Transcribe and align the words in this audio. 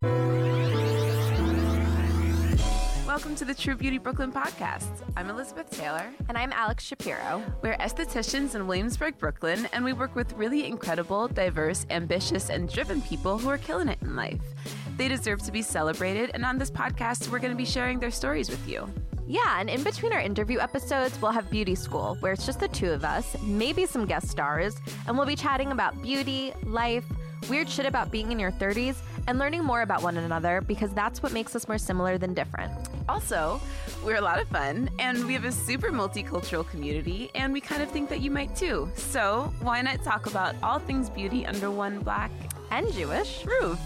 Welcome 0.00 0.14
to 3.36 3.44
the 3.44 3.54
True 3.56 3.74
Beauty 3.74 3.98
Brooklyn 3.98 4.30
podcast. 4.30 5.02
I'm 5.16 5.28
Elizabeth 5.28 5.68
Taylor. 5.70 6.06
And 6.28 6.38
I'm 6.38 6.52
Alex 6.52 6.84
Shapiro. 6.84 7.42
We're 7.62 7.76
estheticians 7.78 8.54
in 8.54 8.68
Williamsburg, 8.68 9.18
Brooklyn, 9.18 9.68
and 9.72 9.84
we 9.84 9.92
work 9.92 10.14
with 10.14 10.32
really 10.34 10.66
incredible, 10.66 11.26
diverse, 11.26 11.84
ambitious, 11.90 12.48
and 12.48 12.72
driven 12.72 13.02
people 13.02 13.38
who 13.38 13.48
are 13.48 13.58
killing 13.58 13.88
it 13.88 13.98
in 14.02 14.14
life. 14.14 14.40
They 14.96 15.08
deserve 15.08 15.42
to 15.42 15.52
be 15.52 15.62
celebrated, 15.62 16.30
and 16.34 16.44
on 16.44 16.58
this 16.58 16.70
podcast, 16.70 17.28
we're 17.28 17.40
going 17.40 17.52
to 17.52 17.56
be 17.56 17.64
sharing 17.64 17.98
their 17.98 18.12
stories 18.12 18.48
with 18.48 18.68
you. 18.68 18.88
Yeah, 19.26 19.60
and 19.60 19.68
in 19.68 19.82
between 19.82 20.12
our 20.12 20.20
interview 20.20 20.60
episodes, 20.60 21.20
we'll 21.20 21.32
have 21.32 21.50
beauty 21.50 21.74
school, 21.74 22.16
where 22.20 22.32
it's 22.32 22.46
just 22.46 22.60
the 22.60 22.68
two 22.68 22.92
of 22.92 23.04
us, 23.04 23.36
maybe 23.42 23.84
some 23.84 24.06
guest 24.06 24.28
stars, 24.28 24.76
and 25.08 25.16
we'll 25.16 25.26
be 25.26 25.34
chatting 25.34 25.72
about 25.72 26.00
beauty, 26.00 26.52
life, 26.62 27.04
weird 27.48 27.68
shit 27.68 27.86
about 27.86 28.10
being 28.10 28.32
in 28.32 28.38
your 28.38 28.52
30s, 28.52 28.96
and 29.26 29.38
learning 29.38 29.64
more 29.64 29.82
about 29.82 30.02
one 30.02 30.16
another 30.16 30.60
because 30.60 30.92
that's 30.94 31.22
what 31.22 31.32
makes 31.32 31.54
us 31.54 31.68
more 31.68 31.78
similar 31.78 32.18
than 32.18 32.34
different. 32.34 32.72
Also, 33.08 33.60
we're 34.04 34.16
a 34.16 34.20
lot 34.20 34.40
of 34.40 34.48
fun, 34.48 34.90
and 34.98 35.24
we 35.26 35.32
have 35.34 35.44
a 35.44 35.52
super 35.52 35.90
multicultural 35.90 36.68
community, 36.68 37.30
and 37.34 37.52
we 37.52 37.60
kind 37.60 37.82
of 37.82 37.90
think 37.90 38.08
that 38.08 38.20
you 38.20 38.30
might 38.30 38.54
too. 38.56 38.90
So, 38.96 39.52
why 39.60 39.82
not 39.82 40.02
talk 40.02 40.26
about 40.26 40.54
all 40.62 40.78
things 40.78 41.08
beauty 41.10 41.46
under 41.46 41.70
one 41.70 42.00
black 42.00 42.30
and 42.70 42.92
Jewish 42.92 43.44
roof? 43.44 43.78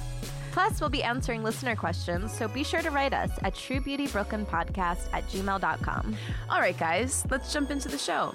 Plus, 0.53 0.81
we'll 0.81 0.91
be 0.91 1.03
answering 1.03 1.43
listener 1.43 1.75
questions, 1.75 2.33
so 2.33 2.47
be 2.47 2.63
sure 2.63 2.83
to 2.83 2.91
write 2.91 3.15
us 3.15 3.31
at 3.43 3.55
truebeautybrooklynpodcast 3.55 5.09
at 5.13 5.27
gmail.com. 5.29 6.17
All 6.51 6.61
right, 6.61 6.79
guys, 6.79 7.25
let's 7.31 7.53
jump 7.53 7.71
into 7.71 7.89
the 7.89 7.99
show. 7.99 8.35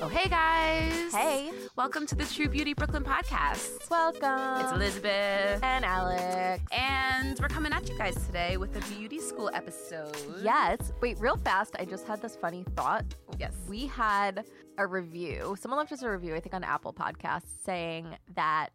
Oh, 0.00 0.08
hey 0.08 0.28
guys. 0.28 1.12
Hey. 1.12 1.50
Welcome 1.76 2.06
to 2.06 2.14
the 2.14 2.24
True 2.24 2.48
Beauty 2.48 2.74
Brooklyn 2.74 3.04
podcast. 3.04 3.88
Welcome. 3.90 4.64
It's 4.64 4.72
Elizabeth. 4.72 5.62
And 5.62 5.84
Alex. 5.84 6.62
And 6.72 7.38
we're 7.40 7.48
coming 7.48 7.72
at 7.72 7.88
you 7.88 7.96
guys 7.96 8.14
today 8.26 8.56
with 8.56 8.76
a 8.76 8.94
beauty 8.96 9.18
school 9.20 9.50
episode. 9.54 10.16
Yes. 10.42 10.92
Wait, 11.00 11.18
real 11.20 11.36
fast. 11.36 11.76
I 11.78 11.84
just 11.84 12.06
had 12.06 12.20
this 12.22 12.36
funny 12.36 12.64
thought. 12.76 13.04
Yes. 13.38 13.54
We 13.68 13.86
had 13.86 14.44
a 14.78 14.86
review. 14.86 15.56
Someone 15.60 15.78
left 15.78 15.92
us 15.92 16.02
a 16.02 16.10
review, 16.10 16.34
I 16.34 16.40
think, 16.40 16.54
on 16.54 16.64
Apple 16.64 16.92
Podcasts 16.92 17.62
saying 17.64 18.16
that 18.34 18.70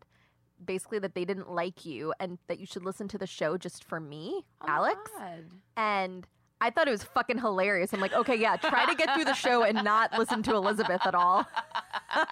basically 0.64 1.00
that 1.00 1.16
they 1.16 1.26
didn't 1.26 1.50
like 1.52 1.86
you 1.86 2.14
and 2.20 2.38
that 2.48 2.60
you 2.60 2.66
should 2.66 2.84
listen 2.86 3.08
to 3.10 3.18
the 3.18 3.28
show 3.28 3.58
just 3.58 3.84
for 3.84 4.00
me, 4.00 4.46
Oh, 4.62 4.66
Alex. 4.68 5.00
God. 5.18 5.46
And 5.78 6.28
I 6.62 6.70
thought 6.70 6.88
it 6.88 6.92
was 6.92 7.04
fucking 7.04 7.38
hilarious. 7.38 7.94
I'm 7.94 8.02
like, 8.02 8.14
okay, 8.14 8.36
yeah, 8.36 8.58
try 8.58 8.86
to 8.86 8.94
get 8.96 9.14
through 9.16 9.26
the 9.26 9.34
show 9.34 9.64
and 9.64 9.84
not 9.84 10.18
listen 10.18 10.44
to 10.44 10.56
Elizabeth 10.56 11.02
at 11.06 11.16
all. 11.16 11.48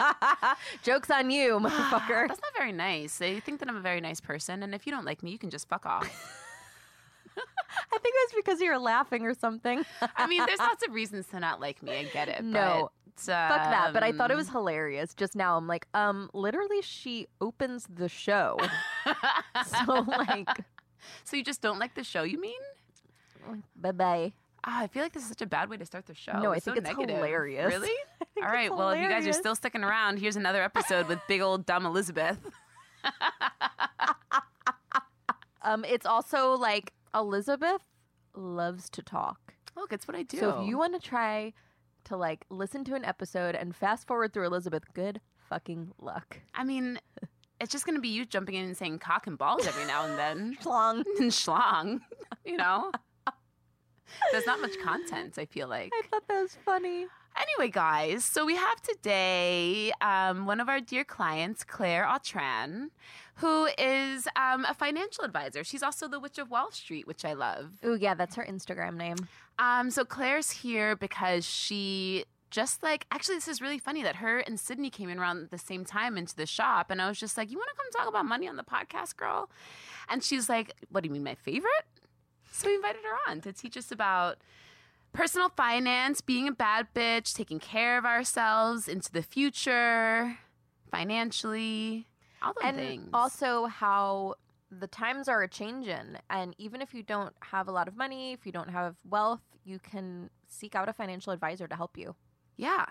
Joke's 0.83 1.09
on 1.09 1.29
you, 1.31 1.59
motherfucker. 1.61 2.27
That's 2.27 2.41
not 2.41 2.51
very 2.57 2.73
nice. 2.73 3.17
They 3.17 3.39
think 3.39 3.59
that 3.59 3.69
I'm 3.69 3.77
a 3.77 3.81
very 3.81 4.01
nice 4.01 4.19
person, 4.19 4.63
and 4.63 4.75
if 4.75 4.85
you 4.85 4.91
don't 4.91 5.05
like 5.05 5.23
me, 5.23 5.31
you 5.31 5.37
can 5.37 5.49
just 5.49 5.69
fuck 5.69 5.85
off. 5.85 6.03
I 7.37 7.99
think 7.99 8.15
it 8.15 8.33
was 8.33 8.43
because 8.43 8.61
you 8.61 8.69
were 8.71 8.79
laughing 8.79 9.25
or 9.25 9.33
something. 9.33 9.85
I 10.15 10.27
mean, 10.27 10.43
there's 10.45 10.59
lots 10.59 10.85
of 10.85 10.93
reasons 10.93 11.27
to 11.27 11.39
not 11.39 11.61
like 11.61 11.81
me. 11.83 11.93
I 11.97 12.03
get 12.05 12.27
it. 12.27 12.43
No. 12.43 12.89
but, 13.25 13.33
um, 13.33 13.49
Fuck 13.49 13.63
that. 13.69 13.91
But 13.93 14.03
I 14.03 14.11
thought 14.11 14.31
it 14.31 14.35
was 14.35 14.49
hilarious. 14.49 15.13
Just 15.13 15.35
now, 15.35 15.55
I'm 15.55 15.67
like, 15.67 15.87
um, 15.93 16.29
literally, 16.33 16.81
she 16.81 17.27
opens 17.39 17.87
the 17.93 18.09
show. 18.09 18.57
so, 19.65 20.01
like, 20.07 20.49
So 21.23 21.37
you 21.37 21.43
just 21.43 21.61
don't 21.61 21.79
like 21.79 21.95
the 21.95 22.03
show? 22.03 22.23
You 22.23 22.39
mean? 22.39 22.59
Bye 23.75 23.91
bye. 23.91 24.33
Ah, 24.63 24.81
I 24.81 24.87
feel 24.87 25.03
like 25.03 25.13
this 25.13 25.23
is 25.23 25.29
such 25.29 25.41
a 25.41 25.45
bad 25.45 25.69
way 25.69 25.77
to 25.77 25.85
start 25.85 26.05
the 26.07 26.13
show. 26.13 26.39
No, 26.39 26.51
I 26.51 26.57
It's 26.57 26.65
so 26.65 26.73
think 26.73 26.85
it's 26.85 26.97
negative. 26.97 27.15
hilarious. 27.17 27.71
Really? 27.73 27.91
All 28.37 28.43
right. 28.49 28.67
it's 28.67 28.75
Well, 28.75 28.89
if 28.89 28.99
you 29.01 29.07
guys 29.07 29.25
are 29.27 29.33
still 29.33 29.55
sticking 29.55 29.83
around, 29.83 30.17
here's 30.19 30.35
another 30.35 30.61
episode 30.61 31.07
with 31.07 31.19
big 31.27 31.41
old 31.41 31.65
dumb 31.65 31.85
Elizabeth. 31.85 32.37
Um, 35.63 35.83
it's 35.83 36.05
also 36.05 36.51
like 36.53 36.93
Elizabeth 37.13 37.81
loves 38.35 38.89
to 38.91 39.01
talk. 39.01 39.53
Look, 39.75 39.91
it's 39.91 40.07
what 40.07 40.15
I 40.15 40.23
do. 40.23 40.37
So 40.37 40.61
if 40.61 40.67
you 40.69 40.77
want 40.77 40.93
to 40.93 41.05
try 41.05 41.51
to 42.05 42.15
like 42.15 42.45
listen 42.49 42.85
to 42.85 42.95
an 42.95 43.03
episode 43.03 43.53
and 43.53 43.75
fast 43.75 44.07
forward 44.07 44.31
through 44.33 44.45
Elizabeth, 44.45 44.83
good 44.93 45.19
fucking 45.49 45.91
luck. 45.99 46.39
I 46.55 46.63
mean, 46.63 46.99
it's 47.59 47.71
just 47.71 47.85
gonna 47.85 47.99
be 47.99 48.07
you 48.07 48.23
jumping 48.25 48.55
in 48.55 48.63
and 48.65 48.77
saying 48.77 48.99
cock 48.99 49.27
and 49.27 49.37
balls 49.37 49.67
every 49.67 49.85
now 49.85 50.05
and 50.05 50.17
then. 50.17 50.57
Long. 50.65 50.99
and 51.19 51.31
schlong, 51.31 51.99
you 52.45 52.55
know. 52.55 52.91
There's 54.31 54.45
not 54.45 54.61
much 54.61 54.79
content. 54.83 55.37
I 55.37 55.45
feel 55.45 55.67
like. 55.67 55.91
I 55.93 56.01
thought 56.09 56.27
that 56.27 56.41
was 56.41 56.57
funny. 56.65 57.07
Anyway, 57.39 57.69
guys, 57.71 58.25
so 58.25 58.45
we 58.45 58.55
have 58.55 58.81
today 58.81 59.91
um, 60.01 60.47
one 60.47 60.59
of 60.59 60.67
our 60.67 60.81
dear 60.81 61.03
clients, 61.03 61.63
Claire 61.63 62.03
Autran, 62.03 62.89
who 63.35 63.67
is 63.77 64.27
um, 64.35 64.65
a 64.65 64.73
financial 64.73 65.23
advisor. 65.23 65.63
She's 65.63 65.83
also 65.83 66.07
the 66.07 66.19
Witch 66.19 66.39
of 66.39 66.49
Wall 66.49 66.71
Street, 66.71 67.05
which 67.05 67.23
I 67.23 67.33
love. 67.33 67.73
Oh, 67.83 67.93
yeah, 67.93 68.15
that's 68.15 68.35
her 68.35 68.43
Instagram 68.43 68.95
name. 68.95 69.17
Um, 69.59 69.91
so 69.91 70.03
Claire's 70.03 70.49
here 70.49 70.95
because 70.95 71.45
she 71.45 72.25
just 72.49 72.81
like 72.81 73.05
actually 73.11 73.35
this 73.35 73.47
is 73.49 73.61
really 73.61 73.77
funny 73.77 74.01
that 74.03 74.15
her 74.15 74.39
and 74.39 74.57
Sydney 74.57 74.89
came 74.89 75.09
in 75.09 75.19
around 75.19 75.49
the 75.49 75.57
same 75.57 75.83
time 75.83 76.17
into 76.17 76.33
the 76.33 76.45
shop 76.45 76.89
and 76.89 77.01
I 77.01 77.09
was 77.09 77.19
just 77.19 77.37
like, 77.37 77.51
You 77.51 77.57
wanna 77.57 77.71
come 77.75 77.85
talk 77.91 78.07
about 78.07 78.25
money 78.25 78.47
on 78.47 78.55
the 78.55 78.63
podcast, 78.63 79.17
girl? 79.17 79.49
And 80.09 80.23
she's 80.23 80.47
like, 80.47 80.71
What 80.89 81.03
do 81.03 81.07
you 81.07 81.13
mean 81.13 81.23
my 81.23 81.35
favorite? 81.35 81.85
So 82.57 82.67
we 82.67 82.75
invited 82.75 83.01
her 83.03 83.31
on 83.31 83.41
to 83.41 83.53
teach 83.53 83.77
us 83.77 83.91
about 83.91 84.37
personal 85.13 85.49
finance, 85.49 86.21
being 86.21 86.47
a 86.47 86.51
bad 86.51 86.87
bitch, 86.95 87.33
taking 87.33 87.59
care 87.59 87.97
of 87.97 88.05
ourselves 88.05 88.87
into 88.87 89.11
the 89.11 89.21
future, 89.23 90.37
financially, 90.91 92.07
all 92.41 92.53
those 92.53 92.63
and 92.63 92.77
things. 92.77 93.09
also 93.13 93.65
how 93.65 94.35
the 94.69 94.87
times 94.87 95.27
are 95.29 95.41
a 95.43 95.47
changing 95.47 96.17
and 96.29 96.53
even 96.57 96.81
if 96.81 96.93
you 96.93 97.01
don't 97.01 97.33
have 97.41 97.67
a 97.69 97.71
lot 97.71 97.87
of 97.87 97.95
money 97.95 98.33
if 98.33 98.45
you 98.45 98.51
don't 98.51 98.69
have 98.69 98.97
wealth 99.09 99.39
you 99.63 99.79
can 99.79 100.29
seek 100.49 100.75
out 100.75 100.89
a 100.89 100.93
financial 100.93 101.31
advisor 101.31 101.67
to 101.69 101.75
help 101.75 101.97
you 101.97 102.13
yeah. 102.57 102.85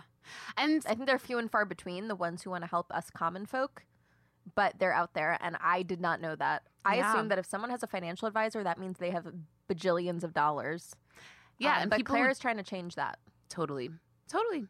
And 0.56 0.82
i 0.88 0.94
think 0.94 1.06
they're 1.06 1.18
few 1.18 1.36
and 1.38 1.50
far 1.50 1.66
between 1.66 2.08
the 2.08 2.14
ones 2.16 2.42
who 2.42 2.50
want 2.50 2.64
to 2.64 2.70
help 2.70 2.90
us 2.94 3.10
common 3.10 3.44
folk 3.44 3.84
but 4.54 4.78
they're 4.78 4.94
out 4.94 5.12
there 5.12 5.36
and 5.42 5.56
i 5.60 5.82
did 5.82 6.00
not 6.00 6.18
know 6.20 6.34
that 6.34 6.62
i 6.86 6.96
Yeah. 6.96 7.12
assume 7.12 7.28
that 7.28 7.38
if 7.38 7.44
someone 7.44 7.68
has 7.70 7.82
a 7.82 7.86
financial 7.86 8.26
advisor 8.26 8.64
that 8.64 8.78
means 8.78 8.96
they 8.98 9.10
have 9.10 9.26
bajillions 9.68 10.22
of 10.24 10.32
dollars 10.32 10.94
yeah, 11.58 11.76
Um, 11.76 11.82
and 11.82 11.90
but 11.90 11.96
people 11.98 12.14
claire 12.16 12.28
is 12.30 12.38
trying 12.38 12.56
to 12.58 12.62
change 12.62 12.94
that 12.96 13.18
Totally. 13.48 13.90
Totally. 14.28 14.66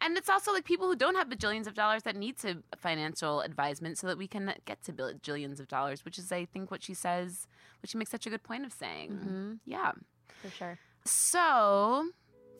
And 0.00 0.16
it's 0.16 0.30
also 0.30 0.52
like 0.52 0.64
people 0.64 0.86
who 0.86 0.96
don't 0.96 1.16
have 1.16 1.28
bajillions 1.28 1.66
of 1.66 1.74
dollars 1.74 2.04
that 2.04 2.16
need 2.16 2.38
to 2.38 2.62
financial 2.78 3.42
advisement 3.42 3.98
so 3.98 4.06
that 4.06 4.16
we 4.16 4.26
can 4.28 4.54
get 4.64 4.82
to 4.84 4.92
bajillions 4.94 5.60
of 5.60 5.68
dollars, 5.68 6.04
which 6.06 6.16
is, 6.18 6.32
I 6.32 6.46
think, 6.46 6.70
what 6.70 6.82
she 6.82 6.94
says, 6.94 7.46
what 7.82 7.90
she 7.90 7.98
makes 7.98 8.10
such 8.10 8.26
a 8.26 8.30
good 8.30 8.42
point 8.42 8.64
of 8.64 8.72
saying. 8.72 9.10
Mhm. 9.10 9.58
Yeah. 9.66 9.92
for 10.40 10.48
sure 10.50 10.78
So 11.04 12.08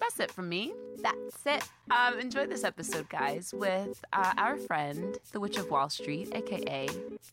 that's 0.01 0.19
it 0.21 0.31
from 0.33 0.49
me. 0.51 0.75
that's 1.03 1.47
it 1.47 1.63
Um, 1.91 2.19
enjoy 2.19 2.47
this 2.47 2.65
episode, 2.65 3.09
guys, 3.09 3.55
with 3.55 4.05
uh, 4.13 4.35
our 4.37 4.57
friend, 4.59 5.17
the 5.33 5.41
Witch 5.41 5.57
of 5.57 5.71
Wall 5.71 5.89
Street, 5.89 6.29
aka 6.35 6.89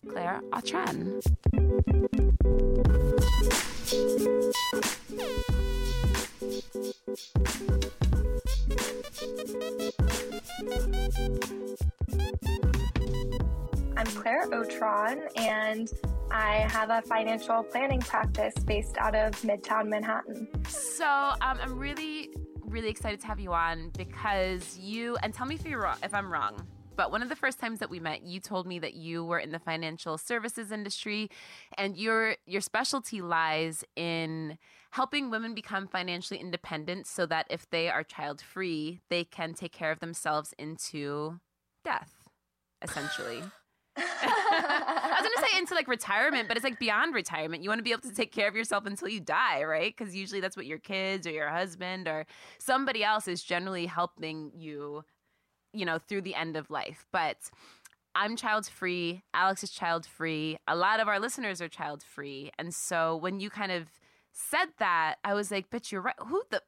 Claire 0.08 0.42
Autran. 0.54 1.22
I'm 3.98 4.06
Claire 14.06 14.46
Autran, 14.52 15.28
and 15.36 15.92
I 16.30 16.68
have 16.70 16.92
a 16.92 17.02
financial 17.02 17.64
planning 17.64 18.00
practice 18.02 18.54
based 18.66 18.98
out 19.00 19.16
of 19.16 19.32
Midtown 19.42 19.88
Manhattan. 19.88 20.48
So 20.68 21.08
um, 21.08 21.58
I'm 21.60 21.80
really, 21.80 22.30
really 22.68 22.90
excited 22.90 23.20
to 23.22 23.28
have 23.28 23.40
you 23.40 23.52
on 23.54 23.90
because 23.98 24.78
you, 24.78 25.18
and 25.24 25.34
tell 25.34 25.48
me 25.48 25.56
if, 25.56 25.66
you're 25.66 25.82
wrong, 25.82 25.98
if 26.04 26.14
I'm 26.14 26.32
wrong, 26.32 26.68
but 26.98 27.12
one 27.12 27.22
of 27.22 27.30
the 27.30 27.36
first 27.36 27.60
times 27.60 27.80
that 27.80 27.90
we 27.90 28.00
met, 28.00 28.24
you 28.24 28.40
told 28.40 28.68
me 28.68 28.80
that 28.80 28.96
you 28.96 29.24
were 29.24 29.40
in 29.40 29.52
the 29.52 29.60
financial 29.60 30.18
services 30.18 30.72
industry 30.72 31.30
and 31.78 31.96
your 31.96 32.36
your 32.46 32.60
specialty 32.60 33.22
lies 33.22 33.86
in 33.96 34.58
helping 34.92 35.30
women 35.30 35.54
become 35.54 35.88
financially 35.88 36.40
independent 36.40 37.06
so 37.08 37.26
that 37.28 37.46
if 37.50 37.70
they 37.70 37.88
are 37.88 38.04
child 38.04 38.42
free, 38.42 39.00
they 39.10 39.24
can 39.24 39.54
take 39.54 39.72
care 39.72 39.92
of 39.92 40.00
themselves 40.00 40.54
into 40.58 41.40
death, 41.86 42.28
essentially. 42.82 43.44
I 43.98 45.20
was 45.20 45.30
gonna 45.30 45.48
say 45.48 45.58
into 45.58 45.74
like 45.76 45.88
retirement, 45.88 46.48
but 46.48 46.58
it's 46.58 46.64
like 46.64 46.80
beyond 46.80 47.14
retirement. 47.14 47.64
You 47.64 47.70
want 47.70 47.80
to 47.80 47.84
be 47.84 47.92
able 47.92 48.02
to 48.02 48.14
take 48.14 48.32
care 48.32 48.48
of 48.48 48.56
yourself 48.56 48.86
until 48.86 49.08
you 49.08 49.20
die, 49.20 49.64
right? 49.64 49.96
Because 49.96 50.16
usually 50.16 50.42
that's 50.42 50.58
what 50.58 50.66
your 50.66 50.80
kids 50.80 51.26
or 51.28 51.32
your 51.32 51.50
husband 51.50 52.08
or 52.08 52.26
somebody 52.60 53.04
else 53.04 53.28
is 53.28 53.44
generally 53.44 53.86
helping 53.86 54.52
you, 54.56 55.04
you 55.78 55.86
know, 55.86 56.00
through 56.00 56.22
the 56.22 56.36
end 56.36 56.56
of 56.56 56.70
life. 56.70 57.06
But 57.12 57.38
I'm 58.16 58.36
child 58.36 58.68
free. 58.68 59.24
Alex 59.34 59.64
is 59.64 59.70
child 59.70 60.06
free. 60.06 60.58
A 60.68 60.76
lot 60.76 61.00
of 61.00 61.08
our 61.08 61.20
listeners 61.20 61.62
are 61.62 61.68
child 61.68 62.04
free, 62.04 62.52
and 62.58 62.74
so 62.74 63.16
when 63.16 63.40
you 63.40 63.50
kind 63.50 63.72
of 63.72 63.88
said 64.32 64.68
that, 64.80 65.16
I 65.24 65.34
was 65.34 65.52
like, 65.52 65.68
"But 65.70 65.92
you're 65.92 66.02
right. 66.02 66.16
Who 66.20 66.44
the 66.50 66.62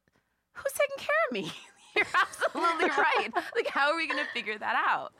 who's 0.53 0.73
taking 0.73 0.97
care 0.97 1.15
of 1.27 1.33
me?" 1.33 1.51
you're 1.95 2.05
absolutely 2.19 2.89
right. 2.97 3.29
Like, 3.55 3.67
how 3.67 3.91
are 3.91 3.97
we 3.97 4.07
going 4.07 4.23
to 4.23 4.31
figure 4.31 4.57
that 4.57 4.75
out? 4.87 5.13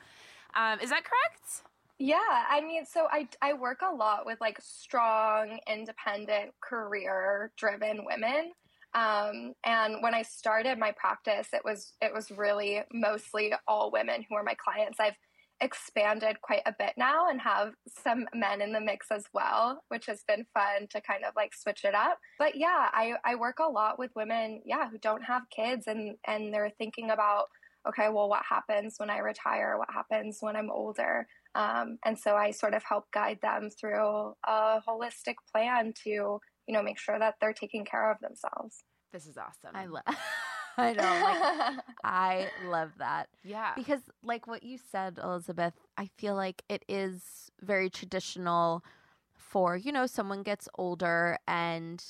Um, 0.56 0.80
is 0.80 0.90
that 0.90 1.04
correct? 1.04 1.64
Yeah, 2.00 2.18
I 2.50 2.62
mean, 2.62 2.86
so 2.86 3.08
I 3.12 3.28
I 3.42 3.54
work 3.54 3.80
a 3.82 3.94
lot 3.94 4.26
with 4.26 4.40
like 4.40 4.60
strong, 4.62 5.60
independent, 5.68 6.52
career-driven 6.62 8.06
women. 8.06 8.52
Um, 8.94 9.54
and 9.64 10.02
when 10.02 10.16
I 10.16 10.24
started 10.24 10.80
my 10.80 10.94
practice, 10.98 11.50
it 11.54 11.62
was 11.64 11.94
it 12.02 12.14
was 12.14 12.32
really 12.32 12.82
mostly 12.92 13.54
all 13.68 13.92
women 13.92 14.26
who 14.28 14.36
are 14.36 14.44
my 14.44 14.56
clients. 14.56 15.00
I've 15.00 15.16
expanded 15.62 16.42
quite 16.42 16.62
a 16.66 16.76
bit 16.78 16.94
now 16.98 17.30
and 17.30 17.42
have 17.42 17.74
some 18.04 18.26
men 18.34 18.62
in 18.62 18.72
the 18.72 18.80
mix 18.80 19.08
as 19.12 19.26
well, 19.34 19.84
which 19.90 20.06
has 20.06 20.24
been 20.28 20.46
fun 20.54 20.88
to 20.90 21.02
kind 21.02 21.24
of 21.26 21.34
like 21.36 21.54
switch 21.54 21.84
it 21.84 21.94
up. 21.94 22.18
But 22.38 22.56
yeah, 22.56 22.90
I, 22.94 23.14
I 23.26 23.36
work 23.36 23.60
a 23.60 23.70
lot 23.70 24.00
with 24.00 24.12
women, 24.16 24.62
yeah, 24.66 24.90
who 24.90 24.98
don't 24.98 25.24
have 25.24 25.44
kids 25.50 25.88
and 25.88 26.16
and 26.26 26.54
they're 26.54 26.72
thinking 26.78 27.12
about, 27.12 27.48
okay, 27.88 28.10
well, 28.10 28.30
what 28.30 28.44
happens 28.48 28.96
when 28.98 29.10
I 29.10 29.20
retire? 29.20 29.78
What 29.78 29.92
happens 29.94 30.38
when 30.40 30.56
I'm 30.56 30.72
older? 30.72 31.28
Um, 31.56 31.98
and 32.06 32.18
so 32.18 32.36
I 32.36 32.52
sort 32.52 32.74
of 32.74 32.84
help 32.84 33.12
guide 33.12 33.40
them 33.42 33.70
through 33.70 34.34
a 34.48 34.82
holistic 34.88 35.36
plan 35.52 35.94
to, 36.04 36.40
you 36.70 36.76
know, 36.76 36.84
make 36.84 37.00
sure 37.00 37.18
that 37.18 37.34
they're 37.42 37.52
taking 37.52 37.84
care 37.84 38.12
of 38.12 38.20
themselves. 38.20 38.84
This 39.12 39.26
is 39.26 39.40
awesome. 39.40 39.72
I 39.74 39.88
love. 39.88 40.04
I 40.78 40.94
know. 40.94 41.02
Like, 41.02 41.84
I 42.04 42.48
love 42.68 42.92
that. 43.00 43.28
Yeah. 43.44 43.72
Because, 43.76 44.02
like 44.24 44.46
what 44.46 44.62
you 44.62 44.78
said, 44.78 45.20
Elizabeth, 45.22 45.74
I 45.98 46.12
feel 46.20 46.36
like 46.36 46.62
it 46.70 46.86
is 46.88 47.50
very 47.60 47.90
traditional 47.90 48.86
for, 49.34 49.76
you 49.76 49.92
know, 49.92 50.06
someone 50.06 50.44
gets 50.44 50.70
older 50.78 51.40
and 51.48 52.04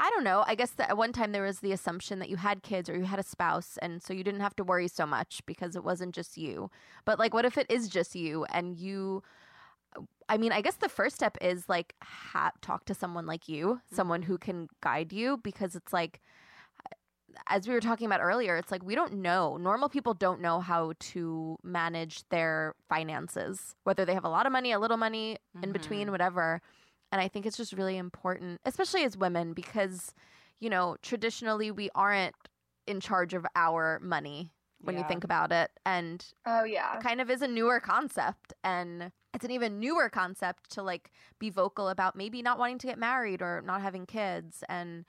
I 0.00 0.10
don't 0.10 0.24
know. 0.24 0.42
I 0.44 0.56
guess 0.56 0.72
that 0.72 0.90
at 0.90 0.96
one 0.96 1.12
time 1.12 1.30
there 1.30 1.44
was 1.44 1.60
the 1.60 1.70
assumption 1.70 2.18
that 2.18 2.28
you 2.28 2.36
had 2.36 2.64
kids 2.64 2.90
or 2.90 2.98
you 2.98 3.04
had 3.04 3.20
a 3.20 3.22
spouse, 3.22 3.78
and 3.80 4.02
so 4.02 4.12
you 4.12 4.24
didn't 4.24 4.40
have 4.40 4.56
to 4.56 4.64
worry 4.64 4.88
so 4.88 5.06
much 5.06 5.42
because 5.46 5.76
it 5.76 5.84
wasn't 5.84 6.12
just 6.16 6.36
you. 6.36 6.72
But 7.04 7.20
like, 7.20 7.32
what 7.32 7.44
if 7.44 7.56
it 7.56 7.70
is 7.70 7.88
just 7.88 8.16
you 8.16 8.44
and 8.46 8.76
you? 8.76 9.22
I 10.28 10.38
mean, 10.38 10.52
I 10.52 10.60
guess 10.60 10.76
the 10.76 10.88
first 10.88 11.16
step 11.16 11.36
is 11.40 11.68
like 11.68 11.94
ha- 12.02 12.52
talk 12.62 12.86
to 12.86 12.94
someone 12.94 13.26
like 13.26 13.48
you, 13.48 13.80
someone 13.92 14.22
who 14.22 14.38
can 14.38 14.68
guide 14.80 15.12
you, 15.12 15.36
because 15.36 15.74
it's 15.74 15.92
like, 15.92 16.20
as 17.48 17.66
we 17.66 17.74
were 17.74 17.80
talking 17.80 18.06
about 18.06 18.20
earlier, 18.20 18.56
it's 18.56 18.70
like 18.70 18.82
we 18.82 18.94
don't 18.94 19.14
know. 19.14 19.56
Normal 19.56 19.88
people 19.88 20.14
don't 20.14 20.40
know 20.40 20.60
how 20.60 20.92
to 21.00 21.56
manage 21.62 22.26
their 22.28 22.74
finances, 22.88 23.74
whether 23.84 24.04
they 24.04 24.14
have 24.14 24.24
a 24.24 24.28
lot 24.28 24.46
of 24.46 24.52
money, 24.52 24.72
a 24.72 24.78
little 24.78 24.96
money, 24.96 25.36
mm-hmm. 25.54 25.64
in 25.64 25.72
between, 25.72 26.10
whatever. 26.10 26.60
And 27.12 27.20
I 27.20 27.28
think 27.28 27.44
it's 27.44 27.56
just 27.56 27.72
really 27.72 27.96
important, 27.96 28.60
especially 28.64 29.04
as 29.04 29.16
women, 29.16 29.52
because, 29.52 30.14
you 30.58 30.70
know, 30.70 30.96
traditionally 31.02 31.70
we 31.70 31.90
aren't 31.94 32.34
in 32.86 33.00
charge 33.00 33.34
of 33.34 33.44
our 33.56 34.00
money 34.02 34.52
when 34.80 34.94
yeah. 34.94 35.02
you 35.02 35.08
think 35.08 35.24
about 35.24 35.52
it. 35.52 35.70
And 35.84 36.24
oh, 36.46 36.64
yeah. 36.64 36.98
Kind 37.00 37.20
of 37.20 37.30
is 37.30 37.42
a 37.42 37.48
newer 37.48 37.80
concept. 37.80 38.52
And 38.62 39.12
it's 39.34 39.44
an 39.44 39.50
even 39.50 39.80
newer 39.80 40.08
concept 40.08 40.70
to 40.72 40.82
like 40.82 41.10
be 41.38 41.50
vocal 41.50 41.88
about 41.88 42.16
maybe 42.16 42.40
not 42.40 42.58
wanting 42.58 42.78
to 42.78 42.86
get 42.86 42.98
married 42.98 43.42
or 43.42 43.62
not 43.66 43.82
having 43.82 44.06
kids. 44.06 44.62
And 44.68 45.04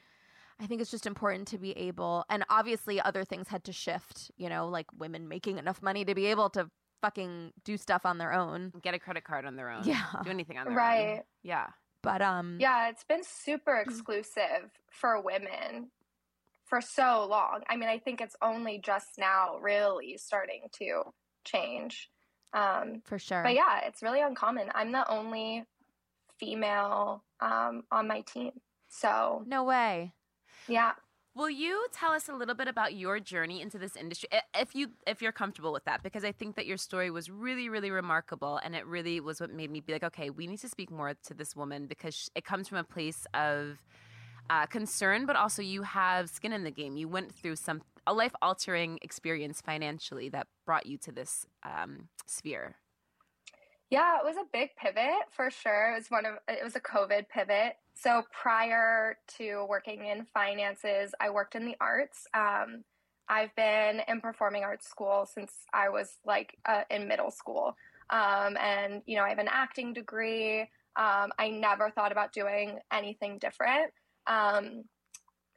I 0.60 0.66
think 0.66 0.82
it's 0.82 0.92
just 0.92 1.06
important 1.06 1.48
to 1.50 1.58
be 1.58 1.72
able, 1.72 2.26
and 2.30 2.44
obviously 2.50 3.00
other 3.00 3.24
things 3.24 3.48
had 3.48 3.66
to 3.66 3.74
shift, 3.74 4.32
you 4.38 4.50
know, 4.50 4.68
like 4.68 4.88
women 4.98 5.28
making 5.28 5.58
enough 5.58 5.82
money 5.82 6.06
to 6.06 6.16
be 6.16 6.28
able 6.28 6.50
to 6.52 6.70
fucking 7.02 7.52
do 7.64 7.78
stuff 7.78 8.06
on 8.06 8.18
their 8.18 8.34
own. 8.34 8.72
Get 8.82 8.94
a 8.94 9.00
credit 9.00 9.24
card 9.24 9.46
on 9.46 9.56
their 9.56 9.70
own. 9.70 9.84
Yeah. 9.84 10.04
Do 10.24 10.30
anything 10.30 10.58
on 10.58 10.68
their 10.68 10.76
right. 10.76 11.00
own. 11.00 11.08
Right. 11.08 11.24
Yeah. 11.44 11.68
But 12.02 12.22
um 12.22 12.58
Yeah, 12.60 12.90
it's 12.90 13.04
been 13.04 13.24
super 13.24 13.74
mm. 13.74 13.82
exclusive 13.82 14.72
for 14.92 15.22
women 15.22 15.92
for 16.66 16.82
so 16.82 17.28
long. 17.30 17.62
I 17.70 17.76
mean, 17.76 17.90
I 17.90 18.00
think 18.00 18.22
it's 18.22 18.36
only 18.42 18.80
just 18.84 19.18
now 19.18 19.58
really 19.62 20.18
starting 20.18 20.64
to 20.80 21.04
change. 21.44 22.10
Um 22.56 23.02
for 23.06 23.20
sure. 23.20 23.44
But 23.44 23.54
yeah, 23.54 23.82
it's 23.86 24.02
really 24.02 24.22
uncommon. 24.22 24.70
I'm 24.74 24.92
the 24.92 25.08
only 25.10 25.66
female 26.40 27.24
um 27.40 27.84
on 27.92 28.08
my 28.08 28.22
team. 28.22 28.52
So 28.88 29.44
No 29.46 29.64
way. 29.64 30.14
Yeah. 30.68 30.94
Will 31.36 31.50
you 31.50 31.86
tell 31.92 32.14
us 32.14 32.30
a 32.30 32.34
little 32.34 32.56
bit 32.56 32.70
about 32.70 32.96
your 32.96 33.20
journey 33.20 33.62
into 33.62 33.78
this 33.78 33.98
industry, 33.98 34.30
if 34.58 34.74
you 34.74 34.92
if 35.06 35.22
you're 35.22 35.34
comfortable 35.34 35.74
with 35.74 35.84
that? 35.84 36.02
Because 36.02 36.24
I 36.24 36.32
think 36.32 36.56
that 36.56 36.66
your 36.66 36.78
story 36.78 37.12
was 37.12 37.30
really, 37.30 37.68
really 37.68 37.92
remarkable, 37.92 38.58
and 38.64 38.74
it 38.74 38.86
really 38.86 39.20
was 39.20 39.42
what 39.42 39.52
made 39.52 39.70
me 39.70 39.82
be 39.82 39.92
like, 39.92 40.04
okay, 40.04 40.30
we 40.30 40.48
need 40.48 40.60
to 40.60 40.70
speak 40.70 40.90
more 40.90 41.14
to 41.14 41.34
this 41.34 41.54
woman 41.54 41.88
because 41.88 42.32
it 42.36 42.46
comes 42.46 42.70
from 42.70 42.78
a 42.78 42.86
place 42.86 43.28
of 43.34 43.84
uh, 44.50 44.66
concern, 44.66 45.26
but 45.26 45.36
also 45.36 45.62
you 45.62 45.84
have 45.84 46.30
skin 46.30 46.54
in 46.54 46.64
the 46.64 46.72
game. 46.72 46.98
You 46.98 47.08
went 47.08 47.34
through 47.34 47.56
some 47.56 47.82
a 48.08 48.14
life 48.14 48.34
altering 48.42 49.00
experience 49.02 49.62
financially 49.62 50.30
that 50.30 50.48
brought 50.66 50.86
you 50.86 50.98
to 51.00 51.12
this 51.12 51.48
um, 51.64 52.10
sphere. 52.28 52.76
Yeah, 53.90 54.18
it 54.18 54.26
was 54.26 54.36
a 54.36 54.46
big 54.52 54.76
pivot 54.76 55.26
for 55.32 55.50
sure. 55.50 55.94
It 55.94 56.00
was 56.00 56.08
one 56.10 56.26
of 56.26 56.36
it 56.48 56.64
was 56.64 56.76
a 56.76 56.80
COVID 56.80 57.30
pivot. 57.30 57.78
So 57.94 58.24
prior 58.32 59.18
to 59.38 59.66
working 59.70 60.06
in 60.06 60.26
finances, 60.34 61.14
I 61.20 61.30
worked 61.30 61.56
in 61.56 61.66
the 61.66 61.76
arts. 61.80 62.28
Um, 62.34 62.84
I've 63.30 63.56
been 63.56 64.02
in 64.08 64.22
performing 64.22 64.64
arts 64.64 64.88
school 64.88 65.28
since 65.32 65.52
I 65.74 65.90
was 65.90 66.18
like 66.26 66.58
uh, 66.66 66.82
in 66.90 67.08
middle 67.08 67.32
school, 67.32 67.76
um, 68.10 68.58
and 68.58 69.02
you 69.06 69.18
know 69.18 69.24
I 69.24 69.30
have 69.30 69.40
an 69.40 69.50
acting 69.50 69.94
degree. 69.94 70.62
Um, 70.98 71.32
I 71.38 71.50
never 71.50 71.90
thought 71.90 72.12
about 72.12 72.34
doing 72.34 72.80
anything 72.92 73.38
different. 73.38 73.92
Um, 74.28 74.84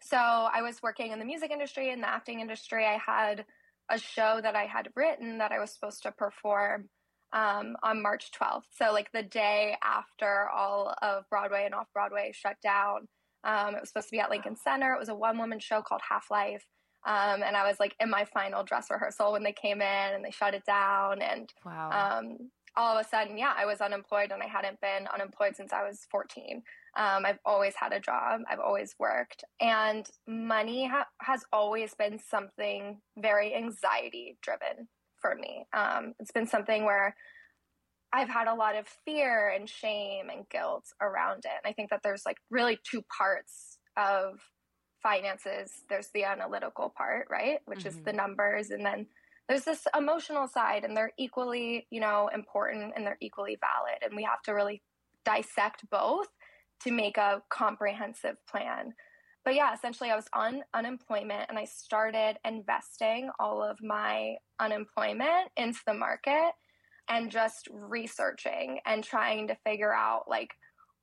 so 0.01 0.17
I 0.17 0.63
was 0.63 0.83
working 0.83 1.13
in 1.13 1.19
the 1.19 1.25
music 1.25 1.51
industry 1.51 1.91
and 1.91 2.03
the 2.03 2.09
acting 2.09 2.41
industry. 2.41 2.85
I 2.85 2.99
had 3.05 3.45
a 3.91 3.99
show 3.99 4.41
that 4.43 4.55
I 4.55 4.65
had 4.65 4.89
written 4.95 5.39
that 5.39 5.53
I 5.53 5.59
was 5.59 5.73
supposed 5.73 6.03
to 6.05 6.13
perform 6.13 6.89
um, 7.33 7.77
on 7.83 8.03
March 8.03 8.31
12th. 8.33 8.63
So, 8.77 8.93
like 8.93 9.11
the 9.13 9.23
day 9.23 9.77
after 9.83 10.49
all 10.49 10.95
of 11.03 11.25
Broadway 11.31 11.65
and 11.65 11.75
off 11.75 11.87
Broadway 11.93 12.33
shut 12.35 12.57
down. 12.63 13.09
Um, 13.45 13.75
it 13.75 13.81
was 13.81 13.91
supposed 13.91 14.09
to 14.09 14.13
be 14.13 14.21
at 14.21 14.31
Lincoln 14.31 14.57
Center. 14.57 14.93
It 14.93 14.99
was 14.99 15.09
a 15.09 15.15
one 15.15 15.39
woman 15.39 15.59
show 15.59 15.81
called 15.81 16.01
Half 16.09 16.31
Life. 16.31 16.65
Um, 17.07 17.43
and 17.43 17.57
I 17.57 17.67
was 17.67 17.79
like 17.79 17.95
in 18.01 18.11
my 18.11 18.25
final 18.25 18.65
dress 18.65 18.91
rehearsal 18.91 19.33
when 19.33 19.45
they 19.45 19.53
came 19.53 19.81
in 19.81 20.15
and 20.15 20.25
they 20.25 20.31
shut 20.31 20.55
it 20.55 20.65
down. 20.67 21.23
And 21.23 21.53
wow. 21.65 22.19
um, 22.19 22.51
all 22.77 22.97
of 22.97 23.05
a 23.05 23.09
sudden, 23.09 23.39
yeah, 23.39 23.55
I 23.57 23.67
was 23.67 23.81
unemployed 23.81 24.33
and 24.33 24.43
I 24.43 24.47
hadn't 24.47 24.81
been 24.81 25.07
unemployed 25.13 25.57
since 25.57 25.73
I 25.73 25.87
was 25.87 26.07
14. 26.11 26.63
Um, 26.99 27.25
I've 27.25 27.39
always 27.45 27.75
had 27.77 27.93
a 27.93 28.01
job, 28.01 28.41
I've 28.51 28.59
always 28.59 28.95
worked. 28.99 29.45
And 29.61 30.05
money 30.27 30.89
ha- 30.89 31.07
has 31.23 31.45
always 31.53 31.95
been 31.95 32.19
something 32.19 33.01
very 33.17 33.55
anxiety 33.55 34.37
driven 34.43 34.89
for 35.23 35.37
me. 35.37 35.65
Um, 35.73 36.15
it's 36.19 36.33
been 36.33 36.47
something 36.47 36.85
where 36.85 37.15
I've 38.13 38.29
had 38.29 38.49
a 38.49 38.55
lot 38.55 38.77
of 38.77 38.89
fear 39.05 39.49
and 39.55 39.69
shame 39.69 40.29
and 40.29 40.49
guilt 40.49 40.87
around 41.01 41.45
it. 41.45 41.53
And 41.63 41.71
I 41.71 41.73
think 41.73 41.91
that 41.91 42.01
there's 42.03 42.23
like 42.27 42.39
really 42.51 42.79
two 42.91 43.03
parts 43.17 43.79
of 43.97 44.41
finances. 45.03 45.71
There's 45.89 46.09
the 46.15 46.25
analytical 46.25 46.93
part, 46.97 47.29
right? 47.31 47.59
Which 47.67 47.81
mm-hmm. 47.81 47.89
is 47.89 48.03
the 48.03 48.13
numbers. 48.13 48.71
And 48.71 48.85
then 48.85 49.07
there's 49.49 49.65
this 49.65 49.87
emotional 49.97 50.47
side, 50.47 50.85
and 50.85 50.97
they're 50.97 51.13
equally, 51.19 51.87
you 51.91 52.01
know, 52.01 52.29
important 52.35 52.93
and 52.97 53.07
they're 53.07 53.19
equally 53.21 53.57
valid. 53.61 54.03
And 54.03 54.17
we 54.17 54.25
have 54.25 54.43
to 54.43 54.53
really 54.53 54.83
dissect 55.25 55.89
both 55.91 56.29
to 56.85 56.91
make 56.93 57.17
a 57.17 57.43
comprehensive 57.51 58.37
plan. 58.47 58.95
But 59.45 59.55
yeah, 59.55 59.73
essentially, 59.75 60.11
I 60.11 60.17
was 60.17 60.29
on 60.35 60.63
unemployment 60.75 61.47
and 61.49 61.59
I 61.59 61.65
started 61.65 62.37
investing 62.45 63.31
all 63.41 63.63
of 63.63 63.79
my 63.83 64.37
unemployment 64.61 65.51
into 65.57 65.81
the 65.87 65.95
market. 65.95 66.53
and 67.09 67.31
just 67.31 67.69
researching 67.73 68.81
and 68.87 69.03
trying 69.03 69.49
to 69.49 69.57
figure 69.67 69.95
out 69.95 70.25
like 70.29 70.51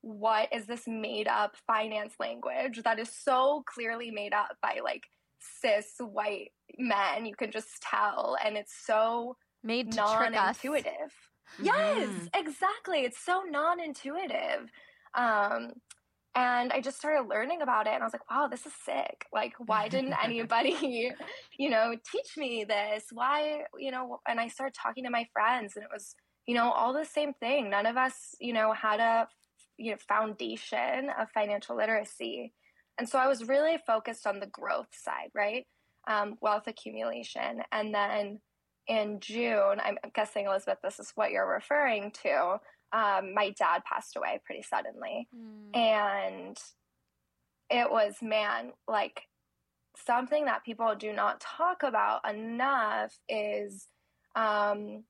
what 0.02 0.48
is 0.54 0.68
this 0.68 0.84
made 0.88 1.28
up 1.28 1.56
finance 1.66 2.14
language 2.20 2.82
that 2.84 3.00
is 3.00 3.10
so 3.10 3.64
clearly 3.66 4.12
made 4.12 4.34
up 4.34 4.56
by 4.62 4.80
like 4.84 5.04
cis 5.40 5.96
white 6.00 6.52
men 6.78 7.26
you 7.26 7.36
can 7.36 7.50
just 7.52 7.82
tell 7.82 8.38
and 8.44 8.56
it's 8.56 8.74
so 8.86 9.36
Made 9.64 9.96
non 9.96 10.18
trick 10.28 10.40
us. 10.40 10.56
intuitive. 10.64 11.12
Yes, 11.60 12.08
mm-hmm. 12.08 12.26
exactly. 12.36 13.00
It's 13.00 13.18
so 13.20 13.42
non 13.50 13.80
intuitive. 13.80 14.70
Um, 15.16 15.74
and 16.36 16.74
I 16.74 16.82
just 16.82 16.98
started 16.98 17.30
learning 17.30 17.62
about 17.62 17.88
it 17.88 17.94
and 17.94 18.04
I 18.04 18.06
was 18.06 18.14
like, 18.14 18.30
wow, 18.30 18.48
this 18.48 18.66
is 18.66 18.74
sick. 18.84 19.26
Like, 19.34 19.54
why 19.58 19.88
didn't 19.88 20.16
anybody, 20.24 21.12
you 21.58 21.70
know, 21.70 21.96
teach 22.12 22.38
me 22.38 22.66
this? 22.66 23.06
Why, 23.12 23.64
you 23.80 23.92
know, 23.92 24.20
and 24.28 24.40
I 24.40 24.50
started 24.50 24.76
talking 24.76 25.06
to 25.06 25.10
my 25.10 25.28
friends 25.32 25.76
and 25.76 25.84
it 25.84 25.90
was, 25.92 26.16
you 26.46 26.54
know, 26.54 26.72
all 26.72 26.94
the 26.94 27.06
same 27.06 27.34
thing. 27.34 27.70
None 27.70 27.86
of 27.86 27.96
us, 27.96 28.36
you 28.40 28.52
know, 28.52 28.74
had 28.74 29.00
a, 29.00 29.28
you 29.78 29.92
know, 29.92 29.98
foundation 30.08 31.10
of 31.18 31.30
financial 31.32 31.78
literacy. 31.78 32.54
And 32.98 33.08
so 33.08 33.18
I 33.18 33.28
was 33.28 33.48
really 33.48 33.78
focused 33.88 34.28
on 34.28 34.40
the 34.40 34.48
growth 34.48 34.90
side, 34.92 35.30
right? 35.34 35.66
Um, 36.08 36.36
wealth 36.42 36.68
accumulation. 36.68 37.62
And 37.72 37.94
then 37.94 38.40
in 38.88 39.20
June, 39.20 39.80
I'm 39.84 39.98
guessing, 40.14 40.46
Elizabeth, 40.46 40.80
this 40.84 41.00
is 41.00 41.12
what 41.16 41.32
you're 41.32 41.50
referring 41.50 42.12
to. 42.24 42.58
Um, 42.92 43.34
my 43.34 43.50
dad 43.52 43.84
passed 43.84 44.16
away 44.16 44.40
pretty 44.46 44.64
suddenly. 44.64 45.28
Mm. 45.36 45.78
And 45.78 46.58
it 47.70 47.90
was, 47.90 48.16
man, 48.22 48.72
like 48.88 49.24
something 49.98 50.46
that 50.46 50.64
people 50.64 50.94
do 50.96 51.14
not 51.14 51.40
talk 51.40 51.84
about 51.84 52.30
enough 52.30 53.18
is 53.28 53.88
um, 54.36 55.04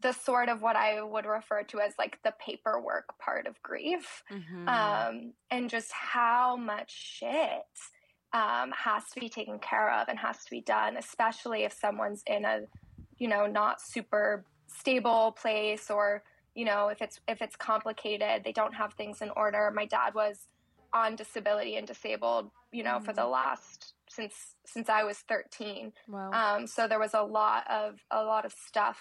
the 0.00 0.12
sort 0.12 0.48
of 0.48 0.62
what 0.62 0.76
I 0.76 1.02
would 1.02 1.26
refer 1.26 1.62
to 1.64 1.80
as 1.80 1.92
like 1.98 2.18
the 2.24 2.32
paperwork 2.40 3.18
part 3.18 3.46
of 3.46 3.60
grief 3.62 4.22
Mhm. 4.30 4.68
um, 4.68 5.34
and 5.50 5.68
just 5.68 5.92
how 5.92 6.56
much 6.56 6.90
shit 6.90 7.66
um, 8.32 8.72
has 8.72 9.08
to 9.10 9.20
be 9.20 9.28
taken 9.28 9.58
care 9.58 9.90
of 9.90 10.08
and 10.08 10.18
has 10.18 10.44
to 10.44 10.50
be 10.50 10.60
done, 10.60 10.96
especially 10.96 11.64
if 11.64 11.72
someone's 11.72 12.22
in 12.26 12.44
a, 12.44 12.60
you 13.16 13.28
know, 13.28 13.46
not 13.46 13.80
super 13.80 14.44
stable 14.66 15.32
place 15.32 15.90
or 15.90 16.22
you 16.58 16.64
know 16.64 16.88
if 16.88 17.00
it's 17.00 17.20
if 17.28 17.40
it's 17.40 17.54
complicated, 17.54 18.42
they 18.44 18.50
don't 18.50 18.74
have 18.74 18.94
things 18.94 19.22
in 19.22 19.30
order. 19.36 19.72
My 19.72 19.86
dad 19.86 20.12
was 20.12 20.48
on 20.92 21.14
disability 21.14 21.76
and 21.76 21.86
disabled, 21.86 22.50
you 22.72 22.82
know, 22.82 22.98
for 22.98 23.12
the 23.12 23.26
last 23.26 23.94
since 24.10 24.34
since 24.66 24.88
I 24.88 25.04
was 25.04 25.18
thirteen. 25.18 25.92
Wow. 26.08 26.32
Um, 26.32 26.66
so 26.66 26.88
there 26.88 26.98
was 26.98 27.14
a 27.14 27.22
lot 27.22 27.62
of 27.70 28.00
a 28.10 28.24
lot 28.24 28.44
of 28.44 28.52
stuff, 28.52 28.98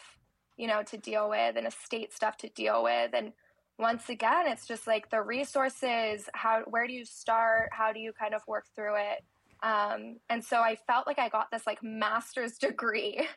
you 0.55 0.67
know, 0.67 0.83
to 0.83 0.97
deal 0.97 1.29
with 1.29 1.57
and 1.57 1.65
estate 1.65 2.13
stuff 2.13 2.37
to 2.37 2.49
deal 2.49 2.83
with. 2.83 3.15
And 3.15 3.33
once 3.79 4.07
again, 4.07 4.45
it's 4.45 4.67
just 4.67 4.85
like 4.85 5.09
the 5.09 5.23
resources. 5.23 6.29
How 6.35 6.61
where 6.67 6.85
do 6.85 6.93
you 6.93 7.05
start? 7.05 7.69
How 7.71 7.91
do 7.91 7.99
you 7.99 8.13
kind 8.13 8.35
of 8.35 8.41
work 8.47 8.65
through 8.75 8.97
it? 8.97 9.23
Um, 9.63 10.17
and 10.29 10.43
so 10.43 10.57
I 10.57 10.77
felt 10.85 11.07
like 11.07 11.17
I 11.17 11.29
got 11.29 11.49
this 11.49 11.65
like 11.65 11.81
master's 11.81 12.57
degree 12.59 13.27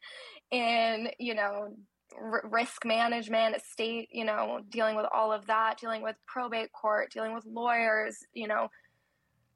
in 0.50 1.09
you 1.19 1.35
know 1.35 1.75
r- 2.19 2.43
risk 2.45 2.85
management, 2.85 3.57
estate, 3.57 4.09
you 4.12 4.25
know, 4.25 4.61
dealing 4.71 4.97
with 4.97 5.07
all 5.12 5.33
of 5.33 5.47
that, 5.47 5.79
dealing 5.79 6.02
with 6.02 6.17
probate 6.26 6.73
court, 6.73 7.12
dealing 7.12 7.35
with 7.35 7.45
lawyers, 7.47 8.19
you 8.33 8.49
know, 8.49 8.69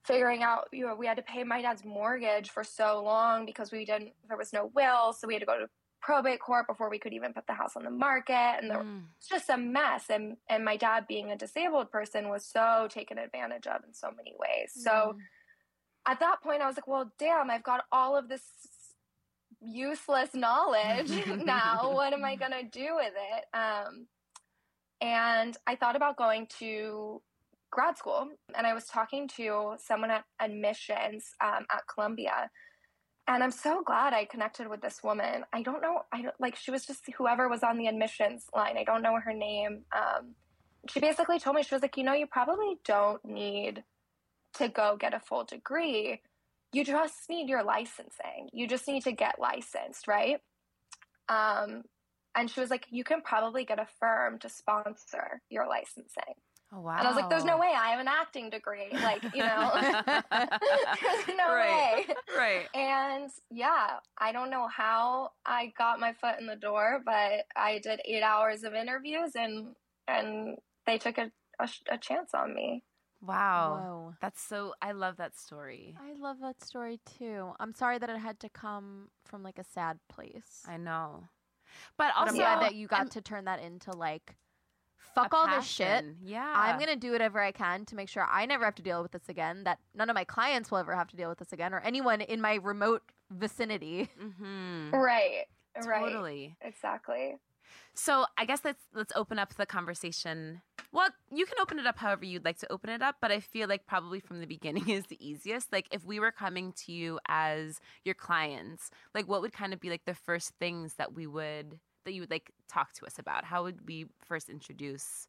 figuring 0.05 0.43
out, 0.43 0.69
you 0.73 0.87
know, 0.87 0.95
we 0.95 1.07
had 1.07 1.17
to 1.17 1.23
pay 1.23 1.45
my 1.45 1.63
dad's 1.63 1.85
mortgage 1.85 2.51
for 2.51 2.63
so 2.63 3.03
long 3.03 3.47
because 3.47 3.73
we 3.73 3.85
didn't, 3.85 4.13
there 4.29 4.37
was 4.37 4.53
no 4.53 4.71
will. 4.75 5.13
So 5.13 5.27
we 5.27 5.35
had 5.35 5.41
to 5.41 5.47
go 5.47 5.59
to 5.59 5.67
probate 6.03 6.41
court 6.41 6.67
before 6.67 6.91
we 6.91 6.99
could 6.99 7.15
even 7.15 7.33
put 7.33 7.47
the 7.47 7.55
house 7.55 7.77
on 7.77 7.85
the 7.85 7.91
market. 7.91 8.33
And 8.61 8.71
there, 8.71 8.79
Mm. 8.83 9.05
it's 9.17 9.29
just 9.29 9.49
a 9.49 9.57
mess. 9.57 10.11
And, 10.11 10.37
and 10.51 10.63
my 10.65 10.77
dad 10.77 11.07
being 11.09 11.31
a 11.31 11.37
disabled 11.37 11.91
person 11.91 12.29
was 12.29 12.45
so 12.45 12.87
taken 12.91 13.17
advantage 13.17 13.67
of 13.67 13.83
in 13.87 13.95
so 13.95 14.11
many 14.15 14.35
ways. 14.39 14.73
So 14.75 15.17
at 16.07 16.21
that 16.21 16.43
point 16.43 16.61
I 16.61 16.67
was 16.67 16.77
like, 16.77 16.87
well, 16.87 17.11
damn, 17.19 17.51
I've 17.51 17.63
got 17.63 17.85
all 17.91 18.15
of 18.15 18.29
this 18.29 18.43
useless 19.61 20.35
knowledge 20.35 21.11
now. 21.45 21.93
What 21.93 22.13
am 22.13 22.25
I 22.25 22.37
going 22.37 22.53
to 22.53 22.65
do 22.65 22.95
with 22.97 23.13
it? 23.15 23.45
Um, 23.57 24.07
and 25.01 25.57
I 25.67 25.77
thought 25.77 25.97
about 25.97 26.17
going 26.17 26.47
to 26.59 27.21
grad 27.71 27.99
school, 27.99 28.29
and 28.57 28.67
I 28.67 28.73
was 28.73 28.85
talking 28.85 29.29
to 29.37 29.75
someone 29.79 30.11
at 30.11 30.25
admissions 30.41 31.33
um, 31.43 31.67
at 31.71 31.83
Columbia. 31.93 32.51
And 33.27 33.43
I'm 33.43 33.51
so 33.51 33.83
glad 33.83 34.13
I 34.13 34.27
connected 34.27 34.69
with 34.69 34.83
this 34.83 35.03
woman. 35.03 35.45
I 35.53 35.63
don't 35.63 35.81
know, 35.81 36.03
I 36.13 36.23
don't, 36.23 36.35
like 36.39 36.57
she 36.57 36.71
was 36.71 36.87
just 36.87 37.05
whoever 37.17 37.49
was 37.49 37.63
on 37.63 37.79
the 37.79 37.87
admissions 37.87 38.47
line. 38.55 38.77
I 38.77 38.85
don't 38.85 39.03
know 39.03 39.19
her 39.19 39.33
name. 39.33 39.85
Um, 39.95 40.35
she 40.89 41.01
basically 41.01 41.39
told 41.39 41.57
me 41.57 41.63
she 41.63 41.75
was 41.75 41.83
like, 41.83 41.97
you 41.97 42.05
know, 42.05 42.13
you 42.13 42.27
probably 42.27 42.79
don't 42.85 43.25
need 43.25 43.83
to 44.55 44.69
go 44.69 44.97
get 44.99 45.15
a 45.15 45.21
full 45.21 45.45
degree. 45.45 46.21
You 46.75 46.85
just 46.85 47.29
need 47.29 47.49
your 47.49 47.63
licensing. 47.63 48.49
You 48.53 48.67
just 48.67 48.89
need 48.89 49.05
to 49.05 49.13
get 49.13 49.39
licensed, 49.39 50.09
right? 50.09 50.41
Um, 51.29 51.83
and 52.37 52.51
she 52.51 52.61
was 52.61 52.71
like, 52.71 52.87
you 52.91 53.05
can 53.05 53.23
probably 53.23 53.65
get 53.65 53.79
a 53.79 53.87
firm 54.01 54.39
to 54.41 54.49
sponsor 54.49 55.41
your 55.51 55.69
licensing. 55.69 56.35
Oh 56.73 56.81
wow. 56.81 56.97
And 56.99 57.07
I 57.07 57.11
was 57.11 57.17
like, 57.17 57.31
there's 57.31 57.45
no 57.45 57.59
way. 57.59 57.73
I 57.77 57.91
have 57.91 58.01
an 58.01 58.09
acting 58.09 58.51
degree. 58.51 58.99
Like, 59.01 59.23
you 59.33 59.43
know, 59.43 59.71
there's 60.33 61.37
no 61.37 61.53
Right. 61.53 62.07
way. 62.09 62.15
Right. 62.37 62.69
And 62.75 63.31
yeah, 63.51 63.99
I 64.19 64.33
don't 64.33 64.51
know 64.51 64.67
how 64.67 65.31
I 65.47 65.73
got 65.79 66.01
my 66.01 66.13
foot 66.15 66.41
in 66.41 66.47
the 66.47 66.57
door, 66.57 67.01
but 67.05 67.45
I 67.55 67.79
did 67.83 68.01
eight 68.05 68.23
hours 68.23 68.65
of 68.65 68.75
interviews 68.75 69.33
and 69.37 69.77
and 70.09 70.57
they 70.87 70.99
took 70.99 71.19
a, 71.19 71.31
a, 71.61 71.69
a 71.91 71.99
chance 71.99 72.31
on 72.35 72.53
me. 72.53 72.83
Wow. 73.27 73.81
Whoa. 73.83 74.15
That's 74.21 74.41
so. 74.43 74.75
I 74.83 74.93
love 74.93 75.17
that 75.17 75.37
story. 75.39 75.97
I 76.01 76.13
love 76.21 76.37
that 76.43 76.63
story 76.63 77.01
too. 77.19 77.53
I'm 77.59 77.75
sorry 77.75 77.99
that 77.99 78.11
it 78.11 78.19
had 78.19 78.39
to 78.41 78.49
come 78.49 79.09
from 79.25 79.43
like 79.43 79.59
a 79.59 79.65
sad 79.65 79.99
place. 80.09 80.63
I 80.69 80.77
know. 80.77 81.25
But 81.97 82.13
But 82.15 82.17
also, 82.17 82.31
I'm 82.33 82.37
glad 82.37 82.61
that 82.63 82.75
you 82.75 82.87
got 82.87 82.99
I'm- 83.01 83.09
to 83.11 83.21
turn 83.21 83.45
that 83.47 83.61
into 83.61 83.93
like, 83.93 84.37
fuck 85.15 85.33
all 85.35 85.47
this 85.49 85.65
shit. 85.67 86.05
Yeah. 86.23 86.53
I'm 86.55 86.79
gonna 86.79 86.97
do 86.97 87.13
whatever 87.13 87.41
I 87.41 87.53
can 87.53 87.85
to 87.87 87.97
make 87.97 88.09
sure 88.09 88.27
I 88.29 88.47
never 88.47 88.65
have 88.65 88.75
to 88.77 88.83
deal 88.83 89.03
with 89.03 89.13
this 89.13 89.29
again. 89.29 89.65
That 89.65 89.79
none 89.95 90.11
of 90.11 90.15
my 90.15 90.25
clients 90.25 90.71
will 90.71 90.79
ever 90.79 90.95
have 90.95 91.09
to 91.09 91.17
deal 91.17 91.29
with 91.29 91.39
this 91.39 91.53
again, 91.53 91.73
or 91.75 91.81
anyone 91.81 92.21
in 92.21 92.41
my 92.41 92.55
remote 92.63 93.03
vicinity. 93.31 94.11
Mm-hmm. 94.23 94.95
Right. 94.95 95.45
Right. 95.85 96.01
Totally. 96.13 96.57
Exactly. 96.61 97.37
So 97.95 98.27
I 98.37 98.45
guess 98.45 98.61
let's 98.65 98.83
let's 98.95 99.13
open 99.15 99.39
up 99.39 99.55
the 99.55 99.67
conversation. 99.67 100.63
Well, 100.93 101.09
you 101.33 101.45
can 101.47 101.59
open 101.61 101.79
it 101.79 101.87
up 101.87 101.99
however 101.99 102.25
you'd 102.25 102.45
like 102.45 102.59
to 102.59 102.73
open 102.73 102.91
it 102.91 103.03
up, 103.03 103.17
but 103.21 103.33
I 103.33 103.41
feel 103.41 103.69
like 103.69 103.87
probably 103.87 104.21
from 104.21 104.41
the 104.41 104.47
beginning 104.47 104.89
is 104.91 105.07
the 105.07 105.19
easiest. 105.27 105.73
Like 105.73 105.89
if 105.93 106.05
we 106.05 106.21
were 106.21 106.33
coming 106.33 106.73
to 106.85 106.93
you 106.93 107.19
as 107.29 107.81
your 108.05 108.15
clients, 108.15 108.91
like 109.15 109.29
what 109.29 109.41
would 109.43 109.53
kind 109.53 109.73
of 109.73 109.81
be 109.81 109.91
like 109.91 110.05
the 110.05 110.15
first 110.15 110.53
things 110.59 110.95
that 110.95 111.15
we 111.15 111.27
would 111.27 111.79
that 112.05 112.13
you 112.13 112.21
would 112.21 112.31
like 112.31 112.53
talk 112.69 112.93
to 112.95 113.07
us 113.07 113.19
about? 113.19 113.45
How 113.45 113.63
would 113.63 113.87
we 113.87 114.07
first 114.25 114.49
introduce 114.49 115.27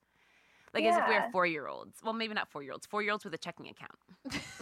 like 0.75 0.83
as 0.85 0.97
if 0.97 1.07
we 1.07 1.15
were 1.15 1.21
Yeah. 1.21 1.31
four 1.31 1.45
year 1.45 1.67
olds. 1.67 1.99
Well, 2.03 2.13
maybe 2.13 2.33
not 2.33 2.51
four 2.51 2.61
year 2.61 2.73
olds, 2.73 2.85
four 2.85 3.01
year 3.01 3.13
olds 3.13 3.23
with 3.23 3.33
a 3.33 3.37
checking 3.37 3.69
account. 3.69 3.97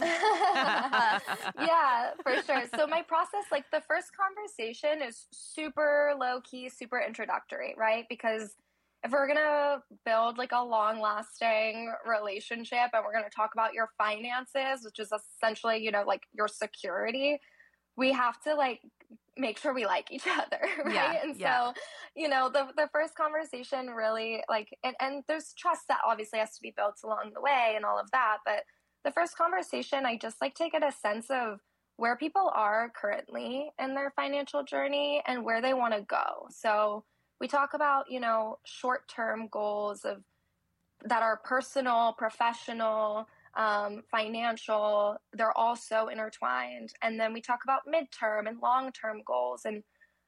yeah, 1.58 2.10
for 2.22 2.36
sure. 2.46 2.64
So 2.74 2.86
my 2.86 3.02
process, 3.02 3.44
like 3.50 3.64
the 3.72 3.82
first 3.88 4.10
conversation 4.16 5.02
is 5.02 5.26
super 5.32 6.14
low 6.18 6.40
key, 6.42 6.68
super 6.68 7.00
introductory, 7.00 7.74
right? 7.76 8.06
Because 8.08 8.54
if 9.02 9.10
we're 9.10 9.26
gonna 9.26 9.82
build 10.06 10.38
like 10.38 10.52
a 10.52 10.62
long 10.62 11.00
lasting 11.00 11.92
relationship 12.06 12.90
and 12.92 13.04
we're 13.04 13.12
gonna 13.12 13.28
talk 13.28 13.50
about 13.52 13.74
your 13.74 13.90
finances, 13.98 14.84
which 14.84 14.98
is 14.98 15.12
essentially, 15.12 15.78
you 15.78 15.90
know, 15.90 16.04
like 16.06 16.22
your 16.32 16.48
security, 16.48 17.38
we 17.96 18.12
have 18.12 18.40
to 18.42 18.54
like 18.54 18.80
make 19.36 19.58
sure 19.58 19.74
we 19.74 19.86
like 19.86 20.10
each 20.10 20.26
other, 20.30 20.60
right? 20.84 20.94
Yeah, 20.94 21.22
and 21.22 21.36
yeah. 21.36 21.68
so, 21.68 21.74
you 22.14 22.28
know, 22.28 22.48
the 22.48 22.68
the 22.76 22.88
first 22.92 23.14
conversation 23.14 23.88
really 23.90 24.42
like 24.48 24.76
and, 24.84 24.94
and 25.00 25.24
there's 25.28 25.52
trust 25.54 25.82
that 25.88 25.98
obviously 26.06 26.38
has 26.38 26.54
to 26.54 26.62
be 26.62 26.72
built 26.76 27.00
along 27.04 27.32
the 27.34 27.40
way 27.40 27.74
and 27.76 27.84
all 27.84 27.98
of 27.98 28.10
that, 28.12 28.38
but 28.44 28.64
the 29.04 29.12
first 29.12 29.36
conversation, 29.36 30.06
I 30.06 30.16
just 30.16 30.40
like 30.40 30.54
to 30.56 30.68
get 30.70 30.86
a 30.86 30.90
sense 30.90 31.26
of 31.30 31.60
where 31.96 32.16
people 32.16 32.50
are 32.54 32.90
currently 32.96 33.70
in 33.78 33.94
their 33.94 34.12
financial 34.16 34.64
journey 34.64 35.22
and 35.26 35.44
where 35.44 35.62
they 35.62 35.74
want 35.74 35.94
to 35.94 36.00
go. 36.00 36.48
So 36.50 37.04
we 37.40 37.46
talk 37.46 37.74
about, 37.74 38.10
you 38.10 38.18
know, 38.18 38.58
short 38.64 39.06
term 39.08 39.48
goals 39.50 40.04
of 40.04 40.22
that 41.04 41.22
are 41.22 41.40
personal, 41.44 42.14
professional, 42.16 43.28
um, 43.56 44.02
financial. 44.10 45.16
They're 45.32 45.56
all 45.56 45.76
so 45.76 46.08
intertwined. 46.08 46.90
And 47.02 47.18
then 47.18 47.32
we 47.32 47.40
talk 47.40 47.60
about 47.64 47.82
midterm 47.86 48.48
and 48.48 48.58
long 48.62 48.92
term 48.92 49.22
goals. 49.26 49.62
And 49.64 49.82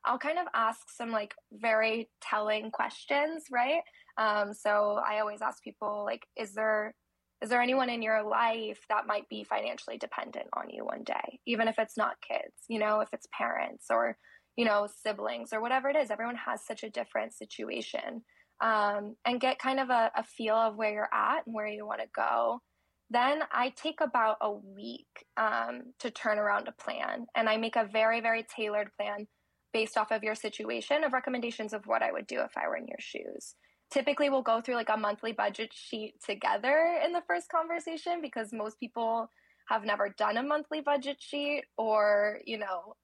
I'll 0.05 0.19
kind 0.19 0.39
of 0.39 0.47
ask 0.55 0.81
some 0.89 1.11
like 1.11 1.35
very 1.53 2.09
telling 2.23 2.71
questions, 2.71 3.45
right? 3.51 3.83
Um, 4.19 4.55
so 4.55 5.01
I 5.07 5.21
always 5.21 5.43
ask 5.43 5.63
people 5.63 6.05
like, 6.05 6.27
is 6.37 6.55
there 6.55 6.95
is 7.43 7.51
there 7.51 7.61
anyone 7.61 7.91
in 7.91 8.01
your 8.01 8.27
life 8.27 8.79
that 8.89 9.07
might 9.07 9.29
be 9.29 9.45
financially 9.45 9.99
dependent 9.99 10.47
on 10.55 10.71
you 10.71 10.87
one 10.87 11.03
day 11.05 11.39
even 11.47 11.69
if 11.69 11.79
it's 11.79 11.99
not 11.99 12.15
kids 12.27 12.55
you 12.71 12.79
know 12.79 13.01
if 13.01 13.11
it's 13.13 13.29
parents 13.37 13.89
or 13.91 14.17
you 14.57 14.65
know, 14.65 14.89
siblings 15.03 15.53
or 15.53 15.61
whatever 15.61 15.89
it 15.89 15.97
is. 15.97 16.11
Everyone 16.11 16.37
has 16.37 16.65
such 16.65 16.83
a 16.83 16.91
different 16.91 17.35
situation. 17.35 18.23
Um, 18.63 19.17
and 19.27 19.39
get 19.39 19.59
kind 19.59 19.79
of 19.79 19.91
a, 19.91 20.11
a 20.17 20.25
feel 20.25 20.55
of 20.55 20.77
where 20.77 20.91
you're 20.91 21.09
at 21.13 21.47
and 21.47 21.55
where 21.55 21.67
you 21.67 21.87
want 21.87 22.01
to 22.01 22.09
go. 22.15 22.63
Then 23.11 23.41
I 23.53 23.73
take 23.77 24.01
about 24.01 24.37
a 24.41 24.51
week 24.51 25.07
um, 25.37 25.93
to 26.01 26.11
turn 26.11 26.39
around 26.39 26.69
a 26.69 26.83
plan. 26.83 27.27
And 27.35 27.49
I 27.49 27.57
make 27.57 27.77
a 27.77 27.89
very, 27.91 28.21
very 28.21 28.45
tailored 28.45 28.91
plan 28.99 29.29
based 29.73 29.97
off 29.97 30.11
of 30.11 30.23
your 30.23 30.35
situation 30.35 31.05
of 31.05 31.13
recommendations 31.13 31.73
of 31.73 31.87
what 31.87 32.03
I 32.03 32.11
would 32.11 32.27
do 32.27 32.41
if 32.41 32.57
I 32.57 32.67
were 32.67 32.77
in 32.77 32.89
your 32.89 32.99
shoes. 32.99 33.55
Typically, 33.93 34.29
we'll 34.29 34.43
go 34.43 34.61
through 34.61 34.75
like 34.75 34.89
a 34.89 34.97
monthly 34.97 35.33
budget 35.33 35.71
sheet 35.73 36.15
together 36.25 36.99
in 37.05 37.13
the 37.13 37.23
first 37.27 37.49
conversation 37.49 38.21
because 38.21 38.53
most 38.53 38.81
people 38.81 39.31
have 39.69 39.85
never 39.85 40.09
done 40.09 40.37
a 40.37 40.43
monthly 40.43 40.81
budget 40.81 41.19
sheet 41.21 41.65
or, 41.77 42.41
you 42.45 42.59
know, 42.59 42.95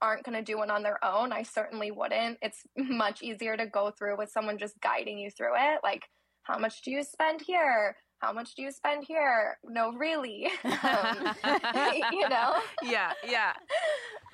aren't 0.00 0.24
going 0.24 0.36
to 0.36 0.44
do 0.44 0.58
one 0.58 0.70
on 0.70 0.82
their 0.82 1.02
own. 1.04 1.32
I 1.32 1.42
certainly 1.42 1.90
wouldn't. 1.90 2.38
It's 2.42 2.62
much 2.76 3.22
easier 3.22 3.56
to 3.56 3.66
go 3.66 3.90
through 3.90 4.18
with 4.18 4.30
someone 4.30 4.58
just 4.58 4.80
guiding 4.80 5.18
you 5.18 5.30
through 5.30 5.54
it. 5.56 5.80
Like, 5.82 6.02
how 6.42 6.58
much 6.58 6.82
do 6.82 6.90
you 6.90 7.02
spend 7.02 7.42
here? 7.42 7.96
How 8.20 8.32
much 8.32 8.54
do 8.54 8.62
you 8.62 8.70
spend 8.70 9.04
here? 9.06 9.58
No, 9.64 9.92
really. 9.92 10.46
um, 10.64 11.34
you 12.12 12.28
know? 12.28 12.56
Yeah, 12.82 13.12
yeah. 13.26 13.52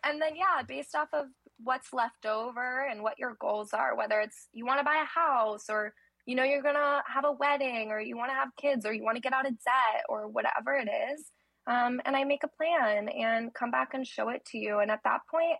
And 0.05 0.21
then, 0.21 0.37
yeah, 0.37 0.63
based 0.67 0.95
off 0.95 1.09
of 1.13 1.27
what's 1.63 1.93
left 1.93 2.27
over 2.27 2.87
and 2.91 3.03
what 3.03 3.19
your 3.19 3.37
goals 3.41 3.73
are, 3.73 3.97
whether 3.97 4.21
it's 4.21 4.49
you 4.53 4.67
want 4.67 4.81
to 4.81 4.85
buy 4.85 5.03
a 5.03 5.21
house 5.21 5.67
or 5.71 5.95
you 6.27 6.35
know 6.35 6.43
you're 6.43 6.63
going 6.63 6.75
to 6.75 7.03
have 7.07 7.25
a 7.25 7.33
wedding 7.33 7.91
or 7.91 8.01
you 8.01 8.17
want 8.17 8.31
to 8.31 8.35
have 8.35 8.49
kids 8.61 8.85
or 8.85 8.93
you 8.93 9.05
want 9.05 9.17
to 9.17 9.21
get 9.21 9.33
out 9.33 9.47
of 9.47 9.53
debt 9.53 10.03
or 10.09 10.27
whatever 10.27 10.75
it 10.75 10.89
is 11.13 11.31
um, 11.67 12.01
and 12.05 12.15
I 12.15 12.25
make 12.25 12.45
a 12.45 12.49
plan 12.49 13.09
and 13.09 13.53
come 13.55 13.71
back 13.71 13.95
and 13.95 14.07
show 14.07 14.29
it 14.29 14.45
to 14.47 14.59
you. 14.59 14.81
And 14.81 14.91
at 14.91 15.01
that 15.05 15.21
point, 15.31 15.59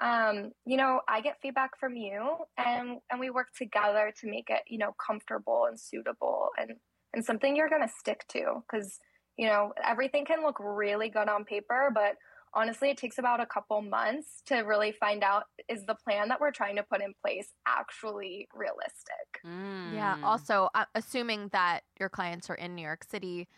um, 0.00 0.52
you 0.64 0.76
know, 0.76 1.00
I 1.08 1.20
get 1.20 1.40
feedback 1.42 1.78
from 1.78 1.96
you, 1.96 2.36
and 2.56 2.98
and 3.10 3.20
we 3.20 3.30
work 3.30 3.48
together 3.56 4.12
to 4.20 4.30
make 4.30 4.48
it, 4.48 4.62
you 4.66 4.78
know, 4.78 4.94
comfortable 5.04 5.66
and 5.68 5.78
suitable 5.78 6.48
and 6.56 6.70
and 7.14 7.24
something 7.24 7.56
you're 7.56 7.68
gonna 7.68 7.88
stick 7.88 8.24
to 8.28 8.62
because 8.70 8.98
you 9.36 9.46
know 9.46 9.72
everything 9.84 10.24
can 10.24 10.42
look 10.42 10.58
really 10.60 11.08
good 11.08 11.28
on 11.28 11.44
paper, 11.44 11.90
but 11.94 12.16
honestly, 12.52 12.90
it 12.90 12.96
takes 12.96 13.18
about 13.18 13.40
a 13.40 13.46
couple 13.46 13.80
months 13.80 14.42
to 14.46 14.56
really 14.58 14.92
find 14.92 15.22
out 15.22 15.44
is 15.68 15.86
the 15.86 15.94
plan 15.94 16.28
that 16.28 16.40
we're 16.40 16.50
trying 16.50 16.76
to 16.76 16.82
put 16.82 17.00
in 17.00 17.14
place 17.22 17.52
actually 17.66 18.48
realistic. 18.52 19.40
Mm. 19.46 19.94
Yeah. 19.94 20.16
Also, 20.22 20.68
uh, 20.74 20.84
assuming 20.94 21.48
that 21.48 21.82
your 21.98 22.08
clients 22.08 22.50
are 22.50 22.54
in 22.54 22.74
New 22.74 22.82
York 22.82 23.04
City, 23.04 23.48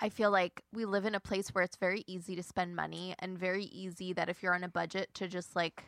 I 0.00 0.08
feel 0.08 0.30
like 0.30 0.62
we 0.72 0.86
live 0.86 1.04
in 1.04 1.14
a 1.14 1.20
place 1.20 1.50
where 1.50 1.62
it's 1.62 1.76
very 1.76 2.02
easy 2.06 2.34
to 2.34 2.42
spend 2.42 2.74
money 2.74 3.14
and 3.18 3.38
very 3.38 3.64
easy 3.64 4.14
that 4.14 4.30
if 4.30 4.42
you're 4.42 4.54
on 4.54 4.64
a 4.64 4.68
budget 4.68 5.12
to 5.14 5.28
just 5.28 5.54
like 5.54 5.84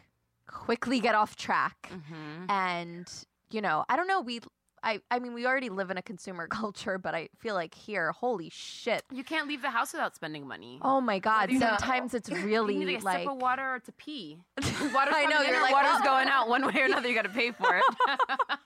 quickly 0.47 1.01
get 1.01 1.15
off 1.15 1.37
track. 1.37 1.91
Mhm. 1.91 2.51
And, 2.51 3.11
you 3.51 3.63
know, 3.63 3.85
I 3.89 3.97
don't 3.97 4.07
know, 4.07 4.21
we 4.21 4.41
I 4.85 5.01
I 5.11 5.19
mean 5.19 5.35
we 5.35 5.47
already 5.47 5.69
live 5.69 5.91
in 5.91 5.97
a 5.99 6.03
consumer 6.03 6.47
culture, 6.51 6.99
but 6.99 7.15
I 7.15 7.29
feel 7.39 7.55
like 7.55 7.75
here, 7.75 8.13
holy 8.13 8.51
shit. 8.51 9.03
You 9.13 9.25
can't 9.25 9.49
leave 9.49 9.63
the 9.63 9.71
house 9.71 9.93
without 9.93 10.15
spending 10.15 10.47
money. 10.47 10.79
Oh 10.83 11.01
my 11.01 11.19
god, 11.19 11.51
No. 11.53 11.59
sometimes 11.61 12.15
it's 12.15 12.31
really 12.31 12.75
you 12.79 12.85
need 12.87 13.01
a 13.01 13.05
like 13.05 13.21
sip 13.21 13.29
of 13.31 13.37
water 13.41 13.75
or 13.75 13.79
to 13.81 13.93
pee. 13.93 14.39
Water's 14.59 15.15
I 15.15 15.25
know, 15.27 15.37
coming 15.37 15.49
you're 15.49 15.59
or 15.59 15.63
like, 15.63 15.73
water's 15.73 16.01
"Oh." 16.01 16.05
going 16.05 16.29
out. 16.29 16.49
One 16.49 16.67
way 16.67 16.75
or 16.81 16.85
another, 16.85 17.09
you 17.09 17.15
got 17.15 17.23
to 17.23 17.29
pay 17.29 17.53
for 17.53 17.77
it. 17.77 17.85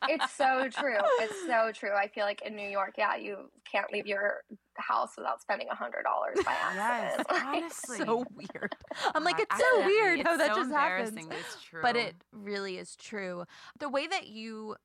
it's 0.09 0.33
so 0.33 0.69
true. 0.71 0.97
It's 1.21 1.47
so 1.47 1.71
true. 1.75 1.93
I 1.95 2.09
feel 2.09 2.25
like 2.25 2.43
in 2.43 2.57
New 2.57 2.69
York, 2.69 2.95
yeah, 2.99 3.17
you 3.17 3.51
can't 3.71 3.93
leave 3.93 4.07
your 4.07 4.43
house 4.77 5.13
without 5.17 5.41
spending 5.41 5.69
a 5.71 5.75
hundred 5.75 6.03
dollars 6.05 6.37
by 6.45 6.53
yes, 6.75 7.15
accident. 7.19 7.31
Like, 7.31 7.47
honestly. 7.63 7.99
so 7.99 8.25
weird. 8.35 8.77
I'm 9.15 9.25
like, 9.25 9.39
it's 9.41 9.57
so 9.59 9.65
accidentally. 9.81 9.95
weird 9.95 10.21
how 10.27 10.35
It's 10.35 10.39
that 10.45 10.55
so 10.55 10.61
just 10.61 10.71
happens. 10.73 11.09
embarrassing, 11.11 11.29
but 11.29 11.39
It's 11.39 11.63
true. 11.65 11.83
But 11.83 11.97
it 11.97 12.15
really 12.33 12.77
is 12.79 12.97
true. 12.97 13.45
The 13.79 13.89
way 13.89 14.07
that 14.07 14.27
you 14.29 14.77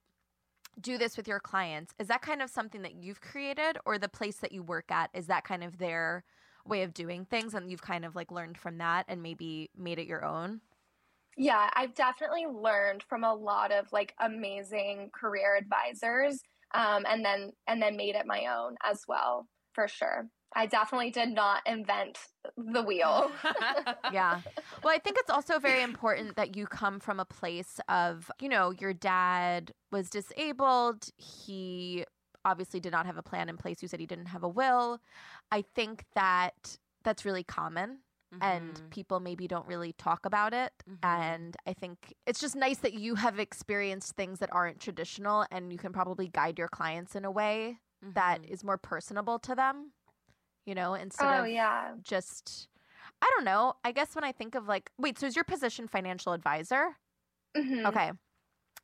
do 0.80 0.98
this 0.98 1.18
with 1.18 1.28
your 1.28 1.40
clients, 1.40 1.94
is 2.00 2.08
that 2.08 2.22
kind 2.22 2.42
of 2.42 2.50
something 2.50 2.82
that 2.82 2.96
you've 2.96 3.22
created 3.22 3.78
or 3.86 3.98
the 3.98 4.10
place 4.10 4.38
that 4.38 4.52
you 4.52 4.64
work 4.64 4.92
at, 4.92 5.10
is 5.14 5.28
that 5.28 5.44
kind 5.44 5.64
of 5.64 5.78
their 5.78 6.24
way 6.66 6.84
of 6.84 6.94
doing 6.94 7.26
things 7.26 7.54
and 7.54 7.70
you've 7.70 7.82
kind 7.82 8.06
of 8.06 8.16
like 8.16 8.32
learned 8.32 8.58
from 8.58 8.78
that 8.78 9.06
and 9.08 9.22
maybe 9.22 9.70
made 9.76 10.00
it 10.00 10.08
your 10.08 10.24
own? 10.24 10.62
Yeah, 11.38 11.70
I've 11.74 11.94
definitely 11.96 12.46
learned 12.46 13.04
from 13.04 13.24
a 13.24 13.34
lot 13.34 13.72
of 13.72 13.88
like 13.92 14.14
amazing 14.20 15.12
career 15.14 15.56
advisors, 15.56 16.42
um, 16.74 17.06
and 17.08 17.24
then 17.24 17.52
and 17.68 17.82
then 17.82 17.96
made 17.96 18.16
it 18.16 18.26
my 18.26 18.48
own 18.48 18.76
as 18.84 19.04
well, 19.08 19.48
for 19.74 19.88
sure. 19.88 20.28
I 20.56 20.66
definitely 20.66 21.12
did 21.12 21.30
not 21.30 21.62
invent 21.66 22.18
the 22.58 22.82
wheel. 22.84 23.32
yeah. 24.14 24.42
Well, 24.84 24.94
I 24.94 25.00
think 25.00 25.18
it's 25.20 25.30
also 25.30 25.60
very 25.60 25.82
important 25.82 26.36
that 26.36 26.56
you 26.56 26.66
come 26.68 27.00
from 27.00 27.20
a 27.20 27.26
place 27.26 27.80
of, 27.88 28.30
you 28.42 28.50
know, 28.50 28.72
your 28.72 28.94
dad 28.94 29.72
was 29.92 30.10
disabled. 30.10 31.10
He 31.18 32.06
obviously 32.44 32.80
did 32.80 32.92
not 32.92 33.06
have 33.06 33.18
a 33.18 33.24
plan 33.24 33.50
in 33.50 33.58
place. 33.58 33.82
You 33.82 33.88
said 33.88 34.00
he 34.00 34.06
didn't 34.08 34.28
have 34.28 34.44
a 34.44 34.50
will. 34.50 35.00
I 35.52 35.62
think 35.62 36.06
that 36.16 36.78
that's 37.04 37.24
really 37.26 37.44
common 37.44 38.00
and 38.40 38.76
Mhm. 38.76 38.90
people 38.92 39.20
maybe 39.20 39.48
don't 39.48 39.68
really 39.68 39.94
talk 39.94 40.26
about 40.26 40.54
it. 40.54 40.72
Mhm. 40.90 40.98
And 41.04 41.58
I 41.68 41.74
think 41.74 42.14
it's 42.26 42.40
just 42.40 42.56
nice 42.56 42.78
that 42.80 42.94
you 42.94 43.16
have 43.16 43.40
experienced 43.40 44.16
things 44.16 44.40
that 44.40 44.50
aren't 44.54 44.80
traditional 44.80 45.46
and 45.52 45.72
you 45.72 45.78
can 45.78 45.92
probably 45.92 46.28
guide 46.30 46.58
your 46.58 46.70
clients 46.70 47.16
in 47.16 47.26
a 47.26 47.32
way 47.32 47.82
that 48.02 48.42
Mhm. 48.42 48.50
is 48.50 48.64
more 48.64 48.78
personable 48.78 49.38
to 49.40 49.54
them, 49.54 49.94
you 50.65 50.76
know, 50.76 50.93
instead 50.93 51.39
oh 51.39 51.43
of 51.43 51.50
yeah. 51.50 51.91
just 52.04 52.67
I 53.21 53.30
don't 53.36 53.45
know. 53.45 53.76
I 53.84 53.91
guess 53.91 54.15
when 54.15 54.24
I 54.24 54.32
think 54.32 54.56
of 54.56 54.67
like 54.67 54.91
wait, 54.97 55.19
so 55.19 55.28
is 55.28 55.36
your 55.36 55.45
position 55.45 55.88
financial 55.88 56.34
advisor? 56.34 56.97
Mhm. 57.56 57.86
Okay. 57.88 58.12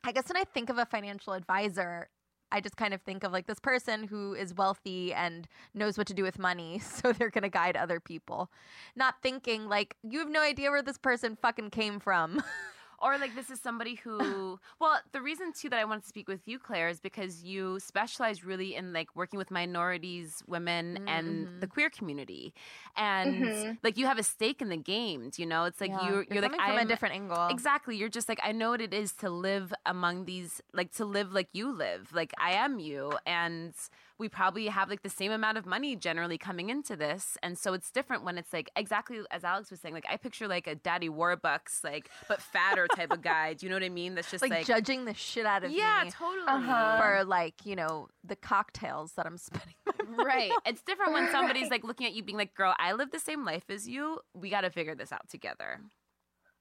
I 0.04 0.12
guess 0.12 0.28
when 0.28 0.36
I 0.36 0.44
think 0.44 0.70
of 0.70 0.78
a 0.78 0.86
financial 0.86 1.32
advisor, 1.32 2.08
I 2.50 2.60
just 2.60 2.76
kind 2.76 2.94
of 2.94 3.02
think 3.02 3.24
of 3.24 3.32
like 3.32 3.46
this 3.46 3.58
person 3.58 4.04
who 4.04 4.34
is 4.34 4.54
wealthy 4.54 5.12
and 5.12 5.46
knows 5.74 5.98
what 5.98 6.06
to 6.06 6.14
do 6.14 6.22
with 6.22 6.38
money, 6.38 6.78
so 6.82 7.12
they're 7.12 7.30
going 7.30 7.42
to 7.42 7.48
guide 7.48 7.76
other 7.76 8.00
people. 8.00 8.50
Not 8.96 9.16
thinking 9.22 9.68
like 9.68 9.96
you 10.02 10.18
have 10.20 10.30
no 10.30 10.40
idea 10.42 10.70
where 10.70 10.82
this 10.82 10.98
person 10.98 11.36
fucking 11.40 11.70
came 11.70 12.00
from. 12.00 12.42
Or 12.98 13.18
like 13.18 13.34
this 13.34 13.50
is 13.50 13.60
somebody 13.60 13.94
who 13.96 14.58
well, 14.80 14.98
the 15.12 15.20
reason 15.20 15.52
too 15.52 15.68
that 15.70 15.78
I 15.78 15.84
wanted 15.84 16.02
to 16.02 16.08
speak 16.08 16.28
with 16.28 16.46
you, 16.46 16.58
Claire, 16.58 16.88
is 16.88 17.00
because 17.00 17.42
you 17.42 17.78
specialize 17.80 18.44
really 18.44 18.74
in 18.74 18.92
like 18.92 19.14
working 19.14 19.38
with 19.38 19.50
minorities, 19.50 20.42
women, 20.46 20.98
and 21.06 21.48
Mhm. 21.48 21.60
the 21.60 21.66
queer 21.66 21.90
community. 21.90 22.52
And 22.96 23.52
Mhm. 23.52 23.78
like 23.82 23.96
you 23.96 24.06
have 24.06 24.18
a 24.18 24.22
stake 24.22 24.60
in 24.60 24.68
the 24.68 24.76
games, 24.76 25.38
you 25.38 25.46
know? 25.46 25.64
It's 25.64 25.80
like 25.80 25.92
Yeah. 25.92 25.96
you're 25.96 26.24
you're, 26.28 26.42
like 26.42 26.54
coming 26.54 26.62
from 26.62 26.76
I'm 26.76 26.78
a 26.78 26.84
different 26.84 27.14
angle. 27.14 27.36
Exactly. 27.48 27.96
You're 27.96 28.08
just 28.08 28.28
like, 28.28 28.40
I 28.42 28.52
know 28.52 28.70
what 28.70 28.80
it 28.80 28.92
is 28.94 29.12
to 29.14 29.30
live 29.30 29.72
among 29.86 30.24
these, 30.24 30.60
like 30.72 30.92
to 30.94 31.04
live 31.04 31.32
like 31.32 31.48
you 31.52 31.72
live. 31.72 32.12
Like 32.12 32.32
I 32.38 32.52
am 32.52 32.78
you. 32.78 33.18
And 33.26 33.74
we 34.18 34.28
probably 34.28 34.66
have 34.66 34.90
like 34.90 35.02
the 35.02 35.08
same 35.08 35.30
amount 35.30 35.58
of 35.58 35.66
money 35.66 35.94
generally 35.94 36.38
coming 36.38 36.70
into 36.70 36.96
this. 36.96 37.38
And 37.42 37.56
so 37.56 37.72
it's 37.72 37.90
different 37.90 38.24
when 38.24 38.36
it's 38.36 38.52
like 38.52 38.70
exactly 38.76 39.20
as 39.30 39.44
Alex 39.44 39.70
was 39.70 39.80
saying, 39.80 39.94
like 39.94 40.06
I 40.10 40.16
picture 40.16 40.48
like 40.48 40.66
a 40.66 40.74
daddy 40.74 41.08
Warbucks, 41.08 41.84
like 41.84 42.10
but 42.28 42.42
fatter 42.42 42.86
type 42.96 43.12
of 43.12 43.22
guy. 43.22 43.54
Do 43.54 43.66
you 43.66 43.70
know 43.70 43.76
what 43.76 43.84
I 43.84 43.88
mean? 43.88 44.14
That's 44.14 44.30
just 44.30 44.42
like, 44.42 44.50
like, 44.50 44.66
judging 44.66 45.04
the 45.04 45.14
shit 45.14 45.46
out 45.46 45.64
of 45.64 45.70
yeah, 45.70 46.02
me 46.04 46.10
totally. 46.10 46.46
Uh-huh. 46.46 47.00
for 47.00 47.24
like, 47.24 47.64
you 47.64 47.76
know, 47.76 48.08
the 48.24 48.36
cocktails 48.36 49.12
that 49.12 49.26
I'm 49.26 49.38
spending. 49.38 49.74
my 50.16 50.24
Right. 50.24 50.50
It's 50.66 50.82
different 50.82 51.12
when 51.12 51.30
somebody's 51.30 51.62
Right. 51.68 51.70
like 51.72 51.84
looking 51.84 52.06
at 52.06 52.14
you 52.14 52.22
being 52.22 52.38
like, 52.38 52.54
girl, 52.54 52.74
I 52.78 52.92
live 52.92 53.10
the 53.10 53.20
same 53.20 53.44
life 53.44 53.64
as 53.68 53.88
you. 53.88 54.20
We 54.34 54.50
got 54.50 54.62
to 54.62 54.70
figure 54.70 54.94
this 54.94 55.12
out 55.12 55.28
together. 55.28 55.80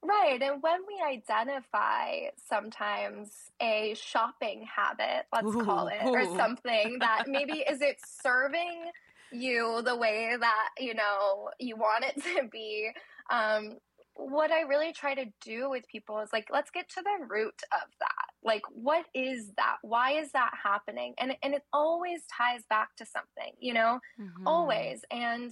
Right. 0.03 0.41
And 0.41 0.62
when 0.62 0.81
we 0.88 1.01
identify 1.03 2.27
sometimes 2.47 3.51
a 3.62 3.95
shopping 3.95 4.63
habit, 4.73 5.25
let's 5.33 5.55
call 5.55 5.88
it, 5.88 6.10
or 6.13 6.25
something 6.25 6.99
that 6.99 7.23
maybe 7.25 7.60
is 7.60 7.81
it 7.81 7.97
serving 8.05 8.91
you 9.31 9.81
the 9.83 9.95
way 9.97 10.36
that, 10.39 10.69
you 10.77 10.93
know, 10.93 11.49
you 11.60 11.75
want 11.75 12.05
it 12.05 12.21
to 12.23 12.47
be. 12.47 12.91
Um, 13.29 13.79
what 14.13 14.51
I 14.51 14.62
really 14.62 14.93
try 14.93 15.13
to 15.15 15.25
do 15.41 15.69
with 15.69 15.88
people 15.88 16.19
is 16.19 16.29
like, 16.31 16.47
let's 16.51 16.71
get 16.71 16.89
to 16.89 17.01
the 17.03 17.25
root 17.27 17.62
of 17.71 17.89
that. 17.99 18.25
Like, 18.43 18.63
what 18.69 19.05
is 19.13 19.51
that? 19.57 19.77
Why 19.81 20.12
is 20.13 20.31
that 20.31 20.51
happening? 20.63 21.13
And 21.17 21.36
and 21.43 21.53
it 21.53 21.63
always 21.73 22.21
ties 22.25 22.62
back 22.69 22.95
to 22.97 23.05
something, 23.05 23.53
you 23.60 23.73
know? 23.73 23.99
Mhm. 24.19 24.43
always 24.45 25.03
and 25.12 25.51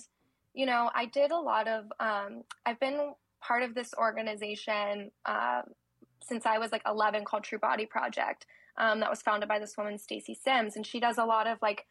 you 0.53 0.65
know 0.65 0.89
i 0.95 1.05
did 1.05 1.31
a 1.31 1.38
lot 1.39 1.67
of 1.67 1.86
um, 1.99 2.43
i've 2.65 2.79
been 2.79 3.13
part 3.45 3.63
of 3.63 3.75
this 3.75 3.93
organization 3.97 5.12
uh, 5.25 5.62
since 6.23 6.45
i 6.45 6.58
was 6.58 6.71
like 6.71 6.84
11 6.86 7.23
called 7.25 7.43
true 7.43 7.60
body 7.60 7.86
project 7.86 8.45
um, 8.77 8.99
that 8.99 9.10
was 9.10 9.21
founded 9.21 9.47
by 9.49 9.60
this 9.60 9.75
woman 9.77 9.97
stacy 9.97 10.34
sims 10.36 10.75
and 10.75 10.86
she 10.86 10.99
does 10.99 11.17
a 11.17 11.25
lot 11.25 11.47
of 11.47 11.58
like 11.62 11.86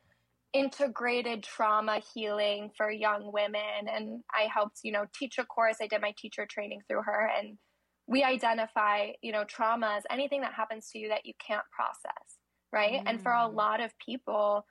integrated 0.53 1.43
trauma 1.43 2.01
healing 2.15 2.71
for 2.77 2.91
young 2.91 3.31
women. 3.33 3.89
And 3.93 4.23
i 4.33 4.49
helped 4.53 4.81
you 4.85 4.93
know 4.93 5.05
teach 5.19 5.39
a 5.39 5.45
course. 5.45 5.79
I 5.83 5.89
did 5.89 6.01
my 6.01 6.15
teacher 6.17 6.47
training 6.47 6.81
through 6.89 7.03
her. 7.05 7.31
And 7.39 7.59
we 8.07 8.23
identify 8.23 9.09
you 9.23 9.33
know 9.33 9.45
trauma 9.45 9.95
as 9.97 10.05
anything 10.11 10.41
that 10.43 10.55
happens 10.55 10.91
to 10.91 10.99
you 10.99 11.09
that 11.09 11.27
you 11.27 11.35
can't 11.45 11.65
process 11.77 12.39
right? 12.73 13.01
And 13.07 13.23
for 13.23 13.31
a 13.33 13.49
Mm. 13.49 13.55
lot 13.55 13.81
of 13.81 13.97
people 14.05 14.67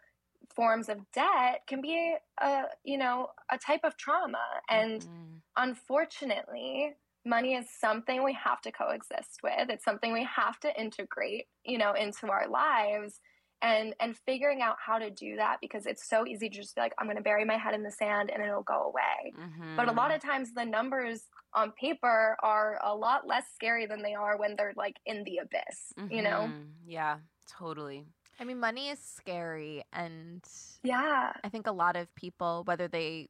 forms 0.56 0.90
of 0.90 1.00
debt 1.14 1.62
can 1.68 1.82
be 1.82 2.16
a 2.40 2.64
you 2.84 2.98
know 2.98 3.28
a 3.52 3.58
type 3.58 3.82
of 3.84 3.98
trauma 3.98 4.46
and 4.70 5.02
Mhm. 5.02 5.42
unfortunately 5.58 6.96
money 7.26 7.56
is 7.56 7.68
something 7.80 8.24
we 8.24 8.34
have 8.34 8.62
to 8.62 8.72
coexist 8.72 9.40
with. 9.44 9.70
It's 9.70 9.86
something 9.86 10.12
we 10.12 10.26
have 10.26 10.60
to 10.60 10.80
integrate, 10.80 11.48
you 11.64 11.78
know, 11.78 11.94
into 11.94 12.30
our 12.30 12.48
lives 12.48 13.22
and 13.62 13.96
and 14.00 14.16
figuring 14.18 14.62
out 14.62 14.76
how 14.86 15.00
to 15.00 15.10
do 15.10 15.38
that 15.38 15.58
because 15.62 15.86
it's 15.86 16.08
so 16.08 16.28
easy 16.28 16.50
to 16.50 16.56
just 16.58 16.76
be 16.76 16.82
like 16.82 16.94
i'm 17.00 17.08
going 17.08 17.16
to 17.16 17.24
bury 17.24 17.46
my 17.46 17.58
head 17.58 17.74
in 17.74 17.82
the 17.82 17.92
sand 17.92 18.30
and 18.30 18.44
it'll 18.44 18.62
go 18.62 18.84
away 18.84 19.34
mm-hmm. 19.40 19.76
but 19.78 19.88
a 19.88 19.92
lot 19.94 20.14
of 20.14 20.22
times 20.22 20.54
the 20.54 20.66
numbers 20.66 21.24
on 21.54 21.72
paper 21.80 22.36
are 22.44 22.78
a 22.84 22.94
lot 22.94 23.26
less 23.26 23.46
scary 23.56 23.86
than 23.86 24.02
they 24.02 24.14
are 24.14 24.38
when 24.38 24.56
they're 24.58 24.74
like 24.76 24.98
in 25.06 25.24
the 25.24 25.38
abyss 25.38 25.94
mm-hmm. 25.98 26.14
you 26.14 26.22
know 26.22 26.50
mm-hmm. 26.50 26.64
yeah 26.86 27.18
totally 27.58 28.06
i 28.40 28.44
mean 28.44 28.60
money 28.60 28.90
is 28.90 29.00
scary 29.00 29.84
and 29.94 30.44
yeah 30.84 31.32
i 31.44 31.50
think 31.50 31.68
a 31.68 31.72
lot 31.72 31.96
of 31.96 32.14
people 32.16 32.64
whether 32.66 32.88
they 32.88 33.30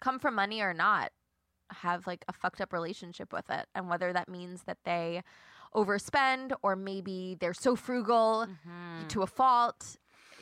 come 0.00 0.18
from 0.18 0.34
money 0.34 0.60
or 0.60 0.74
not 0.74 1.10
have 1.70 2.06
like 2.06 2.24
a 2.28 2.32
fucked 2.32 2.60
up 2.60 2.72
relationship 2.72 3.32
with 3.32 3.48
it 3.50 3.66
and 3.74 3.88
whether 3.88 4.12
that 4.12 4.28
means 4.28 4.62
that 4.62 4.78
they 4.84 5.22
overspend 5.74 6.52
or 6.62 6.74
maybe 6.76 7.36
they're 7.40 7.54
so 7.54 7.76
frugal 7.76 8.46
mm-hmm. 8.48 9.06
to 9.08 9.22
a 9.22 9.26
fault 9.26 9.96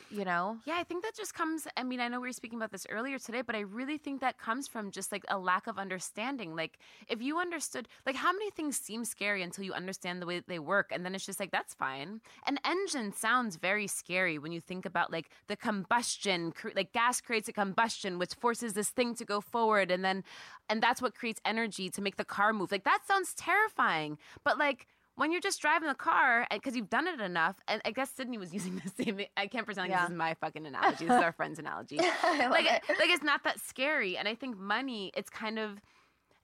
you 0.09 0.25
know? 0.25 0.57
Yeah, 0.65 0.75
I 0.77 0.83
think 0.83 1.03
that 1.03 1.15
just 1.15 1.33
comes. 1.33 1.67
I 1.75 1.83
mean, 1.83 1.99
I 1.99 2.07
know 2.07 2.19
we 2.19 2.27
were 2.27 2.33
speaking 2.33 2.57
about 2.57 2.71
this 2.71 2.87
earlier 2.89 3.19
today, 3.19 3.41
but 3.41 3.55
I 3.55 3.61
really 3.61 3.97
think 3.97 4.21
that 4.21 4.37
comes 4.37 4.67
from 4.67 4.91
just 4.91 5.11
like 5.11 5.23
a 5.29 5.37
lack 5.37 5.67
of 5.67 5.77
understanding. 5.77 6.55
Like, 6.55 6.79
if 7.07 7.21
you 7.21 7.39
understood, 7.39 7.87
like, 8.05 8.15
how 8.15 8.31
many 8.31 8.49
things 8.51 8.77
seem 8.77 9.05
scary 9.05 9.43
until 9.43 9.63
you 9.63 9.73
understand 9.73 10.21
the 10.21 10.25
way 10.25 10.35
that 10.37 10.47
they 10.47 10.59
work, 10.59 10.91
and 10.91 11.05
then 11.05 11.15
it's 11.15 11.25
just 11.25 11.39
like, 11.39 11.51
that's 11.51 11.73
fine. 11.73 12.21
An 12.45 12.59
engine 12.65 13.11
sounds 13.13 13.57
very 13.57 13.87
scary 13.87 14.37
when 14.37 14.51
you 14.51 14.61
think 14.61 14.85
about 14.85 15.11
like 15.11 15.29
the 15.47 15.55
combustion, 15.55 16.53
like 16.75 16.93
gas 16.93 17.21
creates 17.21 17.49
a 17.49 17.53
combustion, 17.53 18.19
which 18.19 18.33
forces 18.35 18.73
this 18.73 18.89
thing 18.89 19.15
to 19.15 19.25
go 19.25 19.41
forward, 19.41 19.91
and 19.91 20.03
then, 20.03 20.23
and 20.69 20.81
that's 20.81 21.01
what 21.01 21.15
creates 21.15 21.41
energy 21.45 21.89
to 21.89 22.01
make 22.01 22.17
the 22.17 22.25
car 22.25 22.53
move. 22.53 22.71
Like, 22.71 22.83
that 22.83 23.07
sounds 23.07 23.33
terrifying, 23.33 24.17
but 24.43 24.57
like, 24.57 24.87
when 25.17 25.31
you're 25.31 25.41
just 25.41 25.59
driving 25.59 25.89
the 25.89 25.95
car 25.95 26.47
uh, 26.49 26.55
because 26.55 26.75
you've 26.75 26.89
done 26.89 27.07
it 27.07 27.19
enough 27.19 27.57
and 27.67 27.81
i 27.83 27.91
guess 27.91 28.09
sydney 28.15 28.37
was 28.37 28.53
using 28.53 28.81
the 28.83 29.03
same 29.03 29.19
i 29.35 29.45
can't 29.47 29.65
pretend 29.65 29.89
yeah. 29.89 30.01
this 30.01 30.11
is 30.11 30.15
my 30.15 30.33
fucking 30.35 30.65
analogy 30.65 31.05
this 31.05 31.17
is 31.17 31.23
our 31.23 31.33
friend's 31.33 31.59
analogy 31.59 31.97
like 32.23 32.65
it. 32.65 32.83
like 32.87 33.09
it's 33.09 33.23
not 33.23 33.43
that 33.43 33.59
scary 33.59 34.15
and 34.17 34.27
i 34.27 34.33
think 34.33 34.57
money 34.57 35.11
it's 35.15 35.29
kind 35.29 35.59
of 35.59 35.81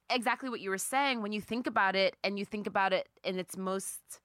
exactly 0.10 0.50
what 0.50 0.60
you 0.60 0.70
were 0.70 0.78
saying 0.78 1.22
when 1.22 1.32
you 1.32 1.40
think 1.40 1.66
about 1.66 1.96
it 1.96 2.18
and 2.24 2.38
you 2.38 2.44
think 2.44 2.68
about 2.68 2.92
it 2.92 3.08
in 3.24 3.40
its 3.40 3.56
most 3.56 4.20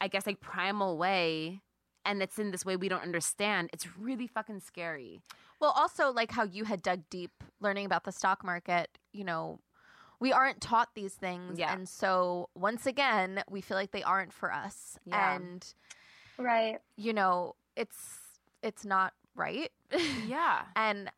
i 0.00 0.08
guess 0.08 0.26
like 0.26 0.40
primal 0.40 0.98
way 0.98 1.60
and 2.04 2.22
it's 2.22 2.38
in 2.38 2.50
this 2.50 2.64
way 2.64 2.76
we 2.76 2.88
don't 2.88 3.02
understand 3.02 3.70
it's 3.72 3.86
really 3.96 4.26
fucking 4.26 4.58
scary 4.58 5.20
well 5.60 5.72
also 5.76 6.10
like 6.10 6.32
how 6.32 6.42
you 6.42 6.64
had 6.64 6.82
dug 6.82 7.00
deep 7.08 7.30
learning 7.60 7.86
about 7.86 8.04
the 8.04 8.12
stock 8.12 8.44
market 8.44 8.98
you 9.12 9.22
know 9.22 9.60
we 10.22 10.32
aren't 10.32 10.60
taught 10.60 10.88
these 10.94 11.14
things 11.14 11.58
yeah. 11.58 11.72
and 11.72 11.88
so 11.88 12.48
once 12.54 12.86
again 12.86 13.42
we 13.50 13.60
feel 13.60 13.76
like 13.76 13.90
they 13.90 14.04
aren't 14.04 14.32
for 14.32 14.52
us 14.52 14.96
yeah. 15.04 15.34
and 15.34 15.74
right 16.38 16.78
you 16.96 17.12
know 17.12 17.56
it's 17.76 18.18
it's 18.62 18.84
not 18.84 19.12
right 19.34 19.72
yeah 20.28 20.62
and 20.76 21.10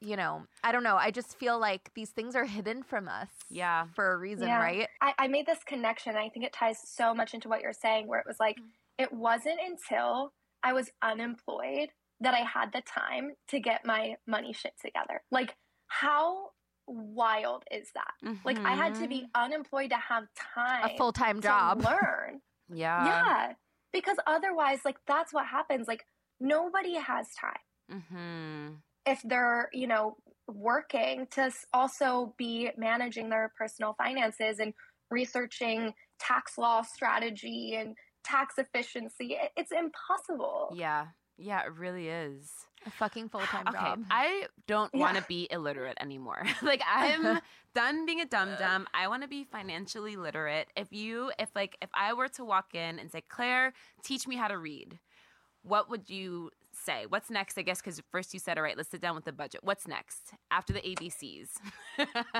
you 0.00 0.14
know 0.16 0.44
i 0.62 0.70
don't 0.70 0.84
know 0.84 0.94
i 0.96 1.10
just 1.10 1.36
feel 1.36 1.58
like 1.58 1.90
these 1.94 2.10
things 2.10 2.36
are 2.36 2.44
hidden 2.44 2.84
from 2.84 3.08
us 3.08 3.30
yeah 3.50 3.86
for 3.96 4.12
a 4.12 4.16
reason 4.16 4.46
yeah. 4.46 4.58
right 4.60 4.88
I, 5.00 5.12
I 5.18 5.26
made 5.26 5.46
this 5.46 5.64
connection 5.66 6.14
i 6.14 6.28
think 6.28 6.46
it 6.46 6.52
ties 6.52 6.78
so 6.84 7.12
much 7.12 7.34
into 7.34 7.48
what 7.48 7.62
you're 7.62 7.72
saying 7.72 8.06
where 8.06 8.20
it 8.20 8.26
was 8.26 8.38
like 8.38 8.56
mm-hmm. 8.56 9.02
it 9.02 9.12
wasn't 9.12 9.58
until 9.66 10.32
i 10.62 10.72
was 10.72 10.88
unemployed 11.02 11.88
that 12.20 12.34
i 12.34 12.44
had 12.44 12.72
the 12.72 12.82
time 12.82 13.32
to 13.48 13.58
get 13.58 13.84
my 13.84 14.14
money 14.24 14.52
shit 14.52 14.74
together 14.80 15.22
like 15.32 15.56
how 15.88 16.50
wild 16.86 17.64
is 17.70 17.88
that? 17.94 18.12
Mm-hmm. 18.24 18.46
Like 18.46 18.58
I 18.58 18.74
had 18.74 18.94
to 18.96 19.08
be 19.08 19.22
mm-hmm. 19.22 19.42
unemployed 19.44 19.90
to 19.90 19.96
have 19.96 20.24
time, 20.54 20.90
a 20.90 20.96
full 20.96 21.12
time 21.12 21.40
job, 21.40 21.82
learn. 21.84 22.40
yeah, 22.72 23.06
yeah. 23.06 23.52
Because 23.92 24.16
otherwise, 24.26 24.80
like 24.84 24.96
that's 25.06 25.32
what 25.32 25.46
happens. 25.46 25.88
Like 25.88 26.04
nobody 26.40 26.94
has 26.94 27.28
time 27.40 28.00
mm-hmm. 28.00 28.74
if 29.06 29.20
they're 29.24 29.68
you 29.72 29.86
know 29.86 30.16
working 30.48 31.26
to 31.32 31.50
also 31.72 32.34
be 32.38 32.70
managing 32.76 33.28
their 33.28 33.52
personal 33.58 33.94
finances 33.98 34.58
and 34.58 34.72
researching 35.10 35.92
tax 36.18 36.58
law 36.58 36.82
strategy 36.82 37.74
and 37.76 37.96
tax 38.24 38.54
efficiency. 38.58 39.36
It's 39.56 39.72
impossible. 39.72 40.72
Yeah. 40.74 41.06
Yeah, 41.38 41.62
it 41.64 41.72
really 41.74 42.08
is. 42.08 42.50
A 42.86 42.90
fucking 42.90 43.28
full 43.28 43.40
time 43.40 43.66
okay, 43.68 43.78
job. 43.78 44.04
I 44.10 44.46
don't 44.66 44.90
yeah. 44.94 45.00
want 45.00 45.16
to 45.16 45.24
be 45.28 45.48
illiterate 45.50 45.96
anymore. 46.00 46.44
like 46.62 46.82
I'm 46.86 47.40
done 47.74 48.06
being 48.06 48.20
a 48.20 48.26
dum 48.26 48.50
dum. 48.58 48.86
I 48.94 49.08
want 49.08 49.22
to 49.22 49.28
be 49.28 49.44
financially 49.44 50.16
literate. 50.16 50.68
If 50.76 50.92
you, 50.92 51.32
if 51.38 51.50
like, 51.54 51.76
if 51.82 51.90
I 51.94 52.12
were 52.14 52.28
to 52.28 52.44
walk 52.44 52.74
in 52.74 52.98
and 52.98 53.10
say, 53.10 53.22
Claire, 53.28 53.72
teach 54.02 54.26
me 54.26 54.36
how 54.36 54.48
to 54.48 54.58
read, 54.58 54.98
what 55.62 55.90
would 55.90 56.08
you 56.08 56.50
say? 56.72 57.06
What's 57.08 57.30
next? 57.30 57.58
I 57.58 57.62
guess 57.62 57.80
because 57.80 58.00
first 58.12 58.32
you 58.32 58.40
said, 58.40 58.58
all 58.58 58.64
right, 58.64 58.76
let's 58.76 58.90
sit 58.90 59.00
down 59.00 59.14
with 59.14 59.24
the 59.24 59.32
budget. 59.32 59.62
What's 59.64 59.88
next 59.88 60.32
after 60.50 60.72
the 60.72 60.80
ABCs? 60.80 61.48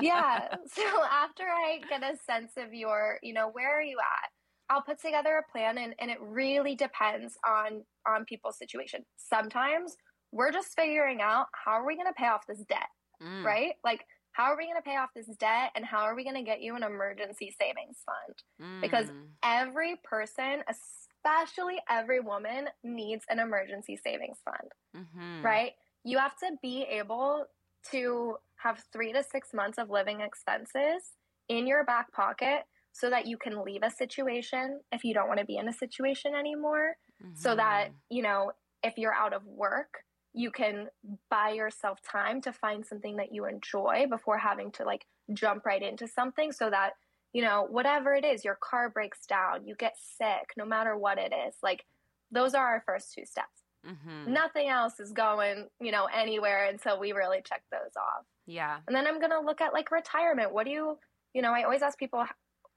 yeah. 0.01 0.55
So 0.67 0.83
after 1.11 1.43
I 1.43 1.81
get 1.89 2.03
a 2.03 2.15
sense 2.17 2.53
of 2.57 2.73
your, 2.73 3.17
you 3.23 3.33
know, 3.33 3.49
where 3.51 3.77
are 3.77 3.81
you 3.81 3.97
at? 3.99 4.29
I'll 4.69 4.81
put 4.81 4.99
together 4.99 5.37
a 5.37 5.51
plan 5.51 5.77
and, 5.77 5.95
and 5.99 6.11
it 6.11 6.17
really 6.21 6.75
depends 6.75 7.37
on 7.47 7.83
on 8.05 8.25
people's 8.25 8.57
situation. 8.57 9.03
Sometimes 9.15 9.95
we're 10.31 10.51
just 10.51 10.75
figuring 10.75 11.21
out 11.21 11.47
how 11.53 11.71
are 11.71 11.85
we 11.85 11.95
going 11.95 12.07
to 12.07 12.13
pay 12.13 12.27
off 12.27 12.45
this 12.47 12.59
debt, 12.59 12.89
mm. 13.21 13.43
right? 13.43 13.73
Like 13.83 14.05
how 14.37 14.51
are 14.51 14.57
we 14.57 14.65
going 14.65 14.77
to 14.77 14.87
pay 14.87 14.95
off 14.95 15.09
this 15.15 15.25
debt 15.39 15.71
and 15.75 15.83
how 15.83 16.01
are 16.01 16.15
we 16.15 16.23
going 16.23 16.35
to 16.35 16.43
get 16.43 16.61
you 16.61 16.75
an 16.75 16.83
emergency 16.83 17.55
savings 17.59 17.97
fund? 18.05 18.37
Mm. 18.61 18.81
Because 18.81 19.07
every 19.43 19.95
person, 20.03 20.61
especially 20.69 21.77
every 21.89 22.19
woman, 22.19 22.67
needs 22.83 23.25
an 23.29 23.39
emergency 23.39 23.97
savings 24.01 24.37
fund, 24.45 24.71
mm-hmm. 24.95 25.43
right? 25.43 25.71
You 26.03 26.19
have 26.19 26.37
to 26.37 26.51
be 26.61 26.85
able 26.87 27.45
to 27.91 28.35
have 28.57 28.83
three 28.93 29.11
to 29.13 29.23
six 29.23 29.49
months 29.55 29.79
of 29.79 29.89
living 29.89 30.21
expenses 30.21 31.13
in 31.49 31.65
your 31.65 31.83
back 31.83 32.11
pocket 32.11 32.61
so 32.93 33.09
that 33.09 33.25
you 33.25 33.37
can 33.37 33.63
leave 33.63 33.81
a 33.83 33.89
situation 33.89 34.81
if 34.91 35.03
you 35.03 35.15
don't 35.15 35.27
want 35.27 35.39
to 35.39 35.45
be 35.45 35.57
in 35.57 35.67
a 35.67 35.73
situation 35.73 36.35
anymore. 36.35 36.95
Mm-hmm. 37.23 37.35
So 37.35 37.55
that, 37.55 37.87
mm-hmm. 37.87 38.15
you 38.15 38.21
know, 38.21 38.51
if 38.83 38.97
you're 38.97 39.13
out 39.13 39.33
of 39.33 39.43
work, 39.45 39.89
you 40.37 40.51
can 40.51 40.87
buy 41.29 41.49
yourself 41.49 41.99
time 42.01 42.41
to 42.41 42.53
find 42.53 42.85
something 42.85 43.15
that 43.17 43.33
you 43.33 43.45
enjoy 43.45 44.05
before 44.09 44.37
having 44.37 44.71
to 44.71 44.83
like 44.83 45.05
jump 45.33 45.65
right 45.65 45.81
into 45.81 46.07
something 46.07 46.51
so 46.51 46.69
that, 46.69 46.91
you 47.33 47.41
know, 47.41 47.67
whatever 47.69 48.13
it 48.13 48.23
is, 48.23 48.45
your 48.45 48.57
car 48.61 48.89
breaks 48.89 49.25
down, 49.25 49.65
you 49.65 49.75
get 49.75 49.95
sick, 49.97 50.53
no 50.55 50.65
matter 50.65 50.95
what 50.97 51.17
it 51.17 51.33
is. 51.47 51.55
Like, 51.63 51.85
those 52.31 52.53
are 52.53 52.65
our 52.65 52.83
first 52.85 53.13
two 53.13 53.25
steps. 53.25 53.63
Mm-hmm. 53.85 54.33
Nothing 54.33 54.69
else 54.69 54.99
is 54.99 55.11
going, 55.11 55.67
you 55.79 55.91
know, 55.91 56.07
anywhere 56.13 56.65
until 56.65 56.99
we 56.99 57.13
really 57.13 57.41
check 57.43 57.63
those 57.71 57.95
off. 57.97 58.25
Yeah. 58.45 58.77
And 58.87 58.95
then 58.95 59.07
I'm 59.07 59.19
to 59.19 59.39
look 59.39 59.61
at 59.61 59.73
like 59.73 59.91
retirement. 59.91 60.53
What 60.53 60.65
do 60.65 60.71
you, 60.71 60.97
you 61.33 61.41
know, 61.41 61.53
I 61.53 61.63
always 61.63 61.81
ask 61.81 61.97
people, 61.97 62.25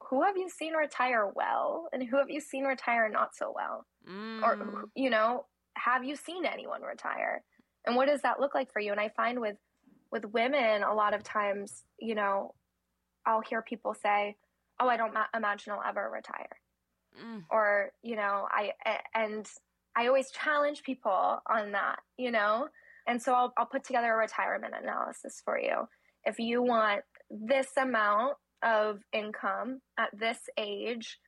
who 0.08 0.22
have 0.22 0.36
you 0.36 0.48
seen 0.48 0.72
retire 0.72 1.30
well 1.34 1.88
and 1.92 2.02
who 2.02 2.16
have 2.16 2.30
you 2.30 2.40
seen 2.40 2.64
retire 2.64 3.08
not 3.08 3.36
so 3.36 3.52
well? 3.54 3.86
Mm. 4.08 4.42
Or, 4.42 4.86
you 4.94 5.10
know, 5.10 5.46
have 5.76 6.04
you 6.04 6.16
seen 6.16 6.44
anyone 6.44 6.82
retire? 6.82 7.42
And 7.86 7.96
what 7.96 8.08
does 8.08 8.22
that 8.22 8.40
look 8.40 8.54
like 8.54 8.72
for 8.72 8.80
you? 8.80 8.92
And 8.92 9.00
I 9.00 9.08
find 9.08 9.40
with, 9.40 9.56
with 10.12 10.24
women, 10.26 10.82
a 10.82 10.94
lot 10.94 11.14
of 11.14 11.22
times, 11.22 11.84
you 11.98 12.14
know, 12.14 12.54
I'll 13.26 13.42
hear 13.42 13.62
people 13.62 13.94
say, 13.94 14.36
oh, 14.80 14.88
I 14.88 14.96
don't 14.96 15.14
ma- 15.14 15.26
imagine 15.34 15.72
I'll 15.72 15.88
ever 15.88 16.10
retire. 16.12 16.56
Mm. 17.22 17.44
Or, 17.50 17.90
you 18.02 18.16
know, 18.16 18.46
I, 18.50 18.72
and 19.14 19.46
I 19.96 20.06
always 20.06 20.30
challenge 20.30 20.82
people 20.82 21.38
on 21.48 21.72
that, 21.72 22.00
you 22.16 22.30
know? 22.30 22.68
And 23.06 23.20
so 23.20 23.32
I'll, 23.34 23.52
I'll 23.56 23.66
put 23.66 23.84
together 23.84 24.12
a 24.12 24.16
retirement 24.16 24.74
analysis 24.80 25.40
for 25.44 25.58
you. 25.58 25.88
If 26.24 26.38
you 26.38 26.62
want 26.62 27.02
this 27.30 27.68
amount 27.76 28.34
of 28.62 29.00
income 29.12 29.80
at 29.98 30.10
this 30.18 30.38
age, 30.58 31.18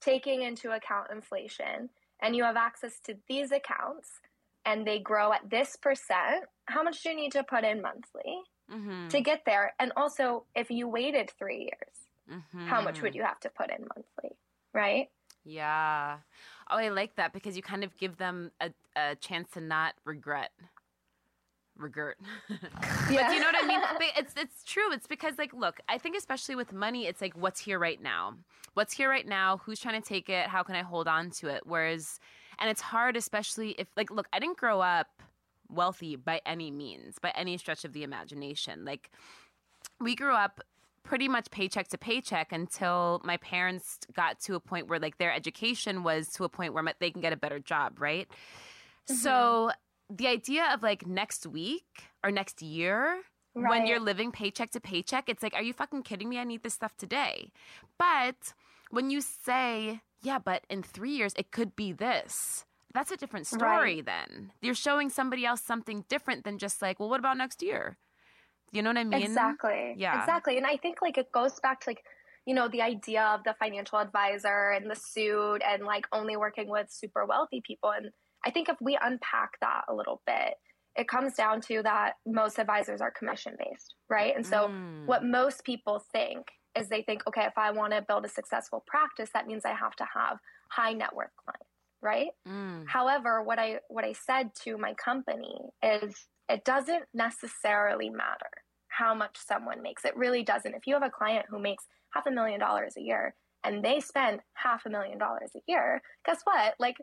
taking 0.00 0.42
into 0.42 0.72
account 0.72 1.08
inflation, 1.12 1.88
and 2.22 2.36
you 2.36 2.44
have 2.44 2.56
access 2.56 3.00
to 3.00 3.16
these 3.28 3.52
accounts 3.52 4.20
and 4.64 4.86
they 4.86 4.98
grow 4.98 5.32
at 5.32 5.48
this 5.48 5.76
percent, 5.76 6.44
how 6.66 6.82
much 6.82 7.02
do 7.02 7.10
you 7.10 7.16
need 7.16 7.32
to 7.32 7.42
put 7.42 7.64
in 7.64 7.80
monthly 7.80 8.40
mm-hmm. 8.70 9.08
to 9.08 9.20
get 9.20 9.42
there? 9.46 9.72
And 9.78 9.92
also, 9.96 10.44
if 10.54 10.70
you 10.70 10.88
waited 10.88 11.30
three 11.38 11.60
years, 11.60 12.40
mm-hmm. 12.40 12.66
how 12.66 12.80
much 12.80 13.02
would 13.02 13.14
you 13.14 13.22
have 13.22 13.40
to 13.40 13.50
put 13.50 13.70
in 13.70 13.86
monthly? 13.96 14.36
Right? 14.72 15.08
Yeah. 15.44 16.18
Oh, 16.70 16.76
I 16.76 16.90
like 16.90 17.16
that 17.16 17.32
because 17.32 17.56
you 17.56 17.62
kind 17.62 17.82
of 17.82 17.96
give 17.96 18.18
them 18.18 18.52
a, 18.60 18.70
a 18.94 19.16
chance 19.16 19.50
to 19.52 19.60
not 19.60 19.94
regret 20.04 20.50
regret. 21.76 22.16
yeah. 22.50 23.28
But 23.28 23.34
you 23.34 23.40
know 23.40 23.46
what 23.46 23.64
I 23.64 23.66
mean? 23.66 23.80
But 23.80 24.02
it's 24.16 24.34
it's 24.36 24.64
true. 24.64 24.92
It's 24.92 25.06
because 25.06 25.38
like 25.38 25.52
look, 25.52 25.80
I 25.88 25.98
think 25.98 26.16
especially 26.16 26.54
with 26.54 26.72
money, 26.72 27.06
it's 27.06 27.20
like 27.20 27.34
what's 27.36 27.60
here 27.60 27.78
right 27.78 28.00
now. 28.00 28.34
What's 28.74 28.92
here 28.92 29.08
right 29.08 29.26
now? 29.26 29.58
Who's 29.64 29.80
trying 29.80 30.00
to 30.00 30.08
take 30.08 30.28
it? 30.28 30.46
How 30.46 30.62
can 30.62 30.76
I 30.76 30.82
hold 30.82 31.08
on 31.08 31.30
to 31.32 31.48
it? 31.48 31.62
Whereas 31.64 32.20
and 32.58 32.70
it's 32.70 32.80
hard 32.80 33.16
especially 33.16 33.70
if 33.78 33.88
like 33.96 34.10
look, 34.10 34.28
I 34.32 34.38
didn't 34.38 34.56
grow 34.56 34.80
up 34.80 35.08
wealthy 35.68 36.16
by 36.16 36.40
any 36.44 36.70
means, 36.70 37.18
by 37.18 37.32
any 37.36 37.56
stretch 37.56 37.84
of 37.84 37.92
the 37.92 38.02
imagination. 38.02 38.84
Like 38.84 39.10
we 40.00 40.14
grew 40.14 40.34
up 40.34 40.60
pretty 41.02 41.28
much 41.28 41.50
paycheck 41.50 41.88
to 41.88 41.98
paycheck 41.98 42.52
until 42.52 43.20
my 43.24 43.36
parents 43.38 43.98
got 44.14 44.38
to 44.40 44.54
a 44.54 44.60
point 44.60 44.88
where 44.88 44.98
like 44.98 45.18
their 45.18 45.32
education 45.32 46.02
was 46.02 46.28
to 46.28 46.44
a 46.44 46.48
point 46.48 46.74
where 46.74 46.84
they 46.98 47.10
can 47.10 47.20
get 47.20 47.32
a 47.32 47.36
better 47.36 47.58
job, 47.58 48.00
right? 48.00 48.28
Mm-hmm. 48.28 49.14
So 49.14 49.70
the 50.10 50.26
idea 50.26 50.68
of 50.72 50.82
like 50.82 51.06
next 51.06 51.46
week 51.46 52.04
or 52.24 52.30
next 52.30 52.62
year 52.62 53.22
right. 53.54 53.70
when 53.70 53.86
you're 53.86 54.00
living 54.00 54.32
paycheck 54.32 54.70
to 54.72 54.80
paycheck, 54.80 55.28
it's 55.28 55.42
like, 55.42 55.54
are 55.54 55.62
you 55.62 55.72
fucking 55.72 56.02
kidding 56.02 56.28
me? 56.28 56.38
I 56.38 56.44
need 56.44 56.62
this 56.62 56.74
stuff 56.74 56.96
today. 56.96 57.52
But 57.98 58.54
when 58.90 59.10
you 59.10 59.20
say, 59.20 60.00
yeah, 60.22 60.38
but 60.38 60.64
in 60.68 60.82
three 60.82 61.12
years, 61.12 61.32
it 61.36 61.52
could 61.52 61.76
be 61.76 61.92
this. 61.92 62.64
That's 62.92 63.12
a 63.12 63.16
different 63.16 63.46
story 63.46 63.96
right. 63.96 64.06
then. 64.06 64.52
You're 64.60 64.74
showing 64.74 65.10
somebody 65.10 65.46
else 65.46 65.60
something 65.60 66.04
different 66.08 66.44
than 66.44 66.58
just 66.58 66.82
like, 66.82 66.98
well, 66.98 67.08
what 67.08 67.20
about 67.20 67.36
next 67.36 67.62
year? 67.62 67.96
You 68.72 68.82
know 68.82 68.90
what 68.90 68.98
I 68.98 69.04
mean? 69.04 69.22
Exactly. 69.22 69.94
Yeah. 69.96 70.18
Exactly. 70.18 70.56
And 70.56 70.66
I 70.66 70.76
think 70.76 71.00
like 71.00 71.16
it 71.16 71.30
goes 71.32 71.58
back 71.60 71.80
to 71.82 71.90
like, 71.90 72.02
you 72.46 72.54
know, 72.54 72.68
the 72.68 72.82
idea 72.82 73.22
of 73.22 73.44
the 73.44 73.54
financial 73.60 73.98
advisor 73.98 74.70
and 74.70 74.90
the 74.90 74.96
suit 74.96 75.62
and 75.64 75.84
like 75.84 76.06
only 76.12 76.36
working 76.36 76.68
with 76.68 76.88
super 76.90 77.24
wealthy 77.26 77.62
people. 77.64 77.90
And 77.90 78.10
I 78.44 78.50
think 78.50 78.68
if 78.68 78.76
we 78.80 78.98
unpack 79.00 79.52
that 79.60 79.82
a 79.88 79.94
little 79.94 80.22
bit, 80.26 80.54
it 80.96 81.08
comes 81.08 81.34
down 81.34 81.60
to 81.62 81.82
that 81.82 82.14
most 82.26 82.58
advisors 82.58 83.00
are 83.00 83.10
commission 83.10 83.54
based, 83.58 83.94
right? 84.08 84.34
And 84.34 84.44
so 84.44 84.68
mm. 84.68 85.06
what 85.06 85.24
most 85.24 85.64
people 85.64 86.02
think 86.12 86.46
is 86.78 86.88
they 86.88 87.02
think, 87.02 87.22
okay, 87.26 87.44
if 87.44 87.56
I 87.56 87.70
want 87.70 87.92
to 87.92 88.02
build 88.02 88.24
a 88.24 88.28
successful 88.28 88.84
practice, 88.86 89.30
that 89.34 89.46
means 89.46 89.64
I 89.64 89.74
have 89.74 89.94
to 89.96 90.06
have 90.14 90.38
high 90.70 90.92
net 90.92 91.14
worth 91.14 91.30
clients, 91.44 91.70
right? 92.02 92.30
Mm. 92.48 92.84
However, 92.86 93.42
what 93.42 93.58
I 93.58 93.80
what 93.88 94.04
I 94.04 94.12
said 94.12 94.50
to 94.64 94.76
my 94.78 94.94
company 94.94 95.56
is 95.82 96.26
it 96.48 96.64
doesn't 96.64 97.04
necessarily 97.14 98.10
matter 98.10 98.50
how 98.88 99.14
much 99.14 99.36
someone 99.36 99.82
makes. 99.82 100.04
It 100.04 100.16
really 100.16 100.42
doesn't. 100.42 100.74
If 100.74 100.86
you 100.86 100.94
have 100.94 101.02
a 101.02 101.10
client 101.10 101.46
who 101.48 101.60
makes 101.60 101.84
half 102.12 102.26
a 102.26 102.30
million 102.30 102.58
dollars 102.60 102.94
a 102.98 103.00
year 103.00 103.34
and 103.62 103.84
they 103.84 104.00
spend 104.00 104.40
half 104.54 104.86
a 104.86 104.90
million 104.90 105.18
dollars 105.18 105.50
a 105.56 105.60
year, 105.68 106.02
guess 106.26 106.40
what? 106.44 106.74
Like 106.78 106.96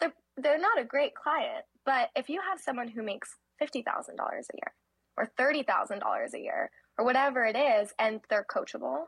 they're 0.00 0.14
they're 0.36 0.58
not 0.58 0.80
a 0.80 0.84
great 0.84 1.14
client. 1.14 1.64
But 1.84 2.10
if 2.16 2.28
you 2.28 2.40
have 2.48 2.60
someone 2.60 2.88
who 2.88 3.02
makes 3.02 3.36
fifty 3.58 3.82
thousand 3.82 4.16
dollars 4.16 4.46
a 4.52 4.56
year 4.56 4.72
or 5.16 5.26
thirty 5.36 5.62
thousand 5.62 6.00
dollars 6.00 6.34
a 6.34 6.40
year 6.40 6.70
or 6.98 7.04
whatever 7.04 7.44
it 7.44 7.56
is, 7.56 7.92
and 7.98 8.20
they're 8.30 8.46
coachable, 8.48 9.06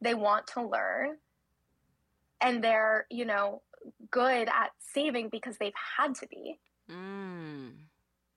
they 0.00 0.14
want 0.14 0.46
to 0.48 0.62
learn, 0.66 1.16
and 2.40 2.62
they're, 2.62 3.06
you 3.10 3.24
know, 3.24 3.62
good 4.10 4.48
at 4.48 4.70
saving 4.78 5.28
because 5.30 5.56
they've 5.58 5.72
had 5.96 6.14
to 6.16 6.26
be. 6.26 6.58
Mm. 6.90 7.72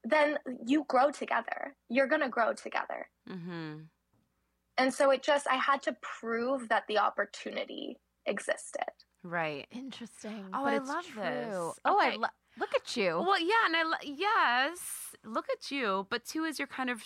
Then 0.04 0.38
you 0.66 0.86
grow 0.88 1.12
together. 1.12 1.76
You're 1.90 2.08
going 2.08 2.22
to 2.22 2.30
grow 2.30 2.54
together. 2.54 3.08
Mm-hmm. 3.30 3.82
And 4.78 4.94
so 4.94 5.12
it 5.12 5.22
just, 5.22 5.48
I 5.48 5.56
had 5.56 5.82
to 5.84 5.96
prove 6.02 6.70
that 6.70 6.86
the 6.88 6.98
opportunity 6.98 8.00
existed. 8.26 8.92
Right. 9.24 9.68
Interesting. 9.72 10.46
Oh, 10.54 10.66
I 10.66 10.80
love 10.80 11.06
true. 11.06 11.22
this. 11.22 11.56
Oh, 11.86 11.98
okay. 11.98 12.14
I 12.14 12.16
lo- 12.16 12.28
look 12.60 12.70
at 12.76 12.98
you. 12.98 13.20
Well, 13.20 13.40
yeah, 13.40 13.66
and 13.66 13.76
I 13.76 13.84
lo- 13.84 14.16
yes, 14.18 14.80
look 15.24 15.46
at 15.52 15.72
you. 15.72 16.08
But 16.10 16.26
two 16.26 16.44
is 16.44 16.58
you're 16.58 16.68
kind 16.68 16.90
of 16.90 17.04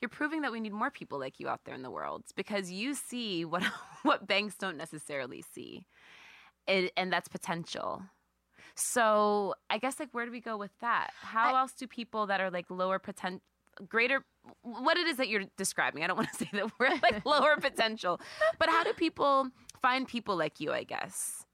you're 0.00 0.08
proving 0.08 0.42
that 0.42 0.52
we 0.52 0.60
need 0.60 0.72
more 0.72 0.90
people 0.90 1.18
like 1.18 1.40
you 1.40 1.48
out 1.48 1.60
there 1.64 1.74
in 1.74 1.82
the 1.82 1.90
world 1.90 2.24
because 2.36 2.70
you 2.70 2.94
see 2.94 3.44
what 3.44 3.62
what 4.02 4.26
banks 4.26 4.56
don't 4.56 4.76
necessarily 4.76 5.42
see, 5.42 5.86
it, 6.66 6.92
and 6.96 7.12
that's 7.12 7.28
potential. 7.28 8.02
So 8.74 9.54
I 9.70 9.78
guess 9.78 9.98
like 9.98 10.10
where 10.12 10.26
do 10.26 10.32
we 10.32 10.40
go 10.40 10.56
with 10.56 10.72
that? 10.80 11.10
How 11.20 11.54
I, 11.54 11.60
else 11.60 11.72
do 11.72 11.86
people 11.86 12.26
that 12.26 12.40
are 12.40 12.50
like 12.50 12.66
lower 12.70 12.98
potential, 12.98 13.40
greater, 13.88 14.22
what 14.62 14.98
it 14.98 15.06
is 15.06 15.16
that 15.16 15.28
you're 15.28 15.44
describing? 15.56 16.04
I 16.04 16.06
don't 16.06 16.16
want 16.16 16.28
to 16.30 16.36
say 16.44 16.50
that 16.52 16.70
we're 16.78 16.90
like 17.02 17.24
lower 17.24 17.56
potential, 17.60 18.20
but 18.58 18.68
how 18.68 18.84
do 18.84 18.92
people 18.92 19.48
find 19.86 20.08
people 20.08 20.36
like 20.36 20.58
you? 20.58 20.72
I 20.72 20.82
guess 20.82 21.44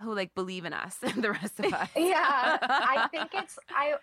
who 0.00 0.14
like 0.14 0.34
believe 0.34 0.64
in 0.64 0.72
us 0.72 0.96
and 1.02 1.22
the 1.22 1.32
rest 1.32 1.60
of 1.60 1.72
us. 1.82 1.90
yeah, 1.96 2.58
I 2.62 3.08
think 3.12 3.30
it's 3.34 3.58
I. 3.70 3.94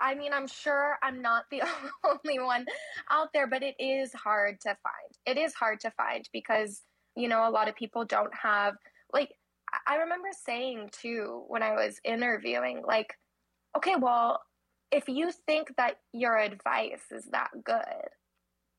I 0.00 0.14
mean, 0.14 0.32
I'm 0.32 0.48
sure 0.48 0.98
I'm 1.02 1.22
not 1.22 1.44
the 1.50 1.62
only 2.04 2.38
one 2.38 2.66
out 3.10 3.28
there, 3.32 3.46
but 3.46 3.62
it 3.62 3.76
is 3.78 4.12
hard 4.12 4.60
to 4.62 4.76
find. 4.82 5.10
It 5.24 5.38
is 5.38 5.54
hard 5.54 5.80
to 5.80 5.90
find 5.92 6.28
because 6.32 6.82
you 7.16 7.28
know 7.28 7.48
a 7.48 7.50
lot 7.50 7.68
of 7.68 7.74
people 7.76 8.04
don't 8.04 8.34
have 8.34 8.74
like. 9.12 9.30
I 9.88 9.96
remember 9.96 10.28
saying 10.46 10.90
too 10.92 11.44
when 11.48 11.62
I 11.62 11.72
was 11.72 11.98
interviewing, 12.04 12.82
like, 12.86 13.14
okay, 13.76 13.96
well, 13.98 14.40
if 14.92 15.08
you 15.08 15.32
think 15.46 15.74
that 15.76 15.96
your 16.12 16.36
advice 16.38 17.02
is 17.10 17.24
that 17.32 17.50
good, 17.64 18.08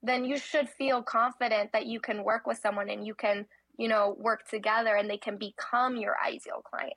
then 0.02 0.24
you 0.24 0.38
should 0.38 0.70
feel 0.70 1.04
confident 1.04 1.72
that 1.74 1.88
you 1.88 2.00
can 2.00 2.24
work 2.24 2.48
with 2.48 2.60
someone 2.60 2.90
and 2.90 3.06
you 3.06 3.14
can 3.14 3.46
you 3.78 3.88
know, 3.88 4.16
work 4.20 4.48
together 4.50 4.96
and 4.96 5.10
they 5.10 5.18
can 5.18 5.38
become 5.38 5.98
your 5.98 6.16
ideal 6.26 6.62
client. 6.64 6.94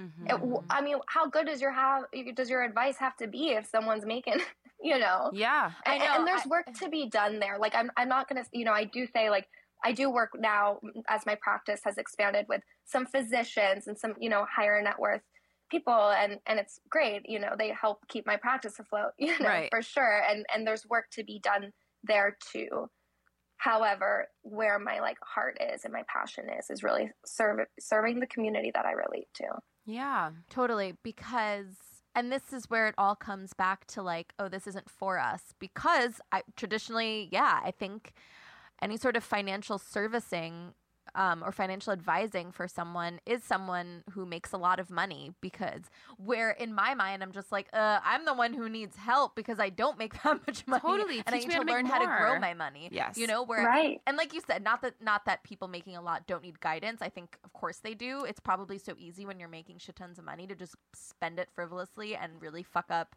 Mm-hmm. 0.00 0.26
It, 0.28 0.62
I 0.70 0.80
mean, 0.80 0.98
how 1.08 1.28
good 1.28 1.46
does 1.46 1.60
your 1.60 1.72
have 1.72 2.04
does 2.34 2.48
your 2.48 2.62
advice 2.62 2.96
have 2.98 3.16
to 3.16 3.26
be 3.26 3.50
if 3.50 3.66
someone's 3.66 4.06
making, 4.06 4.40
you 4.80 4.98
know? 4.98 5.30
Yeah, 5.32 5.72
and, 5.86 5.98
know. 5.98 6.06
and 6.14 6.26
there's 6.26 6.46
work 6.46 6.66
I, 6.68 6.72
to 6.84 6.88
be 6.88 7.08
done 7.08 7.40
there. 7.40 7.58
Like 7.58 7.74
I'm, 7.74 7.90
I'm 7.96 8.08
not 8.08 8.28
gonna, 8.28 8.44
you 8.52 8.64
know, 8.64 8.72
I 8.72 8.84
do 8.84 9.06
say 9.06 9.28
like 9.28 9.46
I 9.84 9.92
do 9.92 10.10
work 10.10 10.30
now 10.38 10.78
as 11.08 11.26
my 11.26 11.36
practice 11.40 11.80
has 11.84 11.98
expanded 11.98 12.46
with 12.48 12.62
some 12.84 13.06
physicians 13.06 13.86
and 13.86 13.98
some, 13.98 14.14
you 14.20 14.28
know, 14.28 14.46
higher 14.54 14.80
net 14.82 14.98
worth 14.98 15.22
people, 15.70 16.10
and 16.10 16.38
and 16.46 16.58
it's 16.58 16.80
great. 16.88 17.22
You 17.28 17.38
know, 17.38 17.54
they 17.58 17.70
help 17.70 18.06
keep 18.08 18.26
my 18.26 18.36
practice 18.36 18.78
afloat. 18.78 19.12
You 19.18 19.38
know, 19.40 19.48
right. 19.48 19.68
for 19.70 19.82
sure. 19.82 20.22
And 20.28 20.46
and 20.54 20.66
there's 20.66 20.86
work 20.88 21.06
to 21.12 21.24
be 21.24 21.40
done 21.40 21.72
there 22.04 22.36
too. 22.52 22.88
However, 23.58 24.28
where 24.42 24.78
my 24.78 25.00
like 25.00 25.18
heart 25.20 25.58
is 25.60 25.84
and 25.84 25.92
my 25.92 26.04
passion 26.08 26.46
is 26.58 26.70
is 26.70 26.82
really 26.82 27.10
serve, 27.26 27.60
serving 27.78 28.20
the 28.20 28.26
community 28.26 28.70
that 28.74 28.86
I 28.86 28.92
relate 28.92 29.28
to. 29.34 29.46
Yeah, 29.84 30.30
totally. 30.48 30.94
Because 31.02 31.66
and 32.14 32.32
this 32.32 32.52
is 32.52 32.68
where 32.68 32.88
it 32.88 32.94
all 32.98 33.14
comes 33.14 33.52
back 33.52 33.86
to 33.88 34.02
like, 34.02 34.32
oh, 34.38 34.48
this 34.48 34.66
isn't 34.66 34.90
for 34.90 35.18
us. 35.18 35.40
Because 35.58 36.20
I 36.32 36.42
traditionally, 36.56 37.28
yeah, 37.30 37.60
I 37.64 37.70
think 37.70 38.12
any 38.80 38.96
sort 38.96 39.16
of 39.16 39.24
financial 39.24 39.78
servicing 39.78 40.74
um, 41.14 41.42
or 41.44 41.52
financial 41.52 41.92
advising 41.92 42.52
for 42.52 42.68
someone 42.68 43.20
is 43.26 43.42
someone 43.42 44.02
who 44.12 44.26
makes 44.26 44.52
a 44.52 44.56
lot 44.56 44.78
of 44.78 44.90
money 44.90 45.32
because 45.40 45.82
where 46.16 46.50
in 46.50 46.74
my 46.74 46.94
mind 46.94 47.22
I'm 47.22 47.32
just 47.32 47.50
like 47.52 47.68
uh, 47.72 48.00
I'm 48.04 48.24
the 48.24 48.34
one 48.34 48.52
who 48.52 48.68
needs 48.68 48.96
help 48.96 49.34
because 49.34 49.58
I 49.58 49.70
don't 49.70 49.98
make 49.98 50.14
that 50.22 50.46
much 50.46 50.66
money 50.66 50.80
totally. 50.80 51.22
and 51.26 51.34
Teach 51.34 51.34
I 51.34 51.38
need 51.38 51.50
to, 51.50 51.64
to 51.64 51.72
learn 51.72 51.86
how 51.86 51.98
to 51.98 52.06
grow 52.06 52.38
my 52.38 52.54
money 52.54 52.88
yes. 52.92 53.16
you 53.16 53.26
know 53.26 53.42
where 53.42 53.64
right. 53.64 54.00
and 54.06 54.16
like 54.16 54.32
you 54.34 54.40
said 54.46 54.62
not 54.62 54.82
that 54.82 54.94
not 55.00 55.24
that 55.26 55.42
people 55.44 55.68
making 55.68 55.96
a 55.96 56.02
lot 56.02 56.26
don't 56.26 56.42
need 56.42 56.60
guidance. 56.60 57.02
I 57.02 57.08
think 57.08 57.38
of 57.44 57.52
course 57.52 57.78
they 57.78 57.94
do. 57.94 58.24
It's 58.24 58.40
probably 58.40 58.78
so 58.78 58.94
easy 58.98 59.26
when 59.26 59.38
you're 59.38 59.48
making 59.48 59.78
shit 59.78 59.96
tons 59.96 60.18
of 60.18 60.24
money 60.24 60.46
to 60.46 60.54
just 60.54 60.76
spend 60.94 61.38
it 61.38 61.48
frivolously 61.54 62.14
and 62.16 62.32
really 62.40 62.62
fuck 62.62 62.86
up 62.90 63.16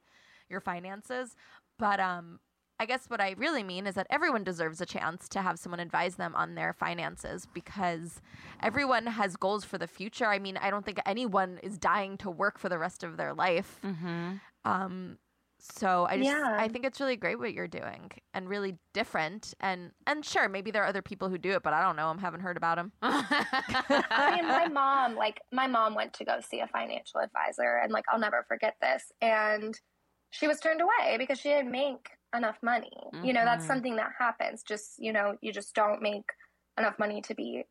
your 0.49 0.61
finances. 0.61 1.35
But 1.77 1.99
um 1.99 2.39
I 2.81 2.85
guess 2.85 3.05
what 3.11 3.21
I 3.21 3.35
really 3.37 3.61
mean 3.61 3.85
is 3.85 3.93
that 3.93 4.07
everyone 4.09 4.43
deserves 4.43 4.81
a 4.81 4.87
chance 4.87 5.29
to 5.29 5.43
have 5.43 5.59
someone 5.59 5.79
advise 5.79 6.15
them 6.15 6.33
on 6.33 6.55
their 6.55 6.73
finances 6.73 7.47
because 7.53 8.19
everyone 8.63 9.05
has 9.05 9.35
goals 9.35 9.63
for 9.63 9.77
the 9.77 9.85
future. 9.85 10.25
I 10.25 10.39
mean, 10.39 10.57
I 10.57 10.71
don't 10.71 10.83
think 10.83 10.99
anyone 11.05 11.59
is 11.61 11.77
dying 11.77 12.17
to 12.17 12.31
work 12.31 12.57
for 12.57 12.69
the 12.69 12.79
rest 12.79 13.03
of 13.03 13.17
their 13.17 13.35
life. 13.35 13.79
Mm-hmm. 13.85 14.37
Um, 14.65 15.19
so 15.59 16.07
I 16.09 16.17
just 16.17 16.27
yeah. 16.27 16.57
I 16.57 16.69
think 16.69 16.85
it's 16.85 16.99
really 16.99 17.17
great 17.17 17.37
what 17.37 17.53
you're 17.53 17.67
doing 17.67 18.09
and 18.33 18.49
really 18.49 18.79
different 18.95 19.53
and 19.59 19.91
and 20.07 20.25
sure 20.25 20.49
maybe 20.49 20.71
there 20.71 20.81
are 20.81 20.87
other 20.87 21.03
people 21.03 21.29
who 21.29 21.37
do 21.37 21.51
it 21.51 21.61
but 21.61 21.73
I 21.73 21.83
don't 21.83 21.95
know 21.95 22.07
them 22.07 22.17
haven't 22.17 22.41
heard 22.41 22.57
about 22.57 22.77
them. 22.77 22.93
I 23.03 24.37
mean 24.37 24.47
my 24.47 24.67
mom 24.69 25.15
like 25.15 25.39
my 25.51 25.67
mom 25.67 25.93
went 25.93 26.13
to 26.13 26.25
go 26.25 26.39
see 26.41 26.61
a 26.61 26.67
financial 26.67 27.19
advisor 27.19 27.79
and 27.83 27.91
like 27.91 28.05
I'll 28.11 28.19
never 28.19 28.43
forget 28.47 28.75
this 28.81 29.11
and 29.21 29.79
she 30.31 30.47
was 30.47 30.59
turned 30.59 30.81
away 30.81 31.17
because 31.19 31.39
she 31.39 31.49
didn't 31.49 31.69
make 31.69 32.09
enough 32.35 32.57
money. 32.61 32.91
Mm-hmm. 33.13 33.25
You 33.25 33.33
know, 33.33 33.45
that's 33.45 33.63
mm-hmm. 33.63 33.73
something 33.73 33.95
that 33.97 34.11
happens. 34.17 34.63
Just, 34.63 34.95
you 34.97 35.13
know, 35.13 35.35
you 35.41 35.51
just 35.51 35.73
don't 35.75 36.01
make 36.01 36.25
enough 36.77 36.97
money 36.99 37.21
to 37.23 37.35
be 37.35 37.63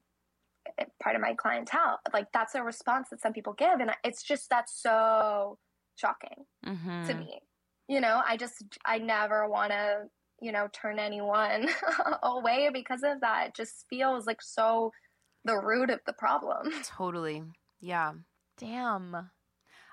part 1.02 1.16
of 1.16 1.22
my 1.22 1.34
clientele. 1.34 1.98
Like 2.12 2.26
that's 2.32 2.54
a 2.54 2.62
response 2.62 3.08
that 3.10 3.20
some 3.20 3.32
people 3.32 3.54
give. 3.54 3.80
And 3.80 3.90
it's 4.04 4.22
just, 4.22 4.50
that's 4.50 4.80
so 4.80 5.58
shocking 5.96 6.44
mm-hmm. 6.66 7.06
to 7.06 7.14
me. 7.14 7.40
You 7.88 8.00
know, 8.00 8.22
I 8.26 8.36
just, 8.36 8.62
I 8.84 8.98
never 8.98 9.48
want 9.48 9.72
to, 9.72 10.02
you 10.40 10.52
know, 10.52 10.68
turn 10.72 10.98
anyone 10.98 11.68
away 12.22 12.70
because 12.72 13.02
of 13.02 13.20
that. 13.20 13.48
It 13.48 13.54
just 13.54 13.86
feels 13.90 14.26
like 14.26 14.40
so 14.40 14.92
the 15.44 15.56
root 15.56 15.90
of 15.90 16.00
the 16.06 16.12
problem. 16.12 16.70
Totally. 16.84 17.42
Yeah. 17.80 18.12
Damn. 18.58 19.30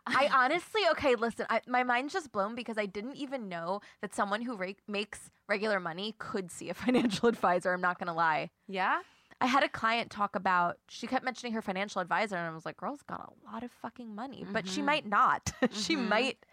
I 0.08 0.30
honestly, 0.34 0.82
okay, 0.92 1.16
listen, 1.16 1.46
I, 1.50 1.62
my 1.68 1.84
mind's 1.84 2.14
just 2.14 2.32
blown 2.32 2.56
because 2.56 2.78
I 2.78 2.86
didn't 2.86 3.16
even 3.16 3.50
know 3.50 3.82
that 4.02 4.16
someone 4.16 4.42
who 4.42 4.56
re- 4.56 4.78
makes 4.88 5.30
regular 5.48 5.80
money 5.80 6.16
could 6.18 6.52
see 6.52 6.70
a 6.70 6.74
financial 6.86 7.28
advisor. 7.28 7.74
I'm 7.74 7.82
not 7.82 8.00
going 8.00 8.08
to 8.08 8.14
lie. 8.14 8.50
Yeah? 8.68 9.02
I 9.40 9.46
had 9.46 9.64
a 9.64 9.70
client 9.70 10.10
talk 10.10 10.36
about, 10.36 10.78
she 10.88 11.06
kept 11.06 11.24
mentioning 11.24 11.54
her 11.54 11.62
financial 11.62 12.02
advisor, 12.02 12.36
and 12.36 12.48
I 12.48 12.54
was 12.54 12.66
like, 12.66 12.78
girl's 12.78 13.04
got 13.04 13.20
a 13.20 13.52
lot 13.52 13.64
of 13.64 13.72
fucking 13.72 14.16
money, 14.16 14.42
mm-hmm. 14.42 14.54
but 14.54 14.68
she 14.68 14.78
mm-hmm. 14.78 14.86
might 14.86 15.08
not. 15.08 15.54
she 15.72 15.96
mm-hmm. 15.96 16.10
might 16.10 16.46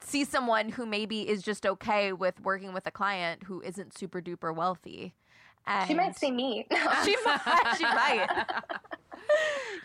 see 0.00 0.24
someone 0.24 0.68
who 0.68 0.84
maybe 0.84 1.28
is 1.28 1.42
just 1.42 1.64
okay 1.64 2.12
with 2.12 2.40
working 2.40 2.74
with 2.74 2.86
a 2.86 2.90
client 2.90 3.44
who 3.44 3.62
isn't 3.62 3.96
super 3.96 4.20
duper 4.20 4.54
wealthy. 4.54 5.14
And 5.66 5.86
She 5.88 5.94
might 5.94 6.18
see 6.18 6.30
me. 6.30 6.66
she 7.04 7.16
might. 7.24 7.74
She 7.78 7.84
might. 7.84 8.26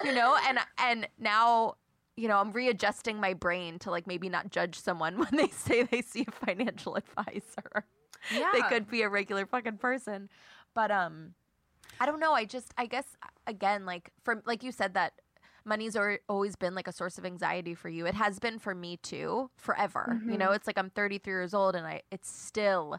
you 0.04 0.12
know, 0.14 0.36
and 0.48 0.60
and 0.80 1.08
now, 1.20 1.76
you 2.18 2.28
know, 2.28 2.40
I'm 2.40 2.52
readjusting 2.52 3.20
my 3.22 3.34
brain 3.34 3.80
to 3.80 3.92
like 3.92 4.08
maybe 4.08 4.28
not 4.28 4.50
judge 4.50 4.78
someone 4.78 5.18
when 5.20 5.30
they 5.32 5.48
say 5.50 5.84
they 5.84 6.02
see 6.02 6.26
a 6.28 6.32
financial 6.46 6.96
advisor. 7.18 7.86
Yeah. 8.34 8.50
They 8.52 8.62
could 8.64 8.90
be 8.90 9.04
a 9.04 9.10
regular 9.10 9.46
fucking 9.46 9.78
person. 9.78 10.28
But 10.74 10.92
um 10.92 11.36
I 12.00 12.06
don't 12.06 12.20
know. 12.20 12.34
I 12.34 12.46
just 12.46 12.74
I 12.78 12.88
guess 12.88 13.06
again 13.46 13.86
like 13.86 14.12
for 14.24 14.42
like 14.46 14.64
you 14.64 14.72
said 14.72 14.96
that 14.96 15.14
money's 15.64 15.96
al- 15.96 16.18
always 16.28 16.56
been 16.56 16.74
like 16.74 16.88
a 16.88 16.92
source 16.92 17.18
of 17.18 17.26
anxiety 17.26 17.76
for 17.76 17.90
you. 17.90 18.06
It 18.06 18.16
has 18.16 18.40
been 18.40 18.58
for 18.58 18.74
me 18.74 18.98
too, 18.98 19.50
forever. 19.58 20.20
You 20.32 20.38
know, 20.38 20.52
it's 20.52 20.66
like 20.66 20.78
I'm 20.78 20.90
33 20.90 21.32
years 21.32 21.54
old 21.54 21.76
and 21.76 21.86
I 21.86 22.02
it's 22.12 22.30
still 22.30 22.98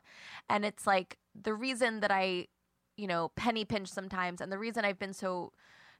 and 0.48 0.64
it's 0.64 0.86
like 0.86 1.18
the 1.40 1.54
reason 1.54 2.00
that 2.00 2.12
I 2.12 2.46
you 2.96 3.06
know, 3.06 3.30
penny 3.36 3.64
pinch 3.64 3.88
sometimes 3.88 4.40
and 4.40 4.50
the 4.50 4.58
reason 4.58 4.84
I've 4.84 4.98
been 4.98 5.12
so 5.12 5.52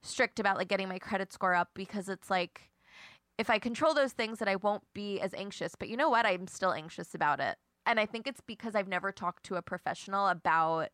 strict 0.03 0.39
about 0.39 0.57
like 0.57 0.69
getting 0.69 0.89
my 0.89 0.99
credit 0.99 1.33
score 1.33 1.55
up 1.55 1.71
because 1.75 2.09
it's 2.09 2.29
like 2.31 2.71
if 3.39 3.49
I 3.49 3.59
control 3.59 3.95
those 3.95 4.13
things 4.13 4.41
that 4.41 4.49
I 4.49 4.57
won't 4.57 4.83
be 4.93 5.21
as 5.21 5.33
anxious. 5.35 5.75
But 5.75 5.89
you 5.89 5.97
know 5.97 6.11
what? 6.11 6.27
I'm 6.27 6.49
still 6.49 6.73
anxious 6.73 7.15
about 7.15 7.41
it. 7.41 7.57
And 7.87 7.99
I 7.99 8.05
think 8.05 8.27
it's 8.27 8.41
because 8.41 8.75
I've 8.75 8.89
never 8.89 9.13
talked 9.13 9.45
to 9.45 9.55
a 9.55 9.63
professional 9.63 10.29
about 10.29 10.91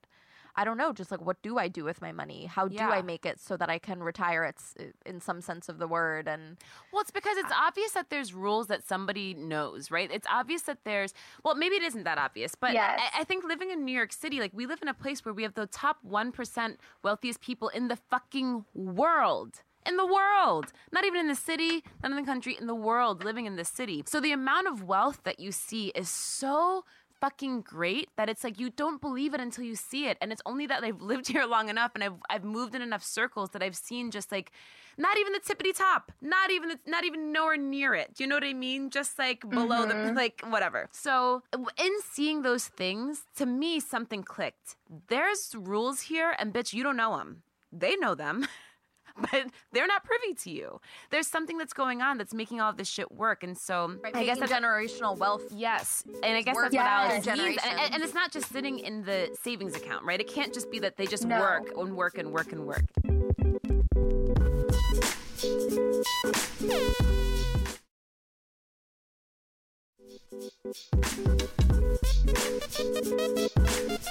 I 0.56 0.64
don't 0.64 0.76
know, 0.76 0.92
just 0.92 1.10
like 1.10 1.20
what 1.20 1.42
do 1.42 1.58
I 1.58 1.66
do 1.66 1.82
with 1.82 2.00
my 2.00 2.12
money? 2.12 2.46
How 2.46 2.68
do 2.68 2.76
Yeah. 2.76 2.88
I 2.90 3.02
make 3.02 3.26
it 3.26 3.40
so 3.40 3.56
that 3.56 3.68
I 3.68 3.80
can 3.80 4.04
retire 4.04 4.44
it's 4.44 4.74
uh, 4.78 4.84
in 5.04 5.20
some 5.20 5.40
sense 5.40 5.68
of 5.68 5.78
the 5.78 5.88
word 5.88 6.28
and 6.28 6.56
Well, 6.92 7.02
it's 7.02 7.10
because 7.10 7.36
it's 7.38 7.50
obvious 7.52 7.90
that 7.92 8.08
there's 8.10 8.32
rules 8.32 8.68
that 8.68 8.84
somebody 8.86 9.34
knows, 9.34 9.90
right? 9.90 10.08
It's 10.12 10.28
obvious 10.30 10.62
that 10.62 10.84
there's, 10.84 11.12
well, 11.42 11.56
maybe 11.56 11.74
it 11.74 11.82
isn't 11.82 12.04
that 12.04 12.18
obvious, 12.18 12.54
but 12.54 12.72
Yes. 12.72 13.00
I, 13.16 13.22
I 13.22 13.24
think 13.24 13.42
living 13.42 13.70
in 13.72 13.84
New 13.84 13.94
York 13.94 14.12
City, 14.12 14.38
like 14.38 14.52
we 14.54 14.66
live 14.66 14.78
in 14.80 14.86
a 14.86 14.94
place 14.94 15.24
where 15.24 15.34
we 15.34 15.42
have 15.42 15.54
the 15.54 15.66
top 15.66 15.98
1% 16.08 16.76
wealthiest 17.02 17.40
people 17.40 17.68
in 17.70 17.88
the 17.88 17.96
fucking 17.96 18.64
world. 18.74 19.62
In 19.86 19.96
the 19.96 20.06
world, 20.06 20.72
not 20.92 21.04
even 21.04 21.20
in 21.20 21.28
the 21.28 21.34
city, 21.34 21.84
not 22.02 22.10
in 22.12 22.16
the 22.16 22.22
country, 22.22 22.56
in 22.58 22.66
the 22.66 22.74
world, 22.74 23.24
living 23.24 23.46
in 23.46 23.56
the 23.56 23.64
city. 23.64 24.02
So 24.06 24.20
the 24.20 24.32
amount 24.32 24.66
of 24.66 24.82
wealth 24.82 25.20
that 25.24 25.40
you 25.40 25.52
see 25.52 25.88
is 25.94 26.08
so 26.08 26.84
fucking 27.24 27.62
great 27.62 28.08
that 28.16 28.28
it's 28.28 28.44
like 28.44 28.60
you 28.60 28.68
don't 28.68 29.00
believe 29.00 29.32
it 29.32 29.40
until 29.40 29.64
you 29.64 29.74
see 29.74 30.06
it. 30.08 30.18
And 30.20 30.30
it's 30.30 30.42
only 30.44 30.66
that 30.66 30.84
I've 30.84 31.00
lived 31.12 31.28
here 31.28 31.46
long 31.46 31.68
enough 31.68 31.92
and 31.94 32.04
I've 32.04 32.14
I've 32.28 32.44
moved 32.44 32.74
in 32.74 32.82
enough 32.82 33.02
circles 33.02 33.50
that 33.50 33.62
I've 33.62 33.76
seen 33.76 34.10
just 34.10 34.30
like 34.30 34.52
not 34.98 35.18
even 35.18 35.32
the 35.32 35.40
tippity 35.40 35.76
top 35.76 36.12
not 36.20 36.50
even 36.50 36.68
the, 36.68 36.78
not 36.86 37.04
even 37.04 37.32
nowhere 37.32 37.56
near 37.56 37.94
it. 37.94 38.14
Do 38.14 38.24
you 38.24 38.28
know 38.28 38.36
what 38.36 38.44
I 38.44 38.52
mean? 38.52 38.90
Just 38.90 39.18
like 39.18 39.48
below 39.48 39.86
the 39.86 39.94
mm-hmm. 39.94 40.16
like 40.16 40.42
whatever. 40.48 40.88
So 40.92 41.42
in 41.78 41.92
seeing 42.02 42.42
those 42.42 42.68
things 42.68 43.22
to 43.36 43.46
me 43.46 43.80
something 43.80 44.22
clicked. 44.22 44.76
There's 45.08 45.54
rules 45.58 46.02
here 46.02 46.34
and 46.38 46.52
bitch 46.52 46.74
you 46.74 46.82
don't 46.82 46.96
know 46.96 47.16
them 47.16 47.42
they 47.72 47.96
know 47.96 48.14
them 48.14 48.46
but 49.30 49.46
they're 49.72 49.86
not 49.86 50.04
privy 50.04 50.34
to 50.34 50.50
you. 50.50 50.80
There's 51.10 51.26
something 51.26 51.56
that's 51.58 51.72
going 51.72 52.02
on 52.02 52.18
that's 52.18 52.34
making 52.34 52.60
all 52.60 52.70
of 52.70 52.76
this 52.76 52.88
shit 52.88 53.12
work, 53.12 53.42
and 53.42 53.56
so 53.56 53.96
I 54.04 54.24
guess 54.24 54.38
that's 54.38 54.52
generational 54.52 55.16
wealth. 55.16 55.42
Yes, 55.54 56.04
and 56.22 56.36
I 56.36 56.42
guess 56.42 56.56
that's 56.56 56.74
what 56.74 56.84
Alex 56.84 57.24
generations. 57.24 57.48
means. 57.56 57.60
And, 57.64 57.80
and, 57.80 57.94
and 57.94 58.02
it's 58.02 58.14
not 58.14 58.32
just 58.32 58.50
sitting 58.52 58.78
in 58.80 59.04
the 59.04 59.28
savings 59.42 59.76
account, 59.76 60.04
right? 60.04 60.20
It 60.20 60.28
can't 60.28 60.52
just 60.52 60.70
be 60.70 60.78
that 60.80 60.96
they 60.96 61.06
just 61.06 61.26
No. 61.26 61.38
work 61.40 61.70
and 61.76 61.96
work 61.96 62.18
and 62.18 62.32
work 62.32 62.52
and 62.52 62.66
work. 62.66 62.84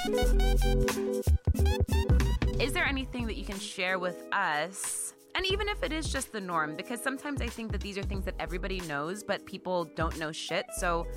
Is 0.06 1.24
there 2.74 2.86
anything 2.86 3.26
that 3.28 3.38
you 3.38 3.46
can 3.46 3.58
share 3.58 3.98
with 4.00 4.22
us? 4.34 5.14
And 5.36 5.46
even 5.46 5.70
if 5.70 5.82
it 5.82 5.94
is 5.94 6.12
just 6.12 6.34
the 6.34 6.42
norm, 6.42 6.76
because 6.76 7.02
sometimes 7.02 7.42
I 7.42 7.48
think 7.48 7.72
that 7.72 7.80
these 7.80 7.98
are 7.98 8.04
things 8.04 8.26
that 8.26 8.36
everybody 8.38 8.82
knows, 8.82 9.24
but 9.24 9.46
people 9.46 9.86
don't 9.96 10.20
know 10.20 10.34
shit. 10.34 10.66
So 10.78 11.08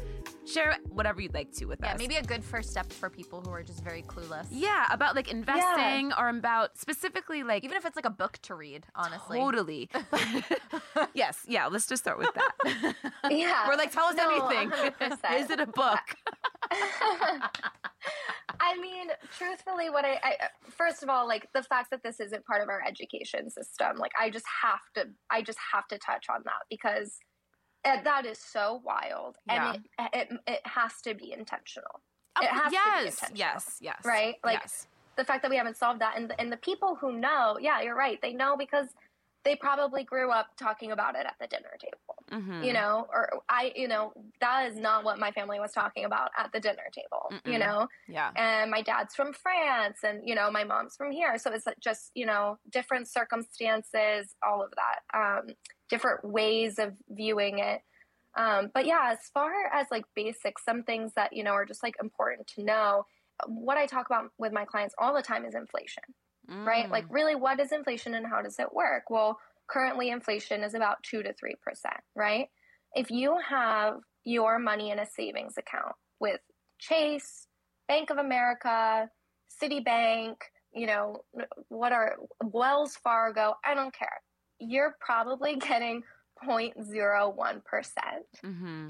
share 0.46 0.76
whatever 0.88 1.20
you'd 1.20 1.34
like 1.34 1.50
to 1.54 1.64
with 1.66 1.80
Yeah, 1.82 1.94
us. 1.94 2.00
Yeah, 2.00 2.06
maybe 2.08 2.14
a 2.14 2.22
good 2.22 2.44
first 2.44 2.70
step 2.70 2.92
for 2.92 3.10
people 3.10 3.40
who 3.40 3.50
are 3.50 3.64
just 3.64 3.82
very 3.82 4.02
clueless. 4.02 4.46
Yeah, 4.52 4.86
about 4.92 5.16
like 5.16 5.32
investing 5.32 6.12
or 6.16 6.28
about 6.28 6.78
specifically 6.78 7.42
like 7.42 7.64
Even 7.64 7.76
if 7.76 7.84
it's 7.84 7.96
like 7.96 8.06
a 8.06 8.10
book 8.10 8.38
to 8.42 8.54
read, 8.54 8.86
honestly. 8.94 9.38
totally. 9.38 9.90
yes, 11.14 11.40
yeah, 11.48 11.66
let's 11.66 11.86
just 11.86 12.04
start 12.04 12.18
with 12.18 12.30
that. 12.34 12.52
yeah. 13.32 13.66
We're 13.68 13.74
like, 13.76 13.90
tell 13.90 14.04
us 14.04 14.14
No, 14.14 14.30
everything. 14.48 14.70
100%. 14.70 15.40
Is 15.40 15.50
it 15.50 15.58
a 15.58 15.66
book? 15.66 15.98
I 18.60 18.78
mean, 18.80 19.08
truthfully, 19.36 19.90
what 19.90 20.04
I, 20.04 20.18
I 20.22 20.34
first 20.70 21.02
of 21.02 21.08
all, 21.08 21.26
like 21.26 21.48
the 21.54 21.62
fact 21.62 21.90
that 21.90 22.02
this 22.02 22.20
isn't 22.20 22.44
part 22.46 22.62
of 22.62 22.68
our 22.68 22.82
education 22.86 23.50
system, 23.50 23.96
like 23.98 24.12
I 24.20 24.30
just 24.30 24.46
have 24.62 24.80
to, 24.94 25.10
I 25.30 25.42
just 25.42 25.58
have 25.72 25.86
to 25.88 25.98
touch 25.98 26.26
on 26.30 26.42
that 26.44 26.64
because 26.70 27.18
it, 27.84 28.04
that 28.04 28.26
is 28.26 28.38
so 28.38 28.80
wild, 28.84 29.36
Yeah. 29.46 29.72
and 29.74 29.84
it, 30.14 30.28
it 30.32 30.40
it 30.46 30.60
has 30.64 31.00
to 31.02 31.14
be 31.14 31.32
intentional. 31.32 32.02
Oh, 32.36 32.44
It 32.44 32.50
has 32.50 32.64
to 32.64 32.70
be 32.70 32.74
yes, 32.74 33.02
intentional. 33.22 33.38
yes, 33.38 33.76
yes. 33.80 34.00
Right? 34.04 34.34
Like, 34.44 34.58
yes. 34.62 34.86
The 35.16 35.24
fact 35.24 35.42
that 35.42 35.50
we 35.50 35.56
haven't 35.56 35.76
solved 35.78 36.00
that, 36.00 36.14
and 36.18 36.28
the, 36.28 36.38
and 36.40 36.52
the 36.52 36.58
people 36.58 36.96
who 37.00 37.12
know, 37.12 37.56
yeah, 37.60 37.80
you're 37.80 37.96
right, 37.96 38.18
they 38.20 38.32
know 38.34 38.56
because 38.56 38.88
they 39.46 39.56
probably 39.56 40.04
grew 40.04 40.30
up 40.32 40.48
talking 40.58 40.90
about 40.92 41.14
it 41.14 41.24
at 41.24 41.36
the 41.40 41.46
dinner 41.46 41.74
table. 41.80 42.16
Mhm. 42.32 42.64
You 42.66 42.72
know, 42.72 43.06
or 43.12 43.40
I, 43.48 43.72
you 43.76 43.88
know, 43.88 44.12
that 44.40 44.66
is 44.70 44.76
not 44.76 45.04
what 45.04 45.18
my 45.20 45.30
family 45.30 45.60
was 45.60 45.72
talking 45.72 46.04
about 46.04 46.30
at 46.36 46.50
the 46.52 46.60
dinner 46.60 46.88
table. 46.92 47.24
You 47.44 47.58
Mm-mm. 47.58 47.60
know, 47.60 47.88
Yeah. 48.08 48.32
and 48.36 48.70
my 48.70 48.82
dad's 48.82 49.14
from 49.14 49.32
France 49.32 49.98
and 50.02 50.28
you 50.28 50.34
know 50.34 50.50
my 50.50 50.64
mom's 50.64 50.96
from 50.96 51.12
here 51.12 51.38
so 51.38 51.52
it's 51.52 51.66
just 51.80 52.10
you 52.14 52.26
know 52.26 52.58
different 52.70 53.08
circumstances 53.08 54.34
all 54.46 54.62
of 54.64 54.72
that 54.82 55.00
um, 55.18 55.54
different 55.88 56.24
ways 56.24 56.78
of 56.78 56.94
viewing 57.08 57.58
it 57.60 57.82
um, 58.36 58.70
but 58.74 58.86
yeah 58.86 59.10
as 59.12 59.30
far 59.32 59.52
as 59.72 59.86
like 59.90 60.04
basics 60.14 60.64
some 60.64 60.82
things 60.82 61.12
that 61.14 61.32
you 61.32 61.44
know 61.44 61.52
are 61.52 61.64
just 61.64 61.82
like 61.82 61.94
important 62.02 62.46
to 62.48 62.64
know 62.64 63.04
what 63.46 63.76
i 63.78 63.86
talk 63.86 64.06
about 64.06 64.30
with 64.38 64.52
my 64.52 64.64
clients 64.64 64.94
all 64.98 65.14
the 65.14 65.22
time 65.22 65.44
is 65.44 65.54
inflation 65.54 66.02
right? 66.48 66.86
Mm. 66.86 66.90
like 66.90 67.04
really 67.10 67.34
what 67.34 67.60
is 67.60 67.72
inflation 67.72 68.14
and 68.14 68.26
how 68.26 68.42
does 68.42 68.58
it 68.58 68.72
work? 68.72 69.10
Well 69.10 69.38
currently 69.68 70.10
inflation 70.10 70.62
is 70.62 70.74
about 70.74 71.02
2 71.02 71.22
to 71.22 71.30
3% 71.30 71.34
right? 72.14 72.48
If 72.94 73.10
you 73.10 73.36
have 73.48 73.96
your 74.24 74.58
money 74.58 74.90
in 74.90 74.98
a 74.98 75.06
savings 75.06 75.54
account 75.56 75.94
with 76.20 76.40
chase 76.78 77.46
bank 77.88 78.10
of 78.10 78.18
america 78.18 79.08
citibank 79.62 80.34
you 80.74 80.86
know 80.86 81.16
what 81.68 81.92
are 81.92 82.16
wells 82.42 82.96
fargo 82.96 83.54
i 83.64 83.74
don't 83.74 83.94
care. 83.94 84.20
You're 84.58 84.96
probably 85.00 85.56
getting 85.68 86.02
0.01% 86.44 87.62
Mm-hmm. 88.44 88.88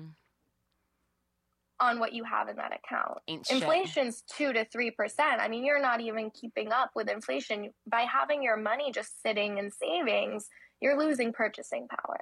On 1.80 1.98
what 2.00 2.12
you 2.12 2.24
have 2.24 2.48
in 2.48 2.56
that 2.56 2.72
account 2.72 3.18
Ain't 3.28 3.46
shit. 3.46 3.58
inflation's 3.58 4.22
2 4.36 4.52
to 4.52 4.64
3% 4.64 4.92
i 5.18 5.48
mean 5.48 5.64
you're 5.64 5.82
not 5.82 6.00
even 6.00 6.30
keeping 6.30 6.72
up 6.72 6.90
with 6.94 7.08
inflation 7.08 7.70
by 7.86 8.02
having 8.02 8.42
your 8.42 8.56
money 8.56 8.90
just 8.92 9.22
sitting 9.22 9.58
in 9.58 9.70
savings 9.70 10.48
you're 10.80 10.98
losing 10.98 11.32
purchasing 11.32 11.86
power 11.88 12.18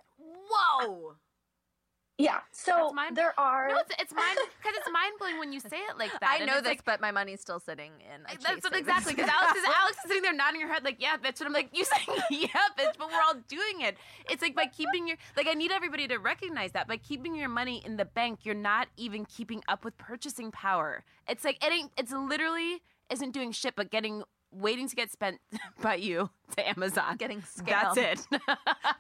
Whoa. 0.49 1.17
Yeah 2.19 2.41
so 2.53 2.93
mind- 2.93 3.17
there 3.17 3.39
are 3.39 3.69
No, 3.69 3.79
it's 3.79 3.91
it's 3.99 4.15
mind 4.15 4.39
because 4.59 4.77
it's 4.79 4.91
mind 4.93 5.15
blowing 5.19 5.39
when 5.39 5.53
you 5.53 5.59
say 5.61 5.79
it 5.79 5.99
like 5.99 6.13
that. 6.21 6.39
I 6.41 6.45
know 6.45 6.61
this, 6.61 6.67
like, 6.67 6.85
but 6.85 7.01
my 7.01 7.11
money's 7.11 7.41
still 7.41 7.59
sitting 7.59 7.93
in. 8.01 8.23
That's 8.23 8.63
what 8.63 8.77
exactly 8.77 9.15
because 9.15 9.29
Alex 9.29 9.59
is 9.59 9.65
Alex 9.83 9.97
is 9.99 10.03
sitting 10.09 10.23
there 10.23 10.33
nodding 10.33 10.61
her 10.61 10.69
head 10.73 10.85
like 10.85 11.01
yeah 11.01 11.17
bitch 11.17 11.41
and 11.41 11.49
I'm 11.49 11.53
like 11.53 11.71
you 11.73 11.85
saying 11.85 12.19
yeah 12.31 12.47
bitch 12.79 12.95
but 12.99 13.09
we're 13.11 13.21
all 13.27 13.41
doing 13.49 13.81
it. 13.81 13.97
It's 14.31 14.43
like 14.43 14.55
by 14.55 14.67
keeping 14.67 15.09
your 15.09 15.17
like 15.37 15.49
I 15.49 15.55
need 15.55 15.73
everybody 15.73 16.07
to 16.09 16.19
recognize 16.19 16.73
that 16.73 16.87
by 16.87 16.99
keeping 16.99 17.35
your 17.35 17.49
money 17.49 17.83
in 17.85 17.97
the 17.97 18.05
bank 18.05 18.41
you're 18.45 18.55
not 18.55 18.89
even 18.97 19.25
keeping 19.25 19.63
up 19.67 19.85
with 19.85 19.99
purchasing 19.99 20.53
power. 20.53 21.03
It's 21.29 21.45
like 21.45 21.65
it 21.65 21.73
ain't 21.73 21.91
it's 21.99 22.13
literally 22.13 22.83
isn't 23.11 23.33
doing 23.33 23.51
shit 23.53 23.75
but 23.75 23.91
getting 23.91 24.23
waiting 24.55 24.89
to 24.89 24.95
get 24.97 25.11
spent 25.11 25.41
by 25.83 25.97
you 25.97 26.31
to 26.57 26.69
Amazon. 26.69 27.17
Getting 27.17 27.43
scammed. 27.43 27.95
That's 27.95 27.97
it. 27.97 28.27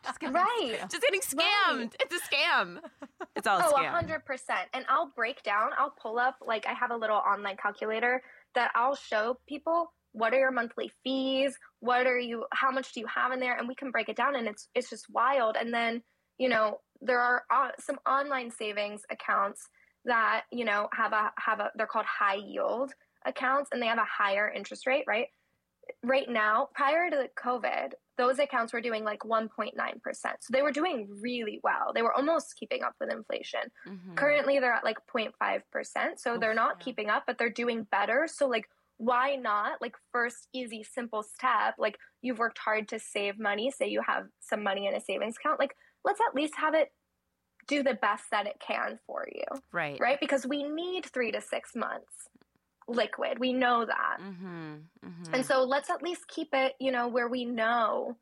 Just 0.05 0.20
kidding. 0.20 0.34
right 0.34 0.78
Just 0.90 1.02
getting 1.02 1.20
scammed. 1.20 1.94
It's 2.00 2.14
a 2.14 2.34
scam. 2.34 2.78
It's 3.36 3.46
all 3.46 3.59
a 3.59 3.64
Oh, 3.66 3.72
scam. 3.72 3.86
a 3.86 3.90
hundred 3.90 4.24
percent. 4.24 4.68
And 4.72 4.84
I'll 4.88 5.12
break 5.14 5.42
down. 5.42 5.70
I'll 5.78 5.94
pull 6.00 6.18
up 6.18 6.36
like 6.46 6.66
I 6.66 6.72
have 6.72 6.90
a 6.90 6.96
little 6.96 7.16
online 7.18 7.57
calculator 7.57 8.22
that 8.55 8.70
I'll 8.74 8.94
show 8.96 9.38
people 9.48 9.92
what 10.12 10.32
are 10.32 10.38
your 10.38 10.52
monthly 10.52 10.92
fees, 11.02 11.57
what 11.80 12.07
are 12.07 12.18
you, 12.18 12.44
how 12.52 12.70
much 12.70 12.92
do 12.92 13.00
you 13.00 13.07
have 13.07 13.32
in 13.32 13.40
there, 13.40 13.57
and 13.57 13.66
we 13.66 13.74
can 13.74 13.90
break 13.90 14.09
it 14.09 14.16
down. 14.16 14.36
And 14.36 14.46
it's 14.46 14.68
it's 14.74 14.90
just 14.90 15.07
wild. 15.11 15.57
And 15.57 15.72
then 15.74 16.02
you 16.38 16.48
know 16.48 16.80
there 17.00 17.20
are 17.20 17.42
uh, 17.52 17.70
some 17.80 17.98
online 18.09 18.50
savings 18.50 19.02
accounts 19.11 19.68
that 20.05 20.42
you 20.52 20.64
know 20.64 20.88
have 20.92 21.12
a 21.12 21.32
have 21.38 21.61
a 21.61 21.70
they're 21.76 21.86
called 21.86 22.07
high 22.07 22.36
yield 22.36 22.92
accounts, 23.26 23.70
and 23.72 23.80
they 23.82 23.86
have 23.86 23.98
a 23.98 24.05
higher 24.05 24.48
interest 24.55 24.86
rate, 24.86 25.05
right? 25.09 25.26
Right 26.05 26.28
now, 26.28 26.68
prior 26.74 27.11
to 27.11 27.28
COVID, 27.36 27.92
those 28.16 28.38
accounts 28.38 28.72
were 28.72 28.80
doing 28.80 29.05
like 29.05 29.20
1.9%. 29.20 29.74
So 30.14 30.52
they 30.52 30.62
were 30.62 30.70
doing 30.70 31.09
really 31.20 31.61
well. 31.62 31.92
They 31.94 32.02
were 32.02 32.12
almost 32.12 32.57
keeping 32.57 32.82
up 32.82 32.94
with 33.00 33.11
inflation. 33.11 33.72
Mhm. 33.86 34.14
Currently, 34.16 34.59
they're 34.59 34.74
at 34.74 34.84
like 34.84 34.98
0.5%. 35.07 36.20
So 36.20 36.38
they're 36.38 36.55
not 36.55 36.76
yeah. 36.78 36.84
keeping 36.84 37.11
up, 37.11 37.24
but 37.26 37.38
they're 37.38 37.50
doing 37.50 37.84
better. 37.84 38.28
So, 38.28 38.46
like, 38.46 38.68
why 38.98 39.34
not? 39.34 39.80
Like, 39.80 39.96
first, 40.12 40.48
easy, 40.52 40.84
simple 40.84 41.22
step. 41.22 41.74
Like, 41.78 41.98
you've 42.22 42.38
worked 42.38 42.59
hard 42.59 42.88
to 42.88 42.98
save 42.98 43.38
money. 43.38 43.70
Say 43.70 43.88
you 43.88 44.02
have 44.07 44.26
some 44.40 44.62
money 44.62 44.86
in 44.86 44.94
a 44.94 45.00
savings 45.00 45.36
account. 45.36 45.59
Like, 45.59 45.74
let's 46.05 46.20
at 46.20 46.34
least 46.34 46.55
have 46.57 46.74
it 46.74 46.92
do 47.66 47.82
the 47.82 47.94
best 47.94 48.24
that 48.30 48.46
it 48.46 48.61
can 48.61 48.98
for 49.07 49.26
you. 49.34 49.44
Right. 49.72 49.98
Right. 49.98 50.20
Because 50.20 50.46
we 50.46 50.62
need 50.62 51.07
three 51.07 51.32
to 51.32 51.40
six 51.40 51.74
months 51.74 52.28
liquid. 52.89 53.39
We 53.39 53.53
know 53.53 53.85
that. 53.85 54.18
Mm-hmm. 54.20 54.74
Mm-hmm. 55.05 55.35
And 55.35 55.47
so 55.47 55.64
let's 55.64 55.91
at 55.91 56.03
least 56.03 56.28
keep 56.28 56.49
it, 56.53 56.74
you 56.80 56.93
know, 56.93 57.09
where 57.09 57.28
we 57.28 57.45
know 57.45 58.16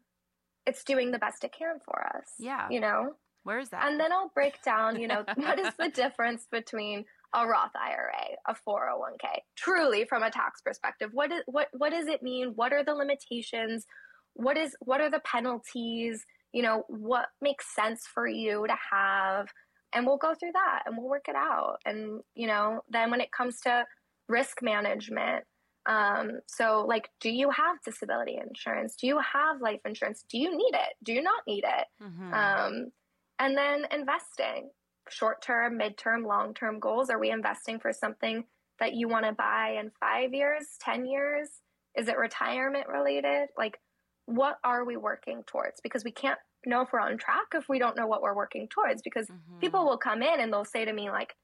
it's 0.67 0.85
doing 0.85 1.11
the 1.11 1.19
best 1.19 1.45
it 1.45 1.53
can 1.53 1.79
for 1.85 2.07
us. 2.17 2.27
Yeah. 2.39 2.69
You 2.71 2.81
know? 2.81 3.15
Where 3.45 3.59
is 3.59 3.71
that? 3.71 3.85
And 3.87 3.99
then 3.99 4.13
I'll 4.13 4.31
break 4.35 4.63
down, 4.63 5.01
you 5.01 5.09
know, 5.09 5.25
what 5.35 5.59
is 5.59 5.75
the 5.79 5.89
difference 5.89 6.47
between 6.51 7.05
a 7.35 7.47
Roth 7.47 7.73
IRA, 7.75 8.37
a 8.47 8.55
401k, 8.55 9.41
truly 9.57 10.05
from 10.05 10.23
a 10.23 10.31
tax 10.31 10.61
perspective. 10.61 11.11
What 11.13 11.33
is 11.33 11.43
what 11.47 11.69
what 11.73 11.91
does 11.91 12.07
it 12.07 12.23
mean? 12.23 12.53
What 12.55 12.73
are 12.73 12.85
the 12.85 12.95
limitations? 12.95 13.87
What 14.35 14.57
is 14.57 14.77
what 14.81 15.01
are 15.01 15.11
the 15.11 15.21
penalties? 15.21 16.25
You 16.53 16.63
know, 16.63 16.85
what 16.89 17.27
makes 17.41 17.75
sense 17.75 18.03
for 18.13 18.27
you 18.27 18.67
to 18.67 18.77
have? 18.93 19.49
And 19.95 20.07
we'll 20.07 20.19
go 20.19 20.35
through 20.35 20.53
that 20.53 20.83
and 20.87 20.97
we'll 20.97 21.09
work 21.09 21.27
it 21.29 21.37
out. 21.37 21.77
And, 21.85 22.21
you 22.35 22.47
know, 22.47 22.81
then 22.91 23.11
when 23.11 23.21
it 23.21 23.33
comes 23.33 23.61
to 23.61 23.85
risk 24.29 24.63
management, 24.63 25.45
um, 25.87 26.41
so 26.47 26.85
like, 26.87 27.11
do 27.21 27.31
you 27.31 27.51
have 27.51 27.83
disability 27.85 28.37
insurance? 28.41 28.95
Do 28.97 29.07
you 29.07 29.19
have 29.19 29.61
life 29.61 29.81
insurance? 29.85 30.25
Do 30.29 30.39
you 30.39 30.57
need 30.57 30.75
it? 30.75 30.95
Do 31.03 31.13
you 31.13 31.23
not 31.23 31.43
need 31.47 31.65
it? 31.67 31.87
Mhm. 32.01 32.33
Um, 32.33 32.93
and 33.39 33.57
then 33.57 33.87
investing 33.91 34.71
short 35.09 35.43
term, 35.43 35.77
mid 35.77 35.99
term, 35.99 36.25
long 36.25 36.55
term 36.55 36.79
goals. 36.79 37.11
Are 37.11 37.19
we 37.19 37.31
investing 37.31 37.81
for 37.81 37.93
something 37.93 38.45
that 38.79 38.95
you 38.95 39.09
want 39.09 39.27
to 39.27 39.33
buy 39.33 39.77
in 39.79 39.91
five 40.01 40.33
years, 40.33 40.77
10 40.81 41.05
years? 41.07 41.63
Is 41.97 42.09
it 42.09 42.17
retirement 42.17 42.89
related? 42.89 43.49
Like, 43.57 43.81
what 44.27 44.59
are 44.65 44.85
we 44.85 44.97
working 44.97 45.43
towards? 45.45 45.81
Because 45.81 46.05
we 46.05 46.13
can't 46.13 46.39
know 46.65 46.83
if 46.83 46.93
we're 46.93 47.01
on 47.01 47.19
track 47.19 47.47
if 47.55 47.69
we 47.69 47.79
don't 47.81 47.97
know 47.97 48.07
what 48.07 48.23
we're 48.23 48.37
working 48.37 48.69
towards. 48.69 49.03
Because 49.03 49.29
Mhm. 49.29 49.59
people 49.61 49.85
will 49.85 49.99
come 49.99 50.23
in 50.23 50.41
and 50.41 50.53
they'll 50.53 50.65
say 50.65 50.85
to 50.85 50.93
me, 50.93 51.11
like, 51.11 51.37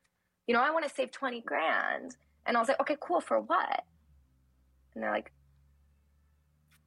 you 0.47 0.55
know, 0.55 0.62
I 0.62 0.70
want 0.70 0.85
to 0.87 0.91
save 0.95 1.11
20 1.11 1.41
grand. 1.43 2.16
And 2.49 2.57
I 2.57 2.61
was 2.61 2.68
like, 2.68 2.80
okay, 2.80 2.96
cool, 2.99 3.20
for 3.20 3.38
what? 3.40 3.84
And 4.94 5.03
they're 5.05 5.12
like, 5.12 5.30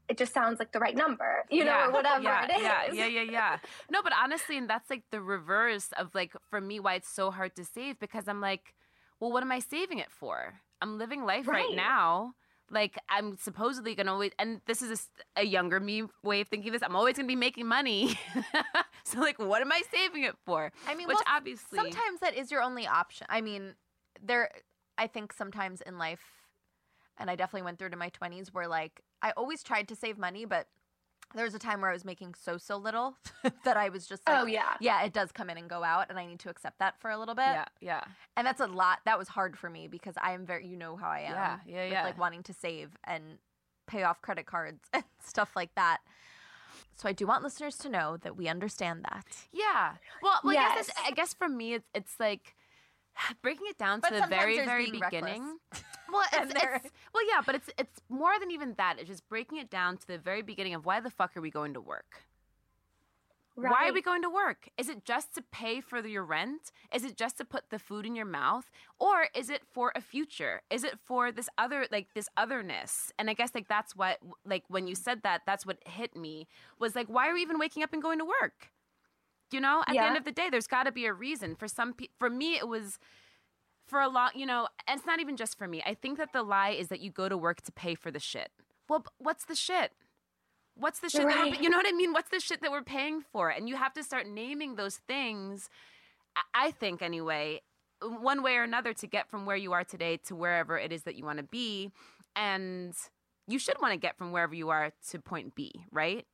it 0.09 0.17
just 0.17 0.33
sounds 0.33 0.59
like 0.59 0.73
the 0.73 0.79
right 0.79 0.95
number, 0.95 1.45
you 1.49 1.63
know, 1.63 1.71
Yeah, 1.71 1.87
or 1.87 1.91
whatever 1.91 2.23
yeah, 2.23 2.45
it 2.45 2.51
is. 2.51 2.61
Yeah, 2.61 2.91
yeah, 2.91 3.05
yeah, 3.05 3.31
yeah. 3.31 3.57
No, 3.89 4.01
but 4.03 4.11
honestly, 4.21 4.57
and 4.57 4.69
that's 4.69 4.89
like 4.89 5.03
the 5.11 5.21
reverse 5.21 5.89
of 5.97 6.13
like 6.13 6.33
for 6.49 6.59
me 6.59 6.79
why 6.81 6.95
it's 6.95 7.07
so 7.07 7.31
hard 7.31 7.55
to 7.55 7.63
save 7.63 7.97
because 7.99 8.27
I'm 8.27 8.41
like, 8.41 8.73
well, 9.21 9.31
what 9.31 9.43
am 9.43 9.51
I 9.53 9.59
saving 9.59 9.99
it 9.99 10.11
for? 10.11 10.55
I'm 10.81 10.97
living 10.97 11.23
life 11.23 11.47
right, 11.47 11.67
Right. 11.67 11.75
now. 11.75 12.33
Like 12.69 12.97
I'm 13.07 13.37
supposedly 13.37 13.95
gonna 13.95 14.11
always, 14.11 14.31
and 14.39 14.61
this 14.65 14.81
is 14.81 15.09
a 15.37 15.45
younger 15.45 15.79
me 15.79 16.03
way 16.23 16.41
of 16.41 16.47
thinking 16.47 16.71
this. 16.71 16.81
I'm 16.81 16.95
always 16.95 17.15
gonna 17.15 17.27
be 17.27 17.35
making 17.35 17.67
money. 17.67 18.17
so 19.05 19.19
like, 19.19 19.39
what 19.39 19.61
am 19.61 19.71
I 19.71 19.81
saving 19.91 20.23
it 20.23 20.35
for? 20.45 20.71
I 20.87 20.95
mean, 20.95 21.07
Which 21.07 21.15
well, 21.15 21.37
obviously, 21.37 21.77
sometimes 21.77 22.19
that 22.21 22.35
is 22.35 22.49
your 22.49 22.61
only 22.61 22.87
option. 22.87 23.27
I 23.29 23.41
mean, 23.41 23.75
there, 24.23 24.49
I 24.97 25.07
think 25.07 25.33
sometimes 25.33 25.81
in 25.81 25.97
life, 25.97 26.21
and 27.17 27.29
I 27.29 27.35
definitely 27.35 27.63
went 27.65 27.79
through 27.79 27.89
to 27.91 27.97
my 27.97 28.09
20s 28.09 28.49
where 28.49 28.67
like 28.67 29.01
I 29.21 29.31
always 29.37 29.63
tried 29.63 29.87
to 29.89 29.95
save 29.95 30.17
money, 30.17 30.45
but 30.45 30.67
there 31.33 31.45
was 31.45 31.55
a 31.55 31.59
time 31.59 31.79
where 31.81 31.89
I 31.89 31.93
was 31.93 32.03
making 32.03 32.33
so, 32.33 32.57
so 32.57 32.75
little 32.75 33.15
that 33.63 33.77
I 33.77 33.89
was 33.89 34.05
just 34.05 34.23
oh, 34.27 34.31
like, 34.31 34.41
Oh, 34.41 34.45
yeah. 34.45 34.73
yeah, 34.81 35.03
it 35.03 35.13
does 35.13 35.31
come 35.31 35.49
in 35.49 35.57
and 35.57 35.69
go 35.69 35.83
out, 35.83 36.07
and 36.09 36.19
I 36.19 36.25
need 36.25 36.39
to 36.39 36.49
accept 36.49 36.79
that 36.79 36.99
for 36.99 37.09
a 37.09 37.17
little 37.17 37.35
bit. 37.35 37.43
yeah, 37.45 37.65
yeah, 37.79 38.03
And 38.35 38.45
that's 38.45 38.59
a 38.59 38.67
lot. 38.67 38.99
That 39.05 39.17
was 39.17 39.29
hard 39.29 39.57
for 39.57 39.69
me 39.69 39.87
because 39.87 40.15
I 40.21 40.33
am 40.33 40.45
very, 40.45 40.67
you 40.67 40.75
know 40.75 40.97
how 40.97 41.09
I 41.09 41.19
am. 41.19 41.33
Yeah, 41.33 41.57
yeah, 41.65 41.83
with, 41.83 41.91
yeah. 41.93 42.03
Like 42.03 42.19
wanting 42.19 42.43
to 42.43 42.53
save 42.53 42.97
and 43.05 43.37
pay 43.87 44.03
off 44.03 44.21
credit 44.21 44.45
cards 44.45 44.83
and 44.93 45.03
stuff 45.23 45.55
like 45.55 45.73
that. 45.75 45.99
So 46.97 47.07
I 47.07 47.13
do 47.13 47.25
want 47.25 47.43
listeners 47.43 47.77
to 47.77 47.89
know 47.89 48.17
that 48.17 48.35
we 48.35 48.47
understand 48.47 49.05
that. 49.05 49.25
yeah. 49.53 49.93
Well, 50.21 50.39
well 50.43 50.57
I 50.57 50.75
guess 50.75 50.89
Yes. 50.89 51.05
I 51.07 51.11
guess 51.11 51.33
for 51.33 51.47
me, 51.47 51.73
it's 51.75 51.87
it's 51.95 52.19
like 52.19 52.55
breaking 53.41 53.67
it 53.69 53.77
down 53.77 54.01
to 54.01 54.09
But 54.09 54.21
the 54.21 54.27
very, 54.27 54.57
very 54.57 54.91
beginning. 54.91 55.57
Well, 56.11 56.25
it's, 56.33 56.53
it's 56.53 56.91
well, 57.13 57.23
yeah, 57.25 57.41
but 57.45 57.55
it's 57.55 57.69
it's 57.77 58.01
more 58.09 58.37
than 58.37 58.51
even 58.51 58.73
that. 58.77 58.95
It's 58.99 59.07
just 59.07 59.27
breaking 59.29 59.59
it 59.59 59.69
down 59.69 59.95
to 59.97 60.07
the 60.07 60.17
very 60.17 60.41
beginning 60.41 60.73
of 60.73 60.85
why 60.85 60.99
the 60.99 61.09
fuck 61.09 61.37
are 61.37 61.41
we 61.41 61.49
going 61.49 61.73
to 61.73 61.79
work? 61.79 62.23
Why 63.55 63.89
are 63.89 63.93
we 63.93 64.01
going 64.01 64.21
to 64.23 64.29
work? 64.29 64.69
Is 64.77 64.89
it 64.89 65.05
just 65.05 65.35
to 65.35 65.43
pay 65.51 65.81
for 65.81 66.05
your 66.05 66.23
rent? 66.23 66.71
Is 66.93 67.03
it 67.03 67.17
just 67.17 67.37
to 67.37 67.45
put 67.45 67.69
the 67.69 67.79
food 67.79 68.05
in 68.05 68.15
your 68.15 68.25
mouth? 68.25 68.71
Or 68.97 69.27
is 69.35 69.49
it 69.49 69.61
for 69.71 69.91
a 69.95 70.01
future? 70.01 70.61
Is 70.69 70.83
it 70.83 70.97
for 71.05 71.31
this 71.31 71.49
other 71.57 71.85
like 71.91 72.07
this 72.13 72.29
otherness? 72.37 73.11
And 73.19 73.29
I 73.29 73.33
guess 73.33 73.51
like 73.53 73.67
that's 73.67 73.95
what 73.95 74.19
like 74.45 74.63
when 74.67 74.87
you 74.87 74.95
said 74.95 75.21
that, 75.23 75.41
that's 75.45 75.65
what 75.65 75.77
hit 75.85 76.15
me 76.15 76.47
was 76.79 76.95
like 76.95 77.07
why 77.07 77.29
are 77.29 77.33
we 77.33 77.41
even 77.41 77.59
waking 77.59 77.83
up 77.83 77.93
and 77.93 78.01
going 78.01 78.19
to 78.19 78.25
work? 78.25 78.71
You 79.51 79.59
know, 79.59 79.83
at 79.87 79.93
the 80.03 80.07
end 80.07 80.17
of 80.17 80.23
the 80.25 80.31
day 80.31 80.49
there's 80.49 80.67
got 80.67 80.83
to 80.83 80.91
be 80.91 81.05
a 81.05 81.13
reason. 81.13 81.55
For 81.55 81.67
some 81.67 81.93
pe- 81.93 82.07
for 82.17 82.29
me 82.29 82.55
it 82.57 82.67
was 82.67 82.97
for 83.87 83.99
a 83.99 84.07
long, 84.07 84.29
you 84.33 84.45
know, 84.45 84.67
and 84.87 84.97
it's 84.97 85.05
not 85.05 85.19
even 85.19 85.35
just 85.35 85.57
for 85.57 85.67
me. 85.67 85.83
I 85.85 85.93
think 85.93 86.17
that 86.17 86.31
the 86.33 86.43
lie 86.43 86.69
is 86.69 86.87
that 86.87 87.01
you 87.01 87.11
go 87.11 87.27
to 87.27 87.37
work 87.37 87.61
to 87.63 87.71
pay 87.71 87.93
for 87.95 88.09
the 88.11 88.19
shit. 88.19 88.49
Well, 88.87 89.05
what's 89.17 89.45
the 89.45 89.55
shit? 89.55 89.91
What's 90.75 90.99
the 90.99 91.09
shit? 91.09 91.27
That 91.27 91.37
we're, 91.51 91.55
you 91.61 91.69
know 91.69 91.77
what 91.77 91.87
I 91.87 91.91
mean? 91.91 92.13
What's 92.13 92.29
the 92.29 92.39
shit 92.39 92.61
that 92.61 92.71
we're 92.71 92.83
paying 92.83 93.21
for? 93.31 93.49
And 93.49 93.67
you 93.67 93.75
have 93.75 93.93
to 93.93 94.03
start 94.03 94.27
naming 94.27 94.75
those 94.75 94.97
things. 94.97 95.69
I- 96.53 96.71
think 96.71 97.01
anyway, 97.01 97.61
one 98.01 98.41
way 98.41 98.55
or 98.55 98.63
another 98.63 98.93
to 98.93 99.05
get 99.07 99.29
from 99.29 99.45
where 99.45 99.57
you 99.57 99.73
are 99.73 99.83
today 99.83 100.15
to 100.27 100.35
wherever 100.35 100.77
it 100.77 100.93
is 100.93 101.03
that 101.03 101.15
you 101.15 101.25
want 101.25 101.37
to 101.39 101.43
be, 101.43 101.91
and 102.37 102.93
you 103.47 103.59
should 103.59 103.75
want 103.81 103.91
to 103.91 103.97
get 103.97 104.17
from 104.17 104.31
wherever 104.31 104.55
you 104.55 104.69
are 104.69 104.93
to 105.09 105.19
point 105.19 105.53
B, 105.55 105.83
right? 105.91 106.25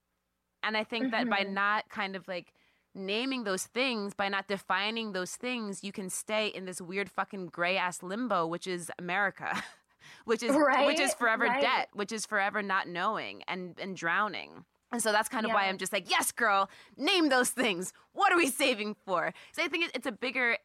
And 0.62 0.78
I 0.78 0.84
think 0.84 1.10
that 1.12 1.28
by 1.30 1.44
Mhm. 1.44 1.50
not 1.54 1.90
kind 1.90 2.16
of 2.16 2.28
like 2.28 2.54
naming 2.98 3.44
those 3.44 3.66
things, 3.66 4.14
by 4.14 4.30
not 4.30 4.48
defining 4.48 5.14
those 5.14 5.36
things, 5.36 5.84
you 5.84 5.92
can 5.92 6.10
stay 6.10 6.48
in 6.48 6.66
this 6.66 6.82
weird 6.82 7.10
fucking 7.10 7.48
gray 7.48 7.78
ass 7.78 8.04
limbo, 8.04 8.46
which 8.46 8.68
is 8.68 8.92
America. 9.00 9.64
which 10.26 10.44
is 10.44 10.56
which 10.86 11.00
is 11.00 11.14
forever 11.14 11.46
right. 11.46 11.62
debt, 11.62 11.90
which 11.94 12.12
is 12.12 12.26
forever 12.26 12.62
not 12.62 12.88
knowing 12.88 13.44
and 13.48 13.78
and 13.80 13.96
drowning. 13.96 14.66
And 14.92 15.04
so 15.04 15.12
that's 15.12 15.28
kind 15.28 15.46
of 15.46 15.52
why 15.52 15.66
I'm 15.66 15.78
just 15.78 15.92
like, 15.92 16.10
yes, 16.10 16.32
girl, 16.32 16.70
name 16.96 17.28
those 17.28 17.50
things. 17.50 17.92
What 18.14 18.32
are 18.32 18.38
we 18.38 18.48
saving 18.48 18.96
for? 19.06 19.34
So 19.52 19.62
I 19.62 19.68
think 19.68 19.92
it's 19.94 20.08
a 20.08 20.14
bigger, 20.14 20.58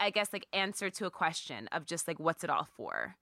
I 0.00 0.10
guess, 0.10 0.32
like 0.32 0.46
answer 0.52 0.90
to 0.90 1.06
a 1.06 1.10
question 1.10 1.68
of 1.68 1.86
just 1.86 2.08
like, 2.08 2.18
what's 2.18 2.42
it 2.42 2.50
all 2.50 2.66
for? 2.76 3.14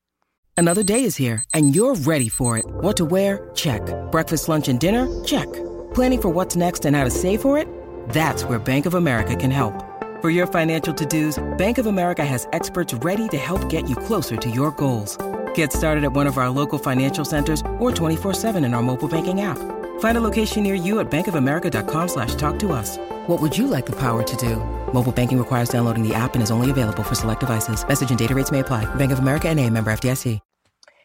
Another 0.57 0.83
day 0.83 1.05
is 1.05 1.17
here, 1.17 1.45
and 1.55 1.77
you're 1.77 1.95
ready 1.95 2.29
for 2.29 2.57
it. 2.57 2.65
What 2.67 2.97
to 2.97 3.05
wear? 3.05 3.51
Check. 3.55 3.83
Breakfast, 4.11 4.49
lunch, 4.49 4.69
and 4.69 4.81
dinner? 4.81 5.07
Check. 5.23 5.47
Planning 5.95 6.23
for 6.23 6.31
what's 6.31 6.57
next 6.57 6.87
and 6.87 6.97
how 6.97 7.05
to 7.05 7.11
save 7.11 7.43
for 7.43 7.59
it? 7.59 7.69
That's 8.09 8.43
where 8.45 8.59
Bank 8.59 8.87
of 8.87 8.95
America 8.95 9.37
can 9.37 9.53
help. 9.53 9.85
For 10.21 10.31
your 10.31 10.49
financial 10.49 10.93
to-dos, 10.93 11.39
Bank 11.59 11.79
of 11.79 11.87
America 11.87 12.25
has 12.25 12.49
experts 12.53 12.93
ready 12.93 13.29
to 13.29 13.37
help 13.37 13.69
get 13.71 13.89
you 13.89 13.95
closer 13.95 14.37
to 14.37 14.51
your 14.51 14.73
goals. 14.73 15.17
Get 15.55 15.73
started 15.73 16.03
at 16.03 16.13
one 16.13 16.27
of 16.27 16.39
our 16.39 16.51
local 16.51 16.81
financial 16.81 17.25
centers 17.25 17.61
or 17.79 17.93
24-7 17.93 18.57
in 18.65 18.75
our 18.75 18.83
mobile 18.83 19.07
banking 19.07 19.43
app. 19.43 19.59
Find 20.01 20.19
a 20.19 20.21
location 20.21 20.65
near 20.65 20.75
you 20.75 20.99
at 20.99 21.09
bankofamerica.com 21.09 22.09
slash 22.09 22.35
talk 22.35 22.59
to 22.59 22.73
us. 22.73 22.99
What 23.29 23.41
would 23.41 23.57
you 23.57 23.69
like 23.69 23.87
the 23.87 23.93
power 24.01 24.25
to 24.25 24.37
do? 24.37 24.57
Mobile 24.93 25.13
banking 25.13 25.39
requires 25.39 25.69
downloading 25.69 26.03
the 26.03 26.17
app 26.17 26.35
and 26.35 26.43
is 26.43 26.51
only 26.51 26.73
available 26.73 27.05
for 27.05 27.15
select 27.15 27.41
devices. 27.41 27.87
Message 27.87 28.11
and 28.11 28.19
data 28.19 28.35
rates 28.35 28.51
may 28.51 28.61
apply. 28.61 28.93
Bank 28.97 29.13
of 29.13 29.21
America 29.21 29.49
and 29.49 29.61
a 29.61 29.71
member 29.71 29.93
FDIC. 29.93 30.41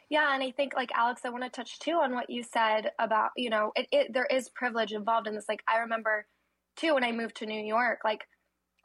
Yeah, 0.10 0.36
and 0.36 0.44
I 0.44 0.52
think 0.52 0.74
like 0.76 0.92
Alex, 0.96 1.22
I 1.26 1.30
want 1.30 1.44
to 1.44 1.50
touch 1.50 1.80
too 1.80 1.94
on 1.94 2.14
what 2.14 2.30
you 2.30 2.44
said 2.44 2.92
about 3.00 3.32
you 3.36 3.50
know 3.50 3.72
it, 3.76 3.88
it. 3.92 4.14
There 4.14 4.28
is 4.28 4.48
privilege 4.50 4.92
involved 4.92 5.28
in 5.28 5.34
this. 5.34 5.46
Like 5.50 5.64
I 5.68 5.80
remember 5.80 6.28
too 6.76 6.94
when 6.94 7.04
I 7.04 7.12
moved 7.12 7.38
to 7.38 7.46
New 7.46 7.64
York. 7.64 8.00
Like 8.04 8.28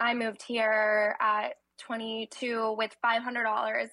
I 0.01 0.15
moved 0.15 0.43
here 0.47 1.17
at 1.21 1.55
22 1.81 2.75
with 2.77 2.95
$500, 3.05 3.89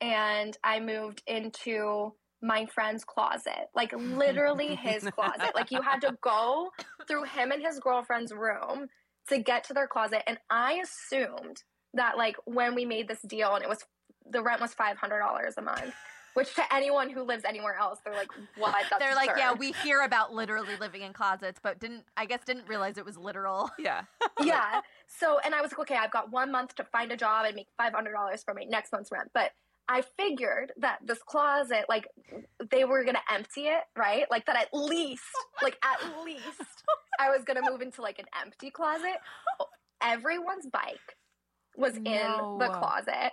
and 0.00 0.56
I 0.64 0.80
moved 0.80 1.22
into 1.26 2.14
my 2.42 2.66
friend's 2.66 3.04
closet, 3.04 3.68
like 3.74 3.92
literally 3.96 4.74
his 4.82 5.04
closet. 5.04 5.54
Like 5.54 5.70
you 5.70 5.82
had 5.82 6.00
to 6.02 6.16
go 6.22 6.70
through 7.06 7.24
him 7.24 7.50
and 7.50 7.62
his 7.62 7.78
girlfriend's 7.78 8.32
room 8.32 8.88
to 9.28 9.38
get 9.38 9.64
to 9.64 9.74
their 9.74 9.86
closet, 9.86 10.22
and 10.26 10.38
I 10.50 10.82
assumed 10.82 11.62
that 11.94 12.16
like 12.16 12.36
when 12.44 12.74
we 12.74 12.84
made 12.84 13.08
this 13.08 13.20
deal 13.22 13.54
and 13.54 13.64
it 13.64 13.68
was 13.68 13.84
the 14.30 14.42
rent 14.42 14.60
was 14.60 14.74
$500 14.74 14.94
a 15.56 15.62
month 15.62 15.94
which 16.34 16.54
to 16.54 16.74
anyone 16.74 17.10
who 17.10 17.22
lives 17.22 17.44
anywhere 17.44 17.76
else, 17.76 17.98
they're 18.04 18.14
like, 18.14 18.30
"What?" 18.56 18.74
That's 18.90 19.02
They're 19.02 19.14
like, 19.14 19.30
yeah, 19.36 19.52
we 19.52 19.72
hear 19.72 20.02
about 20.02 20.32
literally 20.32 20.76
living 20.78 21.02
in 21.02 21.12
closets, 21.12 21.60
but 21.62 21.78
didn't 21.80 22.04
I 22.16 22.26
guess 22.26 22.40
didn't 22.44 22.68
realize 22.68 22.98
it 22.98 23.04
was 23.04 23.16
literal. 23.16 23.70
Yeah. 23.78 24.02
yeah. 24.40 24.80
So, 25.06 25.38
and 25.44 25.54
I 25.54 25.60
was 25.62 25.72
like, 25.72 25.80
okay, 25.80 25.96
I've 25.96 26.10
got 26.12 26.30
one 26.30 26.52
month 26.52 26.74
to 26.76 26.84
find 26.84 27.10
a 27.12 27.16
job 27.16 27.46
and 27.46 27.56
make 27.56 27.68
five 27.76 27.92
hundred 27.92 28.12
dollars 28.12 28.42
for 28.44 28.54
my 28.54 28.64
next 28.64 28.92
month's 28.92 29.10
rent. 29.10 29.30
But 29.34 29.52
I 29.88 30.02
figured 30.16 30.72
that 30.76 30.98
this 31.04 31.18
closet, 31.24 31.86
like, 31.88 32.06
they 32.70 32.84
were 32.84 33.02
gonna 33.04 33.22
empty 33.32 33.62
it, 33.62 33.82
right? 33.98 34.30
Like 34.30 34.46
that 34.46 34.56
at 34.56 34.68
least, 34.72 35.24
like 35.62 35.78
at 35.82 36.24
least, 36.24 36.84
I 37.18 37.30
was 37.30 37.42
gonna 37.44 37.62
move 37.68 37.80
into 37.80 38.02
like 38.02 38.18
an 38.18 38.26
empty 38.40 38.70
closet. 38.70 39.16
Everyone's 40.02 40.66
bike 40.66 41.16
was 41.76 41.96
in 41.96 42.04
No. 42.04 42.56
the 42.60 42.68
closet. 42.68 43.32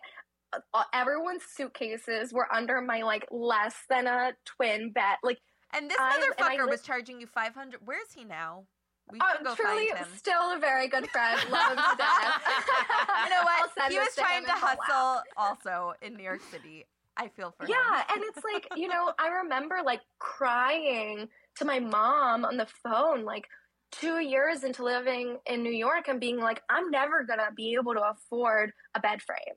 Uh, 0.74 0.84
everyone's 0.94 1.44
suitcases 1.56 2.34
were 2.34 2.48
under 2.54 2.82
my 2.82 3.02
like 3.02 3.26
less 3.32 3.76
than 3.90 4.08
a 4.08 4.32
twin 4.46 4.92
bed. 4.92 5.18
Like, 5.24 5.40
And 5.74 5.90
this 5.90 5.98
I- 6.00 6.16
and 6.16 6.24
motherfucker 6.36 6.66
li- 6.66 6.72
was 6.72 6.82
charging 6.82 7.20
you 7.22 7.28
500. 7.28 7.82
Where 7.86 8.02
is 8.02 8.14
he 8.14 8.24
now? 8.24 8.66
We 9.12 9.20
can 9.20 9.44
go 9.44 9.56
truly 9.56 9.88
find 9.88 10.00
him. 10.00 10.08
still 10.18 10.54
a 10.54 10.60
very 10.60 10.90
good 10.90 11.10
friend. 11.10 11.40
Love 11.50 11.72
him 11.72 11.78
to 11.78 11.98
death. 11.98 12.42
you 13.24 13.30
know 13.30 13.42
what? 13.44 13.92
He 13.92 13.98
was 13.98 14.14
trying 14.16 14.44
to 14.44 14.52
and 14.52 14.60
hustle 14.60 15.24
also 15.38 15.94
in 16.02 16.16
New 16.18 16.24
York 16.24 16.42
City. 16.52 16.86
I 17.16 17.30
feel 17.30 17.54
for 17.58 17.64
him. 17.66 17.72
Yeah, 17.72 18.04
and 18.14 18.24
it's 18.26 18.44
like, 18.44 18.68
you 18.76 18.90
know, 18.90 19.14
I 19.18 19.30
remember 19.30 19.78
like 19.84 20.02
crying 20.20 21.30
to 21.56 21.66
my 21.66 21.80
mom 21.80 22.46
on 22.46 22.58
the 22.58 22.68
phone, 22.84 23.24
like 23.24 23.48
two 23.92 24.20
years 24.20 24.64
into 24.64 24.84
living 24.84 25.38
in 25.46 25.64
New 25.64 25.72
York 25.72 26.10
and 26.10 26.20
being 26.20 26.40
like, 26.40 26.62
I'm 26.70 26.92
never 26.92 27.24
gonna 27.24 27.50
be 27.56 27.76
able 27.76 27.94
to 27.94 28.02
afford 28.02 28.72
a 28.94 29.00
bed 29.00 29.22
frame. 29.22 29.56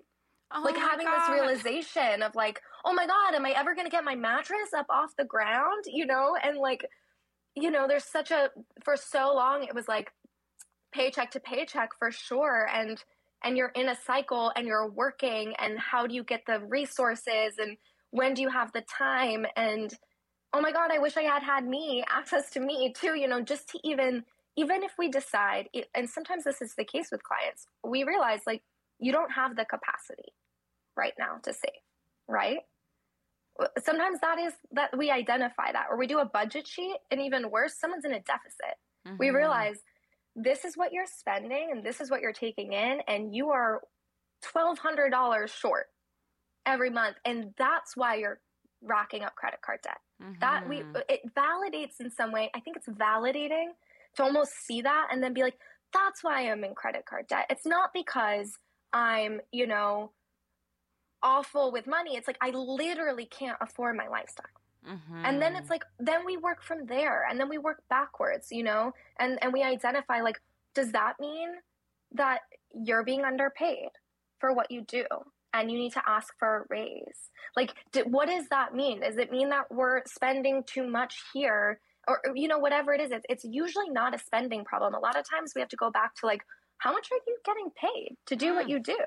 Oh 0.53 0.63
like 0.65 0.77
having 0.77 1.07
this 1.07 1.29
realization 1.31 2.23
of 2.23 2.35
like, 2.35 2.61
oh 2.85 2.93
my 2.93 3.07
God, 3.07 3.35
am 3.35 3.47
I 3.47 3.53
ever 3.53 3.75
gonna 3.75 3.91
get 3.91 4.05
my 4.05 4.17
mattress 4.17 4.73
up 4.77 4.87
off 4.91 5.15
the 5.17 5.25
ground? 5.25 5.85
You 5.87 6.07
know, 6.07 6.37
and 6.43 6.59
like, 6.59 6.85
you 7.55 7.71
know, 7.71 7.87
there's 7.87 8.05
such 8.05 8.31
a 8.31 8.51
for 8.85 8.97
so 8.97 9.33
long 9.35 9.63
it 9.63 9.75
was 9.75 9.87
like 9.87 10.13
paycheck 10.93 11.31
to 11.33 11.41
paycheck 11.41 11.91
for 11.99 12.11
sure. 12.11 12.69
And 12.73 13.03
and 13.43 13.57
you're 13.57 13.73
in 13.75 13.89
a 13.89 13.97
cycle 13.97 14.53
and 14.55 14.67
you're 14.67 14.89
working 14.89 15.55
and 15.59 15.79
how 15.79 16.07
do 16.07 16.15
you 16.15 16.25
get 16.25 16.43
the 16.47 16.61
resources 16.61 17.55
and 17.59 17.77
when 18.11 18.35
do 18.35 18.43
you 18.43 18.49
have 18.49 18.73
the 18.73 18.83
time 18.83 19.47
and 19.57 19.95
oh 20.53 20.61
my 20.61 20.73
god 20.73 20.91
i 20.93 20.99
wish 20.99 21.17
i 21.17 21.23
had 21.23 21.43
had 21.43 21.67
me 21.67 22.05
access 22.09 22.51
to 22.51 22.61
me 22.61 22.93
too 22.93 23.15
you 23.15 23.29
know 23.29 23.41
just 23.41 23.69
to 23.69 23.79
even 23.85 24.25
even 24.57 24.83
if 24.83 24.93
we 24.99 25.09
decide 25.09 25.69
and 25.95 26.09
sometimes 26.09 26.45
this 26.45 26.61
is 26.61 26.75
the 26.75 26.85
case 26.85 27.09
with 27.11 27.23
clients 27.23 27.67
we 27.85 28.05
realize 28.05 28.41
like 28.47 28.63
you 28.99 29.13
don't 29.13 29.33
have 29.33 29.57
the 29.57 29.65
capacity 29.65 30.33
right 31.01 31.15
now 31.19 31.39
to 31.45 31.53
save 31.53 31.83
right? 32.29 32.61
Sometimes 33.85 34.21
that 34.21 34.39
is 34.39 34.55
that 34.73 34.97
we 34.97 35.11
identify 35.11 35.73
that 35.73 35.89
or 35.91 35.99
we 35.99 36.07
do 36.07 36.19
a 36.21 36.25
budget 36.25 36.67
sheet 36.67 36.97
and 37.11 37.21
even 37.21 37.51
worse 37.51 37.79
someone's 37.79 38.07
in 38.07 38.13
a 38.13 38.21
deficit. 38.21 38.77
We 39.19 39.29
Mhm. 39.29 39.35
realize 39.35 39.83
this 40.35 40.65
is 40.65 40.77
what 40.77 40.93
you're 40.93 41.07
spending 41.07 41.71
and 41.73 41.85
this 41.85 42.01
is 42.01 42.11
what 42.11 42.23
you're 42.23 42.33
taking 42.33 42.73
in 42.73 43.03
and 43.07 43.35
you 43.35 43.51
are 43.51 43.83
$1200 44.43 45.53
short 45.53 45.89
every 46.67 46.91
month 46.91 47.17
and 47.25 47.55
that's 47.59 47.97
why 47.97 48.17
you're 48.17 48.41
racking 48.83 49.25
up 49.25 49.35
credit 49.37 49.61
card 49.63 49.81
debt. 49.83 49.99
That 50.41 50.63
we 50.69 50.85
Mhm. 50.85 51.05
it 51.09 51.21
validates 51.35 52.01
in 52.01 52.11
some 52.11 52.33
way. 52.33 52.51
I 52.55 52.61
think 52.61 52.77
it's 52.79 52.89
validating 52.89 53.77
to 54.17 54.23
almost 54.23 54.53
see 54.67 54.83
that 54.83 55.09
and 55.13 55.23
then 55.23 55.35
be 55.35 55.43
like 55.43 55.59
that's 55.93 56.23
why 56.25 56.51
i'm 56.51 56.65
in 56.65 56.75
credit 56.75 57.05
card 57.07 57.27
debt. 57.29 57.47
It's 57.51 57.67
not 57.67 57.93
because 57.93 58.59
i'm 58.93 59.41
you 59.53 59.67
know 59.67 60.15
awful 61.23 61.73
with 61.73 61.87
money. 61.87 62.17
It's 62.17 62.27
like 62.29 62.39
i 62.41 62.51
literally 62.51 63.27
can't 63.27 63.59
afford 63.61 63.97
my 63.97 64.09
lifestyle. 64.09 64.47
Mhm. 64.87 65.23
and 65.27 65.43
then 65.43 65.57
it's 65.57 65.69
like 65.69 65.85
then 65.99 66.25
we 66.25 66.39
work 66.39 66.63
from 66.63 66.87
there 66.87 67.27
and 67.29 67.39
then 67.39 67.51
we 67.51 67.59
work 67.59 67.83
backwards 67.91 68.49
you 68.51 68.63
know? 68.63 68.93
And 69.19 69.39
and 69.43 69.53
we 69.53 69.63
identify 69.63 70.21
like 70.23 70.41
does 70.75 70.93
that 70.93 71.15
mean 71.21 71.51
that 72.13 72.41
you're 72.73 73.05
being 73.05 73.25
underpaid 73.25 73.91
for 74.41 74.55
what 74.55 74.71
you 74.71 74.81
do 74.83 75.05
and 75.53 75.71
you 75.71 75.79
need 75.79 75.93
to 75.93 76.03
ask 76.09 76.35
for 76.39 76.51
a 76.63 76.65
raise? 76.71 77.31
Like 77.57 77.75
d 77.93 78.03
what 78.03 78.29
does 78.29 78.49
that 78.49 78.75
mean? 78.75 79.01
Does 79.01 79.19
it 79.19 79.31
mean 79.31 79.51
that 79.51 79.67
we're 79.71 80.03
spending 80.07 80.65
too 80.65 80.87
much 80.87 81.23
here? 81.35 81.81
Or 82.09 82.21
you 82.35 82.49
know 82.49 82.59
whatever 82.59 82.95
it 82.95 83.01
is 83.03 83.11
it's, 83.11 83.27
it's 83.29 83.45
usually 83.45 83.91
not 83.91 84.15
a 84.15 84.19
spending 84.19 84.65
problem. 84.65 84.95
A 84.95 84.99
lot 85.01 85.17
of 85.19 85.25
times 85.29 85.53
we 85.55 85.61
have 85.61 85.69
to 85.71 85.77
go 85.77 85.91
back 85.91 86.15
to 86.17 86.27
like 86.27 86.43
how 86.81 86.93
much 86.93 87.09
are 87.13 87.21
you 87.27 87.37
getting 87.45 87.71
paid 87.71 88.17
to 88.27 88.35
do 88.37 88.55
what 88.55 88.67
Mm. 88.67 88.71
you 88.71 88.79
do 88.81 88.99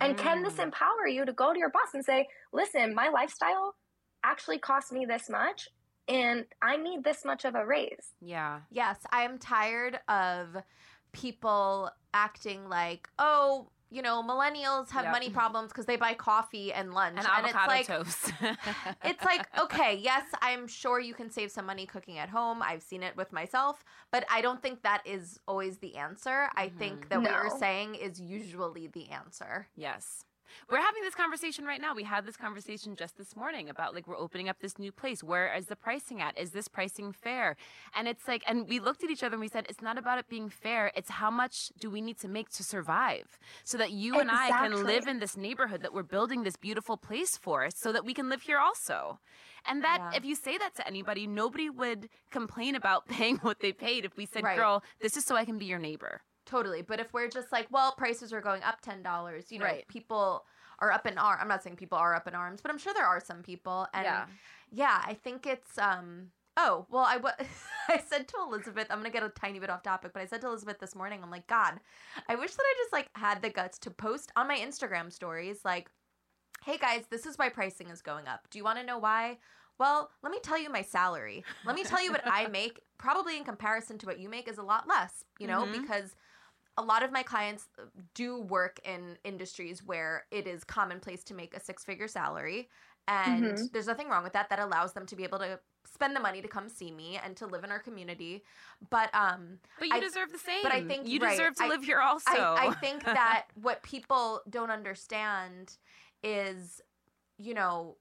and 0.00 0.16
can 0.18 0.42
this 0.42 0.56
Mhm. 0.56 0.64
empower 0.64 1.06
you 1.06 1.24
to 1.24 1.32
go 1.32 1.52
to 1.52 1.58
your 1.58 1.70
boss 1.70 1.94
and 1.94 2.04
say, 2.04 2.28
listen, 2.52 2.94
my 2.94 3.08
lifestyle 3.08 3.74
actually 4.22 4.58
costs 4.58 4.92
me 4.92 5.04
this 5.06 5.28
much 5.28 5.68
and 6.08 6.46
I 6.62 6.76
need 6.76 7.02
this 7.04 7.24
much 7.24 7.44
of 7.44 7.54
a 7.54 7.64
raise? 7.66 8.14
yeah 8.20 8.60
Yes, 8.70 8.98
I 9.10 9.22
am 9.22 9.38
tired 9.38 9.98
of 10.08 10.62
people 11.12 11.90
acting 12.12 12.68
like, 12.68 13.08
oh, 13.18 13.70
you 13.90 14.02
know, 14.02 14.22
millennials 14.22 14.90
have 14.90 15.04
Yep. 15.04 15.12
money 15.12 15.30
problems 15.30 15.68
because 15.68 15.86
they 15.86 15.96
buy 15.96 16.14
coffee 16.14 16.72
and 16.72 16.92
lunch. 16.92 17.18
and 17.18 17.26
it's 17.46 17.54
avocado 17.54 17.68
like, 17.68 17.86
toast 17.86 18.32
it's 19.04 19.24
like, 19.24 19.46
okay, 19.58 19.96
yes, 19.96 20.24
I'm 20.42 20.66
sure 20.66 20.98
you 20.98 21.14
can 21.14 21.30
save 21.30 21.50
some 21.50 21.66
money 21.66 21.86
cooking 21.86 22.18
at 22.18 22.28
home. 22.28 22.62
I've 22.62 22.82
seen 22.82 23.02
it 23.02 23.16
with 23.16 23.32
myself, 23.32 23.84
but 24.10 24.24
I 24.30 24.40
don't 24.40 24.60
think 24.60 24.82
that 24.82 25.02
is 25.04 25.38
always 25.46 25.78
the 25.78 25.96
answer. 25.96 26.48
I 26.56 26.68
think 26.68 27.00
mm-hmm. 27.00 27.08
that 27.08 27.22
what 27.22 27.30
you're 27.30 27.58
saying 27.58 27.94
is 27.94 28.20
usually 28.20 28.88
the 28.88 29.08
answer. 29.10 29.68
Yes. 29.76 30.24
We're 30.70 30.80
having 30.80 31.02
this 31.02 31.14
conversation 31.14 31.64
right 31.64 31.80
now. 31.80 31.94
We 31.94 32.04
had 32.04 32.26
this 32.26 32.36
conversation 32.36 32.96
just 32.96 33.16
this 33.18 33.36
morning 33.36 33.68
about 33.68 33.94
like 33.94 34.06
we're 34.06 34.16
opening 34.16 34.48
up 34.48 34.58
this 34.60 34.78
new 34.78 34.92
place. 34.92 35.22
Where 35.22 35.52
is 35.54 35.66
the 35.66 35.76
pricing 35.76 36.20
at? 36.20 36.38
Is 36.38 36.50
this 36.50 36.68
pricing 36.68 37.12
fair? 37.12 37.56
And 37.94 38.08
it's 38.08 38.26
like, 38.28 38.42
and 38.46 38.68
we 38.68 38.80
looked 38.80 39.04
at 39.04 39.10
each 39.10 39.22
other 39.22 39.34
and 39.34 39.40
we 39.40 39.48
said, 39.48 39.66
it's 39.68 39.82
not 39.82 39.98
about 39.98 40.18
it 40.18 40.28
being 40.28 40.48
fair. 40.48 40.92
It's 40.94 41.10
how 41.10 41.30
much 41.30 41.70
do 41.78 41.90
we 41.90 42.00
need 42.00 42.18
to 42.20 42.28
make 42.28 42.50
to 42.50 42.62
survive 42.64 43.38
so 43.64 43.78
that 43.78 43.90
you 43.92 44.18
and 44.18 44.30
I 44.30 44.48
can 44.50 44.84
live 44.84 45.06
in 45.06 45.18
this 45.18 45.36
neighborhood 45.36 45.82
that 45.82 45.92
we're 45.92 46.02
building 46.02 46.42
this 46.42 46.56
beautiful 46.56 46.96
place 46.96 47.36
for 47.36 47.68
so 47.70 47.92
that 47.92 48.04
we 48.04 48.14
can 48.14 48.28
live 48.28 48.42
here 48.42 48.58
also. 48.58 49.18
And 49.68 49.82
that, 49.82 49.98
Yeah. 50.00 50.18
if 50.18 50.24
you 50.24 50.34
say 50.36 50.58
that 50.58 50.74
to 50.76 50.86
anybody, 50.86 51.26
nobody 51.26 51.68
would 51.70 52.08
complain 52.30 52.74
about 52.76 53.06
paying 53.16 53.36
what 53.38 53.60
they 53.60 53.72
paid 53.72 54.04
if 54.04 54.16
we 54.16 54.26
said, 54.26 54.44
Right. 54.44 54.56
girl, 54.56 54.82
this 55.00 55.16
is 55.16 55.24
so 55.24 55.36
I 55.36 55.44
can 55.44 55.58
be 55.58 55.66
your 55.66 55.78
neighbor. 55.80 56.22
Totally. 56.46 56.82
But 56.82 57.00
if 57.00 57.12
we're 57.12 57.28
just 57.28 57.52
like, 57.52 57.66
well, 57.70 57.92
prices 57.92 58.32
are 58.32 58.40
going 58.40 58.62
up 58.62 58.80
ten 58.80 59.02
dollars, 59.02 59.50
you 59.52 59.58
know, 59.58 59.64
Right. 59.66 59.86
people 59.88 60.46
are 60.78 60.92
up 60.92 61.06
in 61.06 61.18
arms. 61.18 61.40
I'm 61.42 61.48
not 61.48 61.62
saying 61.62 61.76
people 61.76 61.98
are 61.98 62.14
up 62.14 62.26
in 62.28 62.34
arms, 62.34 62.60
but 62.62 62.70
I'm 62.70 62.78
sure 62.78 62.94
there 62.94 63.06
are 63.06 63.20
some 63.20 63.42
people. 63.42 63.86
And 63.92 64.04
Yeah. 64.04 64.26
yeah, 64.70 65.02
I 65.04 65.14
think 65.14 65.46
it's 65.46 65.76
um 65.78 66.30
oh, 66.58 66.86
well 66.88 67.04
I 67.04 67.16
wa- 67.18 67.32
I 67.88 67.98
said 67.98 68.28
to 68.28 68.36
Elizabeth, 68.40 68.86
I'm 68.90 68.98
gonna 68.98 69.10
get 69.10 69.22
a 69.22 69.28
tiny 69.30 69.58
bit 69.58 69.70
off 69.70 69.82
topic, 69.82 70.12
but 70.14 70.22
I 70.22 70.26
said 70.26 70.40
to 70.42 70.46
Elizabeth 70.48 70.78
this 70.78 70.94
morning, 70.94 71.20
I'm 71.22 71.30
like, 71.30 71.46
God, 71.46 71.80
I 72.28 72.34
wish 72.36 72.54
that 72.54 72.62
I 72.62 72.74
just 72.78 72.92
like 72.92 73.08
had 73.16 73.42
the 73.42 73.50
guts 73.50 73.78
to 73.80 73.90
post 73.90 74.32
on 74.36 74.48
my 74.48 74.56
Instagram 74.58 75.12
stories 75.12 75.64
like, 75.64 75.90
hey 76.64 76.78
guys, 76.78 77.04
this 77.10 77.26
is 77.26 77.36
why 77.38 77.48
pricing 77.48 77.88
is 77.90 78.02
going 78.02 78.26
up. 78.28 78.48
Do 78.50 78.58
you 78.58 78.64
wanna 78.64 78.84
know 78.84 78.98
why? 78.98 79.38
Well, 79.78 80.10
let 80.22 80.32
me 80.32 80.38
tell 80.42 80.58
you 80.58 80.70
my 80.70 80.80
salary. 80.82 81.44
Let 81.64 81.74
me 81.76 81.84
tell 81.84 82.02
you 82.02 82.10
what 82.10 82.22
I 82.24 82.46
make, 82.48 82.80
probably 82.96 83.36
in 83.36 83.44
comparison 83.44 83.98
to 83.98 84.06
what 84.06 84.18
you 84.18 84.28
make, 84.30 84.48
is 84.48 84.56
a 84.58 84.62
lot 84.62 84.88
less, 84.88 85.22
you 85.38 85.46
know, 85.46 85.64
Mhm. 85.66 85.72
because 85.82 86.16
a 86.78 86.82
lot 86.82 87.02
of 87.02 87.10
my 87.12 87.22
clients 87.22 87.68
uh, 87.78 87.82
do 88.14 88.40
work 88.40 88.78
in 88.84 89.16
industries 89.24 89.82
where 89.82 90.24
it 90.30 90.46
is 90.46 90.62
commonplace 90.64 91.24
to 91.24 91.34
make 91.34 91.54
a 91.56 91.60
six 91.60 91.84
figure 91.84 92.08
salary. 92.08 92.68
And 93.08 93.44
Mhm. 93.44 93.72
there's 93.72 93.86
nothing 93.86 94.08
wrong 94.08 94.24
with 94.24 94.32
that. 94.34 94.48
That 94.50 94.58
allows 94.58 94.92
them 94.92 95.06
to 95.06 95.16
be 95.16 95.22
able 95.24 95.38
to 95.38 95.60
spend 95.86 96.14
the 96.16 96.20
money 96.20 96.42
to 96.42 96.48
come 96.48 96.68
see 96.68 96.90
me 96.90 97.16
and 97.16 97.36
to 97.36 97.46
live 97.46 97.62
in 97.64 97.70
our 97.70 97.78
community. 97.78 98.44
But 98.90 99.14
um, 99.14 99.60
But 99.78 99.88
you 99.88 99.94
I- 99.94 100.00
deserve 100.00 100.32
the 100.32 100.38
same. 100.38 100.62
but 100.62 100.72
I 100.72 100.82
think- 100.84 101.06
you 101.06 101.20
right, 101.20 101.30
deserve 101.30 101.54
to 101.56 101.64
I- 101.64 101.68
live 101.68 101.84
here 101.84 102.00
also. 102.00 102.30
I, 102.30 102.68
I 102.68 102.74
think 102.74 103.04
that 103.04 103.46
what 103.54 103.82
people 103.82 104.42
don't 104.50 104.70
understand 104.70 105.78
is, 106.22 106.80
you 107.38 107.54
know, 107.54 107.96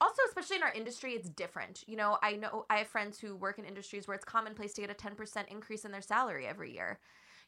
also 0.00 0.22
especially 0.28 0.56
in 0.56 0.62
our 0.62 0.72
industry, 0.72 1.12
it's 1.14 1.28
different. 1.28 1.84
You 1.86 1.96
know, 1.96 2.16
I 2.22 2.36
know 2.36 2.64
I 2.70 2.78
have 2.78 2.86
friends 2.86 3.18
who 3.18 3.36
work 3.36 3.58
in 3.58 3.64
industries 3.66 4.08
where 4.08 4.14
it's 4.14 4.24
commonplace 4.24 4.72
to 4.74 4.80
get 4.80 4.88
a 4.90 4.94
ten 4.94 5.14
percent 5.14 5.48
increase 5.48 5.84
in 5.84 5.92
their 5.92 6.00
salary 6.00 6.46
every 6.46 6.72
year. 6.72 7.00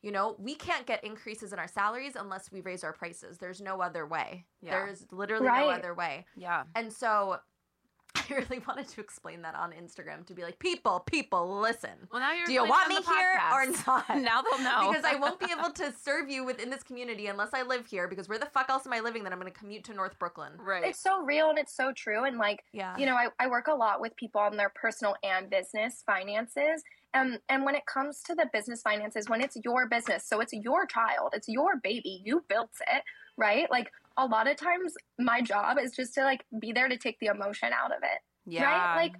You 0.02 0.10
know, 0.12 0.34
we 0.38 0.54
can't 0.56 0.84
get 0.86 1.04
increases 1.04 1.52
in 1.52 1.58
our 1.58 1.68
salaries 1.68 2.16
unless 2.16 2.50
we 2.50 2.60
raise 2.60 2.82
our 2.82 2.92
prices. 2.92 3.38
There's 3.38 3.60
no 3.60 3.80
other 3.80 4.04
way. 4.06 4.44
Yeah. 4.60 4.72
There's 4.72 5.06
literally 5.12 5.46
no 5.46 5.68
other 5.68 5.94
way. 5.94 6.26
yeah. 6.36 6.64
And 6.74 6.92
so 6.92 7.36
I 8.14 8.22
really 8.34 8.60
wanted 8.66 8.88
to 8.88 9.00
explain 9.00 9.40
that 9.42 9.54
on 9.54 9.72
Instagram 9.72 10.26
to 10.26 10.34
be 10.34 10.42
like, 10.42 10.58
people, 10.58 11.00
people, 11.00 11.60
listen. 11.60 11.90
Well, 12.10 12.20
now 12.20 12.32
you're 12.32 12.46
Do 12.46 12.52
you 12.52 12.64
want 12.64 12.88
me 12.88 12.96
here 12.96 13.40
or 13.52 13.66
not? 13.86 14.08
now 14.20 14.42
they'll 14.42 14.62
know 14.62 14.90
because 14.92 15.04
I 15.04 15.14
won't 15.16 15.40
be 15.40 15.46
able 15.56 15.70
to 15.70 15.92
serve 16.02 16.28
you 16.28 16.44
within 16.44 16.68
this 16.68 16.82
community 16.82 17.28
unless 17.28 17.50
I 17.54 17.62
live 17.62 17.86
here. 17.86 18.08
Because 18.08 18.28
where 18.28 18.38
the 18.38 18.46
fuck 18.46 18.68
else 18.68 18.86
am 18.86 18.92
I 18.92 19.00
living 19.00 19.22
that 19.24 19.32
I'm 19.32 19.38
going 19.40 19.50
to 19.50 19.58
commute 19.58 19.84
to 19.84 19.94
North 19.94 20.18
Brooklyn? 20.18 20.52
right. 20.58 20.84
It's 20.84 21.00
so 21.00 21.22
real 21.22 21.48
and 21.48 21.58
it's 21.58 21.74
so 21.74 21.92
true. 21.92 22.24
And 22.24 22.36
like, 22.38 22.64
Yeah. 22.72 22.96
you 22.98 23.06
know, 23.06 23.14
I, 23.14 23.28
I 23.38 23.46
work 23.46 23.68
a 23.68 23.74
lot 23.74 24.00
with 24.00 24.14
people 24.16 24.40
on 24.40 24.56
their 24.56 24.72
personal 24.74 25.14
and 25.22 25.48
business 25.48 26.02
finances. 26.04 26.82
And, 27.14 27.38
and 27.48 27.64
when 27.64 27.74
it 27.74 27.84
comes 27.86 28.22
to 28.22 28.34
the 28.34 28.46
business 28.52 28.80
finances, 28.82 29.28
when 29.28 29.40
it's 29.42 29.56
your 29.64 29.86
business, 29.88 30.24
so 30.26 30.40
it's 30.40 30.52
your 30.52 30.86
child, 30.86 31.34
it's 31.34 31.48
your 31.48 31.76
baby, 31.82 32.22
you 32.24 32.44
built 32.48 32.70
it, 32.90 33.02
right? 33.36 33.70
Like 33.70 33.92
a 34.16 34.26
lot 34.26 34.48
of 34.50 34.56
times 34.56 34.94
my 35.18 35.42
job 35.42 35.76
is 35.78 35.92
just 35.94 36.14
to 36.14 36.22
like 36.24 36.44
be 36.58 36.72
there 36.72 36.88
to 36.88 36.96
take 36.96 37.18
the 37.20 37.26
emotion 37.26 37.70
out 37.72 37.92
of 37.92 38.02
it. 38.02 38.20
yeah. 38.46 38.64
right? 38.64 38.96
Like, 38.96 39.14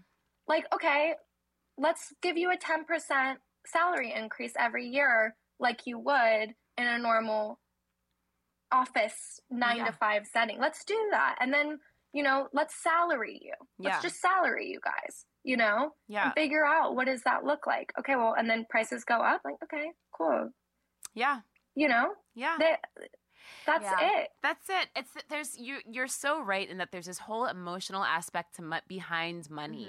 like 0.49 0.66
okay, 0.74 1.14
let's 1.78 2.12
give 2.22 2.36
you 2.36 2.51
a 2.51 2.57
ten 2.57 2.84
percent 2.84 3.38
salary 3.66 4.12
increase 4.16 4.53
every 4.59 4.88
year, 4.88 5.36
like 5.61 5.82
you 5.86 5.99
would 5.99 6.55
in 6.78 6.86
a 6.86 6.99
normal 6.99 7.59
office 8.70 9.40
nine 9.51 9.78
Yeah. 9.78 9.86
to 9.86 9.93
five 9.93 10.26
setting. 10.26 10.59
Let's 10.59 10.84
do 10.84 10.99
that, 11.12 11.36
and 11.40 11.53
then 11.53 11.78
you 12.12 12.22
know, 12.22 12.49
let's 12.53 12.74
salary 12.82 13.38
you. 13.43 13.55
Let's 13.78 13.97
Yeah. 13.97 14.03
just 14.03 14.20
salary 14.20 14.68
you 14.68 14.80
guys. 14.84 15.24
You 15.45 15.57
know, 15.57 15.90
yeah. 16.09 16.32
figure 16.32 16.64
out 16.64 16.95
what 16.95 17.07
does 17.07 17.22
that 17.22 17.45
look 17.45 17.66
like. 17.66 17.93
Okay, 17.99 18.14
well, 18.16 18.34
and 18.38 18.49
then 18.49 18.64
prices 18.70 19.05
go 19.05 19.16
up. 19.16 19.40
Like, 19.45 19.57
okay, 19.64 19.90
cool. 20.16 20.51
Yeah. 21.14 21.40
You 21.74 21.88
know, 21.88 22.14
Yeah. 22.34 22.57
they, 22.59 22.76
That's 23.66 23.82
Yeah. 23.84 24.20
it. 24.20 24.28
That's 24.43 24.68
it. 24.68 24.88
It's 24.95 25.11
there's 25.28 25.59
you 25.59 25.78
you're 25.84 26.07
so 26.07 26.40
right 26.43 26.68
in 26.68 26.78
that 26.78 26.93
there's 26.93 27.07
this 27.07 27.18
whole 27.18 27.47
emotional 27.47 28.05
aspect 28.05 28.55
to 28.57 28.62
behind 28.88 29.51
money, 29.51 29.88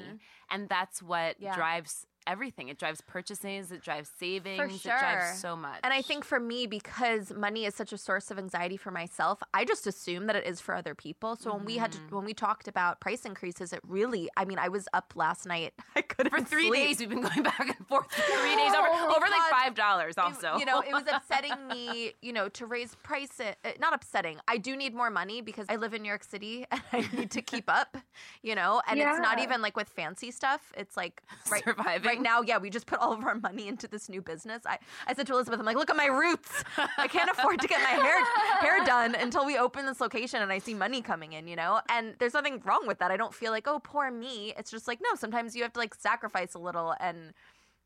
and 0.50 0.68
that's 0.68 1.04
what 1.04 1.36
Mm-hmm. 1.36 1.44
Yeah. 1.44 1.56
drives 1.56 2.06
everything. 2.28 2.70
It 2.70 2.78
drives 2.80 3.02
purchases, 3.02 3.72
it 3.72 3.82
drives 3.84 4.10
savings, 4.20 4.58
For 4.58 4.66
it 4.66 4.82
drives 4.84 5.40
so 5.40 5.56
much. 5.56 5.80
And 5.84 5.94
I 5.94 6.02
think 6.02 6.24
for 6.26 6.40
me, 6.40 6.68
because 6.68 7.32
money 7.34 7.66
is 7.66 7.76
such 7.76 7.94
a 7.94 7.98
source 7.98 8.32
of 8.32 8.38
anxiety 8.40 8.78
for 8.78 8.92
myself, 8.92 9.40
I 9.54 9.66
just 9.66 9.88
assume 9.88 10.28
that 10.28 10.36
it 10.36 10.46
is 10.46 10.60
for 10.62 10.76
other 10.76 10.96
people. 10.96 11.36
So 11.36 11.54
when 11.54 11.66
we 11.66 11.78
had 11.78 11.92
to, 11.92 11.98
Mm-hmm. 12.04 12.16
when 12.16 12.26
we 12.26 12.34
talked 12.34 12.68
about 12.68 13.00
price 13.00 13.24
increases, 13.26 13.72
it 13.74 13.80
really, 13.88 14.30
I 14.36 14.46
mean, 14.46 14.58
I 14.60 14.68
was 14.70 14.88
up 14.94 15.14
last 15.16 15.46
night. 15.46 15.74
I 15.96 16.02
couldn't 16.02 16.32
for 16.32 16.42
three 16.42 16.68
sleep. 16.68 16.88
days 16.88 17.00
we've 17.00 17.10
been 17.10 17.22
going 17.22 17.44
back 17.44 17.60
and 17.78 17.88
forth. 17.88 18.12
For 18.12 18.22
three 18.22 18.56
days 18.56 18.74
over 18.74 18.88
over 18.88 19.26
like 19.30 19.50
five 19.52 19.76
dollars. 19.76 20.16
It- 20.18 20.24
Also, 20.24 20.58
you 20.58 20.66
know, 20.66 20.80
it 20.82 20.92
was 20.92 21.04
upsetting 21.14 21.54
me, 21.68 22.14
you 22.22 22.34
know, 22.34 22.50
to 22.50 22.66
raise 22.66 22.96
prices. 23.04 23.56
uh, 23.64 23.70
Not 23.80 23.94
upsetting. 23.94 24.40
I 24.48 24.58
do 24.58 24.76
need 24.76 24.94
more 24.96 25.10
money 25.10 25.42
because 25.42 25.66
I 25.70 25.76
live 25.78 25.94
in 25.94 26.02
New 26.02 26.08
York 26.10 26.24
City 26.24 26.66
and 26.72 26.82
I 26.92 27.08
need 27.16 27.32
to 27.32 27.42
keep 27.42 27.70
up, 27.70 27.98
you 28.42 28.56
know, 28.56 28.82
and 28.88 29.00
it's 29.00 29.20
not 29.20 29.40
even 29.40 29.62
like 29.62 29.76
with 29.78 29.90
fancy 29.90 30.32
stuff. 30.32 30.72
It's 30.76 30.98
like 30.98 31.22
right, 31.52 31.64
Surviving. 31.64 32.08
right 32.08 32.13
now, 32.20 32.42
yeah, 32.42 32.58
we 32.58 32.70
just 32.70 32.86
put 32.86 33.00
all 33.00 33.14
of 33.14 33.24
our 33.24 33.36
money 33.36 33.68
into 33.68 33.88
this 33.88 34.10
new 34.10 34.22
business. 34.22 34.64
I, 34.66 34.80
I 35.08 35.14
said 35.14 35.28
to 35.28 35.34
Elizabeth, 35.34 35.60
I'm 35.60 35.66
like, 35.66 35.78
look 35.78 35.90
at 35.90 35.96
my 35.96 36.08
roots. 36.08 36.64
I 36.98 37.08
can't 37.08 37.30
afford 37.30 37.62
to 37.62 37.68
get 37.68 37.82
my 37.82 37.90
hair 37.90 38.26
hair 38.62 38.86
done 38.86 39.16
until 39.16 39.46
we 39.46 39.58
open 39.58 39.86
this 39.86 40.02
location 40.02 40.42
and 40.42 40.52
I 40.52 40.60
see 40.60 40.74
money 40.74 41.02
coming 41.02 41.34
in, 41.34 41.48
you 41.48 41.56
know? 41.56 41.82
And 41.90 42.16
there's 42.20 42.34
nothing 42.34 42.62
wrong 42.66 42.86
with 42.88 43.00
that. 43.00 43.12
I 43.12 43.18
don't 43.18 43.34
feel 43.34 43.52
like, 43.52 43.68
oh, 43.68 43.80
poor 43.80 44.12
me. 44.12 44.54
It's 44.58 44.72
just 44.72 44.88
like, 44.88 45.00
no, 45.02 45.16
sometimes 45.16 45.56
you 45.56 45.64
have 45.64 45.74
to 45.74 45.80
like 45.80 45.96
sacrifice 45.96 46.54
a 46.54 46.60
little 46.60 46.96
and 47.00 47.34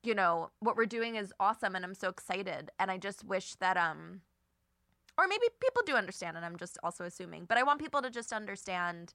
you 0.03 0.13
know, 0.15 0.51
what 0.59 0.77
we're 0.77 0.85
doing 0.85 1.15
is 1.15 1.33
awesome 1.39 1.75
and 1.75 1.83
I'm 1.83 1.95
so 1.95 2.07
excited. 2.07 2.71
And 2.79 2.89
I 2.91 2.97
just 2.97 3.23
wish 3.23 3.55
that 3.55 3.77
um 3.77 4.21
or 5.17 5.27
maybe 5.27 5.45
people 5.59 5.81
do 5.85 5.95
understand 5.95 6.37
and 6.37 6.45
I'm 6.45 6.57
just 6.57 6.77
also 6.83 7.03
assuming. 7.03 7.45
But 7.45 7.57
I 7.57 7.63
want 7.63 7.79
people 7.79 8.01
to 8.01 8.09
just 8.09 8.31
understand 8.31 9.13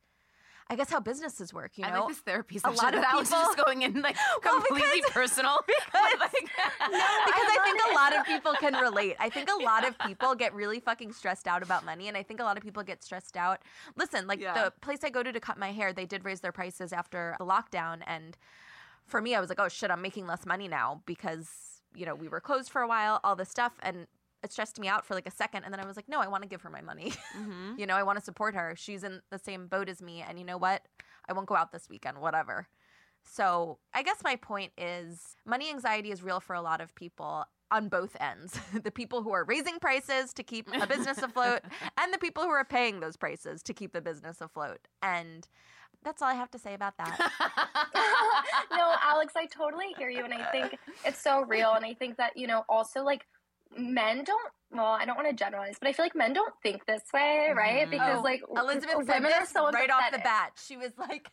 I 0.71 0.77
guess 0.77 0.91
how 0.91 1.01
businesses 1.01 1.53
work, 1.53 1.73
you 1.77 1.85
I 1.85 1.91
know? 1.91 2.01
like 2.01 2.09
this 2.09 2.19
therapy 2.19 2.59
a 2.65 2.71
lot 2.71 2.95
of 2.95 3.03
Alex 3.03 3.29
just 3.31 3.59
going 3.65 3.83
in 3.83 4.01
like 4.01 4.17
Well, 4.45 4.61
completely 4.61 5.01
because- 5.01 5.11
personal. 5.21 5.59
because- 5.67 6.19
Like- 6.21 6.31
because 6.33 6.51
I 6.89 7.59
think 7.65 7.81
a 7.91 7.95
lot 7.95 8.17
of 8.17 8.25
people 8.27 8.53
can 8.59 8.75
relate. 8.75 9.17
I 9.21 9.29
think 9.29 9.49
a 9.51 9.63
lot 9.63 9.87
of 9.87 9.99
people 10.01 10.35
get 10.35 10.55
really 10.55 10.81
fucking 10.81 11.13
stressed 11.13 11.47
out 11.47 11.63
about 11.63 11.85
money, 11.85 12.09
and 12.09 12.17
I 12.17 12.23
think 12.23 12.41
a 12.41 12.45
lot 12.45 12.57
of 12.57 12.63
people 12.63 12.83
get 12.83 13.03
stressed 13.03 13.37
out. 13.37 13.61
Listen, 13.97 14.27
like 14.27 14.41
Yeah. 14.41 14.55
the 14.65 14.71
place 14.81 15.01
I 15.05 15.11
go 15.11 15.23
to 15.23 15.33
to 15.33 15.41
cut 15.41 15.59
my 15.59 15.73
hair, 15.73 15.93
they 15.93 16.07
did 16.07 16.25
raise 16.25 16.41
their 16.41 16.53
prices 16.53 16.93
after 16.93 17.37
the 17.39 17.45
lockdown, 17.45 18.01
and 18.07 18.37
for 19.07 19.21
me, 19.21 19.35
I 19.35 19.41
was 19.41 19.49
like, 19.49 19.61
oh 19.61 19.69
shit, 19.69 19.91
I'm 19.91 20.01
making 20.03 20.27
less 20.27 20.47
money 20.47 20.69
now 20.69 21.03
because 21.07 21.49
you 21.95 22.07
know 22.07 22.15
we 22.15 22.29
were 22.29 22.41
closed 22.41 22.71
for 22.71 22.81
a 22.83 22.89
while, 22.89 23.21
all 23.25 23.37
this 23.37 23.49
stuff, 23.51 23.75
and 23.83 24.07
it 24.43 24.53
stressed 24.53 24.79
me 24.81 24.89
out 24.89 25.07
for 25.07 25.15
like 25.15 25.27
a 25.27 25.31
second, 25.31 25.65
and 25.65 25.73
then 25.73 25.81
I 25.81 25.87
was 25.87 25.97
like, 25.97 26.09
no, 26.09 26.21
I 26.21 26.29
want 26.29 26.43
to 26.43 26.49
give 26.49 26.63
her 26.63 26.71
my 26.71 26.81
money. 26.81 27.13
Mhm. 27.37 27.79
you 27.79 27.87
know, 27.87 27.95
I 27.95 28.03
want 28.03 28.19
to 28.19 28.25
support 28.25 28.55
her. 28.55 28.75
She's 28.77 29.05
in 29.05 29.21
the 29.31 29.39
same 29.39 29.67
boat 29.69 29.89
as 29.89 30.03
me, 30.03 30.25
and 30.27 30.39
you 30.39 30.45
know 30.45 30.59
what? 30.59 30.83
I 31.29 31.33
won't 31.33 31.47
go 31.47 31.57
out 31.57 31.73
this 31.73 31.89
weekend, 31.89 32.19
whatever. 32.19 32.67
So 33.25 33.79
I 33.95 34.03
guess 34.03 34.23
my 34.25 34.37
point 34.37 34.73
is 34.77 35.37
money 35.47 35.71
anxiety 35.71 36.11
is 36.11 36.23
real 36.23 36.41
for 36.41 36.55
a 36.55 36.63
lot 36.63 36.81
of 36.81 36.95
people 36.97 37.45
on 37.71 37.89
both 37.89 38.17
ends 38.21 38.59
the 38.85 38.91
people 38.91 39.23
who 39.23 39.33
are 39.33 39.45
raising 39.45 39.79
prices 39.79 40.35
to 40.35 40.43
keep 40.43 40.69
a 40.75 40.87
business 40.87 41.19
afloat, 41.19 41.61
and 41.99 42.13
the 42.13 42.19
people 42.19 42.43
who 42.43 42.51
are 42.51 42.65
paying 42.65 43.01
those 43.01 43.17
prices 43.17 43.63
to 43.63 43.73
keep 43.73 43.93
the 43.93 44.01
business 44.01 44.41
afloat. 44.41 44.89
And 45.03 45.47
that's 46.05 46.21
all 46.21 46.29
I 46.29 46.35
have 46.35 46.51
to 46.51 46.59
say 46.59 46.75
about 46.75 46.97
that. 46.99 47.31
no, 48.73 48.95
Alex, 49.03 49.35
I 49.37 49.47
totally 49.47 49.95
hear 49.97 50.11
you. 50.11 50.25
And 50.25 50.35
I 50.35 50.51
think 50.51 50.77
it's 51.05 51.21
so 51.23 51.45
real. 51.45 51.75
And 51.75 51.85
I 51.85 51.95
think 51.95 52.17
that, 52.17 52.37
you 52.37 52.49
know, 52.49 52.65
also 52.69 53.05
like 53.05 53.25
men 53.77 54.25
don't, 54.25 54.53
well, 54.71 54.87
I 54.87 55.05
don't 55.05 55.17
want 55.17 55.29
to 55.29 55.35
generalize, 55.35 55.77
but 55.79 55.89
I 55.89 55.93
feel 55.93 56.05
like 56.05 56.15
men 56.15 56.33
don't 56.33 56.55
think 56.63 56.85
this 56.87 57.03
way, 57.13 57.53
right? 57.55 57.87
Mhm. 57.87 57.91
Because 57.91 58.19
Oh, 58.19 58.23
like 58.23 58.43
Elizabeth 58.57 58.97
women 58.97 59.31
said 59.31 59.43
are 59.43 59.47
so 59.47 59.71
right 59.71 59.91
off 59.91 60.11
the 60.13 60.19
bat. 60.19 60.53
She 60.67 60.77
was 60.77 60.93
like, 60.99 61.29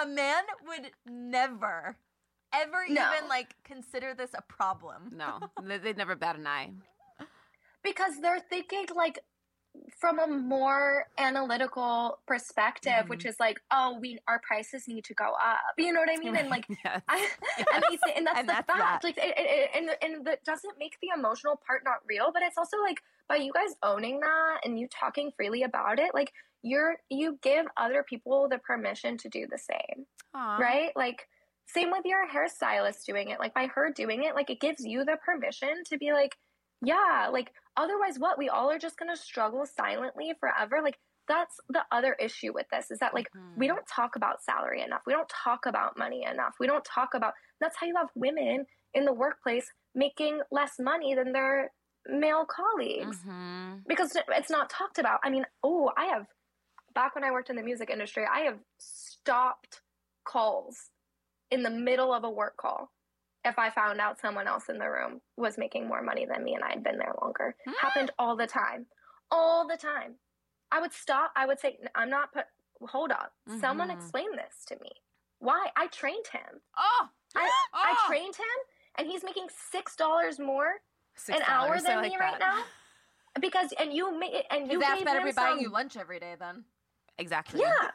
a 0.00 0.06
man 0.06 0.42
would 0.66 0.90
never, 1.06 1.96
ever 2.52 2.84
No. 2.88 3.12
even 3.14 3.28
like 3.28 3.54
consider 3.64 4.14
this 4.14 4.30
a 4.34 4.42
problem. 4.42 5.10
no, 5.12 5.40
they- 5.62 5.78
they'd 5.78 5.96
never 5.96 6.14
bat 6.16 6.36
an 6.36 6.46
eye. 6.46 6.70
because 7.82 8.20
they're 8.20 8.40
thinking 8.40 8.86
like 8.94 9.18
from 9.98 10.18
a 10.18 10.26
more 10.26 11.06
analytical 11.18 12.18
perspective, 12.26 13.08
which 13.08 13.20
mm-hmm. 13.20 13.28
is 13.28 13.36
like, 13.40 13.60
oh, 13.70 13.98
we 14.00 14.18
our 14.28 14.40
prices 14.46 14.86
need 14.88 15.04
to 15.04 15.14
go 15.14 15.32
up. 15.32 15.60
You 15.78 15.92
know 15.92 16.00
what 16.00 16.10
I 16.10 16.16
mean? 16.16 16.36
And 16.36 16.48
like, 16.50 16.66
Yes. 16.84 17.02
I, 17.08 17.28
and, 17.74 17.84
he's, 17.88 18.00
and 18.16 18.26
that's 18.26 18.38
And 18.38 18.48
the 18.48 18.52
that's 18.52 18.66
fact. 18.66 19.02
that. 19.02 19.04
Like, 19.04 19.18
it, 19.18 19.34
it, 19.36 19.70
and 19.74 19.90
and 20.02 20.26
that 20.26 20.44
doesn't 20.44 20.74
make 20.78 20.96
the 21.00 21.08
emotional 21.16 21.60
part 21.66 21.82
not 21.84 21.96
real, 22.08 22.30
but 22.32 22.42
it's 22.42 22.58
also 22.58 22.76
like 22.82 22.98
by 23.28 23.36
you 23.36 23.52
guys 23.52 23.74
owning 23.82 24.20
that 24.20 24.60
and 24.64 24.78
you 24.78 24.88
talking 24.88 25.30
freely 25.36 25.62
about 25.62 25.98
it, 25.98 26.12
like 26.14 26.32
you're 26.62 26.96
you 27.08 27.38
give 27.42 27.66
other 27.76 28.02
people 28.02 28.48
the 28.50 28.58
permission 28.58 29.16
to 29.18 29.28
do 29.28 29.46
the 29.50 29.58
same, 29.58 30.06
Aw. 30.34 30.56
right? 30.58 30.90
Like. 30.96 31.28
Same 31.64 31.92
with 31.92 32.04
your 32.04 32.26
hairstylist 32.28 33.06
doing 33.06 33.30
it. 33.30 33.38
Like 33.38 33.54
by 33.54 33.66
her 33.68 33.90
doing 33.92 34.24
it, 34.24 34.34
like 34.34 34.50
it 34.50 34.60
gives 34.60 34.84
you 34.84 35.04
the 35.04 35.16
permission 35.24 35.84
to 35.86 35.96
be 35.96 36.12
like, 36.12 36.36
yeah, 36.82 37.28
like 37.32 37.52
otherwise 37.76 38.18
what? 38.18 38.38
We 38.38 38.48
all 38.48 38.70
are 38.70 38.78
just 38.78 38.98
gonna 38.98 39.16
struggle 39.16 39.64
silently 39.66 40.32
forever. 40.40 40.80
Like 40.82 40.98
that's 41.28 41.56
the 41.68 41.82
other 41.92 42.14
issue 42.14 42.52
with 42.52 42.66
this 42.72 42.90
is 42.90 42.98
that 42.98 43.14
like 43.14 43.28
we 43.56 43.66
don't 43.68 43.86
talk 43.86 44.16
about 44.16 44.42
salary 44.42 44.82
enough. 44.82 45.02
We 45.06 45.12
don't 45.12 45.28
talk 45.44 45.66
about 45.66 45.96
money 45.96 46.24
enough. 46.30 46.54
We 46.58 46.66
don't 46.66 46.84
talk 46.84 47.10
about 47.14 47.34
that's 47.60 47.76
how 47.78 47.86
you 47.86 47.94
have 47.96 48.08
women 48.14 48.66
in 48.94 49.04
the 49.04 49.12
workplace 49.12 49.70
making 49.94 50.40
less 50.50 50.72
money 50.80 51.14
than 51.14 51.32
their 51.32 51.70
male 52.08 52.44
colleagues 52.44 53.18
Mhm. 53.24 53.84
because 53.86 54.16
it's 54.28 54.50
not 54.50 54.68
talked 54.68 54.98
about. 54.98 55.20
I 55.22 55.30
mean, 55.30 55.46
oh, 55.62 55.92
I 55.96 56.06
have 56.06 56.26
back 56.94 57.14
when 57.14 57.24
I 57.24 57.30
worked 57.30 57.48
in 57.50 57.56
the 57.56 57.62
music 57.62 57.88
industry, 57.88 58.26
I 58.26 58.40
have 58.40 58.58
stopped 58.78 59.80
calls 60.24 60.90
in 61.50 61.62
the 61.62 61.70
middle 61.70 62.12
of 62.12 62.24
a 62.24 62.30
work 62.30 62.56
call 62.56 62.90
if 63.44 63.58
I 63.58 63.70
found 63.70 64.00
out 64.00 64.20
someone 64.20 64.46
else 64.46 64.68
in 64.68 64.78
the 64.78 64.88
room 64.88 65.20
was 65.36 65.58
making 65.58 65.88
more 65.88 66.02
money 66.02 66.26
than 66.26 66.44
me 66.44 66.54
and 66.54 66.62
I 66.64 66.70
had 66.70 66.84
been 66.84 66.98
there 66.98 67.14
longer. 67.20 67.56
Happened 67.80 68.10
all 68.18 68.36
the 68.36 68.46
time. 68.46 68.86
All 69.30 69.66
the 69.66 69.76
time. 69.76 70.14
I 70.70 70.80
would 70.80 70.92
stop. 70.92 71.32
I 71.36 71.46
would 71.46 71.58
say, 71.60 71.78
I'm 71.94 72.08
not 72.10 72.32
put 72.32 72.44
hold 72.88 73.10
up. 73.12 73.32
Someone 73.60 73.88
Mhm. 73.88 73.96
explain 73.96 74.30
this 74.36 74.64
to 74.66 74.76
me. 74.80 74.90
Why? 75.38 75.70
I 75.76 75.86
trained 75.88 76.26
him. 76.28 76.60
Oh, 76.76 77.08
I, 77.36 77.50
I 77.72 77.96
Oh. 77.98 78.08
trained 78.08 78.36
him 78.36 78.44
and 78.96 79.06
he's 79.08 79.22
making 79.24 79.46
six 79.70 79.96
dollars 79.96 80.38
more 80.38 80.80
Six 81.14 81.38
an 81.38 81.44
hour 81.46 81.80
than 81.80 81.96
like 81.96 82.10
me 82.10 82.16
that. 82.18 82.24
right 82.32 82.38
now. 82.40 82.62
Because 83.40 83.72
and 83.78 83.92
you 83.92 84.10
ma- 84.18 84.26
and 84.50 84.70
you 84.70 84.80
gave 84.80 85.04
better 85.04 85.20
be 85.24 85.32
buying 85.32 85.56
some- 85.56 85.60
you 85.60 85.68
lunch 85.70 85.96
every 85.96 86.20
day 86.20 86.36
then. 86.38 86.64
Exactly. 87.18 87.60
Yeah. 87.60 87.90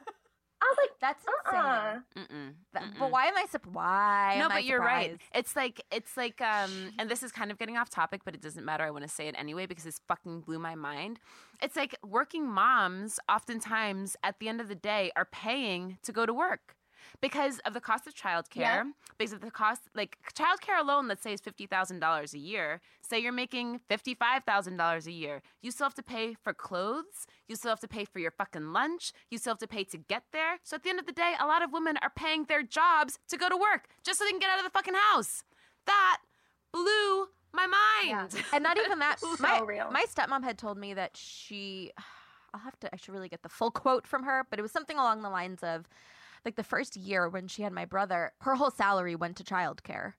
I 0.62 0.74
was 0.74 0.78
like, 0.82 0.92
That's 1.00 1.24
insane. 1.24 1.60
uh-uh. 1.60 2.00
Mm-mm. 2.18 2.54
Mm-mm. 2.76 3.00
But 3.00 3.12
why 3.12 3.26
am 3.28 3.38
I 3.38 3.46
surprised? 3.50 3.76
Why? 3.76 4.36
no, 4.40 4.46
am 4.46 4.52
I 4.52 4.56
but 4.56 4.64
you're 4.66 4.80
right. 4.80 5.12
surprised? 5.12 5.22
It's 5.36 5.56
like 5.56 5.82
it's 5.92 6.18
like 6.18 6.42
um 6.42 6.92
and 6.98 7.10
this 7.10 7.22
is 7.24 7.32
kind 7.32 7.52
of 7.52 7.58
getting 7.58 7.78
off 7.78 7.90
topic, 7.90 8.22
but 8.26 8.34
it 8.34 8.42
doesn't 8.42 8.66
matter. 8.66 8.84
I 8.84 8.92
want 8.92 9.04
to 9.04 9.10
say 9.10 9.28
it 9.28 9.36
anyway 9.38 9.66
because 9.66 9.86
it's 9.86 10.02
fucking 10.08 10.42
blew 10.42 10.60
my 10.60 10.76
mind. 10.76 11.20
It's 11.62 11.76
like 11.76 11.96
working 12.06 12.48
moms 12.48 13.20
oftentimes 13.30 14.16
at 14.24 14.40
the 14.40 14.48
end 14.50 14.62
of 14.62 14.68
the 14.68 14.76
day 14.76 15.12
are 15.16 15.26
paying 15.26 15.98
to 16.04 16.12
go 16.12 16.26
to 16.26 16.34
work. 16.34 16.76
Because 17.22 17.60
of 17.60 17.74
the 17.74 17.82
cost 17.82 18.08
of 18.08 18.14
childcare, 18.16 18.58
Yeah. 18.58 18.84
because 19.18 19.34
of 19.34 19.42
the 19.42 19.52
cost, 19.52 19.82
like 19.96 20.18
childcare 20.36 20.80
alone, 20.80 21.08
let's 21.08 21.22
say 21.24 21.34
is 21.34 21.42
fifty 21.42 21.66
thousand 21.66 22.00
dollars 22.00 22.34
a 22.34 22.38
year. 22.38 22.82
Say 23.02 23.20
you're 23.20 23.32
making 23.32 23.80
fifty-five 23.88 24.44
thousand 24.44 24.78
dollars 24.78 25.08
a 25.08 25.12
year, 25.12 25.42
you 25.62 25.72
still 25.72 25.86
have 25.86 25.94
to 25.96 26.04
pay 26.04 26.36
for 26.36 26.54
clothes. 26.54 27.26
You 27.48 27.56
still 27.56 27.70
have 27.70 27.80
to 27.82 27.88
pay 27.88 28.06
for 28.06 28.20
your 28.20 28.32
fucking 28.32 28.74
lunch. 28.74 29.14
You 29.32 29.38
still 29.38 29.52
have 29.52 29.60
to 29.60 29.68
pay 29.68 29.84
to 29.86 29.98
get 29.98 30.24
there. 30.34 30.60
So 30.64 30.76
at 30.76 30.84
the 30.84 30.90
end 30.90 31.00
of 31.00 31.06
the 31.06 31.12
day, 31.14 31.34
a 31.40 31.48
lot 31.48 31.62
of 31.64 31.72
women 31.72 31.98
are 32.02 32.10
paying 32.16 32.46
their 32.46 32.64
jobs 32.64 33.20
to 33.30 33.38
go 33.38 33.50
to 33.50 33.58
work 33.58 33.88
just 34.04 34.20
so 34.20 34.26
they 34.26 34.32
can 34.32 34.40
get 34.40 34.50
out 34.50 34.60
of 34.60 34.66
the 34.66 34.72
fucking 34.72 34.96
house. 35.12 35.44
That 35.86 36.18
blew 36.74 37.28
my 37.54 37.66
mind. 37.68 38.36
and 38.54 38.64
not 38.64 38.78
even 38.78 39.00
that. 39.00 39.20
So 39.20 39.36
my, 39.40 39.62
real. 39.62 39.90
my 39.92 40.06
stepmom 40.14 40.44
had 40.44 40.58
told 40.58 40.78
me 40.78 40.94
that 40.94 41.16
she, 41.18 41.92
I'll 42.54 42.60
have 42.62 42.80
to, 42.82 42.94
actually 42.94 43.14
really 43.16 43.30
get 43.30 43.42
the 43.44 43.50
full 43.50 43.72
quote 43.72 44.06
from 44.06 44.24
her, 44.24 44.46
but 44.50 44.60
it 44.60 44.62
was 44.62 44.72
something 44.72 44.98
along 44.98 45.22
the 45.22 45.30
lines 45.30 45.64
of, 45.64 45.88
like 46.48 46.56
the 46.56 46.64
first 46.64 46.96
year 46.96 47.28
when 47.28 47.50
she 47.50 47.62
had 47.62 47.74
my 47.74 47.84
brother, 47.84 48.32
her 48.40 48.56
whole 48.56 48.72
salary 48.72 49.16
went 49.16 49.36
to 49.36 49.44
childcare. 49.44 50.14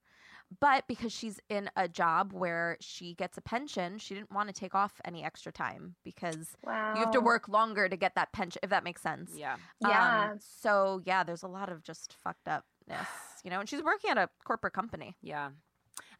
But 0.61 0.85
because 0.87 1.11
she's 1.11 1.41
in 1.49 1.70
a 1.74 1.89
job 1.89 2.35
where 2.35 2.76
she 2.81 3.14
gets 3.14 3.39
a 3.39 3.41
pension, 3.41 3.97
she 3.97 4.14
didn't 4.14 4.31
want 4.31 4.49
to 4.49 4.55
take 4.55 4.74
off 4.74 5.01
any 5.07 5.24
extra 5.24 5.51
time 5.51 5.95
because 6.05 6.55
wow. 6.62 6.93
you 6.95 7.01
have 7.01 7.12
to 7.12 7.20
work 7.20 7.49
longer 7.49 7.89
to 7.89 7.97
get 7.97 8.14
that 8.16 8.33
pension, 8.33 8.61
if 8.62 8.68
that 8.68 8.85
makes 8.85 9.01
sense. 9.01 9.33
Yeah. 9.35 9.57
Yeah. 9.81 10.31
Um, 10.33 10.39
so 10.39 11.01
yeah, 11.07 11.24
there's 11.24 11.45
a 11.45 11.49
lot 11.49 11.70
of 11.70 11.83
just 11.83 12.14
fucked 12.22 12.47
upness, 12.47 13.09
you 13.43 13.51
know. 13.51 13.61
And 13.61 13.68
she's 13.68 13.83
working 13.83 14.11
at 14.11 14.18
a 14.18 14.29
corporate 14.45 14.74
company. 14.74 15.16
Yeah. 15.22 15.49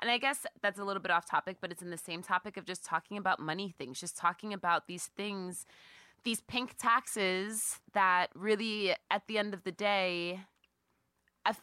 And 0.01 0.11
I 0.11 0.17
guess 0.17 0.47
that's 0.63 0.79
a 0.79 0.85
little 0.85 1.03
bit 1.03 1.11
off 1.11 1.29
topic, 1.29 1.59
but 1.61 1.71
it's 1.71 1.83
in 1.83 1.91
the 1.91 1.99
same 1.99 2.23
topic 2.23 2.57
of 2.57 2.65
just 2.65 2.85
talking 2.85 3.19
about 3.19 3.41
money 3.41 3.75
things, 3.77 4.01
just 4.01 4.17
talking 4.17 4.55
about 4.55 4.87
these 4.87 5.07
things, 5.17 5.67
these 6.25 6.41
pink 6.43 6.77
taxes 6.79 7.79
that 7.95 8.29
really, 8.35 8.95
at 9.11 9.27
the 9.29 9.39
end 9.39 9.55
of 9.55 9.65
the 9.65 9.73
day, 9.73 10.41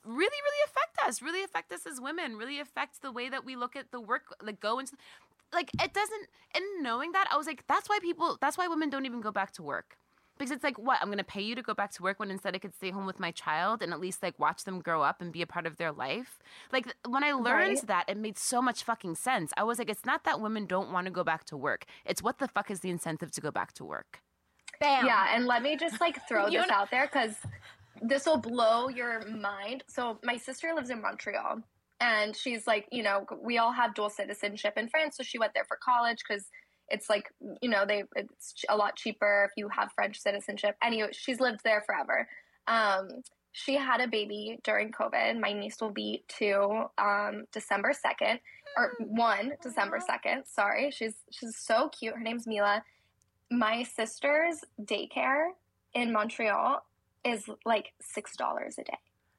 really, 0.03 0.17
really 0.17 0.63
affect 0.65 0.97
us, 1.07 1.21
really 1.21 1.43
affect 1.43 1.71
us 1.71 1.85
as 1.85 2.01
women, 2.01 2.37
really 2.37 2.59
affect 2.59 3.01
the 3.01 3.11
way 3.11 3.29
that 3.29 3.45
we 3.45 3.55
look 3.55 3.75
at 3.75 3.91
the 3.91 4.01
work, 4.01 4.23
like 4.41 4.59
go 4.59 4.79
into. 4.79 4.95
like 5.53 5.71
it 5.81 5.93
doesn't. 5.93 6.27
And 6.55 6.65
knowing 6.83 7.11
that, 7.13 7.27
I 7.31 7.37
was 7.37 7.47
like, 7.47 7.65
that's 7.67 7.89
why 7.89 7.99
people. 8.01 8.37
That's 8.41 8.57
why 8.57 8.67
women 8.67 8.89
don't 8.89 9.05
even 9.05 9.21
go 9.21 9.31
back 9.31 9.51
to 9.53 9.63
work. 9.63 9.97
Because 10.37 10.51
it's 10.51 10.63
like, 10.65 10.77
what? 10.77 10.99
I'm 11.01 11.07
going 11.07 11.17
to 11.19 11.23
pay 11.23 11.41
you 11.41 11.55
to 11.55 11.61
go 11.61 11.73
back 11.73 11.91
to 11.93 12.03
work 12.03 12.19
when 12.19 12.29
instead 12.31 12.55
I 12.55 12.59
could 12.59 12.75
stay 12.75 12.91
home 12.91 13.05
with 13.05 13.19
my 13.19 13.31
child 13.31 13.81
and 13.81 13.93
at 13.93 14.01
least 14.01 14.21
like 14.23 14.37
watch 14.39 14.65
them 14.65 14.81
grow 14.81 15.01
up 15.01 15.21
and 15.21 15.31
be 15.31 15.41
a 15.41 15.47
part 15.47 15.65
of 15.65 15.77
their 15.77 15.93
life. 15.93 16.39
Like 16.73 16.93
when 17.07 17.23
I 17.23 17.31
learned 17.33 17.79
Right. 17.79 17.87
that, 17.87 18.05
it 18.09 18.17
made 18.17 18.37
so 18.37 18.61
much 18.61 18.83
fucking 18.83 19.15
sense. 19.15 19.53
I 19.57 19.63
was 19.63 19.79
like, 19.79 19.89
it's 19.89 20.05
not 20.05 20.25
that 20.25 20.41
women 20.41 20.65
don't 20.65 20.91
want 20.91 21.05
to 21.05 21.11
go 21.11 21.23
back 21.23 21.45
to 21.45 21.57
work. 21.57 21.85
It's 22.05 22.21
what 22.23 22.39
the 22.39 22.47
fuck 22.49 22.69
is 22.71 22.81
the 22.81 22.89
incentive 22.89 23.31
to 23.33 23.41
go 23.41 23.51
back 23.51 23.73
to 23.73 23.85
work? 23.85 24.21
Bam. 24.79 25.05
Yeah, 25.05 25.35
and 25.35 25.45
let 25.45 25.63
me 25.63 25.77
just 25.77 25.99
like 26.01 26.17
throw 26.27 26.45
this 26.49 26.67
know- 26.67 26.73
out 26.73 26.91
there 26.91 27.09
because 27.11 27.35
this 28.01 28.25
will 28.25 28.37
blow 28.37 28.89
your 28.89 29.25
mind. 29.27 29.83
So 29.87 30.19
my 30.23 30.37
sister 30.37 30.73
lives 30.75 30.89
in 30.89 31.01
Montreal, 31.01 31.61
and 31.99 32.35
she's 32.35 32.67
like, 32.67 32.87
you 32.91 33.03
know, 33.03 33.25
we 33.41 33.57
all 33.57 33.71
have 33.71 33.93
dual 33.93 34.09
citizenship 34.09 34.73
in 34.77 34.89
France, 34.89 35.17
so 35.17 35.23
she 35.23 35.39
went 35.39 35.53
there 35.53 35.65
for 35.65 35.77
college 35.83 36.19
because 36.27 36.45
it's 36.89 37.09
like, 37.09 37.31
you 37.61 37.69
know, 37.69 37.85
they 37.85 38.03
it's 38.15 38.63
a 38.69 38.75
lot 38.75 38.95
cheaper 38.95 39.47
if 39.49 39.51
you 39.57 39.69
have 39.69 39.91
French 39.93 40.19
citizenship. 40.19 40.75
Anyway, 40.83 41.09
she's 41.11 41.39
lived 41.39 41.61
there 41.63 41.83
forever. 41.85 42.27
Um, 42.67 43.09
she 43.51 43.75
had 43.75 44.01
a 44.01 44.07
baby 44.07 44.59
during 44.63 44.91
COVID. 44.91 45.39
My 45.39 45.53
niece 45.53 45.77
will 45.79 45.91
be 45.91 46.23
two 46.27 46.83
um, 46.97 47.45
December 47.53 47.93
second 47.93 48.39
or 48.77 48.93
one 48.99 49.53
December 49.63 49.99
second. 50.05 50.43
Sorry, 50.45 50.91
she's 50.91 51.15
she's 51.31 51.57
so 51.57 51.89
cute. 51.89 52.15
Her 52.15 52.21
name's 52.21 52.45
Mila 52.45 52.83
my 53.57 53.83
sister's 53.83 54.63
daycare 54.81 55.49
in 55.93 56.11
Montreal 56.11 56.83
is 57.23 57.49
like 57.65 57.93
six 58.01 58.35
dollars 58.35 58.77
a 58.77 58.83
day. 58.83 58.97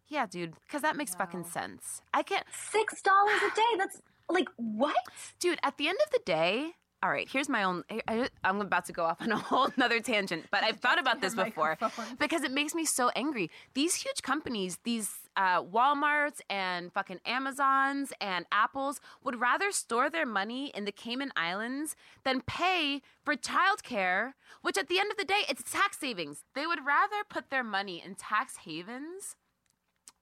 Yeah, 0.09 0.27
dude, 0.27 0.55
because 0.67 0.83
that 0.83 0.97
makes 0.97 1.15
fucking 1.15 1.45
sense. 1.45 2.01
I 2.15 2.23
can't, 2.23 2.45
Six 2.53 3.03
dollars 3.03 3.41
a 3.45 3.55
day. 3.57 3.73
That's 3.79 4.01
like 4.29 4.49
what? 4.57 4.97
dude. 5.41 5.59
At 5.63 5.79
the 5.79 5.89
end 5.89 5.99
of 6.05 6.11
the 6.13 6.21
day, 6.25 6.73
all 7.03 7.11
right. 7.11 7.29
Here's 7.31 7.49
my 7.49 7.63
own. 7.63 7.85
I, 8.09 8.29
I'm 8.43 8.61
about 8.61 8.87
to 8.87 8.93
go 8.93 9.05
off 9.05 9.21
on 9.21 9.31
a 9.31 9.37
whole 9.51 9.69
nother 9.77 10.01
tangent, 10.01 10.47
but 10.51 10.65
I've 10.65 10.81
thought 10.81 10.99
about 10.99 11.21
this 11.21 11.35
before 11.35 11.79
because 12.19 12.43
it 12.43 12.51
makes 12.51 12.75
me 12.75 12.85
so 12.85 13.11
angry. 13.15 13.51
These 13.75 13.97
huge 13.97 14.23
companies, 14.23 14.79
these 14.83 15.11
uh, 15.37 15.63
WalMarts 15.63 16.41
and 16.49 16.93
fucking 16.93 17.21
Amazons 17.27 18.13
and 18.21 18.47
Apples, 18.51 19.01
would 19.23 19.39
rather 19.41 19.71
store 19.73 20.09
their 20.09 20.27
money 20.27 20.73
in 20.75 20.87
the 20.87 20.93
Cayman 20.93 21.33
Islands 21.37 21.97
than 22.25 22.41
pay 22.41 23.03
for 23.25 23.37
childcare, 23.37 24.33
which 24.63 24.79
at 24.79 24.89
the 24.89 24.99
end 24.99 25.11
of 25.11 25.19
the 25.19 25.25
day, 25.25 25.43
it's 25.49 25.71
tax 25.71 25.99
savings. 25.99 26.45
They 26.55 26.67
would 26.67 26.85
rather 26.87 27.17
put 27.29 27.51
their 27.51 27.65
money 27.65 28.03
in 28.05 28.15
tax 28.15 28.57
havens 28.65 29.37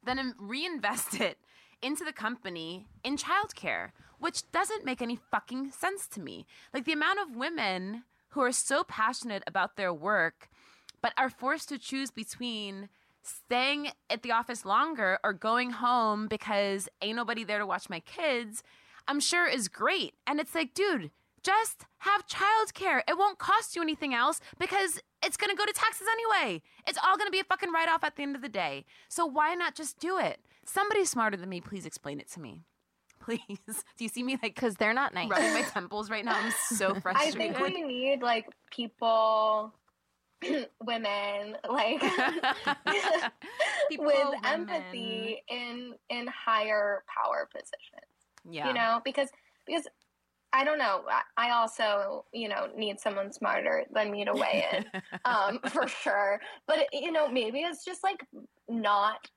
than 0.04 0.34
reinvest 0.38 1.14
it 1.20 1.38
into 1.82 2.04
the 2.04 2.12
company 2.12 2.88
in 3.04 3.16
childcare, 3.16 3.90
which 4.24 4.50
doesn't 4.52 4.86
make 4.86 5.02
any 5.02 5.18
fucking 5.30 5.70
sense 5.70 6.06
to 6.08 6.18
me. 6.18 6.46
Like 6.72 6.86
the 6.86 6.94
amount 6.94 7.18
of 7.18 7.36
women 7.36 8.04
who 8.30 8.40
are 8.40 8.52
so 8.52 8.82
passionate 8.82 9.42
about 9.46 9.76
their 9.76 9.92
work, 9.92 10.48
but 11.02 11.12
are 11.18 11.28
forced 11.28 11.68
to 11.68 11.76
choose 11.76 12.10
between 12.10 12.88
staying 13.22 13.90
at 14.08 14.22
the 14.22 14.32
office 14.32 14.64
longer 14.64 15.18
or 15.22 15.34
going 15.34 15.72
home 15.72 16.26
because 16.26 16.88
ain't 17.02 17.16
nobody 17.16 17.44
there 17.44 17.58
to 17.58 17.66
watch 17.66 17.90
my 17.90 18.00
kids, 18.00 18.62
I'm 19.06 19.20
sure 19.20 19.46
is 19.46 19.68
great. 19.68 20.14
And 20.26 20.40
it's 20.40 20.54
like, 20.54 20.72
dude, 20.72 21.10
just 21.42 21.84
have 21.98 22.26
childcare. 22.26 23.02
It 23.06 23.18
won't 23.18 23.36
cost 23.38 23.76
you 23.76 23.82
anything 23.82 24.14
else 24.14 24.40
because 24.58 25.02
it's 25.22 25.36
going 25.36 25.50
to 25.50 25.56
go 25.56 25.66
to 25.66 25.72
taxes 25.74 26.08
anyway. 26.10 26.62
It's 26.88 26.98
all 27.04 27.18
going 27.18 27.28
to 27.28 27.30
be 27.30 27.40
a 27.40 27.44
fucking 27.44 27.72
write 27.72 27.90
off 27.90 28.02
at 28.02 28.16
the 28.16 28.22
end 28.22 28.36
of 28.36 28.40
the 28.40 28.48
day. 28.48 28.86
So 29.10 29.26
why 29.26 29.54
not 29.54 29.74
just 29.74 30.00
do 30.00 30.18
it? 30.18 30.40
Somebody 30.64 31.04
smarter 31.04 31.36
than 31.36 31.50
me, 31.50 31.60
please 31.60 31.84
explain 31.84 32.20
it 32.20 32.30
to 32.30 32.40
me. 32.40 32.62
Please. 33.24 33.40
Do 33.96 34.04
you 34.04 34.08
see 34.08 34.22
me 34.22 34.32
like 34.42 34.54
Because 34.54 34.74
they're 34.76 34.94
not 34.94 35.14
nice. 35.14 35.28
rubbing 35.30 35.54
my 35.54 35.62
temples 35.62 36.10
right 36.10 36.24
now? 36.24 36.36
I'm 36.36 36.52
so 36.68 36.94
frustrated. 37.00 37.40
I 37.40 37.54
think 37.54 37.58
we 37.58 37.82
need 37.82 38.22
like 38.22 38.46
people, 38.70 39.72
women, 40.82 41.56
like 41.68 42.00
People, 43.88 44.06
with 44.06 44.16
women. 44.16 44.40
empathy 44.44 45.42
in 45.48 45.94
in 46.10 46.26
higher 46.26 47.02
power 47.08 47.48
positions. 47.52 48.08
Yeah. 48.48 48.68
You 48.68 48.74
know, 48.74 49.00
because 49.04 49.28
because 49.66 49.86
I 50.52 50.64
don't 50.64 50.78
know. 50.78 51.02
I- 51.10 51.22
I 51.36 51.50
also 51.50 52.24
you 52.32 52.48
know 52.48 52.68
need 52.76 53.00
someone 53.00 53.32
smarter 53.32 53.84
than 53.92 54.10
me 54.10 54.24
to 54.24 54.32
weigh 54.32 54.64
in. 54.72 54.84
um, 55.24 55.60
for 55.70 55.88
sure. 55.88 56.40
But 56.66 56.86
you 56.92 57.10
know, 57.12 57.28
maybe 57.28 57.60
it's 57.60 57.84
just 57.84 58.02
like 58.02 58.24
not 58.68 59.28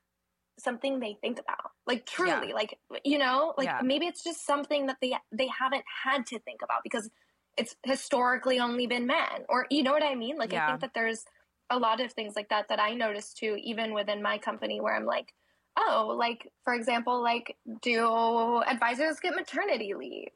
something 0.59 0.99
they 0.99 1.17
think 1.21 1.39
about. 1.39 1.71
Like 1.85 2.05
truly, 2.05 2.53
like 2.53 2.77
you 3.03 3.17
know, 3.17 3.53
like 3.57 3.67
Yeah. 3.67 3.81
maybe 3.83 4.05
it's 4.05 4.23
just 4.23 4.45
something 4.45 4.87
that 4.87 4.97
they 5.01 5.15
they 5.31 5.47
haven't 5.47 5.85
had 6.03 6.25
to 6.27 6.39
think 6.39 6.61
about 6.61 6.83
because 6.83 7.09
it's 7.57 7.75
historically 7.83 8.59
only 8.59 8.87
been 8.87 9.07
men, 9.07 9.45
or 9.49 9.65
you 9.69 9.83
know 9.83 9.91
what 9.91 10.03
I 10.03 10.15
mean? 10.15 10.37
Like 10.37 10.53
I 10.53 10.67
think 10.67 10.81
that 10.81 10.93
there's 10.93 11.25
a 11.69 11.77
lot 11.77 11.99
of 12.01 12.13
things 12.13 12.35
like 12.35 12.49
that 12.49 12.69
that 12.69 12.79
I 12.79 12.93
notice 12.93 13.33
too, 13.33 13.57
even 13.63 13.93
within 13.93 14.21
my 14.21 14.37
company, 14.37 14.81
where 14.81 14.95
I'm 14.95 15.05
like. 15.05 15.33
Oh, 15.79 16.15
like 16.17 16.51
for 16.63 16.73
example, 16.73 17.21
like 17.21 17.55
do 17.83 18.63
advisors 18.63 19.19
get 19.19 19.35
maternity 19.35 19.93
leave? 19.93 20.29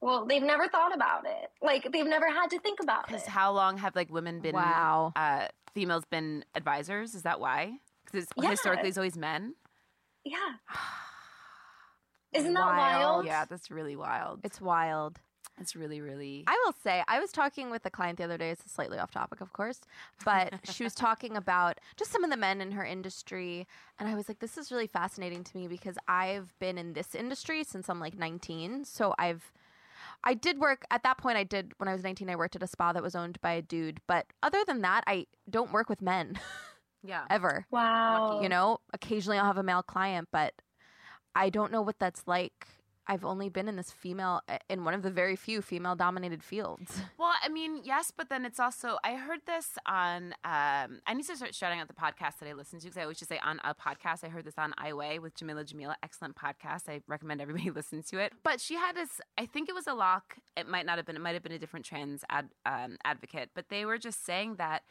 Well, 0.00 0.26
they've 0.26 0.42
never 0.42 0.66
thought 0.66 0.92
about 0.92 1.24
it. 1.24 1.50
Like 1.62 1.86
they've 1.92 2.04
never 2.04 2.26
had 2.26 2.48
to 2.48 2.58
think 2.58 2.80
about 2.82 3.04
it. 3.04 3.06
Because 3.12 3.26
how 3.26 3.52
long 3.52 3.78
have 3.78 3.94
like 3.94 4.10
women 4.10 4.40
been? 4.40 4.56
Wow. 4.56 5.12
Uh, 5.14 5.46
females 5.72 6.04
been 6.10 6.44
advisors? 6.56 7.14
Is 7.14 7.22
that 7.22 7.38
why? 7.38 7.74
Because 8.12 8.28
Yeah. 8.36 8.50
historically 8.50 8.88
it's 8.90 8.98
always 8.98 9.16
men. 9.16 9.54
Yeah. 10.24 10.36
Isn't 12.32 12.54
that 12.54 12.60
Wild. 12.64 13.02
wild? 13.02 13.26
Yeah, 13.26 13.44
that's 13.44 13.70
really 13.70 13.96
wild. 13.96 14.40
It's 14.42 14.60
wild. 14.60 15.20
It's 15.60 15.76
really, 15.76 16.00
really. 16.00 16.44
I 16.46 16.58
will 16.64 16.72
say, 16.82 17.04
I 17.06 17.20
was 17.20 17.30
talking 17.30 17.70
with 17.70 17.84
a 17.84 17.90
client 17.90 18.16
the 18.16 18.24
other 18.24 18.38
day. 18.38 18.50
It's 18.50 18.70
slightly 18.72 18.98
off 18.98 19.10
topic, 19.10 19.42
of 19.42 19.52
course, 19.52 19.80
but 20.24 20.54
she 20.64 20.82
was 20.82 20.94
talking 20.94 21.36
about 21.36 21.78
just 21.96 22.10
some 22.10 22.24
of 22.24 22.30
the 22.30 22.38
men 22.38 22.62
in 22.62 22.72
her 22.72 22.84
industry. 22.84 23.66
And 23.98 24.08
I 24.08 24.14
was 24.14 24.28
like, 24.28 24.38
this 24.38 24.56
is 24.56 24.72
really 24.72 24.86
fascinating 24.86 25.44
to 25.44 25.56
me 25.56 25.68
because 25.68 25.98
I've 26.08 26.58
been 26.58 26.78
in 26.78 26.94
this 26.94 27.14
industry 27.14 27.64
since 27.64 27.90
I'm 27.90 28.00
like 28.00 28.18
19. 28.18 28.84
So 28.84 29.14
I've. 29.18 29.52
I 30.24 30.34
did 30.34 30.58
work 30.58 30.84
at 30.90 31.02
that 31.02 31.18
point. 31.18 31.36
I 31.36 31.44
did 31.44 31.72
when 31.78 31.88
I 31.88 31.92
was 31.92 32.02
19. 32.02 32.30
I 32.30 32.36
worked 32.36 32.56
at 32.56 32.62
a 32.62 32.66
spa 32.66 32.92
that 32.92 33.02
was 33.02 33.14
owned 33.14 33.40
by 33.40 33.52
a 33.52 33.62
dude, 33.62 34.00
but 34.06 34.26
other 34.42 34.64
than 34.66 34.80
that, 34.82 35.04
I 35.06 35.26
don't 35.50 35.72
work 35.72 35.88
with 35.88 36.00
men 36.00 36.38
yeah. 37.02 37.24
ever. 37.30 37.66
Wow. 37.70 38.40
You 38.42 38.48
know, 38.48 38.78
occasionally 38.92 39.38
I'll 39.38 39.46
have 39.46 39.58
a 39.58 39.62
male 39.62 39.82
client, 39.82 40.28
but 40.32 40.54
I 41.34 41.50
don't 41.50 41.72
know 41.72 41.82
what 41.82 41.98
that's 41.98 42.22
like. 42.26 42.66
I've 43.06 43.24
only 43.24 43.48
been 43.48 43.68
in 43.68 43.74
this 43.76 43.90
female, 43.90 44.42
in 44.70 44.84
one 44.84 44.94
of 44.94 45.02
the 45.02 45.10
very 45.10 45.34
few 45.34 45.60
female 45.60 45.96
dominated 45.96 46.42
fields. 46.42 47.00
Well, 47.18 47.34
I 47.40 47.48
mean, 47.50 47.82
yes, 47.84 48.12
but 48.16 48.28
then 48.30 48.44
it's 48.44 48.58
also 48.58 48.98
I 49.04 49.14
heard 49.14 49.40
this 49.46 49.78
on. 49.86 50.34
Um, 50.44 51.00
I 51.06 51.14
need 51.14 51.24
to 51.26 51.36
start 51.36 51.54
shouting 51.54 51.78
out 51.78 51.86
the 51.86 51.94
podcast 51.94 52.40
that 52.40 52.48
I 52.48 52.52
listen 52.52 52.80
to 52.80 52.86
because 52.86 52.98
I 52.98 53.02
always 53.02 53.18
just 53.18 53.28
say 53.28 53.38
on 53.44 53.60
a 53.62 53.76
podcast. 53.76 54.24
I 54.24 54.28
heard 54.28 54.44
this 54.44 54.58
on 54.58 54.74
I 54.76 54.92
Weigh 54.92 55.20
with 55.20 55.36
Jameela 55.36 55.64
Jamil, 55.64 55.94
excellent 56.02 56.34
podcast. 56.34 56.88
I 56.88 57.00
recommend 57.06 57.40
everybody 57.40 57.70
listen 57.74 58.02
to 58.10 58.18
it. 58.18 58.32
But 58.42 58.60
she 58.60 58.74
had 58.74 58.96
this. 58.96 59.20
I 59.38 59.46
think 59.46 59.68
it 59.68 59.74
was 59.74 59.84
Alok. 59.84 60.22
It 60.56 60.66
might 60.66 60.84
not 60.84 60.96
have 60.96 61.06
been. 61.06 61.14
It 61.14 61.20
might 61.20 61.34
have 61.34 61.44
been 61.44 61.52
a 61.52 61.60
different 61.60 61.86
trans 61.86 62.24
ad, 62.28 62.48
um, 62.66 62.96
advocate. 63.04 63.50
But 63.54 63.68
they 63.68 63.84
were 63.84 63.98
just 63.98 64.24
saying 64.26 64.56
that 64.56 64.82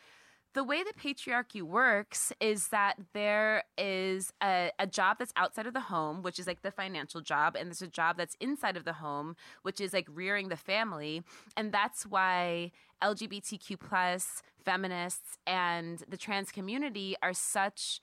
the 0.54 0.64
way 0.64 0.84
the 0.84 0.94
patriarchy 0.94 1.62
works 1.62 2.34
is 2.40 2.70
that 2.70 2.98
there 3.14 3.64
is 3.78 4.34
a, 4.44 4.72
a 4.80 4.86
job 4.86 5.18
that's 5.20 5.34
outside 5.36 5.66
of 5.66 5.74
the 5.74 5.82
home, 5.82 6.22
which 6.22 6.40
is 6.40 6.48
like 6.48 6.62
the 6.62 6.72
financial 6.72 7.22
job, 7.22 7.56
and 7.56 7.68
there's 7.68 7.82
a 7.82 7.88
job 7.88 8.18
that's 8.18 8.36
inside 8.40 8.76
of 8.76 8.84
the 8.84 8.94
home, 8.94 9.36
which 9.62 9.80
is 9.80 9.94
like 9.94 10.08
rearing 10.10 10.50
the 10.50 10.58
family. 10.58 11.24
And 11.56 11.72
that's 11.72 12.06
why 12.06 12.72
LGBTQ 13.02 13.80
plus 13.80 14.42
feminists 14.64 15.38
and 15.48 16.04
the 16.08 16.18
trans 16.18 16.52
community 16.52 17.16
are 17.24 17.34
such 17.34 18.02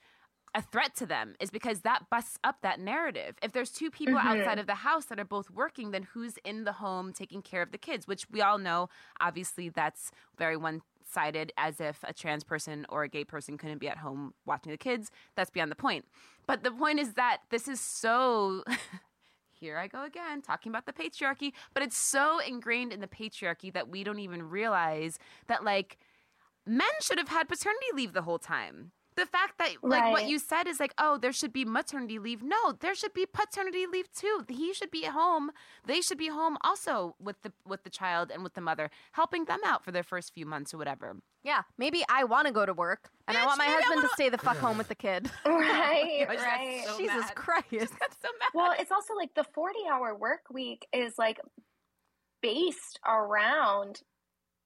a 0.55 0.61
threat 0.61 0.95
to 0.95 1.05
them 1.05 1.35
is 1.39 1.51
because 1.51 1.81
that 1.81 2.09
busts 2.09 2.39
up 2.43 2.57
that 2.63 2.79
narrative. 2.79 3.35
If 3.43 3.51
there's 3.51 3.69
two 3.69 3.91
people 3.91 4.15
mm-hmm. 4.15 4.39
outside 4.39 4.57
of 4.57 4.65
the 4.65 4.75
house 4.75 5.05
that 5.05 5.19
are 5.19 5.25
both 5.25 5.51
working, 5.51 5.91
then 5.91 6.07
who's 6.13 6.37
in 6.43 6.63
the 6.63 6.73
home 6.73 7.13
taking 7.13 7.41
care 7.41 7.61
of 7.61 7.71
the 7.71 7.77
kids? 7.77 8.07
Which 8.07 8.25
we 8.31 8.41
all 8.41 8.57
know, 8.57 8.89
obviously, 9.19 9.69
that's 9.69 10.11
very 10.37 10.57
one 10.57 10.81
sided, 11.11 11.51
as 11.57 11.79
if 11.79 12.03
a 12.03 12.13
trans 12.13 12.43
person 12.43 12.85
or 12.89 13.03
a 13.03 13.09
gay 13.09 13.23
person 13.23 13.57
couldn't 13.57 13.79
be 13.79 13.89
at 13.89 13.97
home 13.97 14.33
watching 14.45 14.71
the 14.71 14.77
kids. 14.77 15.11
That's 15.35 15.49
beyond 15.49 15.71
the 15.71 15.75
point. 15.75 16.05
But 16.47 16.63
the 16.63 16.71
point 16.71 16.99
is 16.99 17.13
that 17.13 17.39
this 17.49 17.67
is 17.67 17.79
so. 17.79 18.63
Here 19.59 19.77
I 19.77 19.87
go 19.87 20.05
again, 20.05 20.41
talking 20.41 20.71
about 20.71 20.85
the 20.85 20.93
patriarchy, 20.93 21.51
but 21.73 21.83
it's 21.83 21.97
so 21.97 22.39
ingrained 22.39 22.93
in 22.93 23.01
the 23.01 23.07
patriarchy 23.07 23.73
that 23.73 23.89
we 23.89 24.05
don't 24.05 24.19
even 24.19 24.41
realize 24.41 25.19
that, 25.47 25.65
like, 25.65 25.97
men 26.65 26.87
should 27.01 27.17
have 27.17 27.27
had 27.27 27.49
paternity 27.49 27.87
leave 27.93 28.13
the 28.13 28.21
whole 28.21 28.39
time. 28.39 28.93
The 29.19 29.25
fact 29.25 29.57
that 29.57 29.69
like 29.83 30.11
what 30.11 30.27
you 30.29 30.39
said 30.39 30.65
is 30.67 30.79
like, 30.79 30.93
oh, 30.97 31.17
there 31.17 31.33
should 31.33 31.51
be 31.51 31.65
maternity 31.65 32.19
leave. 32.19 32.41
No, 32.41 32.71
there 32.79 32.95
should 32.95 33.13
be 33.13 33.25
paternity 33.25 33.85
leave 33.85 34.11
too. 34.13 34.45
He 34.47 34.73
should 34.73 34.91
be 34.91 35.05
at 35.05 35.11
home. 35.11 35.51
They 35.85 36.01
should 36.01 36.17
be 36.17 36.27
home 36.29 36.57
also 36.61 37.15
with 37.19 37.41
the 37.41 37.51
with 37.65 37.83
the 37.83 37.89
child 37.89 38.31
and 38.33 38.43
with 38.43 38.53
the 38.53 38.61
mother, 38.61 38.89
helping 39.11 39.45
them 39.45 39.59
out 39.65 39.83
for 39.83 39.91
their 39.91 40.03
first 40.03 40.33
few 40.33 40.45
months 40.45 40.73
or 40.73 40.77
whatever. 40.77 41.17
Yeah, 41.43 41.61
maybe 41.77 42.03
I 42.09 42.23
want 42.25 42.47
to 42.47 42.53
go 42.53 42.65
to 42.65 42.73
work 42.73 43.09
and 43.27 43.37
I 43.37 43.45
want 43.45 43.57
my 43.57 43.65
husband 43.65 44.01
to 44.01 44.07
wanna- 44.07 44.09
stay 44.13 44.29
the 44.29 44.37
fuck 44.37 44.57
home 44.57 44.77
with 44.77 44.87
the 44.89 44.95
kid. 44.95 45.29
Right, 45.45 46.25
Gosh, 46.27 46.37
that's 46.37 46.43
right. 46.43 46.83
so 46.87 46.97
Jesus 46.97 47.15
mad. 47.25 47.35
Christ. 47.35 47.93
That's 47.99 48.17
so 48.21 48.29
mad. 48.39 48.49
well, 48.53 48.73
it's 48.79 48.91
also 48.91 49.13
like 49.15 49.33
the 49.35 49.45
40 49.53 49.79
hour 49.91 50.15
work 50.15 50.41
week 50.51 50.85
is 50.93 51.13
like 51.17 51.39
based 52.41 52.99
around 53.07 54.01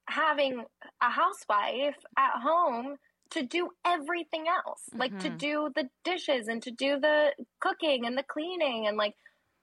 having 0.08 0.64
a 1.02 1.10
housewife 1.10 1.96
at 2.18 2.40
home 2.42 2.96
to 3.34 3.42
do 3.42 3.70
everything 3.84 4.46
else, 4.48 4.82
like 4.94 5.18
to 5.20 5.28
Mhm. 5.30 5.38
do 5.38 5.70
the 5.74 5.88
dishes 6.04 6.48
and 6.48 6.62
to 6.62 6.70
do 6.70 6.98
the 6.98 7.34
cooking 7.60 8.06
and 8.06 8.16
the 8.16 8.22
cleaning 8.22 8.86
and 8.86 8.96
like, 8.96 9.14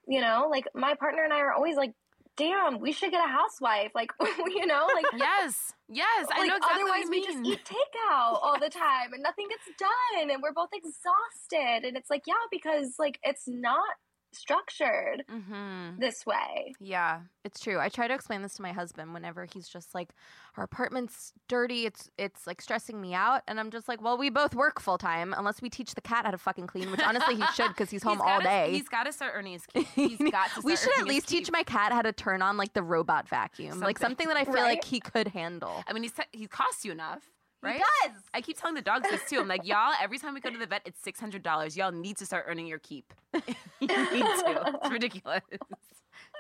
you 0.08 0.22
know, 0.22 0.48
like 0.50 0.68
my 0.76 0.94
partner 0.96 1.24
and 1.24 1.34
I 1.34 1.40
are 1.40 1.54
always 1.54 1.78
like, 1.78 1.94
damn, 2.38 2.80
we 2.80 2.92
should 2.92 3.12
get 3.12 3.24
a 3.24 3.28
housewife. 3.32 3.92
Like, 3.96 4.12
you 4.58 4.66
know, 4.66 4.88
like 4.94 5.06
Yes, 5.18 5.74
yes, 5.88 6.28
I 6.32 6.40
like, 6.40 6.50
know 6.50 6.56
exactly 6.58 6.82
otherwise 6.82 7.10
we 7.10 7.22
just 7.24 7.40
eat 7.46 7.60
takeout 7.66 8.40
all 8.44 8.58
the 8.60 8.70
time 8.70 9.14
and 9.14 9.24
nothing 9.24 9.48
gets 9.50 9.68
done 9.78 10.30
and 10.30 10.42
we're 10.42 10.54
both 10.54 10.74
exhausted 10.74 11.86
and 11.88 11.96
it's 11.98 12.10
like 12.10 12.24
yeah 12.28 12.46
because 12.52 12.96
like 13.00 13.20
it's 13.24 13.48
not 13.48 13.96
structured 14.34 15.24
mm-hmm. 15.32 16.00
this 16.00 16.26
way 16.26 16.74
Yeah, 16.80 17.22
It's 17.44 17.60
true. 17.60 17.80
I 17.80 17.90
try 17.90 18.08
to 18.08 18.14
explain 18.14 18.42
this 18.42 18.54
to 18.56 18.62
my 18.62 18.72
husband 18.72 19.14
whenever 19.14 19.46
he's 19.46 19.68
just 19.68 19.94
like, 19.96 20.10
"Our 20.58 20.64
apartment's 20.64 21.34
dirty. 21.48 21.86
It's 21.86 22.10
it's 22.18 22.46
like 22.48 22.62
stressing 22.62 23.00
me 23.02 23.14
out," 23.14 23.42
and 23.48 23.60
I'm 23.60 23.72
just 23.72 23.88
like, 23.88 24.02
"Well, 24.02 24.18
we 24.18 24.30
both 24.30 24.56
work 24.56 24.80
full 24.80 24.98
time, 24.98 25.34
unless 25.38 25.62
we 25.62 25.70
teach 25.70 25.96
the 25.96 26.02
cat 26.02 26.26
how 26.26 26.32
to 26.32 26.38
fucking 26.38 26.68
clean, 26.68 26.92
which 26.92 27.02
honestly 27.02 27.36
he 27.36 27.44
should 27.56 27.70
because 27.70 27.90
he's 27.94 28.04
home 28.04 28.22
all 28.22 28.28
gotta, 28.40 28.44
day." 28.44 28.72
He's 28.72 28.90
got 28.90 29.04
to 29.04 29.12
start 29.14 29.34
earning 29.36 29.54
his 29.54 29.66
keep. 29.74 29.88
He's 29.96 30.32
got 30.32 30.50
to. 30.56 30.62
we 30.64 30.76
should 30.76 30.98
at 31.00 31.06
least 31.08 31.28
teach 31.28 31.52
my 31.52 31.64
cat 31.64 31.92
how 31.92 32.02
to 32.02 32.12
turn 32.14 32.42
on 32.42 32.58
like 32.58 32.74
the 32.74 32.84
robot 32.84 33.28
vacuum, 33.28 33.80
like 33.80 33.98
Something. 34.00 34.26
something 34.26 34.28
that 34.30 34.38
I 34.38 34.46
feel 34.46 34.54
Right? 34.56 34.76
like 34.76 34.84
he 34.86 35.00
could 35.00 35.30
handle. 35.30 35.84
I 35.88 35.94
mean, 35.94 36.04
he's 36.04 36.14
he 36.32 36.48
costs 36.48 36.86
you 36.86 36.92
enough, 36.92 37.24
right? 37.62 37.82
does. 38.04 38.16
I 38.34 38.42
keep 38.42 38.60
telling 38.60 38.76
the 38.76 38.82
dogs 38.82 39.08
this 39.10 39.22
too. 39.30 39.40
I'm 39.40 39.48
like, 39.48 39.66
y'all. 39.66 39.94
Every 40.02 40.18
time 40.18 40.34
we 40.34 40.42
go 40.42 40.50
to 40.50 40.58
the 40.58 40.66
vet, 40.66 40.82
it's 40.86 41.02
six 41.02 41.20
hundred 41.20 41.44
dollars. 41.44 41.78
Y'all 41.78 41.92
need 41.92 42.18
to 42.18 42.26
start 42.26 42.46
earning 42.48 42.68
your 42.68 42.80
keep. 42.80 43.14
you 43.34 43.42
need 43.80 43.88
to. 43.90 44.80
It's 44.82 44.92
ridiculous. 44.92 45.42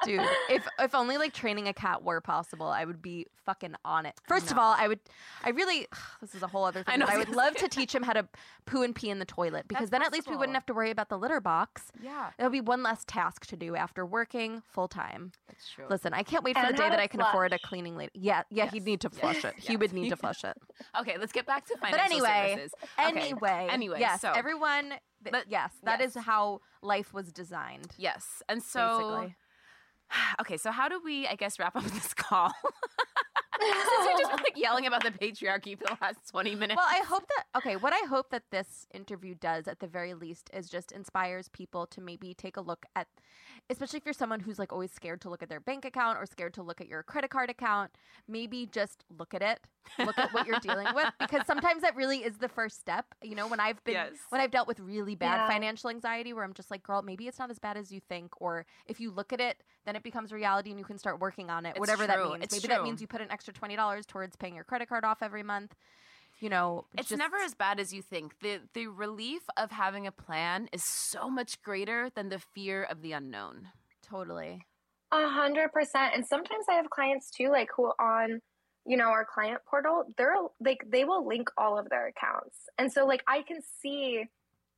Dude, 0.03 0.21
if 0.49 0.67
if 0.79 0.95
only 0.95 1.17
like 1.17 1.33
training 1.33 1.67
a 1.67 1.73
cat 1.73 2.03
were 2.03 2.21
possible, 2.21 2.67
I 2.67 2.85
would 2.85 3.01
be 3.01 3.27
fucking 3.45 3.75
on 3.85 4.05
it. 4.05 4.13
First 4.27 4.51
of 4.51 4.57
all, 4.57 4.75
I 4.77 4.87
would 4.87 4.99
I 5.43 5.49
really 5.49 5.87
this 6.21 6.33
is 6.35 6.41
a 6.43 6.47
whole 6.47 6.65
other 6.65 6.83
thing. 6.83 6.93
I 6.93 6.97
know, 6.97 7.05
but 7.05 7.11
I 7.13 7.15
I 7.15 7.17
would 7.19 7.29
love 7.29 7.55
gonna 7.55 7.67
teach 7.69 7.93
him 7.93 8.03
how 8.03 8.13
to 8.13 8.27
poo 8.65 8.83
and 8.83 8.95
pee 8.95 9.09
in 9.09 9.19
the 9.19 9.25
toilet 9.25 9.67
because 9.67 9.89
That's 9.89 10.01
then 10.01 10.03
at 10.03 10.13
least 10.13 10.29
we 10.29 10.35
wouldn't 10.35 10.55
have 10.55 10.65
to 10.67 10.73
worry 10.73 10.91
about 10.91 11.09
the 11.09 11.17
litter 11.17 11.39
box. 11.39 11.91
Yeah, 12.01 12.31
It'll 12.39 12.51
be 12.51 12.61
one 12.61 12.83
less 12.83 13.03
task 13.05 13.45
to 13.47 13.55
do 13.55 13.75
after 13.75 14.05
working 14.05 14.63
full 14.67 14.87
time. 14.87 15.31
that's 15.47 15.69
true. 15.69 15.85
Listen, 15.89 16.13
I 16.13 16.23
can't 16.23 16.43
wait 16.43 16.55
for 16.55 16.61
And 16.65 16.73
the 16.73 16.77
day 16.77 16.89
that 16.89 16.95
to 16.97 17.01
I 17.01 17.07
can 17.07 17.21
afford 17.21 17.53
a 17.53 17.59
cleaning 17.59 17.95
lady. 17.97 18.11
Yeah, 18.15 18.43
yeah, 18.49 18.63
Yes. 18.65 18.73
he'd 18.73 18.85
need 18.85 19.01
to 19.01 19.09
flush 19.09 19.43
it. 19.45 19.53
He 19.57 19.77
would 19.77 19.93
need 19.93 20.09
to 20.09 20.15
flush 20.17 20.43
it. 20.43 20.57
Okay, 20.99 21.17
let's 21.19 21.31
get 21.31 21.45
back 21.45 21.65
to 21.67 21.75
But 21.79 21.91
financial 21.91 22.25
anyway, 22.25 22.53
services. 22.55 22.73
Okay, 22.99 23.19
anyway, 23.19 23.67
anyway, 23.71 23.99
yes, 23.99 24.21
so 24.21 24.31
everyone. 24.31 24.93
But- 25.23 25.45
yes, 25.49 25.71
that 25.83 26.01
is 26.01 26.15
yes. 26.15 26.25
how 26.25 26.61
life 26.81 27.13
was 27.13 27.31
designed. 27.31 27.91
yes, 27.97 28.41
and 28.49 28.63
so 28.63 28.97
basically. 29.19 29.35
okay, 30.41 30.57
so 30.57 30.72
how 30.72 30.88
do 30.88 30.99
we, 31.03 31.28
I 31.28 31.36
guess, 31.36 31.59
wrap 31.59 31.76
up 31.76 31.84
this 31.86 32.14
call? 32.14 32.51
Since 33.62 34.07
we've 34.07 34.18
just 34.18 34.32
like 34.32 34.53
yelling 34.57 34.88
about 34.88 35.03
the 35.03 35.12
patriarchy 35.12 35.78
for 35.78 35.84
the 35.86 35.97
last 36.01 36.18
twenty 36.32 36.55
minutes. 36.55 36.78
Well, 36.78 36.88
I 36.89 37.03
hope 37.05 37.24
that 37.28 37.45
okay. 37.57 37.76
What 37.76 37.93
I 37.93 38.07
hope 38.07 38.32
that 38.32 38.43
this 38.49 38.88
interview 38.91 39.36
does, 39.36 39.68
at 39.68 39.80
the 39.80 39.88
very 39.88 40.16
least, 40.16 40.49
is 40.51 40.68
just 40.68 40.91
inspires 40.91 41.47
people 41.49 41.86
to 41.88 42.01
maybe 42.01 42.34
take 42.34 42.57
a 42.57 42.62
look 42.62 42.88
at, 42.95 43.07
especially 43.70 43.97
if 43.97 44.05
you're 44.05 44.14
someone 44.14 44.39
who's 44.41 44.59
like 44.59 44.72
always 44.74 44.91
scared 44.91 45.22
to 45.22 45.30
look 45.30 45.41
at 45.43 45.49
their 45.49 45.59
bank 45.59 45.86
account 45.86 46.18
or 46.18 46.26
scared 46.26 46.53
to 46.55 46.64
look 46.64 46.82
at 46.82 46.88
your 46.88 47.03
credit 47.03 47.30
card 47.30 47.49
account. 47.49 47.91
Maybe 48.28 48.66
just 48.66 49.03
look 49.18 49.34
at 49.34 49.41
it, 49.41 49.59
look 49.97 50.18
at 50.20 50.34
what 50.34 50.45
you're 50.47 50.59
dealing 50.59 50.93
with, 50.93 51.09
because 51.20 51.45
sometimes 51.45 51.82
that 51.82 51.95
really 51.95 52.20
is 52.20 52.38
the 52.38 52.49
first 52.49 52.80
step. 52.80 53.05
You 53.22 53.36
know, 53.36 53.47
when 53.47 53.59
I've 53.59 53.84
been 53.84 53.93
Yes. 53.93 54.14
when 54.30 54.41
I've 54.41 54.51
dealt 54.51 54.68
with 54.68 54.80
really 54.80 55.16
bad 55.16 55.38
Yeah. 55.41 55.47
financial 55.47 55.89
anxiety, 55.89 56.34
where 56.34 56.43
I'm 56.43 56.53
just 56.53 56.72
like, 56.72 56.84
girl, 56.84 57.01
maybe 57.01 57.28
it's 57.28 57.39
not 57.39 57.49
as 57.49 57.59
bad 57.59 57.78
as 57.78 57.91
you 57.91 57.99
think, 57.99 58.39
or 58.41 58.66
if 58.88 58.99
you 58.99 59.12
look 59.12 59.32
at 59.34 59.39
it, 59.39 59.64
then 59.86 59.95
it 59.95 60.03
becomes 60.03 60.32
reality 60.32 60.70
and 60.70 60.80
you 60.80 60.86
can 60.86 60.97
start 60.97 61.20
working 61.20 61.49
on 61.49 61.66
it, 61.66 61.72
It's 61.72 61.80
whatever 61.80 62.07
that 62.07 62.20
means. 62.24 62.43
It's 62.43 62.51
maybe 62.53 62.68
that 62.68 62.84
means 62.84 63.01
you 63.01 63.07
put 63.07 63.22
an 63.22 63.32
extra 63.32 63.53
twenty 63.53 63.76
dollars 63.76 64.05
towards 64.05 64.36
paying 64.36 64.55
your 64.55 64.64
credit 64.64 64.89
card 64.89 65.05
off 65.05 65.22
every 65.22 65.43
month. 65.43 65.76
You 66.41 66.49
know, 66.49 66.87
It's 66.97 67.09
just- 67.09 67.19
never 67.19 67.37
as 67.37 67.53
bad 67.53 67.79
as 67.79 67.93
you 67.93 68.01
think. 68.01 68.39
The 68.39 68.67
the 68.73 68.87
relief 68.87 69.43
of 69.55 69.71
having 69.71 70.07
a 70.07 70.11
plan 70.11 70.67
is 70.73 70.83
so 70.83 71.29
much 71.29 71.61
greater 71.61 72.09
than 72.09 72.29
the 72.29 72.39
fear 72.39 72.83
of 72.83 73.01
the 73.01 73.13
unknown. 73.13 73.71
totally. 74.01 74.65
A 75.11 75.27
hundred 75.29 75.71
percent. 75.71 76.13
And 76.15 76.25
sometimes 76.25 76.65
I 76.69 76.73
have 76.73 76.89
clients 76.89 77.29
too, 77.31 77.47
like 77.49 77.69
who 77.75 77.93
on, 77.99 78.41
you 78.85 78.97
know, 78.97 79.07
our 79.09 79.23
client 79.23 79.61
portal, 79.65 80.03
they're 80.17 80.35
like 80.59 80.83
they 80.89 81.05
will 81.05 81.25
link 81.25 81.49
all 81.57 81.77
of 81.77 81.87
their 81.89 82.07
accounts. 82.07 82.67
And 82.77 82.91
so 82.91 83.05
like 83.05 83.23
I 83.27 83.41
can 83.43 83.61
see 83.61 84.25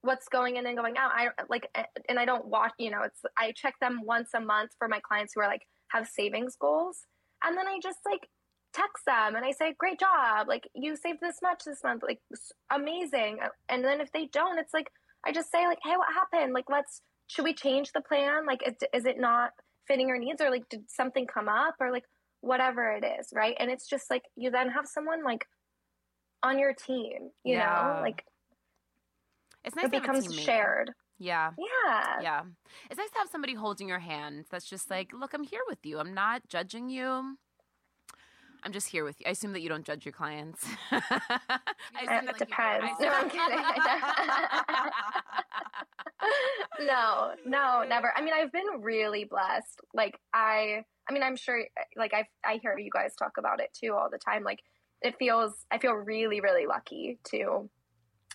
what's 0.01 0.27
going 0.27 0.57
in 0.57 0.65
and 0.67 0.77
going 0.77 0.97
out. 0.97 1.11
I 1.15 1.29
like 1.49 1.67
and 2.09 2.19
I 2.19 2.25
don't 2.25 2.45
watch, 2.45 2.73
you 2.77 2.91
know, 2.91 3.01
it's 3.03 3.21
I 3.37 3.53
check 3.53 3.79
them 3.79 4.01
once 4.03 4.29
a 4.35 4.39
month 4.41 4.71
for 4.77 4.87
my 4.87 4.99
clients 4.99 5.33
who 5.33 5.41
are 5.41 5.47
like 5.47 5.65
have 5.87 6.07
savings 6.07 6.55
goals. 6.57 7.07
And 7.43 7.57
then 7.57 7.67
I 7.67 7.79
just 7.81 7.99
like 8.05 8.27
text 8.73 9.05
them 9.05 9.35
and 9.35 9.45
I 9.45 9.51
say, 9.51 9.75
Great 9.77 9.99
job. 9.99 10.47
Like 10.47 10.67
you 10.73 10.95
saved 10.95 11.19
this 11.21 11.39
much 11.41 11.63
this 11.65 11.83
month. 11.83 12.03
Like 12.03 12.19
amazing. 12.71 13.39
Uh, 13.43 13.49
and 13.69 13.83
then 13.83 14.01
if 14.01 14.11
they 14.11 14.27
don't, 14.27 14.59
it's 14.59 14.73
like 14.73 14.89
I 15.25 15.31
just 15.31 15.51
say 15.51 15.67
like, 15.67 15.79
Hey, 15.83 15.95
what 15.97 16.13
happened? 16.13 16.53
Like 16.53 16.69
let's 16.69 17.01
should 17.27 17.45
we 17.45 17.53
change 17.53 17.91
the 17.93 18.01
plan? 18.01 18.45
Like 18.45 18.61
is, 18.67 18.75
is 18.93 19.05
it 19.05 19.19
not 19.19 19.51
fitting 19.87 20.07
your 20.07 20.17
needs 20.17 20.41
or 20.41 20.49
like 20.49 20.67
did 20.69 20.89
something 20.89 21.27
come 21.27 21.49
up 21.49 21.75
or 21.79 21.91
like 21.91 22.05
whatever 22.41 22.91
it 22.91 23.05
is 23.19 23.29
right 23.33 23.55
and 23.59 23.71
it's 23.71 23.87
just 23.87 24.09
like 24.09 24.23
you 24.35 24.51
then 24.51 24.69
have 24.69 24.85
someone 24.85 25.23
like 25.23 25.45
on 26.41 26.59
your 26.59 26.73
team 26.73 27.29
you 27.45 27.55
Yeah. 27.55 27.93
know 27.95 28.01
like 28.01 28.25
It's 29.63 29.75
nice 29.77 29.85
it 29.85 29.91
to 29.91 29.95
have 29.99 30.03
a 30.03 30.07
becomes 30.07 30.35
shared 30.35 30.91
Yeah. 31.19 31.51
yeah 31.57 32.19
Yeah. 32.21 32.41
It's 32.89 32.97
nice 32.97 33.09
to 33.11 33.17
have 33.19 33.29
somebody 33.29 33.53
holding 33.53 33.87
your 33.87 33.99
hand 33.99 34.45
that's 34.49 34.69
just 34.69 34.89
like, 34.89 35.11
look, 35.13 35.33
I'm 35.33 35.43
here 35.43 35.61
with 35.67 35.85
you. 35.85 35.99
I'm 35.99 36.13
not 36.13 36.47
judging 36.49 36.89
you. 36.89 37.37
I'm 38.63 38.71
just 38.71 38.87
here 38.87 39.03
with 39.03 39.19
you. 39.19 39.25
I 39.27 39.31
assume 39.31 39.53
that 39.53 39.61
you 39.61 39.69
don't 39.69 39.85
judge 39.85 40.05
your 40.05 40.13
clients. 40.13 40.65
I 40.91 40.97
uh, 40.97 41.01
assume 42.01 42.29
it 42.29 42.35
that 42.37 42.37
depends. 42.37 42.99
no 42.99 43.09
i'm 43.09 43.29
kidding. 43.29 43.63
No 46.87 47.31
no 47.45 47.83
never. 47.87 48.11
I 48.15 48.21
mean 48.21 48.33
i've 48.33 48.51
been 48.51 48.81
really 48.81 49.25
blessed. 49.25 49.81
Like 49.93 50.17
i 50.33 50.83
i 51.09 51.13
mean 51.13 51.23
i'm 51.23 51.35
sure 51.35 51.63
like 51.97 52.13
i 52.13 52.25
i 52.45 52.59
hear 52.61 52.77
you 52.77 52.89
guys 52.91 53.15
talk 53.15 53.33
about 53.37 53.59
it 53.59 53.69
too 53.73 53.93
all 53.93 54.09
the 54.09 54.17
time. 54.17 54.43
Like 54.43 54.59
it 55.01 55.15
feels 55.19 55.53
i 55.71 55.77
feel 55.77 55.93
really 55.93 56.39
really 56.39 56.65
lucky 56.65 57.19
to 57.31 57.69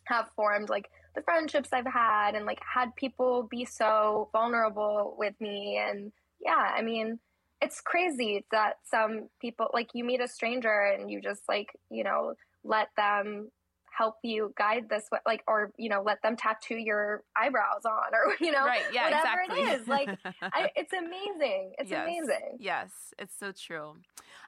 have 0.05 0.29
formed 0.37 0.69
like 0.69 0.89
the 1.15 1.23
friendships 1.23 1.71
I've 1.73 1.87
had 1.87 2.35
and 2.35 2.47
like 2.47 2.61
had 2.63 2.95
people 2.97 3.49
be 3.51 3.65
so 3.65 4.29
vulnerable 4.33 5.15
with 5.19 5.35
me. 5.41 5.81
And 5.83 6.13
yeah, 6.41 6.73
I 6.77 6.83
mean, 6.83 7.19
it's 7.61 7.81
crazy 7.81 8.45
that 8.51 8.75
some 8.85 9.29
people 9.41 9.69
like 9.73 9.91
you 9.95 10.05
meet 10.05 10.21
a 10.21 10.29
stranger 10.29 10.93
and 10.97 11.11
you 11.11 11.21
just 11.21 11.43
like, 11.49 11.69
you 11.91 12.05
know, 12.05 12.35
let 12.65 12.89
them 12.97 13.51
help 13.97 14.15
you 14.23 14.53
guide 14.57 14.85
this 14.89 15.05
way 15.11 15.19
like 15.27 15.43
or 15.49 15.73
you 15.77 15.89
know, 15.89 16.03
let 16.05 16.23
them 16.23 16.37
tattoo 16.37 16.77
your 16.77 17.25
eyebrows 17.37 17.85
on 17.85 18.15
or 18.15 18.35
you 18.41 18.53
know, 18.53 18.65
right. 18.65 18.83
Yeah. 18.93 19.05
whatever 19.05 19.41
exactly. 19.43 19.61
it 19.61 19.81
is. 19.81 19.89
Like 19.89 20.09
I, 20.43 20.71
it's 20.77 20.93
amazing. 20.93 21.73
It's 21.79 21.91
Yes. 21.91 22.05
amazing. 22.05 22.59
Yes, 22.61 22.91
it's 23.19 23.37
so 23.37 23.53
true. 23.53 23.95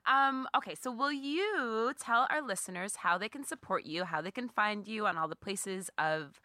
Um, 0.06 0.46
okay, 0.56 0.74
so 0.80 0.90
will 0.92 1.12
you 1.12 1.92
tell 1.98 2.26
our 2.30 2.42
listeners 2.42 2.96
how 2.96 3.18
they 3.18 3.28
can 3.28 3.44
support 3.44 3.84
you, 3.84 4.04
how 4.04 4.20
they 4.20 4.30
can 4.30 4.48
find 4.48 4.86
you 4.86 5.06
on 5.06 5.18
all 5.18 5.28
the 5.28 5.36
places 5.36 5.90
of 5.98 6.40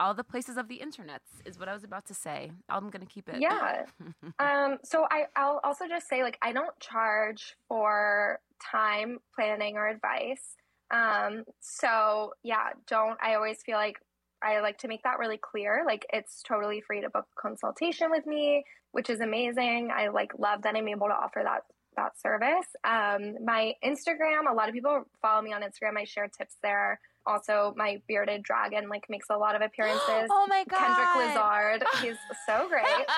all 0.00 0.14
the 0.14 0.24
places 0.24 0.56
of 0.56 0.68
the 0.68 0.76
internet 0.76 1.22
is 1.44 1.58
what 1.58 1.68
I 1.68 1.74
was 1.74 1.84
about 1.84 2.06
to 2.06 2.14
say. 2.14 2.50
I'm 2.68 2.90
gonna 2.90 3.06
keep 3.06 3.28
it. 3.28 3.40
Yeah. 3.40 3.84
um, 4.38 4.78
so 4.82 5.06
I, 5.10 5.26
I'll 5.36 5.60
also 5.62 5.86
just 5.88 6.08
say, 6.08 6.22
like, 6.22 6.38
I 6.42 6.52
don't 6.52 6.78
charge 6.80 7.56
for 7.68 8.40
time 8.72 9.18
planning 9.34 9.76
or 9.76 9.88
advice. 9.88 10.56
Um, 10.92 11.44
so 11.60 12.32
yeah, 12.42 12.70
don't. 12.86 13.18
I 13.22 13.34
always 13.34 13.62
feel 13.62 13.76
like 13.76 13.98
I 14.42 14.60
like 14.60 14.78
to 14.78 14.88
make 14.88 15.02
that 15.04 15.18
really 15.18 15.38
clear. 15.38 15.84
Like, 15.86 16.06
it's 16.12 16.42
totally 16.42 16.80
free 16.80 17.00
to 17.00 17.10
book 17.10 17.26
a 17.36 17.40
consultation 17.40 18.10
with 18.10 18.26
me, 18.26 18.64
which 18.92 19.08
is 19.10 19.20
amazing. 19.20 19.90
I 19.94 20.08
like 20.08 20.32
love 20.38 20.62
that 20.62 20.74
I'm 20.74 20.88
able 20.88 21.08
to 21.08 21.14
offer 21.14 21.42
that 21.44 21.62
that 21.96 22.18
service. 22.20 22.66
Um, 22.84 23.44
my 23.44 23.74
Instagram, 23.84 24.50
a 24.50 24.54
lot 24.54 24.68
of 24.68 24.74
people 24.74 25.04
follow 25.22 25.42
me 25.42 25.52
on 25.52 25.62
Instagram. 25.62 25.96
I 25.96 26.04
share 26.04 26.28
tips 26.28 26.56
there. 26.62 27.00
Also, 27.26 27.72
my 27.76 28.00
bearded 28.06 28.42
dragon 28.42 28.88
like 28.88 29.06
makes 29.08 29.26
a 29.30 29.36
lot 29.36 29.54
of 29.56 29.62
appearances. 29.62 30.00
Oh 30.30 30.46
my 30.48 30.64
god, 30.68 30.78
Kendrick 30.78 31.16
Lazard. 31.16 31.84
He's 32.02 32.16
so 32.46 32.68
great. 32.68 32.84
Kendrick 32.84 33.08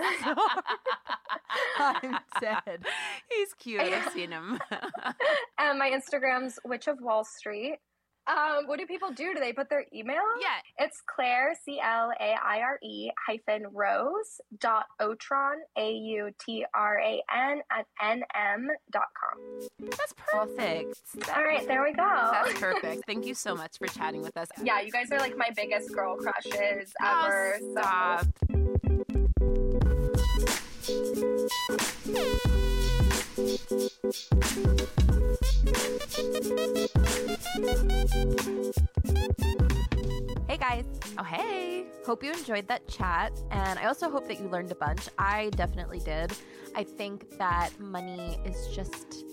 Lizard, 0.00 0.64
I'm 1.78 2.18
dead. 2.40 2.84
He's 3.30 3.52
cute. 3.54 3.80
I've 3.80 4.12
seen 4.12 4.30
him. 4.30 4.60
and 5.58 5.78
my 5.78 5.90
Instagram's 5.90 6.58
Witch 6.64 6.86
of 6.86 7.00
Wall 7.00 7.24
Street. 7.24 7.78
Um, 8.30 8.66
what 8.66 8.78
do 8.78 8.86
people 8.86 9.10
do? 9.10 9.34
Do 9.34 9.40
they 9.40 9.52
put 9.52 9.68
their 9.68 9.84
email? 9.94 10.22
yeah. 10.40 10.84
It's 10.84 11.02
Claire, 11.14 11.54
C 11.64 11.80
L 11.82 12.10
A 12.20 12.34
I 12.44 12.60
R 12.60 12.78
E 12.82 13.10
hyphen 13.26 13.64
Rose 13.72 14.40
dot 14.60 14.86
Autran, 15.00 15.56
A 15.76 15.90
U 15.92 16.30
T 16.44 16.64
R 16.74 17.00
A 17.00 17.22
N 17.34 17.60
at 17.70 17.86
NM 18.00 18.66
dot 18.92 19.08
com. 19.18 19.88
That's 19.90 20.14
perfect. 20.16 21.00
All 21.36 21.42
right, 21.44 21.66
there 21.66 21.82
we 21.82 21.92
go. 21.92 22.30
That's 22.32 22.52
perfect. 22.60 23.04
Thank 23.06 23.26
you 23.26 23.34
so 23.34 23.54
much 23.54 23.78
for 23.78 23.86
chatting 23.88 24.22
with 24.22 24.36
us. 24.36 24.48
Yeah, 24.62 24.80
you 24.80 24.92
guys 24.92 25.10
are 25.10 25.18
like 25.18 25.36
my 25.36 25.50
biggest 25.56 25.92
girl 25.92 26.16
crushes 26.16 26.92
Oh, 27.02 27.24
ever. 27.26 27.58
so- 27.60 27.70
stop. 27.72 28.26
Hey 40.48 40.56
guys. 40.56 40.84
Oh, 41.16 41.22
hey. 41.22 41.84
Hope 42.04 42.24
you 42.24 42.32
enjoyed 42.32 42.66
that 42.66 42.88
chat. 42.88 43.32
And 43.52 43.78
I 43.78 43.84
also 43.84 44.10
hope 44.10 44.26
that 44.26 44.40
you 44.40 44.48
learned 44.48 44.72
a 44.72 44.74
bunch. 44.74 45.08
I 45.16 45.50
definitely 45.50 46.00
did. 46.00 46.32
I 46.74 46.82
think 46.82 47.38
that 47.38 47.78
money 47.78 48.40
is 48.44 48.74
just, 48.74 49.24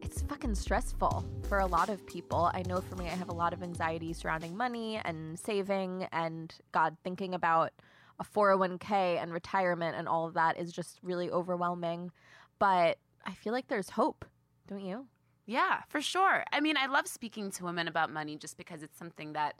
it's 0.00 0.22
fucking 0.22 0.54
stressful 0.54 1.24
for 1.48 1.58
a 1.58 1.66
lot 1.66 1.88
of 1.88 2.06
people. 2.06 2.52
I 2.54 2.62
know 2.68 2.80
for 2.80 2.94
me, 2.94 3.06
I 3.06 3.16
have 3.16 3.28
a 3.28 3.34
lot 3.34 3.52
of 3.52 3.62
anxiety 3.62 4.12
surrounding 4.12 4.56
money 4.56 5.00
and 5.04 5.36
saving 5.38 6.06
and, 6.12 6.54
God, 6.70 6.96
thinking 7.02 7.34
about 7.34 7.72
a 8.20 8.24
401k 8.24 9.20
and 9.20 9.32
retirement 9.32 9.96
and 9.96 10.06
all 10.06 10.28
of 10.28 10.34
that 10.34 10.56
is 10.56 10.72
just 10.72 11.00
really 11.02 11.30
overwhelming. 11.30 12.12
But 12.60 12.98
I 13.26 13.32
feel 13.32 13.52
like 13.52 13.66
there's 13.66 13.90
hope, 13.90 14.24
don't 14.68 14.84
you? 14.84 15.06
Yeah, 15.50 15.82
for 15.88 16.00
sure. 16.00 16.44
I 16.52 16.60
mean, 16.60 16.76
I 16.76 16.86
love 16.86 17.08
speaking 17.08 17.50
to 17.52 17.64
women 17.64 17.88
about 17.88 18.12
money 18.12 18.36
just 18.36 18.56
because 18.56 18.84
it's 18.84 18.96
something 18.96 19.32
that 19.32 19.56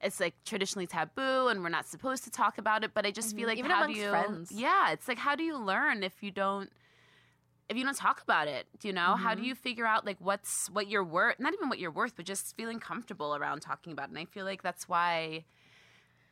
it's 0.00 0.20
like 0.20 0.34
traditionally 0.44 0.86
taboo 0.86 1.48
and 1.48 1.60
we're 1.60 1.70
not 1.70 1.88
supposed 1.88 2.22
to 2.22 2.30
talk 2.30 2.56
about 2.56 2.84
it. 2.84 2.92
But 2.94 3.04
I 3.04 3.10
just 3.10 3.34
feel 3.34 3.40
mm-hmm. 3.40 3.48
like 3.48 3.58
Even 3.58 3.70
how 3.72 3.84
do 3.88 3.92
you? 3.92 4.10
friends. 4.10 4.52
Yeah, 4.52 4.92
it's 4.92 5.08
like 5.08 5.18
how 5.18 5.34
do 5.34 5.42
you 5.42 5.58
learn 5.58 6.04
if 6.04 6.22
you 6.22 6.30
don't? 6.30 6.70
If 7.68 7.76
you 7.76 7.82
don't 7.82 7.96
talk 7.96 8.22
about 8.22 8.46
it, 8.46 8.68
do 8.78 8.86
you 8.86 8.94
know 8.94 9.16
how 9.16 9.34
do 9.34 9.40
mm-hmm. 9.40 9.48
you 9.48 9.54
figure 9.56 9.86
out 9.86 10.06
like 10.06 10.18
what's 10.20 10.70
what 10.70 10.86
you're 10.86 11.02
worth? 11.02 11.40
Not 11.40 11.52
even 11.52 11.68
what 11.68 11.80
you're 11.80 11.90
worth, 11.90 12.14
but 12.14 12.26
just 12.26 12.56
feeling 12.56 12.78
comfortable 12.78 13.34
around 13.34 13.60
talking 13.60 13.92
about 13.92 14.04
it. 14.04 14.10
And 14.10 14.18
I 14.18 14.26
feel 14.26 14.44
like 14.44 14.62
that's 14.62 14.88
why. 14.88 15.46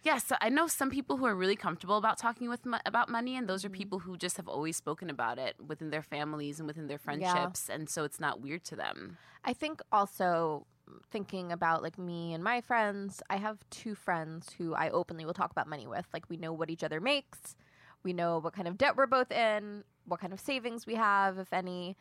Yes, 0.02 0.32
I 0.40 0.48
know 0.48 0.66
some 0.66 0.90
people 0.90 1.16
who 1.16 1.26
are 1.26 1.34
really 1.34 1.54
comfortable 1.54 1.96
about 1.96 2.18
talking 2.18 2.48
with 2.48 2.66
mo- 2.66 2.80
about 2.84 3.08
money, 3.08 3.36
and 3.36 3.48
those 3.48 3.64
are 3.64 3.68
mm-hmm. 3.68 3.76
people 3.76 3.98
who 4.00 4.16
just 4.16 4.36
have 4.36 4.48
always 4.48 4.76
spoken 4.76 5.08
about 5.08 5.38
it 5.38 5.54
within 5.64 5.90
their 5.90 6.02
families 6.02 6.58
and 6.58 6.66
within 6.66 6.88
their 6.88 6.98
friendships, 6.98 7.68
and 7.68 7.88
so 7.88 8.02
it's 8.02 8.18
not 8.18 8.40
weird 8.40 8.64
to 8.64 8.76
them. 8.76 9.16
I 9.44 9.52
think 9.52 9.80
also 9.92 10.66
thinking 11.10 11.52
about 11.52 11.82
like 11.82 11.98
me 11.98 12.34
and 12.34 12.42
my 12.42 12.60
friends, 12.60 13.22
I 13.30 13.36
have 13.36 13.58
two 13.70 13.94
friends 13.94 14.48
who 14.58 14.74
I 14.74 14.90
openly 14.90 15.24
will 15.24 15.34
talk 15.34 15.52
about 15.52 15.68
money 15.68 15.86
with. 15.86 16.06
Like 16.12 16.28
we 16.28 16.36
know 16.36 16.52
what 16.52 16.70
each 16.70 16.84
other 16.84 17.00
makes, 17.00 17.56
we 18.02 18.12
know 18.12 18.38
what 18.38 18.54
kind 18.54 18.68
of 18.68 18.76
debt 18.76 18.96
we're 18.96 19.06
both 19.06 19.30
in, 19.30 19.84
what 20.04 20.20
kind 20.20 20.32
of 20.32 20.40
savings 20.40 20.86
we 20.86 20.96
have, 20.96 21.38
if 21.38 21.52
any. 21.52 21.96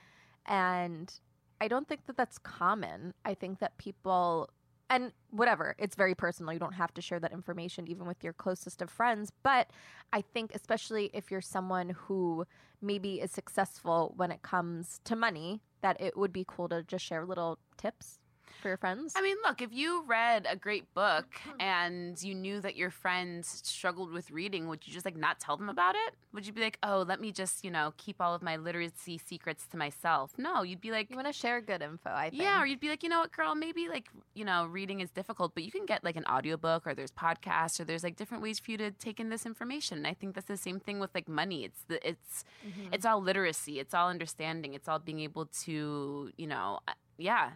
And 0.46 1.14
I 1.60 1.68
don't 1.68 1.88
think 1.88 2.08
that 2.08 2.18
that's 2.18 2.40
common. 2.40 3.14
I 3.24 3.36
think 3.36 3.60
that 3.60 3.78
people 3.78 4.50
and 4.92 5.14
whatever, 5.30 5.74
it's 5.80 5.96
very 5.96 6.14
personal. 6.14 6.52
You 6.52 6.60
don't 6.60 6.74
have 6.74 6.94
to 6.96 7.02
share 7.02 7.20
that 7.22 7.32
information 7.32 7.88
even 7.88 8.06
with 8.06 8.24
your 8.26 8.34
closest 8.34 8.82
of 8.82 8.90
friends. 8.90 9.32
But 9.42 9.72
I 10.12 10.20
think, 10.20 10.52
especially 10.54 11.10
if 11.14 11.32
you're 11.32 11.40
someone 11.40 11.92
who 11.92 12.46
maybe 12.82 13.22
is 13.22 13.32
successful 13.32 14.14
when 14.18 14.32
it 14.32 14.42
comes 14.42 15.00
to 15.06 15.16
money, 15.16 15.62
that 15.82 16.00
it 16.02 16.18
would 16.18 16.34
be 16.34 16.46
cool 16.46 16.68
to 16.68 16.84
just 16.84 17.06
share 17.06 17.26
little 17.26 17.58
tips 17.78 18.20
for 18.62 18.68
your 18.68 18.78
friends. 18.78 19.14
I 19.16 19.22
mean, 19.22 19.38
look, 19.46 19.62
if 19.62 19.72
you 19.74 20.04
read 20.08 20.46
a 20.50 20.56
great 20.56 20.92
book 20.94 21.26
and 21.60 22.22
you 22.22 22.34
knew 22.36 22.60
that 22.62 22.76
your 22.76 22.90
friends 22.90 23.62
struggled 23.66 24.12
with 24.12 24.32
reading, 24.32 24.68
would 24.68 24.86
you 24.88 24.94
just 24.94 25.06
like 25.06 25.16
not 25.16 25.40
tell 25.40 25.58
them 25.58 25.70
about 25.70 25.96
it? 25.96 26.14
Would 26.34 26.48
you 26.48 26.54
be 26.54 26.62
like, 26.62 26.78
oh, 26.84 27.04
let 27.08 27.20
me 27.20 27.32
just, 27.32 27.64
you 27.64 27.72
know, 27.72 27.94
keep 27.98 28.22
all 28.22 28.34
of 28.34 28.42
my 28.42 28.56
literacy 28.58 29.18
secrets 29.18 29.68
to 29.68 29.78
myself? 29.78 30.34
No, 30.38 30.64
you'd 30.64 30.82
be 30.82 30.92
like, 30.92 31.10
you 31.10 31.16
want 31.16 31.28
to 31.28 31.34
share 31.34 31.62
good 31.62 31.82
info, 31.82 32.10
I 32.12 32.30
think. 32.30 32.42
yeah, 32.42 32.62
or 32.62 32.66
you'd 32.66 32.80
be 32.80 32.90
like, 32.90 33.04
you 33.04 33.10
know 33.10 33.20
what, 33.20 33.32
girl, 33.32 33.56
maybe 33.56 33.88
like, 33.90 34.10
you 34.34 34.46
know, 34.46 34.66
reading 34.66 35.02
is 35.02 35.10
difficult, 35.12 35.54
but 35.54 35.64
you 35.64 35.72
can 35.72 35.86
get 35.86 36.04
like 36.04 36.16
an 36.16 36.26
audiobook 36.26 36.88
or 36.88 36.94
there's 36.94 37.12
podcasts 37.12 37.80
or 37.80 37.84
there's 37.84 38.04
like 38.04 38.16
different 38.16 38.42
ways 38.44 38.60
for 38.60 38.72
you 38.72 38.78
to 38.78 38.92
take 38.92 39.20
in 39.20 39.30
this 39.30 39.46
information. 39.46 39.98
And 39.98 40.08
I 40.08 40.14
think 40.14 40.36
that's 40.36 40.48
the 40.48 40.58
same 40.58 40.80
thing 40.80 41.00
with 41.00 41.12
like 41.14 41.28
money. 41.28 41.64
It's 41.66 41.84
the 41.88 42.08
it's 42.08 42.44
it's 42.92 43.06
all 43.06 43.22
literacy, 43.22 43.80
it's 43.80 43.94
all 43.94 44.10
understanding, 44.10 44.74
it's 44.74 44.88
all 44.88 45.00
being 45.00 45.20
able 45.20 45.46
to, 45.64 46.32
you 46.38 46.48
know, 46.48 46.80
uh, 46.88 46.94
yeah, 47.18 47.52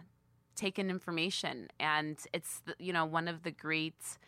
take 0.56 0.78
in 0.78 0.90
information. 0.90 1.68
And 1.78 2.18
it's 2.32 2.62
you 2.78 2.92
know, 2.92 3.04
one 3.04 3.28
of 3.28 3.42
the 3.42 3.50
great 3.50 4.18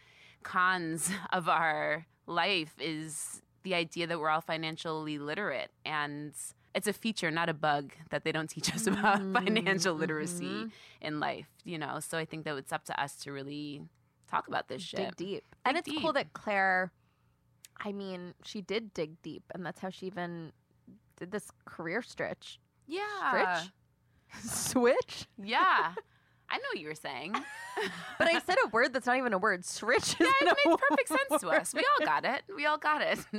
cons 0.43 1.11
of 1.33 1.49
our 1.49 2.07
life 2.27 2.75
is 2.79 3.43
the 3.63 3.75
idea 3.75 4.07
that 4.07 4.21
we're 4.21 4.31
all 4.31 4.41
financially 4.41 5.19
literate 5.19 5.71
and 5.85 6.33
it's 6.75 6.87
a 6.87 6.93
feature 6.93 7.31
not 7.31 7.49
a 7.49 7.55
bug 7.55 7.93
that 8.11 8.23
they 8.23 8.31
don't 8.31 8.49
teach 8.49 8.73
us 8.73 8.87
about 8.87 9.21
mm-hmm. 9.21 9.35
financial 9.35 9.93
mm-hmm. 9.93 10.03
literacy 10.03 10.67
in 11.01 11.19
life 11.19 11.49
you 11.65 11.77
know 11.77 11.99
so 12.01 12.17
i 12.17 12.25
think 12.25 12.45
that 12.45 12.57
it's 12.57 12.73
up 12.73 12.85
to 12.85 12.99
us 13.03 13.17
to 13.17 13.33
really 13.33 13.83
talk 14.31 14.47
about 14.49 14.69
this 14.69 14.83
shit 14.83 15.01
dig 15.01 15.17
deep. 15.17 15.45
and 15.65 15.75
Dig 15.75 15.95
it's 15.95 16.03
cool 16.03 16.13
that 16.13 16.33
Claire, 16.33 16.93
I 17.81 17.93
mean, 17.93 18.35
she 18.45 18.61
did 18.61 18.93
dig 18.93 19.21
deep, 19.23 19.45
and 19.55 19.65
that's 19.65 19.81
how 19.81 19.91
she 19.91 20.07
even 20.07 20.53
did 21.17 21.31
this 21.31 21.51
career 21.65 22.03
stretch. 22.03 22.61
yeah 22.87 23.29
Stretch? 23.29 23.71
Switch? 24.45 25.27
yeah 25.43 25.95
i 26.51 26.57
know 26.57 26.63
what 26.73 26.81
you 26.81 26.89
were 26.89 26.95
saying 26.95 27.35
But 28.19 28.27
I 28.27 28.41
said 28.41 28.57
a 28.65 28.69
word 28.71 28.93
that's 28.93 29.07
not 29.07 29.19
even 29.19 29.33
a 29.33 29.39
word. 29.39 29.65
Switch 29.65 30.17
yeah 30.19 30.27
it 30.41 30.57
makes 30.65 30.83
perfect 30.89 31.11
word. 31.11 31.19
sense 31.31 31.41
to 31.43 31.49
us 31.51 31.75
we 31.75 31.81
all 32.01 32.07
got 32.07 32.25
it 32.25 32.43
we 32.57 32.67
all 32.67 32.79
got 32.79 33.03
it 33.03 33.19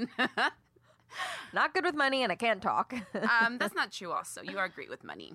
Not 1.54 1.74
good 1.74 1.84
with 1.86 1.96
money, 1.96 2.22
and 2.22 2.32
I 2.32 2.36
can't 2.36 2.62
talk. 2.62 2.94
um, 3.16 3.58
that's 3.58 3.74
not 3.82 3.92
true 3.92 4.12
also 4.12 4.42
you 4.44 4.58
are 4.60 4.70
great 4.70 4.90
with 4.90 5.04
money 5.04 5.34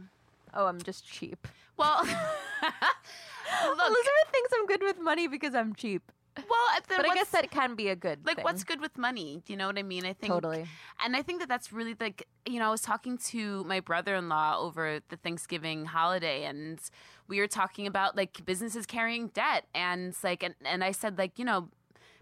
oh, 0.55 0.67
I'm 0.67 0.81
just 0.81 1.05
cheap. 1.07 1.49
well 1.77 1.99
Elizabeth 2.01 4.29
thinks 4.33 4.51
I'm 4.57 4.67
good 4.67 4.83
with 4.83 5.01
money 5.01 5.27
because 5.29 5.55
I'm 5.55 5.75
cheap. 5.75 6.11
Well 6.37 6.81
But 6.89 7.09
I 7.09 7.15
guess 7.15 7.31
that 7.31 7.51
can 7.51 7.75
be 7.75 7.89
a 7.89 7.97
good 7.97 8.21
like 8.27 8.37
thing. 8.37 8.45
what's 8.45 8.65
good 8.65 8.81
with 8.81 8.99
money 8.99 9.43
do 9.45 9.53
you 9.53 9.57
know 9.57 9.67
what 9.67 9.79
i 9.79 9.83
mean 9.83 10.05
i 10.05 10.13
think 10.13 10.33
Totally. 10.33 10.67
and 11.05 11.15
i 11.17 11.23
think 11.23 11.41
that 11.41 11.49
that's 11.49 11.73
really 11.73 11.95
like 12.01 12.27
you 12.47 12.59
know 12.59 12.67
i 12.67 12.71
was 12.71 12.81
talking 12.81 13.17
to 13.19 13.63
my 13.65 13.81
brother-in-law 13.81 14.59
over 14.59 15.01
the 15.09 15.17
thanksgiving 15.17 15.85
holiday 15.87 16.45
and 16.45 16.81
we 17.29 17.39
were 17.39 17.47
talking 17.47 17.87
about 17.87 18.17
like 18.17 18.45
businesses 18.45 18.85
carrying 18.87 19.29
debt 19.29 19.65
and 19.75 20.09
it's 20.09 20.25
like 20.25 20.43
and, 20.43 20.55
and 20.65 20.83
i 20.83 20.91
said 20.91 21.19
like 21.19 21.39
you 21.39 21.45
know 21.45 21.69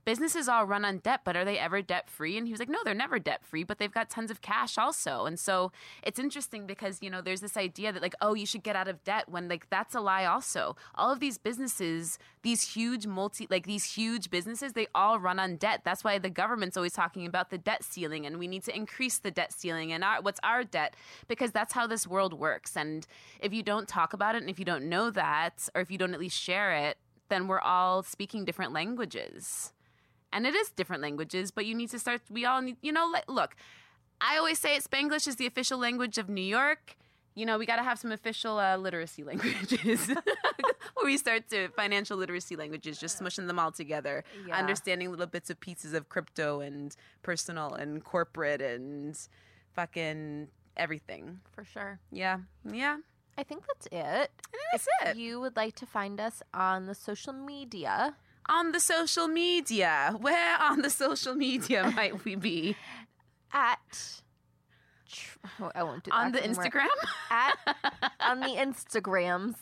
businesses 0.05 0.49
all 0.49 0.65
run 0.65 0.85
on 0.85 0.99
debt, 0.99 1.21
but 1.25 1.37
are 1.37 1.45
they 1.45 1.59
ever 1.59 1.83
debt 1.83 2.09
free? 2.09 2.37
And 2.37 2.47
he 2.47 2.53
was 2.53 2.61
like, 2.61 2.69
no, 2.69 2.79
they're 2.85 2.95
never 2.95 3.19
debt 3.19 3.45
free, 3.45 3.65
but 3.65 3.79
they've 3.79 3.93
got 3.93 4.11
tons 4.11 4.31
of 4.31 4.41
cash 4.41 4.79
also. 4.79 5.27
And 5.27 5.39
so 5.39 5.73
it's 6.03 6.19
interesting 6.19 6.67
because, 6.67 6.99
you 7.03 7.11
know, 7.11 7.21
there's 7.21 7.41
this 7.41 7.57
idea 7.57 7.93
that 7.93 8.03
like, 8.03 8.15
oh, 8.21 8.35
you 8.35 8.47
should 8.47 8.63
get 8.63 8.77
out 8.77 8.89
of 8.89 9.03
debt 9.05 9.29
when 9.29 9.49
like 9.49 9.69
that's 9.71 9.95
a 9.95 10.01
lie 10.01 10.25
also. 10.25 10.77
All 10.95 11.13
of 11.13 11.21
these 11.21 11.39
businesses, 11.39 12.19
these 12.43 12.75
huge 12.75 13.07
multi, 13.07 13.47
like 13.51 13.67
these 13.67 13.95
huge 13.95 14.31
businesses, 14.31 14.73
they 14.73 14.89
all 14.95 15.19
run 15.19 15.39
on 15.39 15.57
debt. 15.57 15.83
That's 15.85 16.03
why 16.03 16.19
the 16.19 16.31
government's 16.31 16.77
always 16.77 16.93
talking 16.93 17.27
about 17.27 17.51
the 17.51 17.59
debt 17.59 17.85
ceiling 17.85 18.27
and 18.27 18.39
we 18.39 18.49
need 18.49 18.65
to 18.65 18.77
increase 18.77 19.19
the 19.19 19.31
debt 19.31 19.53
ceiling 19.53 19.93
and 19.93 20.03
our, 20.03 20.21
what's 20.21 20.41
our 20.43 20.65
debt 20.65 20.97
because 21.29 21.53
that's 21.53 21.73
how 21.73 21.87
this 21.87 22.07
world 22.07 22.33
works. 22.35 22.77
And 22.77 23.07
if 23.41 23.53
you 23.53 23.63
don't 23.63 23.89
talk 23.89 24.13
about 24.13 24.35
it 24.35 24.43
and 24.43 24.51
if 24.51 24.59
you 24.59 24.65
don't 24.65 24.89
know 24.89 25.11
that, 25.11 25.69
or 25.75 25.81
if 25.81 25.91
you 25.91 25.99
don't 25.99 26.15
at 26.15 26.21
least 26.21 26.39
share 26.39 26.73
it, 26.73 26.99
then 27.29 27.49
we're 27.49 27.61
all 27.61 28.03
speaking 28.03 28.45
different 28.45 28.73
languages 28.73 29.73
and 30.33 30.47
it 30.47 30.55
is 30.55 30.71
different 30.71 31.03
languages 31.03 31.51
but 31.51 31.67
you 31.67 31.75
need 31.75 31.91
to 31.91 31.99
start 31.99 32.21
we 32.31 32.45
all 32.45 32.61
need 32.63 32.77
you 32.83 32.93
know 32.93 33.07
like 33.13 33.25
look 33.29 33.55
i 34.21 34.37
always 34.39 34.59
say 34.59 34.77
it 34.77 34.83
spanglish 34.85 35.27
is 35.27 35.37
the 35.37 35.47
official 35.47 35.79
language 35.79 36.17
of 36.19 36.29
new 36.29 36.43
york 36.43 36.97
you 37.35 37.45
know 37.47 37.57
we 37.59 37.65
got 37.67 37.77
to 37.77 37.83
have 37.83 37.99
some 37.99 38.13
official 38.13 38.59
uh, 38.59 38.77
literacy 38.77 39.23
languages 39.31 40.09
where 40.95 41.05
we 41.05 41.17
start 41.17 41.49
to 41.49 41.69
financial 41.69 42.17
literacy 42.17 42.57
languages 42.57 42.99
just 42.99 43.21
smushing 43.23 43.47
them 43.47 43.59
all 43.59 43.73
together 43.73 44.23
Yeah. 44.47 44.57
understanding 44.59 45.11
little 45.11 45.27
bits 45.27 45.49
of 45.51 45.59
pieces 45.61 45.93
of 45.95 46.09
crypto 46.09 46.61
and 46.61 46.95
personal 47.23 47.73
and 47.75 48.03
corporate 48.05 48.61
and 48.61 49.17
fucking 49.75 50.49
everything 50.77 51.41
For 51.53 51.65
sure. 51.65 51.99
yeah 52.11 52.39
yeah 52.71 52.99
I 53.39 53.45
think 53.45 53.65
that's 53.67 53.87
it. 53.87 54.31
that's 54.73 54.87
if 55.03 55.09
it. 55.09 55.17
you 55.17 55.41
would 55.41 55.57
like 55.57 55.75
to 55.77 55.87
find 55.87 56.21
us 56.21 56.43
on 56.53 56.85
the 56.85 56.95
social 56.95 57.33
media, 57.33 58.15
on 58.49 58.73
the 58.73 58.81
social 58.81 59.29
media? 59.29 60.15
Where 60.21 60.61
on 60.61 60.83
the 60.83 60.91
social 60.91 61.35
media 61.35 61.91
might 61.97 62.25
we 62.25 62.35
be? 62.35 62.77
At 63.53 64.23
oh, 65.61 65.71
I 65.75 65.83
won't 65.83 66.05
do 66.05 66.11
that 66.11 66.17
on 66.17 66.33
the 66.33 66.41
instagram? 66.41 66.87
At 67.31 67.57
on 68.21 68.41
the 68.41 68.47
Instagrams. 68.47 69.57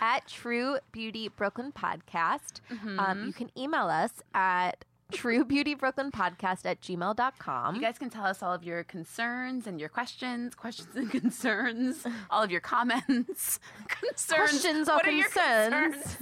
At 0.00 0.26
True 0.26 0.78
Beauty 0.90 1.28
Brooklyn 1.28 1.72
Podcast. 1.72 2.60
Mm-hmm. 2.70 2.98
Um, 2.98 3.26
you 3.26 3.32
can 3.32 3.50
email 3.56 3.88
us 3.88 4.12
at 4.34 4.84
True 5.12 5.44
Beauty 5.44 5.74
Brooklyn 5.74 6.10
Podcast 6.10 6.66
at 6.66 6.80
gmail.com. 6.80 7.76
You 7.76 7.80
guys 7.80 7.96
can 7.96 8.10
tell 8.10 8.24
us 8.24 8.42
all 8.42 8.52
of 8.52 8.64
your 8.64 8.82
concerns 8.82 9.68
and 9.68 9.78
your 9.78 9.88
questions, 9.88 10.56
questions 10.56 10.96
and 10.96 11.08
concerns, 11.08 12.04
all 12.28 12.42
of 12.42 12.50
your 12.50 12.60
comments, 12.60 13.60
concerns. 13.88 14.50
Questions 14.50 14.88
what 14.88 15.04
concerns? 15.04 15.94
concerns? 15.94 16.16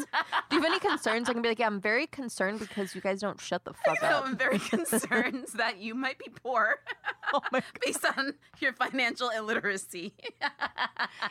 Do 0.50 0.56
you 0.56 0.62
have 0.62 0.70
any 0.70 0.78
concerns? 0.78 1.30
I 1.30 1.32
can 1.32 1.40
be 1.40 1.48
like, 1.48 1.58
yeah, 1.60 1.66
I'm 1.66 1.80
very 1.80 2.06
concerned 2.06 2.58
because 2.60 2.94
you 2.94 3.00
guys 3.00 3.20
don't 3.20 3.40
shut 3.40 3.64
the 3.64 3.72
fuck 3.72 3.98
so 4.00 4.06
up. 4.06 4.26
I'm 4.26 4.36
very 4.36 4.58
concerned 4.58 5.46
that 5.54 5.78
you 5.78 5.94
might 5.94 6.18
be 6.18 6.26
poor 6.42 6.76
Oh 7.32 7.40
based 7.84 8.04
on 8.04 8.34
your 8.60 8.74
financial 8.74 9.30
illiteracy. 9.30 10.12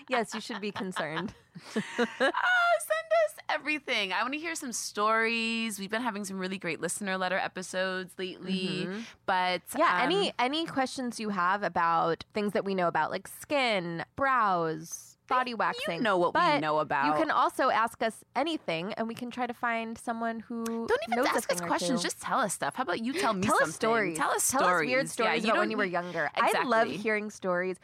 yes, 0.10 0.34
you 0.34 0.42
should 0.42 0.60
be 0.60 0.72
concerned. 0.72 1.34
Oh, 1.76 1.76
send 1.78 2.10
us 2.30 3.36
everything. 3.50 4.12
I 4.14 4.22
want 4.22 4.34
to 4.34 4.40
hear 4.40 4.56
some 4.56 4.72
stories. 4.74 5.80
We've 5.80 5.90
been 5.92 6.02
having 6.02 6.26
some 6.26 6.40
really 6.40 6.58
great 6.58 6.82
listener 6.82 7.18
letter 7.18 7.38
episodes 7.38 8.14
lately. 8.18 8.88
But 9.26 9.62
Yeah, 9.78 9.96
um, 9.98 10.02
any 10.12 10.34
any 10.40 10.66
questions 10.66 11.20
you 11.20 11.30
have 11.30 11.64
about 11.64 12.26
things 12.34 12.54
that 12.54 12.66
we 12.66 12.76
know 12.76 12.88
about, 12.88 13.12
like 13.12 13.28
skin, 13.28 14.04
brows, 14.16 15.18
body 15.28 15.54
waxing. 15.54 16.02
know 16.04 16.18
what 16.18 16.34
we 16.36 16.60
know 16.60 16.80
about. 16.80 17.06
You 17.06 17.14
can 17.14 17.32
also 17.32 17.70
ask 17.70 18.02
us 18.04 18.24
anything, 18.36 18.94
and 18.94 19.08
we 19.08 19.16
can 19.16 19.32
try 19.32 19.48
to 19.48 19.54
find 19.54 19.98
someone 19.98 20.42
who 20.42 20.64
Don't 20.66 20.92
even 21.12 21.26
ask 21.28 21.52
us 21.52 21.62
questions. 21.62 22.02
Just 22.04 22.22
tell 22.22 22.40
us 22.40 22.54
stuff. 22.54 22.76
How 22.76 22.84
about 22.84 23.04
you 23.04 23.14
tell 23.20 23.34
me 23.34 23.42
tell 23.44 23.56
something? 23.58 23.70
us 23.70 23.76
stories. 23.76 24.18
Tell 24.18 24.32
us 24.32 24.50
Tell 24.50 24.62
stories. 24.62 24.88
us 24.88 24.92
weird 24.92 25.06
Yeah, 25.06 25.12
stories 25.12 25.44
you 25.46 25.52
about 25.52 25.60
when 25.60 25.72
you 25.72 25.78
were 25.78 25.86
younger. 25.86 26.30
I 26.36 26.64
love 26.64 26.88
hearing 26.90 27.30
stories. 27.30 27.78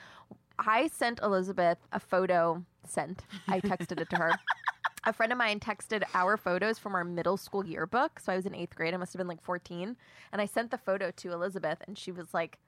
I 0.57 0.87
sent 0.87 1.21
Elizabeth 1.21 1.77
a 1.93 1.99
photo. 2.01 2.65
Sent. 2.89 3.23
I 3.47 3.59
texted 3.59 3.99
it 3.99 4.09
to 4.09 4.17
her. 4.17 4.31
A 5.05 5.13
friend 5.13 5.31
of 5.31 5.37
mine 5.37 5.59
texted 5.59 6.03
our 6.13 6.35
photos 6.35 6.77
from 6.77 6.93
our 6.93 7.05
middle 7.05 7.37
school 7.37 7.65
yearbook. 7.65 8.19
So 8.19 8.33
I 8.33 8.35
was 8.35 8.45
in 8.45 8.53
eighth 8.53 8.75
grade. 8.75 8.93
I 8.93 8.97
must 8.97 9.13
have 9.13 9.17
been 9.19 9.27
like 9.27 9.41
14. 9.41 9.95
And 10.33 10.41
I 10.41 10.45
sent 10.45 10.71
the 10.71 10.77
photo 10.77 11.09
to 11.11 11.31
Elizabeth, 11.31 11.79
and 11.87 11.97
she 11.97 12.11
was 12.11 12.33
like, 12.33 12.59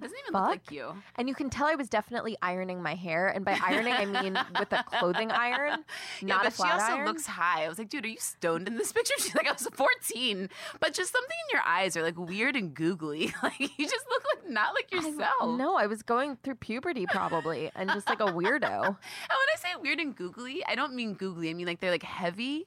Doesn't 0.00 0.16
even 0.28 0.40
look 0.40 0.48
like 0.50 0.70
you. 0.70 0.94
and 1.16 1.28
you 1.28 1.34
can 1.34 1.50
tell 1.50 1.66
I 1.66 1.74
was 1.74 1.88
definitely 1.88 2.36
ironing 2.42 2.82
my 2.82 2.94
hair. 2.94 3.28
And 3.28 3.44
by 3.44 3.58
ironing, 3.64 3.92
I 3.92 4.04
mean 4.06 4.38
with 4.58 4.72
a 4.72 4.82
clothing 4.98 5.30
iron, 5.30 5.84
yeah, 6.20 6.26
not 6.28 6.42
but 6.44 6.48
a 6.52 6.56
flat 6.56 6.66
she 6.68 6.72
also 6.80 6.92
iron. 6.94 7.06
looks 7.06 7.26
high. 7.26 7.64
I 7.64 7.68
was 7.68 7.78
like, 7.78 7.88
dude, 7.88 8.04
are 8.04 8.08
you 8.08 8.18
stoned 8.18 8.66
in 8.68 8.76
this 8.76 8.92
picture? 8.94 9.14
She's 9.18 9.34
like, 9.34 9.46
I 9.48 9.52
was 9.52 9.68
14, 9.72 10.48
but 10.80 10.94
just 10.94 11.12
something 11.12 11.36
in 11.50 11.56
your 11.56 11.62
eyes 11.66 11.96
are 11.96 12.02
like 12.02 12.18
weird 12.18 12.56
and 12.56 12.74
googly. 12.74 13.32
Like 13.42 13.58
you 13.60 13.86
just 13.86 14.06
look 14.08 14.24
like 14.34 14.50
not 14.50 14.74
like 14.74 14.88
I- 14.92 14.96
yourself. 14.96 15.58
no, 15.58 15.76
I 15.76 15.86
was 15.86 16.02
going 16.02 16.36
through 16.42 16.56
puberty 16.56 17.06
probably, 17.06 17.70
and 17.74 17.90
just 17.90 18.08
like 18.08 18.20
a 18.20 18.26
weirdo. 18.26 18.62
And 18.86 18.96
when 19.40 19.48
I 19.54 19.56
say 19.56 19.68
weird 19.80 19.98
and 19.98 20.14
googly, 20.16 20.62
I 20.66 20.74
don't 20.74 20.94
mean 20.94 21.14
googly. 21.14 21.50
I 21.50 21.54
mean 21.54 21.66
like 21.66 21.80
they're 21.80 21.90
like 21.90 22.02
heavy. 22.02 22.66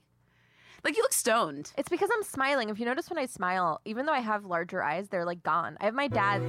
Like 0.83 0.97
you 0.97 1.03
look 1.03 1.13
stoned. 1.13 1.71
It's 1.77 1.87
because 1.87 2.09
I'm 2.13 2.23
smiling. 2.23 2.67
If 2.67 2.77
you 2.77 2.85
notice 2.85 3.09
when 3.09 3.17
I 3.17 3.25
smile, 3.25 3.79
even 3.85 4.05
though 4.05 4.11
I 4.11 4.19
have 4.19 4.43
larger 4.43 4.83
eyes, 4.83 5.07
they're 5.07 5.23
like 5.23 5.41
gone. 5.41 5.77
I 5.79 5.85
have 5.85 5.93
my 5.93 6.09
dad. 6.09 6.41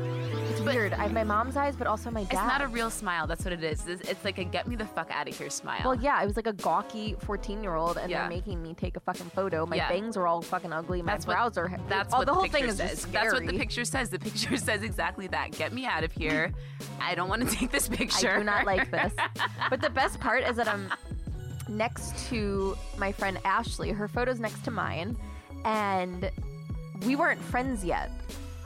It's 0.50 0.60
weird. 0.60 0.92
I 0.92 1.04
have 1.04 1.12
my 1.12 1.22
mom's 1.22 1.56
eyes, 1.56 1.76
but 1.76 1.86
also 1.86 2.10
my 2.10 2.24
dad. 2.24 2.32
It's 2.32 2.42
not 2.42 2.60
a 2.60 2.66
real 2.66 2.90
smile. 2.90 3.28
That's 3.28 3.44
what 3.44 3.52
it 3.52 3.62
is. 3.62 3.86
It's, 3.86 4.08
it's 4.08 4.24
like 4.24 4.38
a 4.38 4.44
get 4.44 4.66
me 4.66 4.74
the 4.74 4.86
fuck 4.86 5.08
out 5.12 5.28
of 5.28 5.38
here 5.38 5.50
smile. 5.50 5.82
Well, 5.84 5.94
yeah, 5.94 6.16
I 6.18 6.26
was 6.26 6.34
like 6.34 6.48
a 6.48 6.52
gawky 6.52 7.14
14 7.20 7.62
year 7.62 7.76
old, 7.76 7.96
and 7.96 8.10
Yeah. 8.10 8.22
they're 8.22 8.28
making 8.28 8.60
me 8.60 8.74
take 8.74 8.96
a 8.96 9.00
fucking 9.00 9.30
photo. 9.30 9.66
My 9.66 9.76
Yeah. 9.76 9.88
bangs 9.88 10.16
are 10.16 10.26
all 10.26 10.42
fucking 10.42 10.72
ugly. 10.72 11.00
My 11.00 11.12
That's 11.12 11.28
what- 11.28 11.34
brows 11.34 11.56
are. 11.56 11.70
That's 11.88 12.12
oh, 12.12 12.18
what 12.18 12.26
the 12.26 12.34
whole 12.34 12.42
picture 12.42 12.58
thing 12.58 12.68
is 12.70 12.76
says. 12.78 13.06
That's 13.12 13.32
what 13.32 13.42
the 13.42 13.46
scary. 13.46 13.58
picture 13.58 13.84
says. 13.84 14.10
The 14.10 14.18
picture 14.18 14.56
says 14.56 14.82
exactly 14.82 15.28
that. 15.28 15.52
Get 15.52 15.72
me 15.72 15.86
out 15.86 16.02
of 16.02 16.10
here. 16.10 16.52
I 17.00 17.14
don't 17.14 17.28
want 17.28 17.48
to 17.48 17.56
take 17.56 17.70
this 17.70 17.88
picture. 17.88 18.32
I 18.34 18.38
do 18.38 18.44
not 18.44 18.66
like 18.66 18.90
this. 18.90 19.12
But 19.70 19.80
the 19.80 19.90
best 19.90 20.18
part 20.18 20.42
is 20.42 20.56
that 20.56 20.66
I'm 20.68 20.92
next 21.68 22.28
to 22.28 22.76
my 22.98 23.12
friend 23.12 23.38
Ashley. 23.44 23.90
Her 23.90 24.08
photo's 24.08 24.40
next 24.40 24.64
to 24.64 24.70
mine, 24.70 25.16
and 25.64 26.30
we 27.06 27.16
weren't 27.16 27.40
friends 27.40 27.84
yet. 27.84 28.10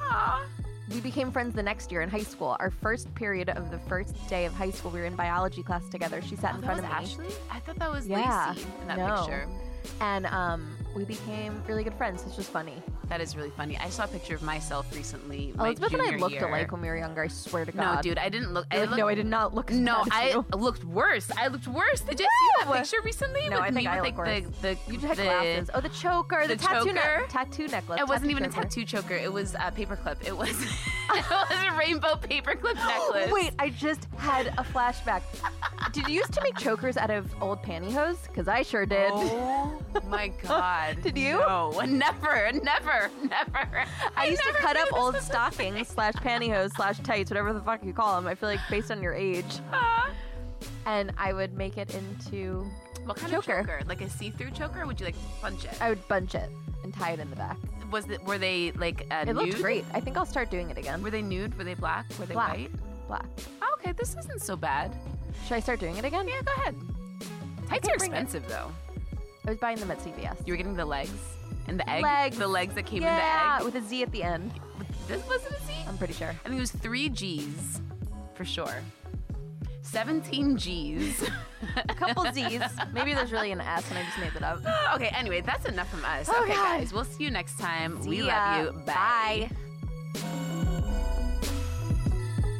Aw. 0.00 0.44
We 0.90 1.00
became 1.00 1.30
friends 1.30 1.54
the 1.54 1.62
next 1.62 1.92
year 1.92 2.00
in 2.00 2.08
high 2.08 2.22
school. 2.22 2.56
Our 2.60 2.70
first 2.70 3.14
period 3.14 3.50
of 3.50 3.70
the 3.70 3.78
first 3.80 4.14
day 4.28 4.46
of 4.46 4.54
high 4.54 4.70
school, 4.70 4.90
we 4.90 5.00
were 5.00 5.04
in 5.06 5.14
biology 5.16 5.62
class 5.62 5.86
together. 5.90 6.22
She 6.22 6.34
sat 6.34 6.54
Oh, 6.54 6.58
in 6.58 6.62
front 6.64 6.78
of 6.78 6.86
me. 6.86 6.90
Ashley? 6.92 7.26
I 7.50 7.60
thought 7.60 7.78
that 7.78 7.90
was 7.92 8.06
Yeah, 8.06 8.54
Lacey 8.56 8.66
in 8.80 8.88
that 8.88 8.96
no. 8.96 9.16
picture. 9.16 9.46
and 10.00 10.24
um, 10.26 10.66
we 10.98 11.04
became 11.04 11.62
really 11.68 11.84
good 11.84 11.94
friends. 11.94 12.24
It's 12.26 12.34
just 12.34 12.50
funny. 12.50 12.74
That 13.08 13.20
is 13.20 13.36
really 13.36 13.50
funny. 13.50 13.78
I 13.78 13.88
saw 13.88 14.04
a 14.04 14.08
picture 14.08 14.34
of 14.34 14.42
myself 14.42 14.92
recently. 14.94 15.52
Oh, 15.54 15.58
my 15.62 15.68
Elizabeth 15.68 15.92
and 15.92 16.02
I 16.02 16.16
looked 16.16 16.32
year. 16.34 16.48
alike 16.48 16.72
when 16.72 16.80
we 16.82 16.88
were 16.88 16.96
younger. 16.96 17.22
I 17.22 17.28
swear 17.28 17.64
to 17.64 17.70
God. 17.70 17.94
No, 17.96 18.02
dude, 18.02 18.18
I 18.18 18.28
didn't 18.28 18.52
look. 18.52 18.66
I 18.72 18.80
like, 18.80 18.88
looked, 18.90 18.98
no, 18.98 19.08
I 19.08 19.14
did 19.14 19.26
not 19.26 19.54
look. 19.54 19.70
As 19.70 19.78
No, 19.78 20.04
I 20.10 20.30
you." 20.30 20.44
looked 20.56 20.84
worse. 20.84 21.30
I 21.36 21.46
looked 21.46 21.68
worse. 21.68 22.00
Did 22.00 22.18
you 22.18 22.26
see 22.26 22.64
that 22.64 22.74
picture 22.76 23.00
recently? 23.04 23.48
No, 23.48 23.56
with 23.60 23.64
I 23.66 23.70
me 23.70 23.74
think 23.76 23.88
I 23.88 24.00
with 24.00 24.16
like 24.18 24.60
the 24.60 24.76
the 24.86 24.92
You 24.92 24.98
just 24.98 25.06
had 25.06 25.16
the, 25.18 25.22
glasses. 25.22 25.70
Oh, 25.72 25.80
the 25.80 25.88
choker, 25.90 26.42
the, 26.48 26.56
the 26.56 26.62
tattoo, 26.66 26.92
ne- 26.92 27.00
choker. 27.00 27.26
tattoo 27.28 27.68
necklace. 27.68 28.00
It 28.00 28.08
wasn't 28.08 28.30
even 28.32 28.44
a 28.44 28.48
tattoo 28.48 28.84
choker. 28.84 29.14
It 29.14 29.32
was 29.32 29.54
a 29.54 29.70
paperclip. 29.70 30.26
It 30.26 30.36
was 30.36 30.50
it 31.14 31.30
was 31.30 31.72
a 31.72 31.76
rainbow 31.76 32.14
paperclip 32.14 32.74
necklace. 32.74 33.30
Wait, 33.32 33.52
I 33.58 33.70
just 33.70 34.06
had 34.18 34.48
a 34.48 34.64
flashback. 34.64 35.22
Did 35.92 36.06
you 36.08 36.14
used 36.16 36.32
to 36.34 36.42
make 36.42 36.56
chokers 36.58 36.96
out 36.96 37.10
of 37.10 37.30
old 37.42 37.62
pantyhose? 37.62 38.22
Because 38.26 38.48
I 38.48 38.62
sure 38.62 38.84
did. 38.86 39.10
Oh 39.12 39.80
my 40.08 40.28
god. 40.42 41.00
Did 41.02 41.16
you? 41.16 41.38
No, 41.40 41.70
never, 41.86 42.50
never, 42.52 43.10
never. 43.22 43.84
I 44.16 44.26
used 44.26 44.42
to 44.42 44.52
cut 44.54 44.76
up 44.76 44.88
old 44.92 45.16
stockings 45.16 45.88
slash 45.88 46.14
pantyhose 46.14 46.72
slash 46.74 46.98
tights, 47.00 47.30
whatever 47.30 47.52
the 47.52 47.60
fuck 47.60 47.84
you 47.84 47.92
call 47.92 48.14
them. 48.16 48.26
I 48.26 48.34
feel 48.34 48.48
like 48.48 48.60
based 48.68 48.90
on 48.90 49.02
your 49.02 49.14
age, 49.14 49.60
Ah. 49.72 50.10
and 50.86 51.12
I 51.16 51.32
would 51.32 51.54
make 51.54 51.78
it 51.78 51.94
into. 51.94 52.66
What 53.04 53.16
kind 53.16 53.32
Choker. 53.32 53.58
of 53.60 53.66
choker? 53.66 53.80
Like 53.86 54.02
a 54.02 54.10
see-through 54.10 54.50
choker? 54.50 54.82
Or 54.82 54.86
would 54.86 55.00
you 55.00 55.06
like 55.06 55.14
bunch 55.40 55.64
it? 55.64 55.70
I 55.80 55.88
would 55.88 56.06
bunch 56.08 56.34
it 56.34 56.50
and 56.84 56.92
tie 56.92 57.12
it 57.12 57.20
in 57.20 57.30
the 57.30 57.36
back. 57.36 57.56
Was 57.90 58.06
it? 58.10 58.22
Were 58.24 58.38
they 58.38 58.72
like 58.72 59.06
uh, 59.10 59.24
It 59.26 59.34
nude? 59.34 59.36
looked 59.36 59.62
great. 59.62 59.84
I 59.94 60.00
think 60.00 60.16
I'll 60.16 60.26
start 60.26 60.50
doing 60.50 60.70
it 60.70 60.76
again. 60.78 61.02
Were 61.02 61.10
they 61.10 61.22
nude? 61.22 61.56
Were 61.56 61.64
they 61.64 61.74
black? 61.74 62.06
Were 62.18 62.26
they 62.26 62.34
Black. 62.34 62.50
white? 62.56 62.70
Black. 63.06 63.26
Oh, 63.62 63.76
okay, 63.80 63.92
this 63.92 64.14
isn't 64.18 64.42
so 64.42 64.56
bad. 64.56 64.94
Should 65.46 65.54
I 65.54 65.60
start 65.60 65.80
doing 65.80 65.96
it 65.96 66.04
again? 66.04 66.28
Yeah, 66.28 66.42
go 66.44 66.52
ahead. 66.52 66.74
Tights 67.68 67.88
are 67.88 67.96
bring 67.96 68.12
it. 68.12 68.14
expensive 68.14 68.46
though. 68.48 68.70
I 69.46 69.50
was 69.50 69.58
buying 69.58 69.78
them 69.78 69.90
at 69.90 69.98
CVS. 70.00 70.46
You 70.46 70.52
were 70.52 70.56
getting 70.58 70.74
the 70.76 70.84
legs 70.84 71.12
and 71.68 71.78
the 71.80 71.88
egg. 71.88 72.02
Legs. 72.02 72.36
The 72.38 72.46
legs 72.48 72.74
that 72.74 72.84
came 72.86 73.02
yeah, 73.02 73.56
in 73.56 73.64
the 73.64 73.66
egg. 73.68 73.72
with 73.74 73.82
a 73.82 73.86
Z 73.88 74.02
at 74.02 74.12
the 74.12 74.22
end. 74.22 74.52
This 75.06 75.26
wasn't 75.26 75.54
a 75.56 75.60
Z. 75.66 75.72
I'm 75.86 75.96
pretty 75.96 76.12
sure. 76.12 76.28
I 76.28 76.48
think 76.48 76.56
it 76.56 76.60
was 76.60 76.70
three 76.72 77.08
G's, 77.08 77.80
for 78.34 78.44
sure. 78.44 78.82
Seventeen 79.90 80.56
G's. 80.56 81.28
A 81.88 81.94
couple 81.94 82.24
Z's. 82.32 82.62
Maybe 82.92 83.14
there's 83.14 83.32
really 83.32 83.52
an 83.52 83.60
S, 83.60 83.88
and 83.90 83.98
I 83.98 84.02
just 84.04 84.18
made 84.18 84.32
that 84.34 84.42
up. 84.42 84.94
okay, 84.94 85.08
anyway, 85.08 85.40
that's 85.40 85.66
enough 85.66 85.90
from 85.90 86.04
us. 86.04 86.28
Oh, 86.32 86.42
okay, 86.44 86.54
God. 86.54 86.78
guys, 86.78 86.92
we'll 86.92 87.04
see 87.04 87.24
you 87.24 87.30
next 87.30 87.58
time. 87.58 87.98
we 88.06 88.18
See 88.18 88.22
love 88.22 88.28
ya. 88.28 88.62
you. 88.62 88.72
Bye. 88.86 89.50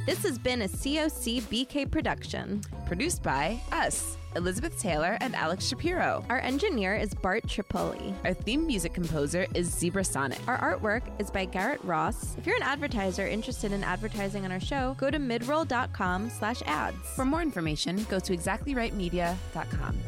This 0.06 0.22
has 0.22 0.38
been 0.38 0.62
a 0.62 0.68
COC 0.68 1.42
BK 1.42 1.90
production. 1.90 2.62
Produced 2.86 3.22
by 3.22 3.60
us, 3.72 4.16
Elizabeth 4.36 4.80
Taylor 4.80 5.18
and 5.20 5.34
Alex 5.34 5.66
Shapiro. 5.66 6.24
Our 6.28 6.40
engineer 6.40 6.94
is 6.94 7.14
Bart 7.14 7.46
Tripoli. 7.48 8.14
Our 8.24 8.34
theme 8.34 8.66
music 8.66 8.94
composer 8.94 9.46
is 9.54 9.72
Zebra 9.72 10.04
Sonic. 10.04 10.40
Our 10.46 10.58
artwork 10.58 11.02
is 11.18 11.30
by 11.30 11.44
Garrett 11.44 11.82
Ross. 11.84 12.36
If 12.36 12.46
you're 12.46 12.56
an 12.56 12.62
advertiser 12.62 13.26
interested 13.26 13.72
in 13.72 13.82
advertising 13.82 14.44
on 14.44 14.52
our 14.52 14.60
show, 14.60 14.94
go 14.98 15.10
to 15.10 15.18
midroll.com 15.18 16.30
slash 16.30 16.62
ads. 16.66 16.96
For 17.14 17.24
more 17.24 17.42
information, 17.42 18.04
go 18.08 18.18
to 18.18 18.36
exactlyrightmedia.com. 18.36 19.98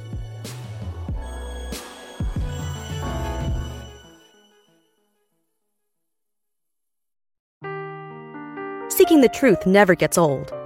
Seeking 8.88 9.22
the 9.22 9.30
truth 9.30 9.66
never 9.66 9.94
gets 9.94 10.18
old. 10.18 10.52